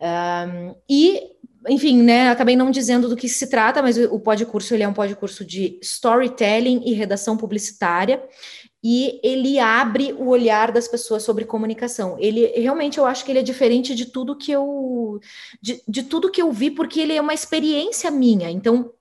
Um, 0.00 0.76
e, 0.88 1.32
enfim, 1.68 2.00
né, 2.04 2.30
acabei 2.30 2.54
não 2.54 2.70
dizendo 2.70 3.08
do 3.08 3.16
que 3.16 3.28
se 3.28 3.48
trata, 3.48 3.82
mas 3.82 3.98
o 3.98 4.20
pod 4.20 4.46
curso 4.46 4.74
ele 4.74 4.84
é 4.84 4.88
um 4.88 4.94
pod 4.94 5.12
curso 5.16 5.44
de 5.44 5.76
storytelling 5.82 6.82
e 6.86 6.92
redação 6.92 7.36
publicitária 7.36 8.22
e 8.82 9.20
ele 9.24 9.58
abre 9.58 10.12
o 10.12 10.28
olhar 10.28 10.70
das 10.70 10.86
pessoas 10.86 11.22
sobre 11.22 11.44
comunicação. 11.44 12.16
Ele 12.18 12.46
realmente 12.46 12.98
eu 12.98 13.06
acho 13.06 13.24
que 13.24 13.32
ele 13.32 13.40
é 13.40 13.42
diferente 13.42 13.94
de 13.94 14.06
tudo 14.06 14.36
que 14.36 14.52
eu 14.52 15.20
de, 15.60 15.82
de 15.86 16.02
tudo 16.02 16.30
que 16.30 16.40
eu 16.40 16.52
vi, 16.52 16.70
porque 16.70 17.00
ele 17.00 17.14
é 17.14 17.20
uma 17.20 17.34
experiência 17.34 18.10
minha. 18.10 18.50
Então, 18.50 18.92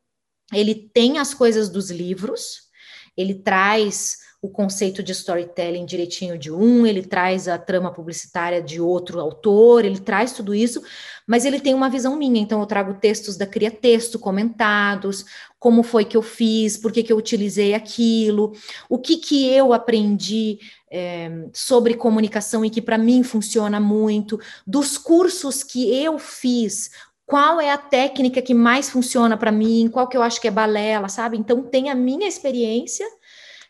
ele 0.52 0.74
tem 0.74 1.20
as 1.20 1.34
coisas 1.34 1.70
dos 1.70 1.92
livros, 1.92 2.70
ele 3.16 3.36
traz 3.36 4.27
o 4.42 4.50
conceito 4.50 5.02
de 5.02 5.12
storytelling 5.12 5.86
direitinho 5.86 6.38
de 6.38 6.52
um, 6.52 6.86
ele 6.86 7.02
traz 7.02 7.48
a 7.48 7.58
trama 7.58 7.92
publicitária 7.92 8.62
de 8.62 8.80
outro 8.80 9.20
autor, 9.20 9.84
ele 9.84 10.00
traz 10.00 10.32
tudo 10.32 10.54
isso, 10.54 10.82
mas 11.26 11.44
ele 11.44 11.60
tem 11.60 11.74
uma 11.74 11.90
visão 11.90 12.16
minha, 12.16 12.40
então 12.40 12.60
eu 12.60 12.66
trago 12.68 12.94
textos 12.94 13.36
da 13.36 13.48
Cria 13.48 13.72
Texto 13.72 14.20
comentados, 14.20 15.26
como 15.60 15.82
foi 15.82 16.06
que 16.06 16.16
eu 16.16 16.22
fiz, 16.22 16.78
por 16.78 16.92
que, 16.92 17.02
que 17.02 17.12
eu 17.12 17.18
utilizei 17.18 17.74
aquilo, 17.74 18.54
o 18.88 19.00
que, 19.00 19.18
que 19.18 19.48
eu 19.52 19.74
aprendi 19.74 20.60
é, 20.92 21.48
sobre 21.52 21.96
comunicação 21.96 22.64
e 22.64 22.70
que 22.70 22.82
para 22.82 22.98
mim 22.98 23.24
funciona 23.24 23.80
muito, 23.80 24.40
dos 24.68 25.00
cursos 25.00 25.64
que 25.64 25.92
eu 25.96 26.20
fiz, 26.20 26.92
qual 27.26 27.60
é 27.60 27.72
a 27.72 27.78
técnica 27.78 28.42
que 28.42 28.54
mais 28.54 28.90
funciona 28.90 29.36
para 29.36 29.52
mim, 29.52 29.90
qual 29.92 30.08
que 30.08 30.16
eu 30.16 30.22
acho 30.22 30.40
que 30.40 30.48
é 30.48 30.52
balela, 30.52 31.10
sabe? 31.10 31.38
Então 31.38 31.64
tem 31.64 31.90
a 31.90 31.96
minha 31.96 32.28
experiência 32.28 33.06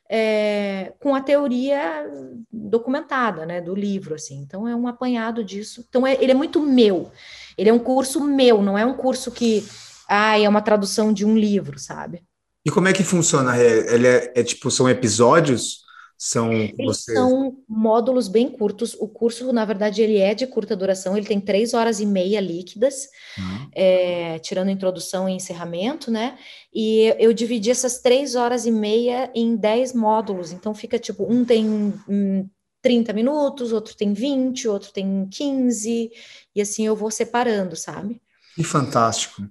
é, 0.09 0.93
com 0.99 1.13
a 1.13 1.21
teoria 1.21 2.05
documentada, 2.51 3.45
né, 3.45 3.61
do 3.61 3.75
livro, 3.75 4.15
assim. 4.15 4.39
Então 4.39 4.67
é 4.67 4.75
um 4.75 4.87
apanhado 4.87 5.43
disso. 5.43 5.85
Então 5.87 6.05
é, 6.05 6.13
ele 6.21 6.31
é 6.31 6.35
muito 6.35 6.61
meu. 6.61 7.11
Ele 7.57 7.69
é 7.69 7.73
um 7.73 7.79
curso 7.79 8.23
meu, 8.23 8.61
não 8.61 8.77
é 8.77 8.85
um 8.85 8.93
curso 8.93 9.31
que, 9.31 9.65
ah, 10.07 10.39
é 10.39 10.47
uma 10.47 10.61
tradução 10.61 11.11
de 11.11 11.25
um 11.25 11.37
livro, 11.37 11.77
sabe? 11.79 12.23
E 12.65 12.69
como 12.69 12.87
é 12.87 12.93
que 12.93 13.03
funciona? 13.03 13.57
É, 13.57 13.93
ele 13.93 14.07
é, 14.07 14.33
é 14.35 14.43
tipo 14.43 14.69
são 14.69 14.89
episódios? 14.89 15.86
São 16.17 16.51
Eles 16.51 16.75
você... 16.79 17.13
são 17.13 17.59
módulos 17.69 18.27
bem 18.27 18.49
curtos. 18.49 18.95
O 18.95 19.07
curso, 19.07 19.53
na 19.53 19.63
verdade, 19.63 20.01
ele 20.01 20.17
é 20.17 20.33
de 20.33 20.47
curta 20.47 20.75
duração. 20.75 21.15
Ele 21.15 21.27
tem 21.27 21.39
três 21.39 21.75
horas 21.75 21.99
e 21.99 22.07
meia 22.07 22.39
líquidas, 22.39 23.07
uhum. 23.37 23.69
é, 23.71 24.39
tirando 24.39 24.71
introdução 24.71 25.29
e 25.29 25.33
encerramento, 25.33 26.09
né? 26.09 26.37
E 26.73 27.13
eu 27.19 27.31
dividi 27.33 27.69
essas 27.69 27.99
três 27.99 28.33
horas 28.33 28.65
e 28.65 28.71
meia 28.71 29.31
em 29.35 29.55
dez 29.55 29.93
módulos. 29.93 30.51
Então 30.51 30.73
fica 30.73 30.97
tipo 30.97 31.31
um 31.31 31.45
tem 31.45 31.93
hum, 32.09 32.49
30 32.81 33.13
minutos, 33.13 33.71
outro 33.71 33.95
tem 33.95 34.11
20, 34.11 34.67
outro 34.69 34.91
tem 34.91 35.27
15, 35.29 36.09
e 36.55 36.61
assim 36.61 36.87
eu 36.87 36.95
vou 36.95 37.11
separando, 37.11 37.75
sabe? 37.75 38.19
Que 38.55 38.63
fantástico. 38.63 39.43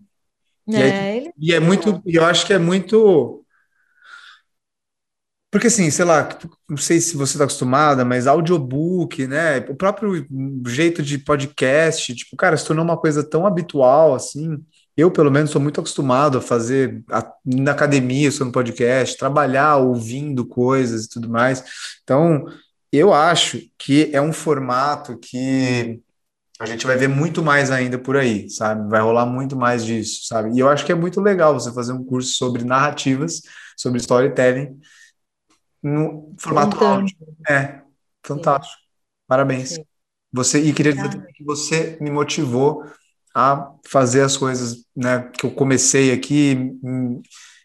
É, 0.69 0.73
e, 0.73 0.83
é, 0.83 1.17
ele... 1.17 1.31
e 1.39 1.55
é 1.55 1.61
muito, 1.61 2.03
eu 2.05 2.25
acho 2.25 2.45
que 2.45 2.53
é 2.53 2.59
muito 2.59 3.46
porque 5.51 5.69
assim, 5.69 5.91
sei 5.91 6.05
lá, 6.05 6.29
não 6.69 6.77
sei 6.77 7.01
se 7.01 7.17
você 7.17 7.33
está 7.35 7.45
acostumada, 7.45 8.05
mas 8.05 8.27
audiobook, 8.27 9.27
né? 9.27 9.59
O 9.69 9.75
próprio 9.75 10.27
jeito 10.67 11.03
de 11.03 11.19
podcast, 11.19 12.15
tipo, 12.15 12.37
cara, 12.37 12.57
se 12.57 12.67
tornou 12.67 12.85
uma 12.85 12.97
coisa 12.97 13.23
tão 13.25 13.47
habitual 13.47 14.15
assim. 14.15 14.59
Eu, 14.97 15.11
pelo 15.11 15.31
menos, 15.31 15.51
sou 15.51 15.61
muito 15.61 15.81
acostumado 15.81 16.39
a 16.39 16.41
fazer 16.41 17.03
a, 17.11 17.31
na 17.45 17.73
academia, 17.73 18.31
sou 18.33 18.47
no 18.47 18.53
podcast, 18.53 19.17
trabalhar 19.17 19.77
ouvindo 19.77 20.47
coisas 20.47 21.05
e 21.05 21.09
tudo 21.09 21.29
mais. 21.29 21.63
Então, 22.03 22.47
eu 22.93 23.13
acho 23.13 23.61
que 23.79 24.11
é 24.13 24.21
um 24.21 24.33
formato 24.33 25.19
que 25.19 26.01
a 26.59 26.67
gente 26.67 26.87
vai 26.87 26.97
ver 26.97 27.09
muito 27.09 27.43
mais 27.43 27.71
ainda 27.71 27.99
por 27.99 28.17
aí, 28.17 28.49
sabe? 28.51 28.89
Vai 28.91 29.01
rolar 29.03 29.27
muito 29.27 29.57
mais 29.57 29.85
disso, 29.85 30.27
sabe? 30.27 30.57
E 30.57 30.59
eu 30.59 30.69
acho 30.69 30.85
que 30.87 30.93
é 30.93 30.95
muito 30.95 31.21
legal 31.21 31.55
você 31.55 31.73
fazer 31.73 31.93
um 31.93 32.05
curso 32.05 32.33
sobre 32.35 32.65
narrativas, 32.65 33.43
sobre 33.77 33.99
storytelling 34.01 34.79
no 35.87 36.35
formato 36.39 36.77
então, 36.77 36.95
áudio. 36.95 37.17
É, 37.49 37.81
fantástico. 38.25 38.77
Sim. 38.77 38.89
Parabéns. 39.29 39.69
Sim. 39.71 39.85
Você 40.33 40.61
e 40.61 40.73
queria 40.73 40.93
dizer 40.93 41.25
que 41.33 41.45
você 41.45 41.97
me 42.01 42.11
motivou 42.11 42.85
a 43.35 43.73
fazer 43.87 44.23
as 44.23 44.37
coisas, 44.37 44.85
né, 44.95 45.31
que 45.39 45.47
eu 45.47 45.51
comecei 45.51 46.13
aqui, 46.13 46.73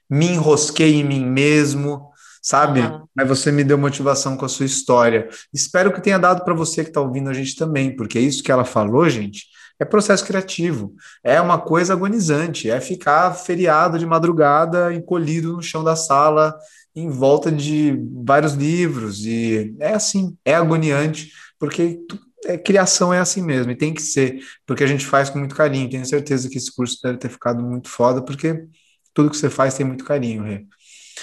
me 0.10 0.27
enrosquei 0.27 0.95
em 0.95 1.03
mim 1.03 1.26
mesmo, 1.26 2.11
sabe? 2.41 2.81
Uhum. 2.81 3.06
Mas 3.15 3.27
você 3.27 3.52
me 3.52 3.64
deu 3.64 3.77
motivação 3.77 4.38
com 4.38 4.45
a 4.45 4.49
sua 4.49 4.65
história. 4.65 5.27
Espero 5.53 5.91
que 5.91 6.02
tenha 6.02 6.19
dado 6.19 6.43
para 6.43 6.53
você 6.53 6.84
que 6.84 6.89
está 6.89 7.02
ouvindo 7.02 7.30
a 7.30 7.34
gente 7.34 7.56
também, 7.56 7.95
porque 7.95 8.18
é 8.18 8.22
isso 8.22 8.43
que 8.43 8.52
ela 8.52 8.65
falou, 8.65 9.10
gente, 9.10 9.45
é 9.80 9.85
processo 9.85 10.26
criativo. 10.26 10.93
É 11.23 11.41
uma 11.41 11.57
coisa 11.57 11.93
agonizante, 11.93 12.69
é 12.69 12.80
ficar 12.80 13.34
feriado 13.34 13.98
de 13.98 14.06
madrugada, 14.06 14.93
encolhido 14.93 15.53
no 15.53 15.64
chão 15.64 15.84
da 15.84 15.95
sala, 15.95 16.56
em 16.95 17.09
volta 17.09 17.51
de 17.51 17.97
vários 18.23 18.53
livros, 18.53 19.26
e 19.26 19.76
é 19.80 19.93
assim, 19.93 20.38
é 20.43 20.53
agoniante, 20.53 21.31
porque 21.57 21.99
é, 22.45 22.57
criação 22.57 23.13
é 23.13 23.19
assim 23.19 23.41
mesmo, 23.41 23.72
e 23.72 23.76
tem 23.76 23.93
que 23.93 24.01
ser, 24.01 24.39
porque 24.65 24.84
a 24.84 24.88
gente 24.88 25.05
faz 25.05 25.30
com 25.30 25.39
muito 25.39 25.55
carinho. 25.55 25.89
Tenho 25.89 26.05
certeza 26.05 26.49
que 26.49 26.57
esse 26.57 26.73
curso 26.73 26.97
deve 27.03 27.18
ter 27.18 27.30
ficado 27.30 27.63
muito 27.63 27.88
foda, 27.89 28.22
porque 28.22 28.68
tudo 29.13 29.30
que 29.30 29.38
você 29.38 29.49
faz 29.49 29.76
tem 29.76 29.85
muito 29.85 30.03
carinho, 30.03 30.43
Rê. 30.43 30.65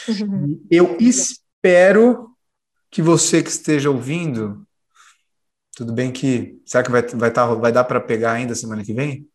Uhum. 0.09 0.65
Eu 0.71 0.97
espero 1.01 2.31
que 2.91 3.03
você 3.03 3.43
que 3.43 3.51
esteja 3.51 3.91
ouvindo, 3.91 4.67
tudo 5.77 5.93
bem 5.93 6.13
que. 6.13 6.61
Será 6.65 6.83
que 6.83 6.91
vai, 6.91 7.03
vai, 7.03 7.33
tá, 7.33 7.47
vai 7.55 7.73
dar 7.73 7.85
para 7.85 8.01
pegar 8.01 8.33
ainda 8.33 8.55
semana 8.55 8.85
que 8.85 8.93
vem? 8.93 9.29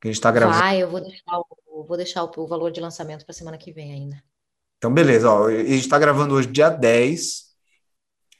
Que 0.00 0.08
a 0.08 0.10
gente 0.10 0.16
está 0.16 0.30
gravando. 0.30 0.58
Vai, 0.58 0.82
eu 0.82 0.90
vou 0.90 1.00
deixar 1.00 1.38
o, 1.38 1.84
vou 1.84 1.96
deixar 1.96 2.24
o, 2.24 2.30
o 2.36 2.46
valor 2.46 2.70
de 2.70 2.80
lançamento 2.80 3.24
para 3.24 3.34
semana 3.34 3.58
que 3.58 3.72
vem 3.72 3.92
ainda. 3.92 4.22
Então, 4.82 4.92
beleza. 4.92 5.30
Ó, 5.30 5.46
a 5.46 5.52
gente 5.52 5.76
está 5.76 5.96
gravando 5.96 6.34
hoje, 6.34 6.48
dia 6.48 6.68
10. 6.68 7.44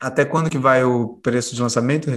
Até 0.01 0.25
quando 0.25 0.51
que 0.51 0.59
vai 0.59 0.83
o 0.83 1.11
preço 1.23 1.55
de 1.55 1.63
lançamento? 1.63 2.11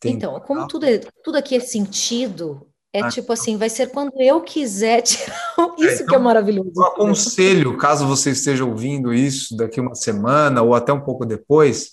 Tem... 0.00 0.14
Então, 0.14 0.40
como 0.40 0.66
tudo, 0.66 0.86
é, 0.86 0.98
tudo 1.22 1.36
aqui 1.36 1.56
é 1.56 1.60
sentido, 1.60 2.66
é 2.90 3.02
ah, 3.02 3.08
tipo 3.10 3.30
assim, 3.34 3.58
vai 3.58 3.68
ser 3.68 3.88
quando 3.90 4.18
eu 4.18 4.40
quiser 4.40 5.02
tirar. 5.04 5.36
Isso 5.76 5.88
é, 5.88 5.94
então, 5.96 6.06
que 6.06 6.14
é 6.14 6.18
maravilhoso. 6.18 6.72
Eu 6.74 6.84
aconselho, 6.84 7.76
caso 7.76 8.06
você 8.06 8.30
esteja 8.30 8.64
ouvindo 8.64 9.12
isso 9.12 9.54
daqui 9.58 9.78
uma 9.78 9.94
semana 9.94 10.62
ou 10.62 10.74
até 10.74 10.90
um 10.90 11.02
pouco 11.02 11.26
depois, 11.26 11.90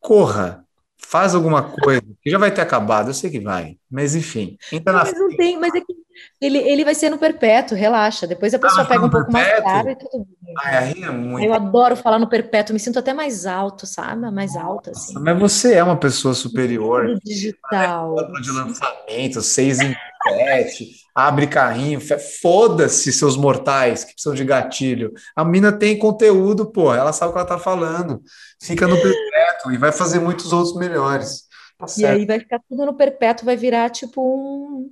corra, 0.00 0.64
faz 0.96 1.34
alguma 1.34 1.62
coisa, 1.62 2.00
que 2.22 2.30
já 2.30 2.38
vai 2.38 2.50
ter 2.50 2.62
acabado, 2.62 3.10
eu 3.10 3.14
sei 3.14 3.28
que 3.28 3.40
vai, 3.40 3.76
mas 3.90 4.14
enfim. 4.14 4.56
Entra 4.72 4.94
na 4.94 5.00
mas 5.00 5.12
não 5.12 5.28
tem, 5.36 5.60
mas 5.60 5.74
é 5.74 5.80
que 5.82 6.05
ele, 6.40 6.58
ele 6.58 6.84
vai 6.84 6.94
ser 6.94 7.10
no 7.10 7.18
perpétuo, 7.18 7.76
relaxa. 7.76 8.26
Depois 8.26 8.52
a 8.54 8.58
pessoa 8.58 8.82
ah, 8.82 8.86
pega 8.86 9.04
um 9.04 9.10
pouco 9.10 9.30
perpétuo? 9.30 9.64
mais 9.64 9.74
caro 9.74 9.90
e 9.90 9.96
tudo 9.96 10.26
bem. 10.40 10.54
Ai, 10.64 10.94
é 11.02 11.10
muito. 11.10 11.44
Eu 11.46 11.54
adoro 11.54 11.96
falar 11.96 12.18
no 12.18 12.28
perpétuo, 12.28 12.72
me 12.72 12.80
sinto 12.80 12.98
até 12.98 13.12
mais 13.12 13.46
alto, 13.46 13.86
sabe? 13.86 14.30
Mais 14.30 14.56
alta, 14.56 14.90
assim. 14.90 15.14
Mas 15.18 15.38
você 15.38 15.74
é 15.74 15.82
uma 15.82 15.96
pessoa 15.96 16.34
superior. 16.34 17.06
Tudo 17.06 17.20
digital. 17.24 18.16
De 18.42 18.50
lançamento, 18.50 19.42
seis 19.42 19.80
em 19.80 19.94
sete, 20.28 20.88
abre 21.14 21.46
carrinho, 21.46 22.00
foda-se 22.42 23.12
seus 23.12 23.36
mortais 23.36 24.04
que 24.04 24.12
precisam 24.12 24.34
de 24.34 24.44
gatilho. 24.44 25.12
A 25.34 25.44
mina 25.44 25.72
tem 25.72 25.98
conteúdo, 25.98 26.66
pô, 26.66 26.94
ela 26.94 27.12
sabe 27.12 27.30
o 27.30 27.32
que 27.32 27.38
ela 27.38 27.48
tá 27.48 27.58
falando. 27.58 28.22
Fica 28.60 28.86
no 28.86 28.96
perpétuo 28.96 29.72
e 29.72 29.76
vai 29.76 29.92
fazer 29.92 30.18
muitos 30.18 30.52
outros 30.52 30.76
melhores. 30.76 31.46
Tá 31.78 31.86
e 31.98 32.06
aí 32.06 32.26
vai 32.26 32.40
ficar 32.40 32.60
tudo 32.68 32.86
no 32.86 32.94
perpétuo, 32.94 33.44
vai 33.44 33.56
virar 33.56 33.90
tipo 33.90 34.22
um 34.22 34.90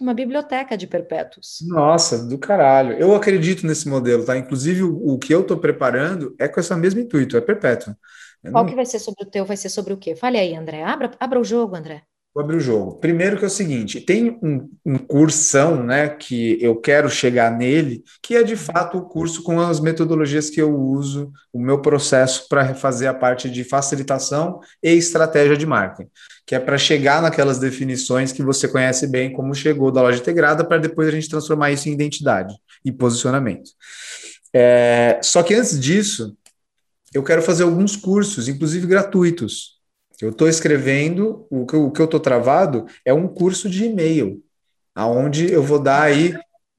uma 0.00 0.14
biblioteca 0.14 0.76
de 0.76 0.86
perpétuos. 0.86 1.58
Nossa, 1.66 2.26
do 2.26 2.38
caralho. 2.38 2.96
Eu 2.98 3.14
acredito 3.14 3.66
nesse 3.66 3.88
modelo, 3.88 4.24
tá? 4.24 4.36
Inclusive, 4.36 4.82
o, 4.82 5.14
o 5.14 5.18
que 5.18 5.34
eu 5.34 5.42
estou 5.42 5.56
preparando 5.56 6.34
é 6.38 6.48
com 6.48 6.60
esse 6.60 6.74
mesmo 6.74 7.00
intuito, 7.00 7.36
é 7.36 7.40
perpétuo. 7.40 7.94
Eu 8.42 8.52
Qual 8.52 8.64
não... 8.64 8.70
que 8.70 8.76
vai 8.76 8.86
ser 8.86 8.98
sobre 8.98 9.24
o 9.24 9.30
teu? 9.30 9.44
Vai 9.44 9.56
ser 9.56 9.68
sobre 9.68 9.92
o 9.92 9.96
quê? 9.96 10.14
Fale 10.14 10.38
aí, 10.38 10.54
André. 10.54 10.82
Abra, 10.82 11.10
abra 11.18 11.40
o 11.40 11.44
jogo, 11.44 11.76
André. 11.76 12.02
Vou 12.34 12.42
abrir 12.42 12.56
o 12.56 12.60
jogo. 12.60 12.96
Primeiro 12.96 13.38
que 13.38 13.44
é 13.44 13.46
o 13.46 13.50
seguinte, 13.50 14.00
tem 14.00 14.40
um, 14.42 14.68
um 14.84 14.98
cursão, 14.98 15.84
né, 15.84 16.08
que 16.08 16.58
eu 16.60 16.74
quero 16.74 17.08
chegar 17.08 17.56
nele, 17.56 18.02
que 18.20 18.34
é 18.34 18.42
de 18.42 18.56
fato 18.56 18.98
o 18.98 19.08
curso 19.08 19.40
com 19.44 19.60
as 19.60 19.78
metodologias 19.78 20.50
que 20.50 20.60
eu 20.60 20.76
uso, 20.76 21.30
o 21.52 21.60
meu 21.60 21.80
processo 21.80 22.48
para 22.48 22.74
fazer 22.74 23.06
a 23.06 23.14
parte 23.14 23.48
de 23.48 23.62
facilitação 23.62 24.58
e 24.82 24.90
estratégia 24.90 25.56
de 25.56 25.64
marketing, 25.64 26.10
que 26.46 26.54
é 26.54 26.58
para 26.58 26.76
chegar 26.76 27.22
naquelas 27.22 27.58
definições 27.58 28.32
que 28.32 28.42
você 28.42 28.68
conhece 28.68 29.06
bem, 29.06 29.32
como 29.32 29.54
chegou 29.54 29.90
da 29.90 30.02
loja 30.02 30.18
integrada, 30.18 30.64
para 30.64 30.78
depois 30.78 31.08
a 31.08 31.10
gente 31.10 31.28
transformar 31.28 31.72
isso 31.72 31.88
em 31.88 31.92
identidade 31.92 32.54
e 32.84 32.92
posicionamento. 32.92 33.70
É, 34.52 35.18
só 35.22 35.42
que 35.42 35.54
antes 35.54 35.80
disso, 35.80 36.36
eu 37.14 37.22
quero 37.22 37.42
fazer 37.42 37.62
alguns 37.62 37.96
cursos, 37.96 38.48
inclusive 38.48 38.86
gratuitos, 38.86 39.74
eu 40.20 40.30
estou 40.30 40.48
escrevendo, 40.48 41.46
o 41.50 41.66
que, 41.66 41.76
o 41.76 41.90
que 41.90 42.00
eu 42.00 42.04
estou 42.04 42.20
travado 42.20 42.86
é 43.04 43.12
um 43.12 43.26
curso 43.26 43.68
de 43.68 43.84
e-mail, 43.84 44.42
aonde 44.94 45.50
eu 45.50 45.62
vou 45.62 45.78
dar 45.78 46.02
aí 46.02 46.34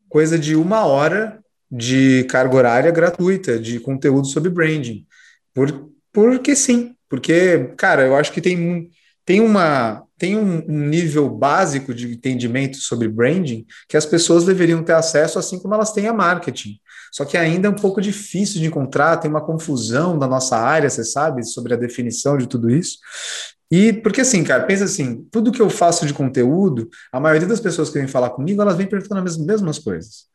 coisa 0.07 0.39
de 0.39 0.55
uma 0.55 0.85
hora 0.85 1.39
de 1.69 2.23
carga 2.25 2.55
horária 2.55 2.91
gratuita, 2.91 3.59
de 3.59 3.79
conteúdo 3.79 4.27
sobre 4.27 4.49
branding. 4.49 5.05
Por, 5.53 5.89
porque 6.13 6.55
sim, 6.55 6.95
porque, 7.09 7.73
cara, 7.77 8.03
eu 8.03 8.15
acho 8.15 8.31
que 8.31 8.41
tem, 8.41 8.89
tem, 9.25 9.41
uma, 9.41 10.03
tem 10.17 10.37
um, 10.37 10.61
nível 10.67 11.27
básico 11.27 11.93
de 11.93 12.13
entendimento 12.13 12.77
sobre 12.77 13.07
branding 13.07 13.65
que 13.89 13.97
as 13.97 14.05
pessoas 14.05 14.45
deveriam 14.45 14.83
ter 14.83 14.93
acesso, 14.93 15.39
assim 15.39 15.59
como 15.59 15.73
elas 15.73 15.91
têm 15.91 16.07
a 16.07 16.13
marketing. 16.13 16.79
Só 17.11 17.25
que 17.25 17.37
ainda 17.37 17.67
é 17.67 17.71
um 17.71 17.75
pouco 17.75 17.99
difícil 17.99 18.61
de 18.61 18.67
encontrar, 18.67 19.17
tem 19.17 19.31
uma 19.31 19.43
confusão 19.43 20.19
da 20.19 20.27
nossa 20.27 20.57
área, 20.57 20.89
você 20.89 21.03
sabe, 21.03 21.43
sobre 21.43 21.73
a 21.73 21.77
definição 21.77 22.37
de 22.37 22.47
tudo 22.47 22.69
isso. 22.69 22.99
E 23.71 23.91
porque 23.93 24.21
assim, 24.21 24.43
cara, 24.43 24.63
pensa 24.63 24.83
assim, 24.83 25.27
tudo 25.31 25.51
que 25.51 25.61
eu 25.61 25.69
faço 25.69 26.05
de 26.05 26.13
conteúdo, 26.13 26.87
a 27.11 27.19
maioria 27.19 27.47
das 27.47 27.59
pessoas 27.59 27.89
que 27.89 27.97
vêm 27.97 28.07
falar 28.07 28.29
comigo, 28.29 28.61
elas 28.61 28.77
vêm 28.77 28.87
perguntando 28.87 29.27
as 29.27 29.37
mesmas 29.37 29.79
coisas. 29.79 30.25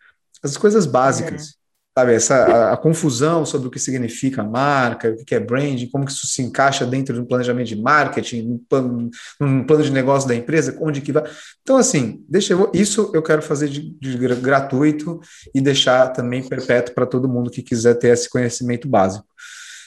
As 0.43 0.57
coisas 0.57 0.85
básicas. 0.85 1.60
Sabe, 1.93 2.15
essa, 2.15 2.37
a, 2.37 2.73
a, 2.73 2.77
confusão 2.77 3.45
sobre 3.45 3.67
o 3.67 3.71
que 3.71 3.79
significa 3.79 4.45
marca, 4.45 5.11
o 5.11 5.25
que 5.25 5.35
é 5.35 5.41
branding, 5.41 5.89
como 5.89 6.07
que 6.07 6.13
isso 6.13 6.27
se 6.27 6.41
encaixa 6.41 6.87
dentro 6.87 7.13
de 7.13 7.21
um 7.21 7.25
planejamento 7.25 7.67
de 7.67 7.77
marketing, 7.77 8.43
num 8.43 8.59
plano, 8.59 9.11
num 9.41 9.65
plano 9.65 9.83
de 9.83 9.91
negócio 9.91 10.29
da 10.29 10.35
empresa, 10.35 10.79
onde 10.81 11.01
que 11.01 11.11
vai. 11.11 11.25
Então, 11.63 11.77
assim, 11.77 12.25
deixa 12.29 12.53
eu, 12.53 12.71
isso 12.73 13.11
eu 13.13 13.21
quero 13.21 13.43
fazer 13.43 13.69
de, 13.69 13.91
de 13.99 14.17
gratuito 14.37 15.21
e 15.53 15.61
deixar 15.61 16.09
também 16.11 16.49
perpétuo 16.49 16.95
para 16.95 17.07
todo 17.07 17.29
mundo 17.29 17.51
que 17.51 17.63
quiser 17.63 17.95
ter 17.95 18.09
esse 18.09 18.31
conhecimento 18.31 18.89
básico. 18.89 19.27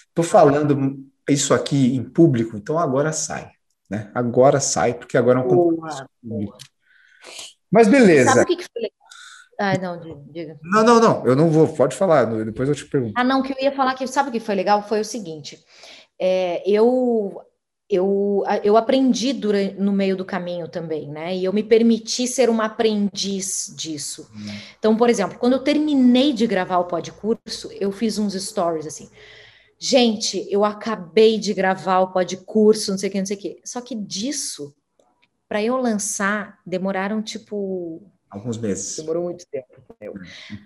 Estou 0.10 0.26
falando 0.26 1.00
isso 1.30 1.54
aqui 1.54 1.96
em 1.96 2.04
público, 2.04 2.58
então 2.58 2.78
agora 2.78 3.14
sai, 3.14 3.50
né? 3.90 4.12
Agora 4.14 4.60
sai, 4.60 4.94
porque 4.94 5.18
agora 5.18 5.40
é 5.40 5.44
um 5.44 5.48
compromisso. 5.48 6.06
Mas 7.72 7.88
beleza. 7.88 8.30
Sabe 8.30 8.42
o 8.42 8.46
que, 8.46 8.58
que 8.58 8.66
foi 8.72 8.82
legal? 8.82 9.03
Ah, 9.64 9.78
não, 9.78 9.98
diga. 10.30 10.60
Não, 10.62 10.84
não, 10.84 11.00
não, 11.00 11.26
eu 11.26 11.36
não 11.38 11.50
vou, 11.50 11.66
pode 11.70 11.96
falar, 11.96 12.26
depois 12.26 12.68
eu 12.68 12.76
te 12.76 12.86
pergunto. 12.86 13.14
Ah, 13.16 13.24
não, 13.24 13.42
que 13.42 13.54
eu 13.54 13.58
ia 13.62 13.72
falar 13.72 13.94
que, 13.94 14.06
sabe 14.06 14.28
o 14.28 14.32
que 14.32 14.42
foi 14.42 14.56
legal? 14.56 14.84
Foi 14.84 15.00
o 15.00 15.06
seguinte, 15.06 15.58
é, 16.20 16.62
eu, 16.70 17.42
eu, 17.90 18.44
eu 18.62 18.76
aprendi 18.76 19.32
durante, 19.32 19.76
no 19.76 19.94
meio 19.94 20.18
do 20.18 20.26
caminho 20.26 20.68
também, 20.68 21.08
né? 21.08 21.34
E 21.34 21.46
eu 21.46 21.54
me 21.54 21.64
permiti 21.64 22.28
ser 22.28 22.50
uma 22.50 22.66
aprendiz 22.66 23.74
disso. 23.74 24.30
Hum. 24.36 24.48
Então, 24.78 24.98
por 24.98 25.10
exemplo, 25.10 25.40
quando 25.40 25.54
eu 25.54 25.60
terminei 25.60 26.34
de 26.34 26.46
gravar 26.46 26.80
o 26.80 26.86
podcurso, 26.86 27.72
eu 27.80 27.90
fiz 27.90 28.18
uns 28.18 28.34
stories 28.34 28.86
assim. 28.86 29.10
Gente, 29.80 30.46
eu 30.50 30.66
acabei 30.66 31.40
de 31.40 31.54
gravar 31.54 32.00
o 32.00 32.12
podcurso, 32.12 32.92
não 32.92 32.98
sei 32.98 33.08
o 33.08 33.12
que, 33.14 33.20
não 33.20 33.26
sei 33.26 33.38
o 33.38 33.40
que. 33.40 33.62
Só 33.64 33.80
que 33.80 33.96
disso, 33.96 34.76
para 35.48 35.64
eu 35.64 35.78
lançar, 35.78 36.60
demoraram 36.66 37.22
tipo 37.22 38.12
Alguns 38.34 38.58
meses. 38.58 38.98
Demorou 38.98 39.24
muito 39.24 39.46
tempo. 39.46 39.68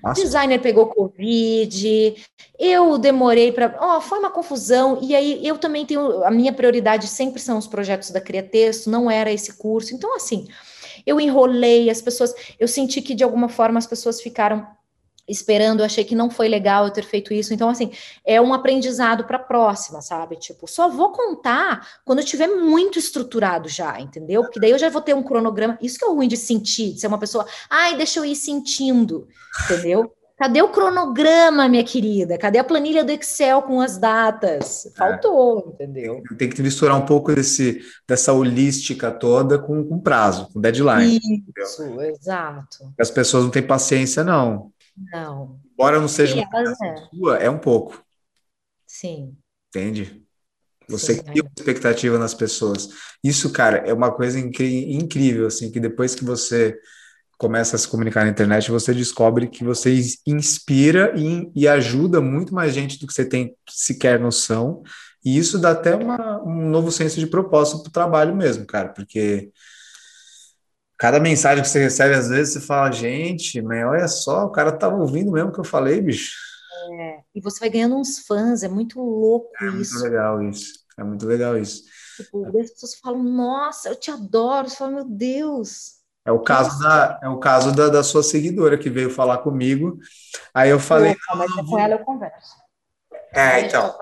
O 0.04 0.14
designer 0.14 0.60
pegou 0.60 0.88
Covid, 0.88 2.16
eu 2.58 2.98
demorei 2.98 3.52
para. 3.52 3.76
Ó, 3.80 3.98
oh, 3.98 4.02
foi 4.02 4.20
uma 4.20 4.32
confusão. 4.32 5.00
E 5.02 5.14
aí 5.14 5.46
eu 5.46 5.58
também 5.58 5.86
tenho. 5.86 6.24
A 6.24 6.32
minha 6.32 6.54
prioridade 6.54 7.08
sempre 7.08 7.42
são 7.42 7.58
os 7.58 7.68
projetos 7.68 8.10
da 8.10 8.22
Cria 8.22 8.42
Texto, 8.42 8.90
não 8.90 9.12
era 9.12 9.32
esse 9.32 9.58
curso. 9.58 9.94
Então, 9.94 10.16
assim, 10.16 10.48
eu 11.06 11.20
enrolei 11.20 11.90
as 11.90 12.02
pessoas. 12.02 12.34
Eu 12.58 12.68
senti 12.68 13.02
que 13.02 13.14
de 13.14 13.24
alguma 13.24 13.50
forma 13.50 13.78
as 13.78 13.86
pessoas 13.86 14.22
ficaram 14.22 14.66
esperando, 15.28 15.80
eu 15.80 15.86
achei 15.86 16.04
que 16.04 16.16
não 16.16 16.30
foi 16.30 16.48
legal 16.48 16.86
eu 16.86 16.92
ter 16.92 17.04
feito 17.04 17.34
isso. 17.34 17.54
Então, 17.54 17.70
assim, 17.70 17.92
é 18.26 18.40
um 18.40 18.54
aprendizado 18.54 19.26
para 19.26 19.38
a 19.38 19.44
próxima, 19.44 20.02
sabe? 20.02 20.38
Tipo, 20.38 20.68
só 20.68 20.90
vou 20.90 21.12
contar 21.12 21.86
quando 22.06 22.20
eu 22.20 22.26
tiver 22.26 22.48
muito 22.48 22.98
estruturado 22.98 23.68
já, 23.68 24.00
entendeu? 24.00 24.42
Porque 24.44 24.60
daí 24.60 24.72
eu 24.72 24.80
já 24.80 24.90
vou 24.90 25.02
ter 25.02 25.14
um 25.14 25.24
cronograma. 25.24 25.78
Isso 25.82 25.98
que 25.98 26.06
é 26.06 26.08
ruim 26.08 26.28
de 26.28 26.38
sentir, 26.38 26.94
de 26.94 27.02
ser 27.02 27.08
uma 27.08 27.20
pessoa, 27.20 27.46
ai, 27.70 27.98
deixa 27.98 28.20
eu 28.20 28.26
ir 28.26 28.36
sentindo, 28.36 29.28
entendeu? 29.66 30.12
Cadê 30.38 30.62
o 30.62 30.70
cronograma, 30.70 31.68
minha 31.68 31.84
querida? 31.84 32.38
Cadê 32.38 32.60
a 32.60 32.64
planilha 32.64 33.04
do 33.04 33.12
Excel 33.12 33.64
com 33.64 33.82
as 33.82 33.98
datas? 33.98 34.88
Faltou, 34.96 35.76
é. 35.80 35.84
entendeu? 35.84 36.22
Tem 36.38 36.48
que 36.48 36.62
misturar 36.62 36.96
um 36.96 37.06
pouco 37.08 37.34
desse, 37.34 37.82
dessa 38.08 38.32
holística 38.32 39.10
toda 39.10 39.58
com, 39.58 39.84
com 39.84 40.00
prazo, 40.00 40.48
com 40.54 40.62
deadline. 40.62 41.20
Isso, 41.58 41.84
exato. 42.02 42.94
As 43.00 43.10
pessoas 43.10 43.46
não 43.46 43.50
têm 43.50 43.64
paciência, 43.64 44.24
não. 44.24 44.72
Não. 44.98 45.60
Embora 45.74 46.00
não 46.00 46.08
seja 46.08 46.36
uma 46.36 46.62
é. 46.62 47.08
sua, 47.14 47.38
é 47.38 47.50
um 47.50 47.60
pouco. 47.60 48.04
Sim. 48.86 49.38
Entende? 49.70 50.26
Você 50.90 51.22
cria 51.22 51.44
uma 51.44 51.52
expectativa 51.56 52.18
nas 52.18 52.34
pessoas. 52.34 52.90
Isso, 53.24 53.52
cara, 53.52 53.78
é 53.80 53.94
uma 53.94 54.12
coisa 54.12 54.40
incrível, 54.40 55.48
assim, 55.48 55.70
que 55.70 55.80
depois 55.80 56.16
que 56.16 56.24
você 56.24 56.78
começa 57.38 57.76
a 57.76 57.80
se 57.80 57.88
comunicar 57.88 58.24
na 58.24 58.32
internet, 58.32 58.72
você 58.72 58.94
descobre 58.94 59.48
que 59.48 59.64
você 59.64 59.94
inspira 60.26 61.14
e, 61.16 61.52
e 61.56 61.68
ajuda 61.68 62.20
muito 62.20 62.54
mais 62.54 62.74
gente 62.74 62.98
do 62.98 63.06
que 63.06 63.14
você 63.14 63.26
tem 63.26 63.56
sequer 63.70 64.20
noção. 64.20 64.82
E 65.24 65.38
isso 65.38 65.60
dá 65.60 65.72
até 65.72 65.96
uma, 65.96 66.42
um 66.44 66.70
novo 66.70 66.92
senso 66.92 67.20
de 67.20 67.28
propósito 67.28 67.84
para 67.84 67.90
o 67.90 67.94
trabalho 67.94 68.36
mesmo, 68.36 68.66
cara, 68.66 68.90
porque 68.90 69.52
cada 70.98 71.20
mensagem 71.20 71.64
que 71.64 71.70
você 71.70 71.80
recebe, 71.80 72.16
às 72.16 72.30
vezes, 72.30 72.54
você 72.54 72.60
fala, 72.60 72.92
gente, 72.92 73.62
mas 73.62 73.86
olha 73.86 74.08
só, 74.08 74.46
o 74.46 74.52
cara 74.52 74.70
estava 74.70 74.96
ouvindo 74.96 75.32
mesmo 75.32 75.50
o 75.50 75.54
que 75.54 75.60
eu 75.60 75.64
falei, 75.64 76.02
bicho. 76.02 76.36
É, 77.00 77.20
e 77.36 77.42
você 77.42 77.60
vai 77.60 77.70
ganhando 77.70 77.98
uns 77.98 78.20
fãs, 78.20 78.64
é 78.64 78.68
muito 78.68 79.00
louco 79.00 79.52
é 79.62 79.68
isso. 79.68 79.98
É 79.98 80.00
muito 80.00 80.04
legal 80.04 80.44
isso, 80.44 80.74
é 80.98 81.04
muito 81.04 81.28
legal 81.28 81.58
isso. 81.58 81.84
Tipo, 82.18 82.46
as 82.60 82.72
pessoas 82.72 82.96
falam, 82.96 83.22
nossa, 83.22 83.90
eu 83.90 83.96
te 83.96 84.10
adoro, 84.10 84.70
você 84.70 84.76
fala, 84.76 84.92
meu 84.92 85.06
Deus. 85.06 85.98
É 86.26 86.32
o 86.32 86.40
caso, 86.40 86.80
da, 86.80 87.20
é 87.24 87.30
o 87.30 87.40
caso 87.40 87.74
da, 87.74 87.88
da 87.88 88.04
sua 88.04 88.22
seguidora 88.22 88.78
que 88.78 88.90
veio 88.90 89.10
falar 89.10 89.38
comigo. 89.38 89.98
Aí 90.54 90.70
eu 90.70 90.80
falei. 90.80 91.12
Opa, 91.12 91.36
mas 91.38 91.54
com 91.54 91.80
ela 91.80 91.94
eu 91.94 92.00
converso. 92.00 92.56
É, 93.34 93.62
então. 93.62 93.98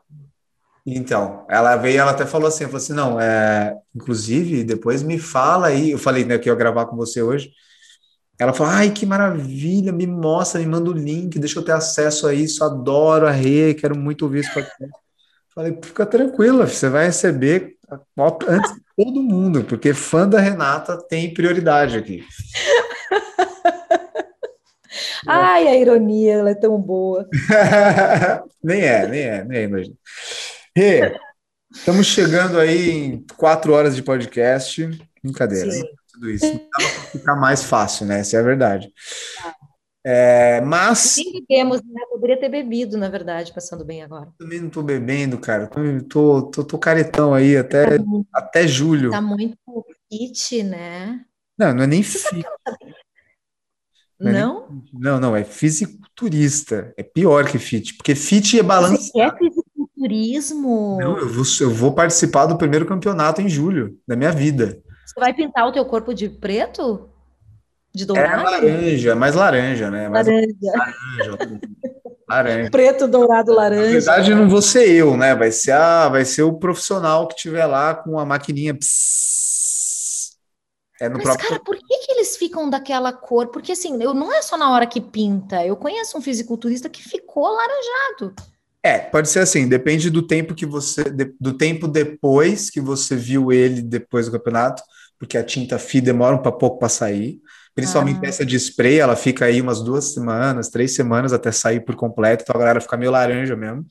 Então, 0.86 1.46
ela 1.50 1.76
veio, 1.78 2.00
ela 2.00 2.12
até 2.12 2.26
falou 2.26 2.48
assim, 2.48 2.66
falou 2.66 2.78
assim, 2.78 2.94
não, 2.94 3.20
é, 3.20 3.76
inclusive, 3.96 4.64
depois 4.64 5.02
me 5.02 5.18
fala 5.18 5.68
aí, 5.68 5.92
eu 5.92 5.98
falei, 5.98 6.24
né, 6.24 6.38
que 6.38 6.48
eu 6.48 6.54
ia 6.54 6.60
gravar 6.60 6.86
com 6.86 6.96
você 6.96 7.24
hoje, 7.24 7.52
ela 8.38 8.54
falou, 8.54 8.74
ai, 8.74 8.92
que 8.92 9.06
maravilha, 9.06 9.92
me 9.92 10.06
mostra, 10.06 10.60
me 10.60 10.68
manda 10.68 10.90
o 10.90 10.94
link, 10.94 11.40
deixa 11.40 11.58
eu 11.58 11.64
ter 11.64 11.72
acesso 11.72 12.28
a 12.28 12.34
isso, 12.34 12.64
adoro 12.64 13.28
a 13.28 13.32
Rê, 13.32 13.74
quero 13.74 13.98
muito 13.98 14.24
ouvir 14.24 14.42
isso. 14.42 14.52
Falei, 15.56 15.78
fica 15.82 16.06
tranquila, 16.06 16.68
você 16.68 16.90
vai 16.90 17.06
receber 17.06 17.76
antes 18.48 18.74
de 18.74 18.82
todo 18.96 19.24
mundo, 19.24 19.64
porque 19.64 19.94
fã 19.94 20.28
da 20.28 20.40
Renata 20.40 20.98
tem 21.08 21.34
prioridade 21.34 21.98
aqui. 21.98 22.24
Ai, 25.28 25.68
a 25.68 25.76
ironia, 25.76 26.36
ela 26.36 26.52
é 26.52 26.56
tão 26.56 26.80
boa. 26.80 27.28
nem 28.64 28.82
é, 28.82 29.08
nem 29.08 29.22
é, 29.22 29.44
nem 29.44 29.58
é, 29.58 29.64
imagina. 29.64 29.96
Rê, 30.78 31.18
estamos 31.72 32.06
chegando 32.06 32.60
aí 32.60 32.90
em 32.90 33.26
quatro 33.38 33.72
horas 33.72 33.96
de 33.96 34.04
podcast. 34.04 34.86
Brincadeira, 35.24 35.72
Sim. 35.72 35.84
tudo 36.12 36.30
isso. 36.30 36.46
Não 36.46 36.60
para 36.70 36.86
ficar 36.86 37.36
mais 37.38 37.64
fácil, 37.64 38.06
né? 38.06 38.20
Essa 38.20 38.36
é 38.36 38.40
a 38.42 38.44
verdade. 38.44 38.92
É, 40.06 40.60
mas. 40.60 40.98
Sim, 40.98 41.32
bebemos, 41.48 41.82
né? 41.82 42.02
Poderia 42.10 42.38
ter 42.38 42.50
bebido, 42.50 42.98
na 42.98 43.08
verdade, 43.08 43.54
passando 43.54 43.86
bem 43.86 44.04
agora. 44.04 44.28
Também 44.38 44.60
não 44.60 44.68
estou 44.68 44.84
bebendo, 44.84 45.40
cara. 45.40 45.68
Tô, 46.10 46.42
tô, 46.42 46.64
tô, 46.66 46.78
caretão 46.78 47.34
aí 47.34 47.56
até, 47.56 47.98
tá 47.98 48.04
até 48.34 48.68
julho. 48.68 49.12
Tá 49.12 49.22
muito 49.22 49.58
fit, 50.12 50.62
né? 50.62 51.24
Não, 51.58 51.74
não 51.74 51.84
é 51.84 51.88
nem 51.88 52.04
fit. 52.04 52.46
Não? 54.20 54.30
É 54.30 54.34
não? 54.34 54.84
não, 54.94 55.20
não, 55.22 55.36
é 55.36 55.46
fisiculturista. 55.46 56.94
É 56.98 57.04
pior 57.04 57.50
que 57.50 57.58
fit, 57.58 57.96
porque 57.96 58.14
fit 58.14 58.60
é 58.60 58.64
balançado. 58.64 59.02
Você 59.02 59.22
é 59.22 59.26
fisiculturismo? 59.96 60.98
Não, 61.00 61.18
eu 61.18 61.30
vou, 61.30 61.44
eu 61.62 61.70
vou 61.72 61.94
participar 61.94 62.46
do 62.46 62.58
primeiro 62.58 62.86
campeonato 62.86 63.42
em 63.42 63.50
julho 63.50 63.98
da 64.08 64.16
minha 64.16 64.32
vida. 64.32 64.82
Você 65.06 65.20
vai 65.20 65.34
pintar 65.34 65.68
o 65.68 65.72
teu 65.72 65.86
corpo 65.86 66.14
de 66.14 66.30
preto? 66.30 67.10
De 67.94 68.04
é 68.04 68.06
dourado? 68.06 68.42
É 68.42 68.44
laranja, 68.44 69.16
mais 69.16 69.36
laranja, 69.36 69.90
né? 69.90 70.10
Mais 70.10 70.28
laranja. 70.28 70.56
laranja. 70.76 71.62
laranja. 72.30 72.72
Preto, 72.72 73.08
dourado, 73.08 73.54
laranja. 73.54 73.86
Na 73.86 73.92
verdade, 73.92 74.36
não 74.36 74.50
vou 74.50 74.62
ser 74.62 74.90
eu, 74.90 75.16
né? 75.16 75.34
Vai 75.34 75.52
ser, 75.52 75.72
a, 75.72 76.10
vai 76.10 76.26
ser 76.26 76.44
o 76.44 76.54
profissional 76.54 77.28
que 77.28 77.36
tiver 77.36 77.66
lá 77.66 77.96
com 77.96 78.20
a 78.20 78.26
maquininha. 78.26 78.76
Psss. 78.76 80.36
É 81.00 81.10
no 81.10 81.16
Mas, 81.16 81.24
próprio... 81.24 81.50
cara, 81.50 81.62
por 81.62 81.76
que, 81.76 81.98
que 82.00 82.12
eles 82.14 82.38
ficam 82.38 82.70
daquela 82.70 83.12
cor? 83.12 83.48
Porque, 83.48 83.74
assim, 83.74 84.02
eu, 84.02 84.14
não 84.14 84.34
é 84.34 84.42
só 84.42 84.58
na 84.58 84.72
hora 84.72 84.88
que 84.88 85.02
pinta. 85.02 85.66
Eu 85.66 85.76
conheço 85.76 86.18
um 86.18 86.22
fisiculturista 86.22 86.90
que 86.90 87.02
ficou 87.02 87.50
laranjado. 87.50 88.34
É, 88.86 89.00
pode 89.00 89.30
ser 89.30 89.40
assim, 89.40 89.68
depende 89.68 90.12
do 90.12 90.22
tempo 90.22 90.54
que 90.54 90.64
você, 90.64 91.04
do 91.40 91.54
tempo 91.54 91.88
depois 91.88 92.70
que 92.70 92.80
você 92.80 93.16
viu 93.16 93.52
ele 93.52 93.82
depois 93.82 94.28
do 94.28 94.32
campeonato, 94.34 94.84
porque 95.18 95.40
a 95.40 95.44
tinta 95.44 95.80
FI 95.80 96.02
demora 96.02 96.36
um 96.36 96.38
pouco 96.38 96.78
para 96.78 96.88
sair. 96.88 97.40
Principalmente 97.74 98.20
ah. 98.24 98.28
essa 98.28 98.46
de 98.46 98.56
spray, 98.56 99.00
ela 99.00 99.16
fica 99.16 99.46
aí 99.46 99.60
umas 99.60 99.82
duas 99.82 100.14
semanas, 100.14 100.70
três 100.70 100.94
semanas 100.94 101.34
até 101.34 101.52
sair 101.52 101.80
por 101.80 101.96
completo, 101.96 102.44
então 102.44 102.56
a 102.56 102.60
galera 102.60 102.80
fica 102.80 102.96
meio 102.96 103.10
laranja 103.10 103.56
mesmo. 103.56 103.88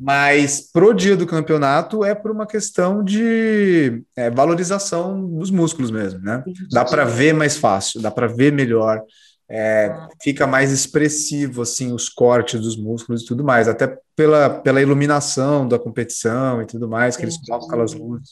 Mas 0.00 0.72
pro 0.72 0.94
dia 0.94 1.14
do 1.14 1.26
campeonato 1.26 2.02
é 2.02 2.14
por 2.14 2.30
uma 2.30 2.46
questão 2.46 3.04
de 3.04 4.02
é, 4.16 4.30
valorização 4.30 5.22
dos 5.28 5.50
músculos 5.50 5.90
mesmo, 5.90 6.20
né? 6.20 6.42
Dá 6.72 6.82
para 6.82 7.04
ver 7.04 7.34
mais 7.34 7.58
fácil, 7.58 8.00
dá 8.00 8.10
para 8.10 8.26
ver 8.26 8.54
melhor, 8.54 9.02
é, 9.50 9.94
fica 10.22 10.46
mais 10.46 10.70
expressivo 10.70 11.62
assim 11.62 11.92
os 11.92 12.08
cortes 12.08 12.60
dos 12.60 12.76
músculos 12.76 13.22
e 13.22 13.26
tudo 13.26 13.42
mais, 13.42 13.66
até 13.66 13.98
pela, 14.14 14.50
pela 14.50 14.82
iluminação 14.82 15.66
da 15.66 15.78
competição 15.78 16.60
e 16.60 16.66
tudo 16.66 16.88
mais, 16.88 17.16
que 17.16 17.24
eles 17.24 17.38
colocam 17.38 17.66
aquelas 17.66 17.94
luzes. 17.94 18.30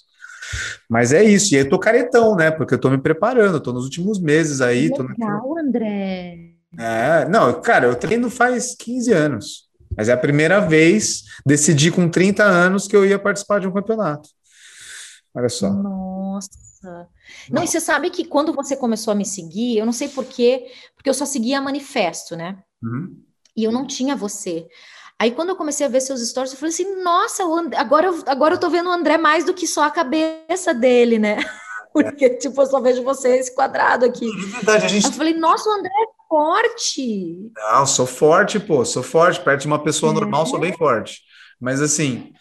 Mas 0.88 1.12
é 1.12 1.24
isso, 1.24 1.55
e 1.55 1.56
aí 1.56 1.64
eu 1.64 1.68
tô 1.68 1.78
caretão, 1.78 2.36
né? 2.36 2.51
Porque 2.51 2.74
eu 2.74 2.78
tô 2.78 2.90
me 2.90 2.98
preparando, 2.98 3.60
tô 3.60 3.72
nos 3.72 3.84
últimos 3.84 4.20
meses 4.20 4.60
aí. 4.60 4.88
Legal, 4.88 5.59
André. 5.59 6.52
É, 6.78 7.26
não, 7.28 7.60
cara, 7.60 7.86
eu 7.86 7.94
treino 7.97 8.30
faz 8.30 8.74
15 8.78 9.12
anos. 9.12 9.66
Mas 9.97 10.09
é 10.09 10.12
a 10.12 10.16
primeira 10.16 10.60
vez, 10.60 11.24
decidi 11.44 11.90
com 11.90 12.09
30 12.09 12.44
anos 12.44 12.86
que 12.86 12.94
eu 12.94 13.05
ia 13.05 13.18
participar 13.18 13.60
de 13.60 13.66
um 13.66 13.72
campeonato. 13.72 14.28
Olha 15.34 15.48
só. 15.48 15.72
Nossa. 15.72 17.09
Não, 17.51 17.62
e 17.62 17.66
você 17.66 17.81
sabe 17.81 18.10
que 18.10 18.24
quando 18.24 18.52
você 18.52 18.77
começou 18.77 19.12
a 19.12 19.14
me 19.14 19.24
seguir, 19.24 19.78
eu 19.78 19.86
não 19.86 19.93
sei 19.93 20.09
porquê, 20.09 20.66
porque 20.94 21.09
eu 21.09 21.14
só 21.14 21.24
seguia 21.24 21.60
manifesto, 21.60 22.36
né? 22.36 22.59
Uhum. 22.82 23.16
E 23.56 23.64
eu 23.64 23.73
não 23.73 23.86
tinha 23.86 24.14
você. 24.14 24.68
Aí 25.18 25.31
quando 25.31 25.51
eu 25.51 25.56
comecei 25.56 25.86
a 25.86 25.89
ver 25.89 26.01
seus 26.01 26.20
stories, 26.28 26.52
eu 26.52 26.59
falei 26.59 26.74
assim, 26.74 27.02
nossa, 27.02 27.43
agora, 27.77 28.06
eu, 28.09 28.23
agora 28.27 28.55
eu 28.55 28.60
tô 28.60 28.68
vendo 28.68 28.89
o 28.89 28.93
André 28.93 29.16
mais 29.16 29.44
do 29.44 29.55
que 29.55 29.66
só 29.66 29.85
a 29.85 29.90
cabeça 29.90 30.74
dele, 30.74 31.18
né? 31.18 31.39
Porque, 31.93 32.28
tipo, 32.31 32.60
eu 32.60 32.66
só 32.66 32.78
vejo 32.78 33.02
você 33.02 33.39
esse 33.39 33.55
quadrado 33.55 34.05
aqui. 34.05 34.28
É 34.28 34.51
verdade, 34.56 34.85
a 34.85 34.89
gente... 34.89 35.06
Eu 35.06 35.12
falei, 35.12 35.32
nossa, 35.32 35.66
o 35.70 35.73
André 35.73 35.89
é 35.89 36.28
forte. 36.28 37.51
Não, 37.56 37.86
sou 37.86 38.05
forte, 38.05 38.60
pô, 38.60 38.85
sou 38.85 39.02
forte. 39.02 39.40
Perto 39.40 39.62
de 39.62 39.66
uma 39.66 39.82
pessoa 39.82 40.12
é. 40.12 40.14
normal, 40.14 40.44
sou 40.44 40.60
bem 40.60 40.74
forte. 40.74 41.23
Mas 41.59 41.81
assim, 41.81 42.35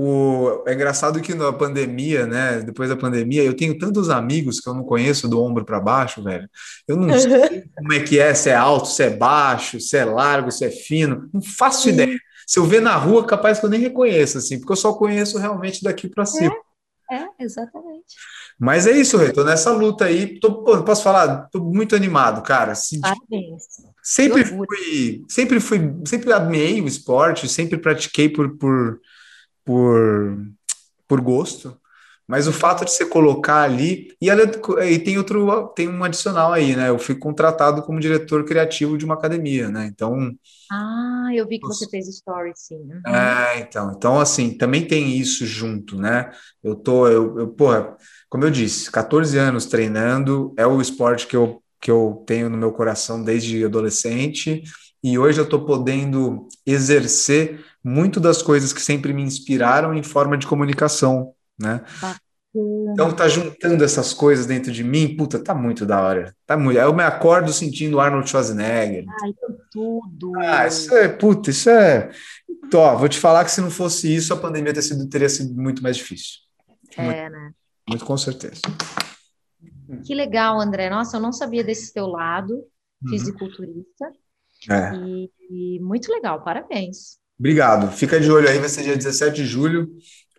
o... 0.00 0.62
é 0.64 0.74
engraçado 0.74 1.20
que 1.20 1.34
na 1.34 1.52
pandemia, 1.52 2.24
né? 2.24 2.60
Depois 2.60 2.88
da 2.88 2.96
pandemia, 2.96 3.42
eu 3.42 3.52
tenho 3.52 3.76
tantos 3.76 4.10
amigos 4.10 4.60
que 4.60 4.68
eu 4.68 4.74
não 4.74 4.84
conheço 4.84 5.28
do 5.28 5.42
ombro 5.42 5.64
para 5.64 5.80
baixo, 5.80 6.22
velho. 6.22 6.48
Eu 6.86 6.96
não 6.96 7.08
sei 7.18 7.64
como 7.76 7.92
é 7.92 8.00
que 8.00 8.16
é, 8.16 8.32
se 8.32 8.48
é 8.48 8.54
alto, 8.54 8.86
se 8.86 9.02
é 9.02 9.10
baixo, 9.10 9.80
se 9.80 9.96
é 9.96 10.04
largo, 10.04 10.52
se 10.52 10.64
é 10.64 10.70
fino. 10.70 11.28
Não 11.34 11.42
faço 11.42 11.82
Sim. 11.82 11.90
ideia. 11.90 12.18
Se 12.46 12.60
eu 12.60 12.64
ver 12.64 12.80
na 12.80 12.94
rua, 12.94 13.26
capaz 13.26 13.58
que 13.58 13.66
eu 13.66 13.70
nem 13.70 13.80
reconheço, 13.80 14.38
assim, 14.38 14.58
porque 14.58 14.72
eu 14.72 14.76
só 14.76 14.92
conheço 14.94 15.36
realmente 15.36 15.82
daqui 15.82 16.08
para 16.08 16.24
cima. 16.24 16.54
É, 17.10 17.16
é, 17.16 17.28
exatamente. 17.40 18.14
Mas 18.56 18.86
é 18.86 18.92
isso, 18.92 19.16
Rê, 19.16 19.32
tô 19.32 19.42
nessa 19.42 19.72
luta 19.72 20.04
aí. 20.04 20.38
Tô, 20.38 20.62
pô, 20.62 20.80
posso 20.84 21.02
falar? 21.02 21.48
Tô 21.50 21.60
muito 21.60 21.96
animado, 21.96 22.40
cara. 22.42 22.72
Parabéns. 23.00 23.64
Sempre 24.02 24.44
fui, 24.44 25.24
sempre 25.28 25.60
fui, 25.60 25.92
sempre 26.06 26.32
amei 26.32 26.80
o 26.80 26.86
esporte, 26.86 27.48
sempre 27.48 27.78
pratiquei 27.78 28.28
por, 28.28 28.56
por, 28.56 29.00
por, 29.68 30.38
por 31.06 31.20
gosto. 31.20 31.78
Mas 32.26 32.46
o 32.46 32.52
fato 32.52 32.86
de 32.86 32.90
você 32.90 33.04
colocar 33.04 33.62
ali. 33.62 34.14
E, 34.20 34.30
e 34.30 34.98
tem 34.98 35.18
outro, 35.18 35.68
tem 35.68 35.88
um 35.88 36.02
adicional 36.02 36.54
aí, 36.54 36.74
né? 36.74 36.88
Eu 36.88 36.98
fui 36.98 37.14
contratado 37.14 37.82
como 37.82 38.00
diretor 38.00 38.44
criativo 38.46 38.96
de 38.96 39.04
uma 39.04 39.14
academia, 39.14 39.68
né? 39.68 39.86
Então. 39.86 40.34
Ah, 40.70 41.28
eu 41.34 41.46
vi 41.46 41.58
que 41.58 41.66
você 41.66 41.86
fez 41.88 42.08
story, 42.08 42.52
sim. 42.54 42.76
Uhum. 42.76 43.14
É, 43.14 43.60
então. 43.60 43.92
Então, 43.94 44.18
assim, 44.18 44.56
também 44.56 44.86
tem 44.86 45.18
isso 45.18 45.44
junto, 45.44 45.96
né? 45.98 46.30
Eu 46.62 46.74
tô, 46.74 47.06
eu, 47.06 47.38
eu, 47.40 47.48
porra, 47.48 47.94
como 48.30 48.44
eu 48.44 48.50
disse, 48.50 48.90
14 48.90 49.36
anos 49.38 49.66
treinando, 49.66 50.54
é 50.56 50.66
o 50.66 50.80
esporte 50.80 51.26
que 51.26 51.36
eu, 51.36 51.62
que 51.78 51.90
eu 51.90 52.24
tenho 52.26 52.48
no 52.48 52.56
meu 52.56 52.72
coração 52.72 53.22
desde 53.22 53.64
adolescente. 53.64 54.62
E 55.02 55.18
hoje 55.18 55.38
eu 55.40 55.44
estou 55.44 55.64
podendo 55.64 56.48
exercer 56.66 57.64
muito 57.88 58.20
das 58.20 58.42
coisas 58.42 58.72
que 58.72 58.80
sempre 58.80 59.12
me 59.12 59.22
inspiraram 59.22 59.94
em 59.94 60.02
forma 60.02 60.36
de 60.36 60.46
comunicação 60.46 61.34
né? 61.58 61.84
Então 62.92 63.14
tá 63.14 63.28
juntando 63.28 63.84
essas 63.84 64.14
coisas 64.14 64.46
dentro 64.46 64.72
de 64.72 64.82
mim, 64.82 65.16
puta, 65.16 65.38
tá 65.38 65.54
muito 65.54 65.84
da 65.84 66.00
hora. 66.00 66.34
Tá 66.46 66.56
muito. 66.56 66.78
Eu 66.78 66.94
me 66.94 67.02
acordo 67.02 67.52
sentindo 67.52 68.00
Arnold 68.00 68.28
Schwarzenegger. 68.28 69.04
Ai, 69.22 69.34
tudo. 69.70 70.32
Ah, 70.36 70.66
isso 70.66 70.94
é, 70.94 71.08
puta, 71.08 71.50
isso 71.50 71.68
é. 71.68 72.10
Então, 72.64 72.80
ó, 72.80 72.96
vou 72.96 73.08
te 73.08 73.18
falar 73.18 73.44
que 73.44 73.50
se 73.50 73.60
não 73.60 73.70
fosse 73.70 74.12
isso, 74.14 74.32
a 74.32 74.36
pandemia 74.36 74.72
teria 74.72 74.82
sido, 74.82 75.08
teria 75.08 75.28
sido 75.28 75.60
muito 75.60 75.82
mais 75.82 75.96
difícil. 75.96 76.38
É, 76.96 77.02
muito, 77.02 77.32
né? 77.32 77.52
Muito 77.88 78.04
com 78.04 78.16
certeza. 78.16 78.62
Que 80.04 80.14
legal, 80.14 80.60
André. 80.60 80.88
Nossa, 80.90 81.16
eu 81.16 81.20
não 81.20 81.32
sabia 81.32 81.62
desse 81.62 81.92
teu 81.92 82.06
lado, 82.06 82.54
uhum. 82.54 83.10
fisiculturista. 83.10 84.10
É. 84.68 84.94
E, 84.94 85.30
e 85.50 85.80
muito 85.80 86.10
legal, 86.10 86.42
parabéns. 86.42 87.18
Obrigado. 87.38 87.92
Fica 87.92 88.18
de 88.18 88.30
olho 88.30 88.48
aí, 88.48 88.58
vai 88.58 88.68
ser 88.68 88.82
dia 88.82 88.96
17 88.96 89.36
de 89.36 89.46
julho. 89.46 89.88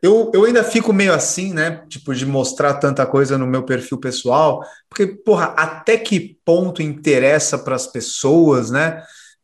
eu, 0.01 0.31
eu 0.33 0.43
ainda 0.45 0.63
fico 0.63 0.91
meio 0.91 1.13
assim, 1.13 1.53
né? 1.53 1.83
Tipo, 1.87 2.13
de 2.13 2.25
mostrar 2.25 2.73
tanta 2.75 3.05
coisa 3.05 3.37
no 3.37 3.47
meu 3.47 3.63
perfil 3.63 3.97
pessoal, 3.97 4.63
porque, 4.89 5.07
porra, 5.07 5.53
até 5.57 5.97
que 5.97 6.37
ponto 6.43 6.81
interessa 6.81 7.57
para 7.57 7.75
as 7.75 7.87
pessoas, 7.87 8.69
né? 8.69 9.01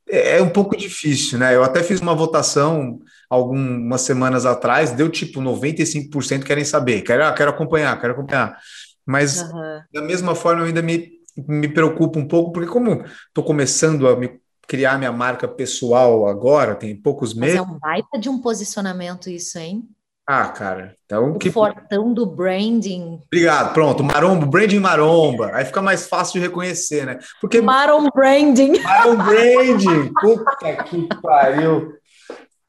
É, 0.07 0.37
é 0.37 0.41
um 0.41 0.49
pouco 0.49 0.75
difícil, 0.75 1.39
né? 1.39 1.55
Eu 1.55 1.63
até 1.63 1.81
fiz 1.81 2.01
uma 2.01 2.13
votação 2.13 2.99
algumas 3.29 4.01
semanas 4.01 4.45
atrás, 4.45 4.91
deu 4.91 5.09
tipo 5.09 5.41
95% 5.41 6.43
querem 6.43 6.63
saber, 6.63 7.01
quero, 7.01 7.33
quero 7.33 7.49
acompanhar, 7.49 7.99
quero 7.99 8.13
acompanhar. 8.13 8.57
Mas 9.05 9.41
uhum. 9.41 9.81
da 9.93 10.01
mesma 10.01 10.35
forma 10.35 10.61
eu 10.61 10.67
ainda 10.67 10.81
me, 10.81 11.11
me 11.47 11.67
preocupo 11.67 12.19
um 12.19 12.27
pouco, 12.27 12.51
porque 12.51 12.69
como 12.69 13.03
estou 13.27 13.43
começando 13.43 14.07
a 14.07 14.15
me 14.15 14.39
criar 14.67 14.97
minha 14.97 15.11
marca 15.11 15.47
pessoal 15.47 16.27
agora, 16.27 16.75
tem 16.75 16.95
poucos 16.95 17.33
meses. 17.33 17.59
Mas 17.59 17.67
é 17.67 17.71
um 17.71 17.79
baita 17.79 18.19
de 18.19 18.29
um 18.29 18.39
posicionamento 18.39 19.29
isso, 19.29 19.57
hein? 19.57 19.87
Ah, 20.27 20.47
cara, 20.47 20.95
então 21.05 21.33
o 21.33 21.37
que... 21.37 21.51
fortão 21.51 22.11
do 22.11 22.25
branding. 22.25 23.21
Obrigado, 23.27 23.73
pronto, 23.73 24.03
maromba, 24.03 24.45
branding 24.47 24.79
maromba, 24.79 25.51
aí 25.53 25.65
fica 25.65 25.83
mais 25.83 26.07
fácil 26.07 26.33
de 26.33 26.47
reconhecer, 26.47 27.05
né? 27.05 27.19
Porque 27.39 27.61
Marom 27.61 28.09
branding. 28.09 28.81
Marom 28.81 29.17
branding, 29.17 30.11
puta 30.19 30.83
que 30.83 31.07
pariu. 31.21 31.93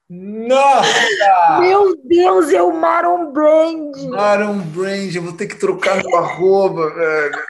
Nossa! 0.09 1.59
Meu 1.60 1.97
Deus, 2.05 2.52
é 2.52 2.62
o 2.62 2.73
Marom 2.73 3.32
Brand. 3.32 3.97
Marom 4.09 4.59
Brand, 4.59 5.12
eu 5.14 5.23
vou 5.23 5.32
ter 5.32 5.48
que 5.48 5.56
trocar 5.56 5.97
meu 5.97 6.16
arroba, 6.16 6.94
velho. 6.94 7.47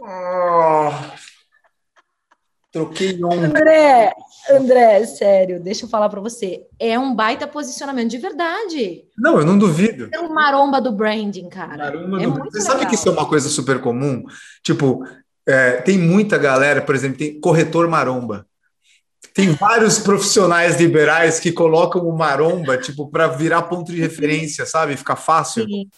Oh. 0.00 0.90
Troquei 2.70 3.22
ontem. 3.24 3.44
André, 3.46 4.12
André, 4.50 5.06
sério, 5.06 5.58
deixa 5.58 5.86
eu 5.86 5.88
falar 5.88 6.08
para 6.08 6.20
você. 6.20 6.66
É 6.78 6.98
um 6.98 7.14
baita 7.14 7.46
posicionamento 7.46 8.10
de 8.10 8.18
verdade. 8.18 9.04
Não, 9.16 9.38
eu 9.38 9.46
não 9.46 9.58
duvido. 9.58 10.08
É 10.12 10.18
o 10.18 10.32
maromba 10.32 10.80
do 10.80 10.92
branding, 10.92 11.48
cara. 11.48 11.76
Maromba 11.76 12.22
é 12.22 12.26
do... 12.26 12.34
Você 12.34 12.58
legal. 12.58 12.72
sabe 12.72 12.86
que 12.86 12.94
isso 12.94 13.08
é 13.08 13.12
uma 13.12 13.26
coisa 13.26 13.48
super 13.48 13.80
comum? 13.80 14.22
Tipo, 14.62 15.02
é, 15.46 15.80
tem 15.80 15.98
muita 15.98 16.36
galera, 16.36 16.82
por 16.82 16.94
exemplo, 16.94 17.16
tem 17.16 17.40
corretor 17.40 17.88
maromba. 17.88 18.46
Tem 19.38 19.52
vários 19.52 20.00
profissionais 20.00 20.80
liberais 20.80 21.38
que 21.38 21.52
colocam 21.52 22.02
o 22.02 22.18
maromba, 22.18 22.76
tipo, 22.76 23.08
para 23.08 23.28
virar 23.28 23.62
ponto 23.62 23.92
de 23.92 24.00
referência, 24.00 24.66
sabe? 24.66 24.96
Ficar 24.96 25.14
fácil. 25.14 25.64
Sim. 25.64 25.88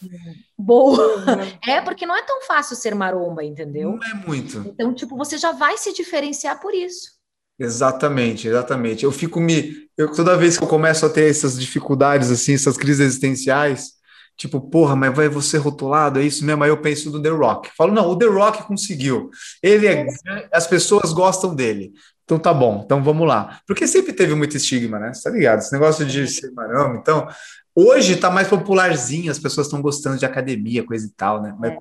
Boa. 0.59 1.27
É, 1.67 1.81
porque 1.81 2.05
não 2.05 2.15
é 2.15 2.23
tão 2.23 2.43
fácil 2.43 2.77
ser 2.77 2.95
maromba, 2.95 3.43
entendeu? 3.43 3.97
Não 3.97 4.07
é 4.07 4.27
muito. 4.27 4.59
Então, 4.67 4.93
tipo, 4.93 5.17
você 5.17 5.39
já 5.39 5.53
vai 5.53 5.79
se 5.79 5.95
diferenciar 5.95 6.61
por 6.61 6.75
isso. 6.75 7.13
Exatamente, 7.59 8.47
exatamente. 8.47 9.05
Eu 9.05 9.13
fico 9.13 9.41
me. 9.41 9.89
Eu, 9.97 10.13
toda 10.13 10.37
vez 10.37 10.59
que 10.59 10.65
eu 10.65 10.69
começo 10.69 11.07
a 11.07 11.09
ter 11.09 11.31
essas 11.31 11.59
dificuldades, 11.59 12.31
assim, 12.31 12.53
essas 12.53 12.77
crises 12.77 13.01
existenciais, 13.01 13.93
tipo, 14.37 14.61
porra, 14.61 14.95
mas 14.95 15.17
vai 15.17 15.31
você 15.31 15.57
rotulado, 15.57 16.21
é 16.21 16.25
isso 16.25 16.45
mesmo? 16.45 16.63
Aí 16.63 16.69
eu 16.69 16.83
penso 16.83 17.11
do 17.11 17.23
The 17.23 17.31
Rock. 17.31 17.71
Falo, 17.75 17.95
não, 17.95 18.07
o 18.07 18.19
The 18.19 18.27
Rock 18.27 18.65
conseguiu. 18.65 19.31
Ele 19.63 19.87
é. 19.87 20.07
As 20.53 20.67
pessoas 20.67 21.11
gostam 21.15 21.55
dele. 21.55 21.95
Então 22.31 22.39
tá 22.39 22.55
bom, 22.55 22.83
então 22.85 23.03
vamos 23.03 23.27
lá. 23.27 23.61
Porque 23.67 23.89
sempre 23.89 24.13
teve 24.13 24.37
muito 24.37 24.57
estigma, 24.57 25.01
né? 25.01 25.13
Você 25.13 25.25
tá 25.25 25.31
ligado? 25.31 25.59
Esse 25.59 25.73
negócio 25.73 26.07
de 26.07 26.29
ser 26.29 26.53
marão. 26.53 26.95
Então, 26.95 27.27
hoje 27.75 28.15
tá 28.15 28.31
mais 28.31 28.47
popularzinho, 28.47 29.33
as 29.33 29.39
pessoas 29.41 29.67
estão 29.67 29.83
gostando 29.83 30.17
de 30.17 30.25
academia, 30.25 30.87
coisa 30.87 31.05
e 31.05 31.11
tal, 31.11 31.43
né? 31.43 31.53
Mas 31.59 31.73
é. 31.73 31.79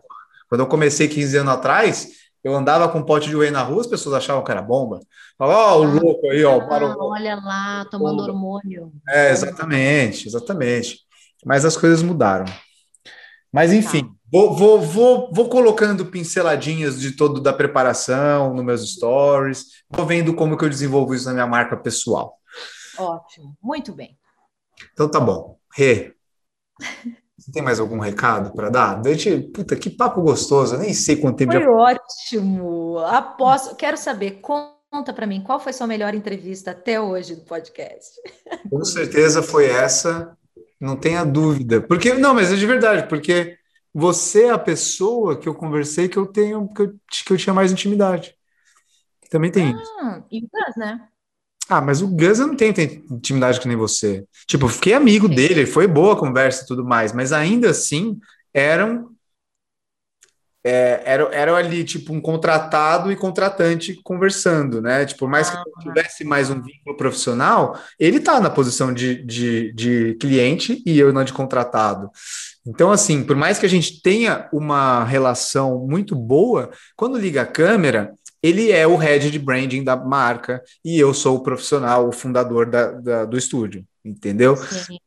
quando 0.50 0.62
eu 0.62 0.66
comecei 0.66 1.08
15 1.08 1.38
anos 1.38 1.54
atrás, 1.54 2.08
eu 2.44 2.56
andava 2.56 2.90
com 2.90 2.98
um 2.98 3.06
pote 3.06 3.30
de 3.30 3.36
whey 3.36 3.52
na 3.52 3.62
rua, 3.62 3.82
as 3.82 3.88
pessoas 3.88 4.16
achavam 4.16 4.44
que 4.44 4.50
era 4.50 4.60
bomba. 4.60 5.00
Falavam, 5.38 5.62
ó, 5.62 5.76
oh, 5.76 5.82
o 5.82 5.84
ah, 5.84 6.02
louco 6.02 6.30
aí, 6.32 6.44
ó. 6.44 6.58
Olha 6.58 7.36
lá, 7.36 7.86
tomando 7.86 8.24
hormônio. 8.24 8.92
É, 9.08 9.30
exatamente, 9.30 10.28
exatamente. 10.28 11.02
Mas 11.46 11.64
as 11.64 11.78
coisas 11.78 12.02
mudaram. 12.02 12.46
Mas 13.54 13.72
enfim, 13.72 14.02
tá. 14.02 14.10
Vou, 14.32 14.56
vou, 14.56 14.82
vou, 14.82 15.32
vou 15.34 15.50
colocando 15.50 16.06
pinceladinhas 16.06 17.00
de 17.00 17.12
todo 17.12 17.42
da 17.42 17.54
preparação 17.54 18.54
nos 18.54 18.66
meus 18.66 18.94
stories, 18.94 19.84
vou 19.90 20.06
vendo 20.06 20.34
como 20.34 20.58
que 20.58 20.66
eu 20.66 20.70
desenvolvo 20.70 21.14
isso 21.14 21.26
na 21.26 21.34
minha 21.34 21.48
marca 21.48 21.76
pessoal. 21.78 22.38
Ótimo, 22.98 23.56
muito 23.62 23.94
bem. 23.94 24.18
Então 24.94 25.10
tá 25.10 25.20
bom. 25.20 25.58
Rê, 25.76 26.14
você 27.38 27.52
tem 27.52 27.62
mais 27.62 27.80
algum 27.80 28.00
recado 28.00 28.54
para 28.54 28.70
dar? 28.70 29.02
Gente, 29.04 29.40
puta, 29.52 29.76
que 29.76 29.90
papo 29.90 30.22
gostoso, 30.22 30.76
eu 30.76 30.80
nem 30.80 30.94
sei 30.94 31.16
quanto 31.16 31.38
tempo 31.38 31.54
foi 31.54 31.62
já... 31.62 31.70
ótimo. 31.70 33.00
Aposto, 33.00 33.76
quero 33.76 33.98
saber, 33.98 34.42
conta 34.42 35.14
para 35.14 35.28
mim, 35.28 35.42
qual 35.42 35.60
foi 35.60 35.74
sua 35.74 35.88
melhor 35.88 36.14
entrevista 36.14 36.72
até 36.72 37.00
hoje 37.00 37.36
do 37.36 37.44
podcast? 37.44 38.10
Com 38.70 38.84
certeza 38.84 39.42
foi 39.42 39.68
essa 39.68 40.38
não 40.80 40.96
tenha 40.96 41.26
dúvida. 41.26 41.82
Porque, 41.82 42.14
não, 42.14 42.34
mas 42.34 42.52
é 42.52 42.56
de 42.56 42.66
verdade, 42.66 43.08
porque 43.08 43.58
você 43.94 44.46
é 44.46 44.50
a 44.52 44.60
pessoa 44.60 45.38
que 45.38 45.48
eu 45.48 45.56
conversei 45.56 46.08
que 46.08 46.18
eu 46.18 46.26
tenho, 46.26 46.68
que 46.74 46.82
eu, 46.82 46.96
que 47.26 47.34
eu 47.34 47.38
tinha 47.38 47.54
mais 47.54 47.72
intimidade. 47.72 48.36
Também 49.30 49.52
tem 49.52 49.76
ah, 50.02 50.24
E 50.32 50.40
o 50.40 50.42
Gus, 50.42 50.76
né? 50.78 51.08
Ah, 51.68 51.82
mas 51.82 52.02
o 52.02 52.08
Gus 52.08 52.40
eu 52.40 52.48
não 52.48 52.56
tenho, 52.56 52.74
tenho 52.74 53.06
intimidade 53.12 53.60
que 53.60 53.68
nem 53.68 53.78
você. 53.78 54.26
Tipo, 54.48 54.68
fiquei 54.68 54.94
amigo 54.94 55.30
dele, 55.30 55.68
foi 55.68 55.88
boa 55.88 56.14
a 56.14 56.18
conversa 56.18 56.64
e 56.64 56.68
tudo 56.68 56.84
mais, 56.84 57.14
mas 57.14 57.32
ainda 57.32 57.70
assim 57.70 58.20
eram 58.54 59.16
é, 60.64 61.02
era, 61.06 61.24
era 61.34 61.56
ali, 61.56 61.86
tipo, 61.86 62.12
um 62.12 62.20
contratado 62.20 63.12
e 63.12 63.16
contratante 63.16 64.00
conversando, 64.04 64.82
né? 64.82 65.06
Tipo, 65.06 65.20
por 65.20 65.30
mais 65.30 65.50
ah, 65.50 65.64
que 65.64 65.84
tivesse 65.84 66.24
mais 66.26 66.50
um 66.50 66.62
vínculo 66.62 66.98
profissional, 66.98 67.80
ele 67.98 68.20
tá 68.20 68.42
na 68.42 68.50
posição 68.50 68.94
de, 68.94 69.24
de, 69.24 69.72
de 69.74 70.16
cliente 70.16 70.84
e 70.86 71.00
eu 71.00 71.14
não 71.14 71.24
de 71.24 71.32
contratado. 71.32 72.12
Então, 72.66 72.92
assim, 72.92 73.24
por 73.24 73.36
mais 73.36 73.58
que 73.58 73.66
a 73.66 73.70
gente 73.70 74.02
tenha 74.02 74.50
uma 74.52 75.04
relação 75.04 75.88
muito 75.88 76.16
boa, 76.16 76.70
quando 76.96 77.18
liga 77.18 77.42
a 77.42 77.48
câmera, 77.48 78.14
ele 78.42 78.72
é 78.72 78.88
o 78.88 78.96
head 78.96 79.32
de 79.32 79.40
branding 79.40 79.84
da 79.84 79.96
marca 79.96 80.64
e 80.84 80.98
eu 80.98 81.14
sou 81.14 81.38
o 81.38 81.44
profissional, 81.44 82.08
o 82.08 82.12
fundador 82.12 82.70
da, 82.70 82.92
da 82.92 83.26
do 83.26 83.38
estúdio, 83.38 83.86
entendeu? 84.04 84.56
Sim. 84.56 84.98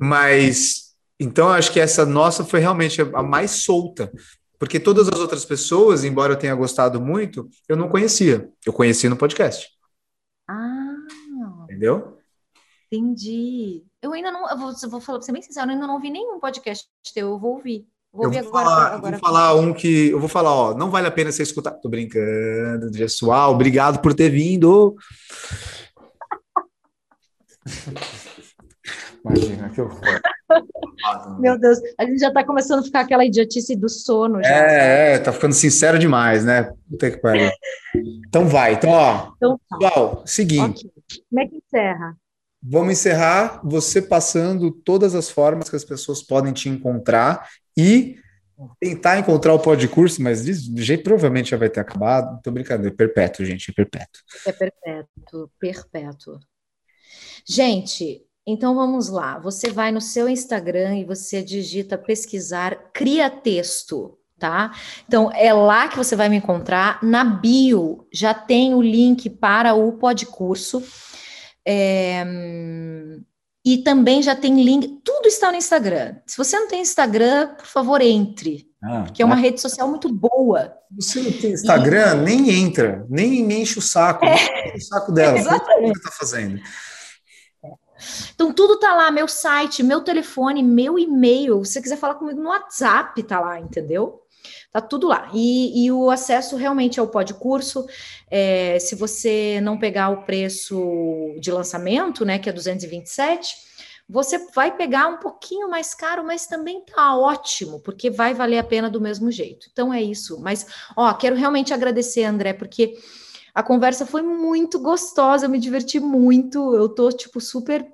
Mas 0.00 0.94
então 1.18 1.50
acho 1.50 1.72
que 1.72 1.80
essa 1.80 2.06
nossa 2.06 2.44
foi 2.44 2.60
realmente 2.60 3.02
a 3.02 3.22
mais 3.22 3.50
solta, 3.50 4.10
porque 4.58 4.80
todas 4.80 5.08
as 5.08 5.18
outras 5.18 5.44
pessoas, 5.44 6.04
embora 6.04 6.32
eu 6.32 6.38
tenha 6.38 6.54
gostado 6.54 7.00
muito, 7.00 7.48
eu 7.68 7.76
não 7.76 7.88
conhecia. 7.88 8.48
Eu 8.64 8.72
conheci 8.72 9.08
no 9.08 9.16
podcast. 9.16 9.68
Ah. 10.48 10.96
Entendeu? 11.64 12.18
Entendi. 12.90 13.84
Eu 14.02 14.12
ainda 14.12 14.32
não, 14.32 14.48
eu 14.48 14.56
vou, 14.56 14.72
eu 14.82 14.90
vou 14.90 15.00
falar 15.00 15.18
para 15.18 15.26
ser 15.26 15.32
bem 15.32 15.42
sincero, 15.42 15.66
eu 15.66 15.74
ainda 15.74 15.86
não 15.86 15.94
ouvi 15.94 16.10
nenhum 16.10 16.40
podcast 16.40 16.86
teu, 17.14 17.30
eu 17.30 17.38
vou 17.38 17.52
ouvir. 17.56 17.86
Vou 18.12 18.32
eu 18.32 18.42
vou 18.42 18.52
Falar, 18.52 18.94
agora. 18.94 19.18
Vou 19.18 19.20
falar 19.20 19.54
um 19.54 19.72
que. 19.72 20.08
Eu 20.08 20.18
vou 20.18 20.28
falar, 20.28 20.52
ó, 20.52 20.74
não 20.74 20.90
vale 20.90 21.06
a 21.06 21.12
pena 21.12 21.30
você 21.30 21.44
escutar. 21.44 21.70
Tô 21.72 21.88
brincando, 21.88 22.90
pessoal. 22.90 23.52
Obrigado 23.52 24.00
por 24.00 24.12
ter 24.14 24.30
vindo. 24.30 24.96
Imagina 29.24 29.68
que 29.68 29.80
eu 29.80 29.90
Meu 31.38 31.58
Deus, 31.58 31.78
a 31.98 32.04
gente 32.04 32.18
já 32.18 32.28
está 32.28 32.44
começando 32.44 32.80
a 32.80 32.82
ficar 32.82 33.00
aquela 33.00 33.24
idiotice 33.24 33.76
do 33.76 33.88
sono. 33.88 34.42
Já, 34.42 34.48
é, 34.48 35.14
é, 35.14 35.18
tá 35.18 35.32
ficando 35.32 35.54
sincero 35.54 35.98
demais, 35.98 36.44
né? 36.44 36.72
Puta 36.88 37.10
que 37.10 37.18
pariu. 37.18 37.50
Então 38.26 38.48
vai, 38.48 38.74
então, 38.74 38.90
ó. 38.90 39.32
Então, 39.36 39.60
tá. 39.68 39.78
Pessoal, 39.78 40.22
seguinte. 40.26 40.86
Okay. 40.86 41.22
Como 41.28 41.40
é 41.40 41.46
que 41.46 41.56
encerra? 41.56 42.16
Vamos 42.62 42.92
encerrar 42.92 43.60
você 43.64 44.02
passando 44.02 44.70
todas 44.70 45.14
as 45.14 45.30
formas 45.30 45.70
que 45.70 45.76
as 45.76 45.84
pessoas 45.84 46.22
podem 46.22 46.52
te 46.52 46.68
encontrar 46.68 47.48
e 47.76 48.16
tentar 48.78 49.18
encontrar 49.18 49.54
o 49.54 49.58
podcurso, 49.58 50.22
mas 50.22 50.44
de 50.44 50.82
jeito 50.82 51.02
provavelmente 51.02 51.50
já 51.50 51.56
vai 51.56 51.70
ter 51.70 51.80
acabado. 51.80 52.40
Tô 52.42 52.50
brincando, 52.50 52.86
é 52.86 52.90
perpétuo, 52.90 53.44
gente, 53.44 53.70
é 53.70 53.74
perpétuo. 53.74 54.22
É 54.46 54.52
perpétuo, 54.52 55.50
perpétuo. 55.58 56.38
Gente, 57.46 58.22
então 58.46 58.74
vamos 58.74 59.08
lá. 59.08 59.38
Você 59.38 59.70
vai 59.70 59.90
no 59.90 60.00
seu 60.00 60.28
Instagram 60.28 60.98
e 60.98 61.04
você 61.04 61.42
digita 61.42 61.96
pesquisar 61.96 62.90
cria 62.92 63.30
texto, 63.30 64.18
tá? 64.38 64.72
Então 65.06 65.30
é 65.32 65.52
lá 65.52 65.88
que 65.88 65.96
você 65.96 66.14
vai 66.14 66.28
me 66.28 66.36
encontrar. 66.36 67.02
Na 67.02 67.24
bio 67.24 68.06
já 68.12 68.34
tem 68.34 68.74
o 68.74 68.82
link 68.82 69.30
para 69.30 69.74
o 69.74 69.92
podcurso. 69.92 70.82
É, 71.72 72.24
e 73.64 73.78
também 73.78 74.22
já 74.22 74.34
tem 74.34 74.62
link, 74.62 75.00
tudo 75.04 75.28
está 75.28 75.52
no 75.52 75.56
Instagram. 75.56 76.16
Se 76.26 76.36
você 76.36 76.58
não 76.58 76.66
tem 76.66 76.80
Instagram, 76.80 77.54
por 77.54 77.66
favor, 77.66 78.00
entre. 78.00 78.68
Ah, 78.82 79.04
que 79.12 79.22
é 79.22 79.24
uma 79.24 79.36
rede 79.36 79.60
social 79.60 79.86
muito 79.86 80.12
boa. 80.12 80.74
Você 80.96 81.20
não 81.20 81.30
tem 81.30 81.52
Instagram, 81.52 82.16
e... 82.16 82.24
nem 82.24 82.50
entra, 82.50 83.06
nem 83.08 83.52
enche 83.60 83.78
o 83.78 83.82
saco, 83.82 84.24
é, 84.24 84.74
o 84.74 84.80
saco 84.80 85.12
dela. 85.12 85.36
Exatamente. 85.38 85.90
O 85.90 85.92
que 85.92 85.98
você 85.98 86.08
está 86.08 86.10
fazendo? 86.10 86.60
Então, 88.34 88.52
tudo 88.52 88.78
tá 88.78 88.94
lá, 88.94 89.10
meu 89.10 89.28
site, 89.28 89.82
meu 89.82 90.00
telefone, 90.00 90.62
meu 90.62 90.98
e-mail. 90.98 91.64
Se 91.64 91.74
você 91.74 91.82
quiser 91.82 91.98
falar 91.98 92.14
comigo 92.14 92.40
no 92.40 92.48
WhatsApp, 92.48 93.22
tá 93.22 93.38
lá, 93.38 93.60
entendeu? 93.60 94.19
Tá 94.72 94.80
tudo 94.80 95.08
lá. 95.08 95.28
E, 95.34 95.84
e 95.84 95.90
o 95.90 96.10
acesso 96.10 96.56
realmente 96.56 97.00
ao 97.00 97.08
pode 97.08 97.34
curso. 97.34 97.86
É, 98.30 98.78
se 98.78 98.94
você 98.94 99.60
não 99.60 99.78
pegar 99.78 100.10
o 100.10 100.22
preço 100.22 101.34
de 101.40 101.50
lançamento, 101.50 102.24
né, 102.24 102.38
que 102.38 102.48
é 102.48 102.52
227, 102.52 103.56
você 104.08 104.38
vai 104.54 104.76
pegar 104.76 105.08
um 105.08 105.18
pouquinho 105.18 105.68
mais 105.68 105.94
caro, 105.94 106.24
mas 106.24 106.46
também 106.46 106.84
tá 106.84 107.16
ótimo, 107.16 107.80
porque 107.80 108.10
vai 108.10 108.32
valer 108.34 108.58
a 108.58 108.64
pena 108.64 108.88
do 108.88 109.00
mesmo 109.00 109.30
jeito. 109.30 109.66
Então 109.72 109.92
é 109.92 110.02
isso. 110.02 110.40
Mas, 110.40 110.66
ó, 110.96 111.12
quero 111.14 111.36
realmente 111.36 111.74
agradecer, 111.74 112.24
André, 112.24 112.52
porque 112.52 112.94
a 113.54 113.62
conversa 113.62 114.06
foi 114.06 114.22
muito 114.22 114.80
gostosa, 114.80 115.46
eu 115.46 115.50
me 115.50 115.58
diverti 115.58 115.98
muito. 115.98 116.74
Eu 116.74 116.88
tô, 116.88 117.10
tipo, 117.10 117.40
super 117.40 117.86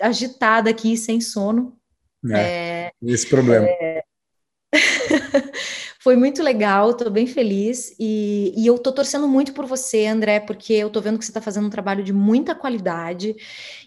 agitada 0.00 0.70
aqui, 0.70 0.96
sem 0.96 1.20
sono. 1.20 1.76
É, 2.30 2.86
é 2.86 2.92
esse 3.02 3.26
problema. 3.26 3.66
É... 3.66 4.02
Foi 6.06 6.14
muito 6.14 6.40
legal, 6.40 6.92
estou 6.92 7.10
bem 7.10 7.26
feliz 7.26 7.92
e, 7.98 8.54
e 8.56 8.64
eu 8.64 8.76
estou 8.76 8.92
torcendo 8.92 9.26
muito 9.26 9.52
por 9.52 9.66
você, 9.66 10.06
André, 10.06 10.38
porque 10.38 10.72
eu 10.72 10.86
estou 10.86 11.02
vendo 11.02 11.18
que 11.18 11.24
você 11.24 11.32
está 11.32 11.40
fazendo 11.40 11.66
um 11.66 11.70
trabalho 11.70 12.04
de 12.04 12.12
muita 12.12 12.54
qualidade 12.54 13.34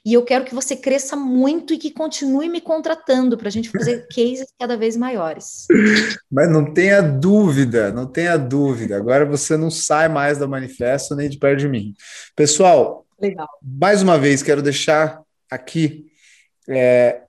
e 0.06 0.14
eu 0.14 0.22
quero 0.24 0.44
que 0.44 0.54
você 0.54 0.76
cresça 0.76 1.16
muito 1.16 1.74
e 1.74 1.78
que 1.78 1.92
continue 1.92 2.50
me 2.50 2.60
contratando 2.60 3.38
para 3.38 3.48
a 3.48 3.50
gente 3.50 3.70
fazer 3.70 4.06
cases 4.14 4.48
cada 4.60 4.76
vez 4.76 4.98
maiores. 4.98 5.66
Mas 6.30 6.52
não 6.52 6.74
tenha 6.74 7.02
dúvida, 7.02 7.90
não 7.94 8.06
tenha 8.06 8.36
dúvida. 8.36 8.98
Agora 8.98 9.26
você 9.26 9.56
não 9.56 9.72
sai 9.72 10.10
mais 10.10 10.38
da 10.38 10.46
manifesto 10.46 11.16
nem 11.16 11.30
de 11.30 11.38
perto 11.38 11.60
de 11.60 11.70
mim. 11.70 11.94
Pessoal, 12.36 13.06
legal. 13.18 13.48
mais 13.64 14.02
uma 14.02 14.18
vez 14.18 14.44
quero 14.44 14.62
deixar 14.62 15.22
aqui 15.50 16.08
é, 16.68 17.22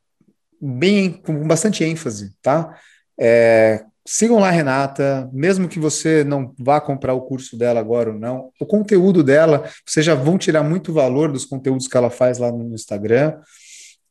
bem 0.60 1.12
com 1.12 1.46
bastante 1.46 1.84
ênfase, 1.84 2.34
tá? 2.42 2.76
É, 3.16 3.84
sigam 4.12 4.40
lá, 4.40 4.50
Renata, 4.50 5.30
mesmo 5.32 5.68
que 5.68 5.78
você 5.78 6.24
não 6.24 6.52
vá 6.58 6.80
comprar 6.80 7.14
o 7.14 7.20
curso 7.20 7.56
dela 7.56 7.78
agora 7.78 8.10
ou 8.10 8.18
não, 8.18 8.50
o 8.60 8.66
conteúdo 8.66 9.22
dela, 9.22 9.70
vocês 9.86 10.04
já 10.04 10.16
vão 10.16 10.36
tirar 10.36 10.64
muito 10.64 10.92
valor 10.92 11.30
dos 11.30 11.44
conteúdos 11.44 11.86
que 11.86 11.96
ela 11.96 12.10
faz 12.10 12.36
lá 12.36 12.50
no 12.50 12.74
Instagram. 12.74 13.38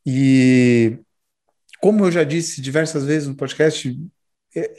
E 0.06 0.98
como 1.82 2.06
eu 2.06 2.12
já 2.14 2.24
disse 2.24 2.62
diversas 2.62 3.04
vezes 3.04 3.28
no 3.28 3.36
podcast, 3.36 3.94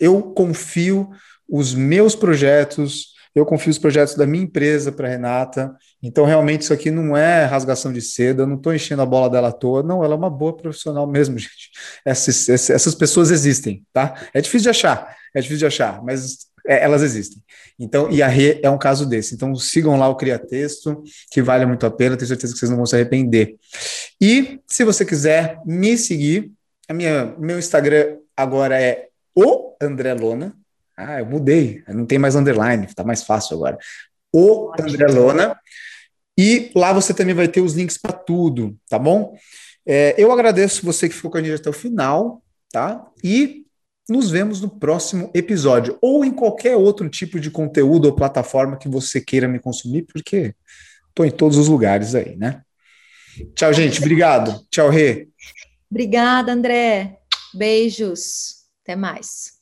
eu 0.01 0.23
confio 0.23 1.11
os 1.47 1.75
meus 1.75 2.17
projetos, 2.17 3.13
eu 3.35 3.47
confio 3.47 3.71
os 3.71 3.79
projetos 3.79 4.15
da 4.15 4.27
minha 4.27 4.45
empresa 4.45 4.91
para 4.91 5.09
Renata. 5.09 5.75
Então, 6.03 6.25
realmente, 6.25 6.63
isso 6.63 6.73
aqui 6.73 6.91
não 6.91 7.17
é 7.17 7.45
rasgação 7.45 7.93
de 7.93 8.03
seda, 8.03 8.43
eu 8.43 8.47
não 8.47 8.57
estou 8.57 8.75
enchendo 8.75 9.03
a 9.03 9.07
bola 9.07 9.31
dela 9.31 9.49
à 9.49 9.53
toa. 9.53 9.83
Não, 9.83 10.05
ela 10.05 10.15
é 10.15 10.17
uma 10.17 10.31
boa 10.31 10.57
profissional 10.57 11.07
mesmo, 11.07 11.37
gente. 11.39 11.71
Essas, 12.05 12.49
essas 12.49 12.95
pessoas 12.95 13.31
existem, 13.31 13.85
tá? 13.93 14.15
É 14.35 14.41
difícil 14.41 14.65
de 14.65 14.71
achar, 14.71 15.17
é 15.35 15.41
difícil 15.41 15.59
de 15.59 15.67
achar, 15.67 16.03
mas 16.03 16.51
é, 16.67 16.83
elas 16.83 17.03
existem. 17.03 17.43
Então, 17.79 18.11
e 18.11 18.23
a 18.23 18.29
Rê 18.29 18.61
é 18.63 18.69
um 18.71 18.79
caso 18.79 19.07
desse. 19.07 19.35
Então, 19.35 19.55
sigam 19.55 19.97
lá 19.99 20.09
o 20.09 20.17
Cria 20.17 20.39
Texto, 20.39 21.03
que 21.31 21.41
vale 21.41 21.65
muito 21.67 21.87
a 21.87 21.91
pena, 21.91 22.17
tenho 22.17 22.29
certeza 22.29 22.53
que 22.53 22.59
vocês 22.59 22.71
não 22.71 22.77
vão 22.77 22.87
se 22.87 22.95
arrepender. 22.95 23.57
E, 24.21 24.61
se 24.67 24.85
você 24.85 25.05
quiser 25.05 25.61
me 25.65 25.97
seguir, 25.97 26.53
a 26.89 26.93
minha, 26.93 27.35
meu 27.39 27.59
Instagram 27.59 28.19
agora 28.37 28.81
é 28.81 29.09
o 29.35 29.77
André 29.81 30.13
Lona, 30.15 30.55
ah, 31.01 31.19
eu 31.21 31.27
mudei, 31.27 31.83
não 31.89 32.07
tem 32.07 32.19
mais 32.19 32.37
underline, 32.37 32.87
tá 32.95 33.05
mais 33.05 33.23
fácil 33.23 33.57
agora. 33.57 33.79
O 34.33 34.73
André 34.79 35.07
Lona. 35.07 35.59
E 36.39 36.71
lá 36.75 36.93
você 36.93 37.13
também 37.13 37.35
vai 37.35 37.49
ter 37.49 37.61
os 37.61 37.75
links 37.75 37.99
para 37.99 38.13
tudo, 38.13 38.77
tá 38.89 38.99
bom? 38.99 39.37
É, 39.85 40.15
eu 40.17 40.33
agradeço 40.33 40.85
você 40.85 41.09
que 41.09 41.15
ficou 41.15 41.31
com 41.31 41.39
a 41.39 41.43
gente 41.43 41.61
até 41.61 41.69
o 41.69 41.73
final, 41.73 42.43
tá? 42.73 43.05
E 43.23 43.67
nos 44.09 44.31
vemos 44.31 44.61
no 44.61 44.69
próximo 44.69 45.31
episódio, 45.35 45.97
ou 46.01 46.25
em 46.25 46.33
qualquer 46.33 46.77
outro 46.77 47.09
tipo 47.09 47.39
de 47.39 47.51
conteúdo 47.51 48.07
ou 48.07 48.15
plataforma 48.15 48.77
que 48.77 48.89
você 48.89 49.21
queira 49.21 49.47
me 49.47 49.61
consumir, 49.61 50.03
porque 50.03 50.55
estou 51.09 51.25
em 51.25 51.31
todos 51.31 51.57
os 51.57 51.69
lugares 51.69 52.15
aí, 52.15 52.37
né? 52.37 52.63
Tchau, 53.55 53.73
gente. 53.73 54.01
Obrigado. 54.01 54.67
Tchau, 54.71 54.91
Rê. 54.91 55.29
Obrigada, 55.91 56.53
André. 56.53 57.19
Beijos. 57.55 58.65
Até 58.83 58.97
mais. 58.97 59.60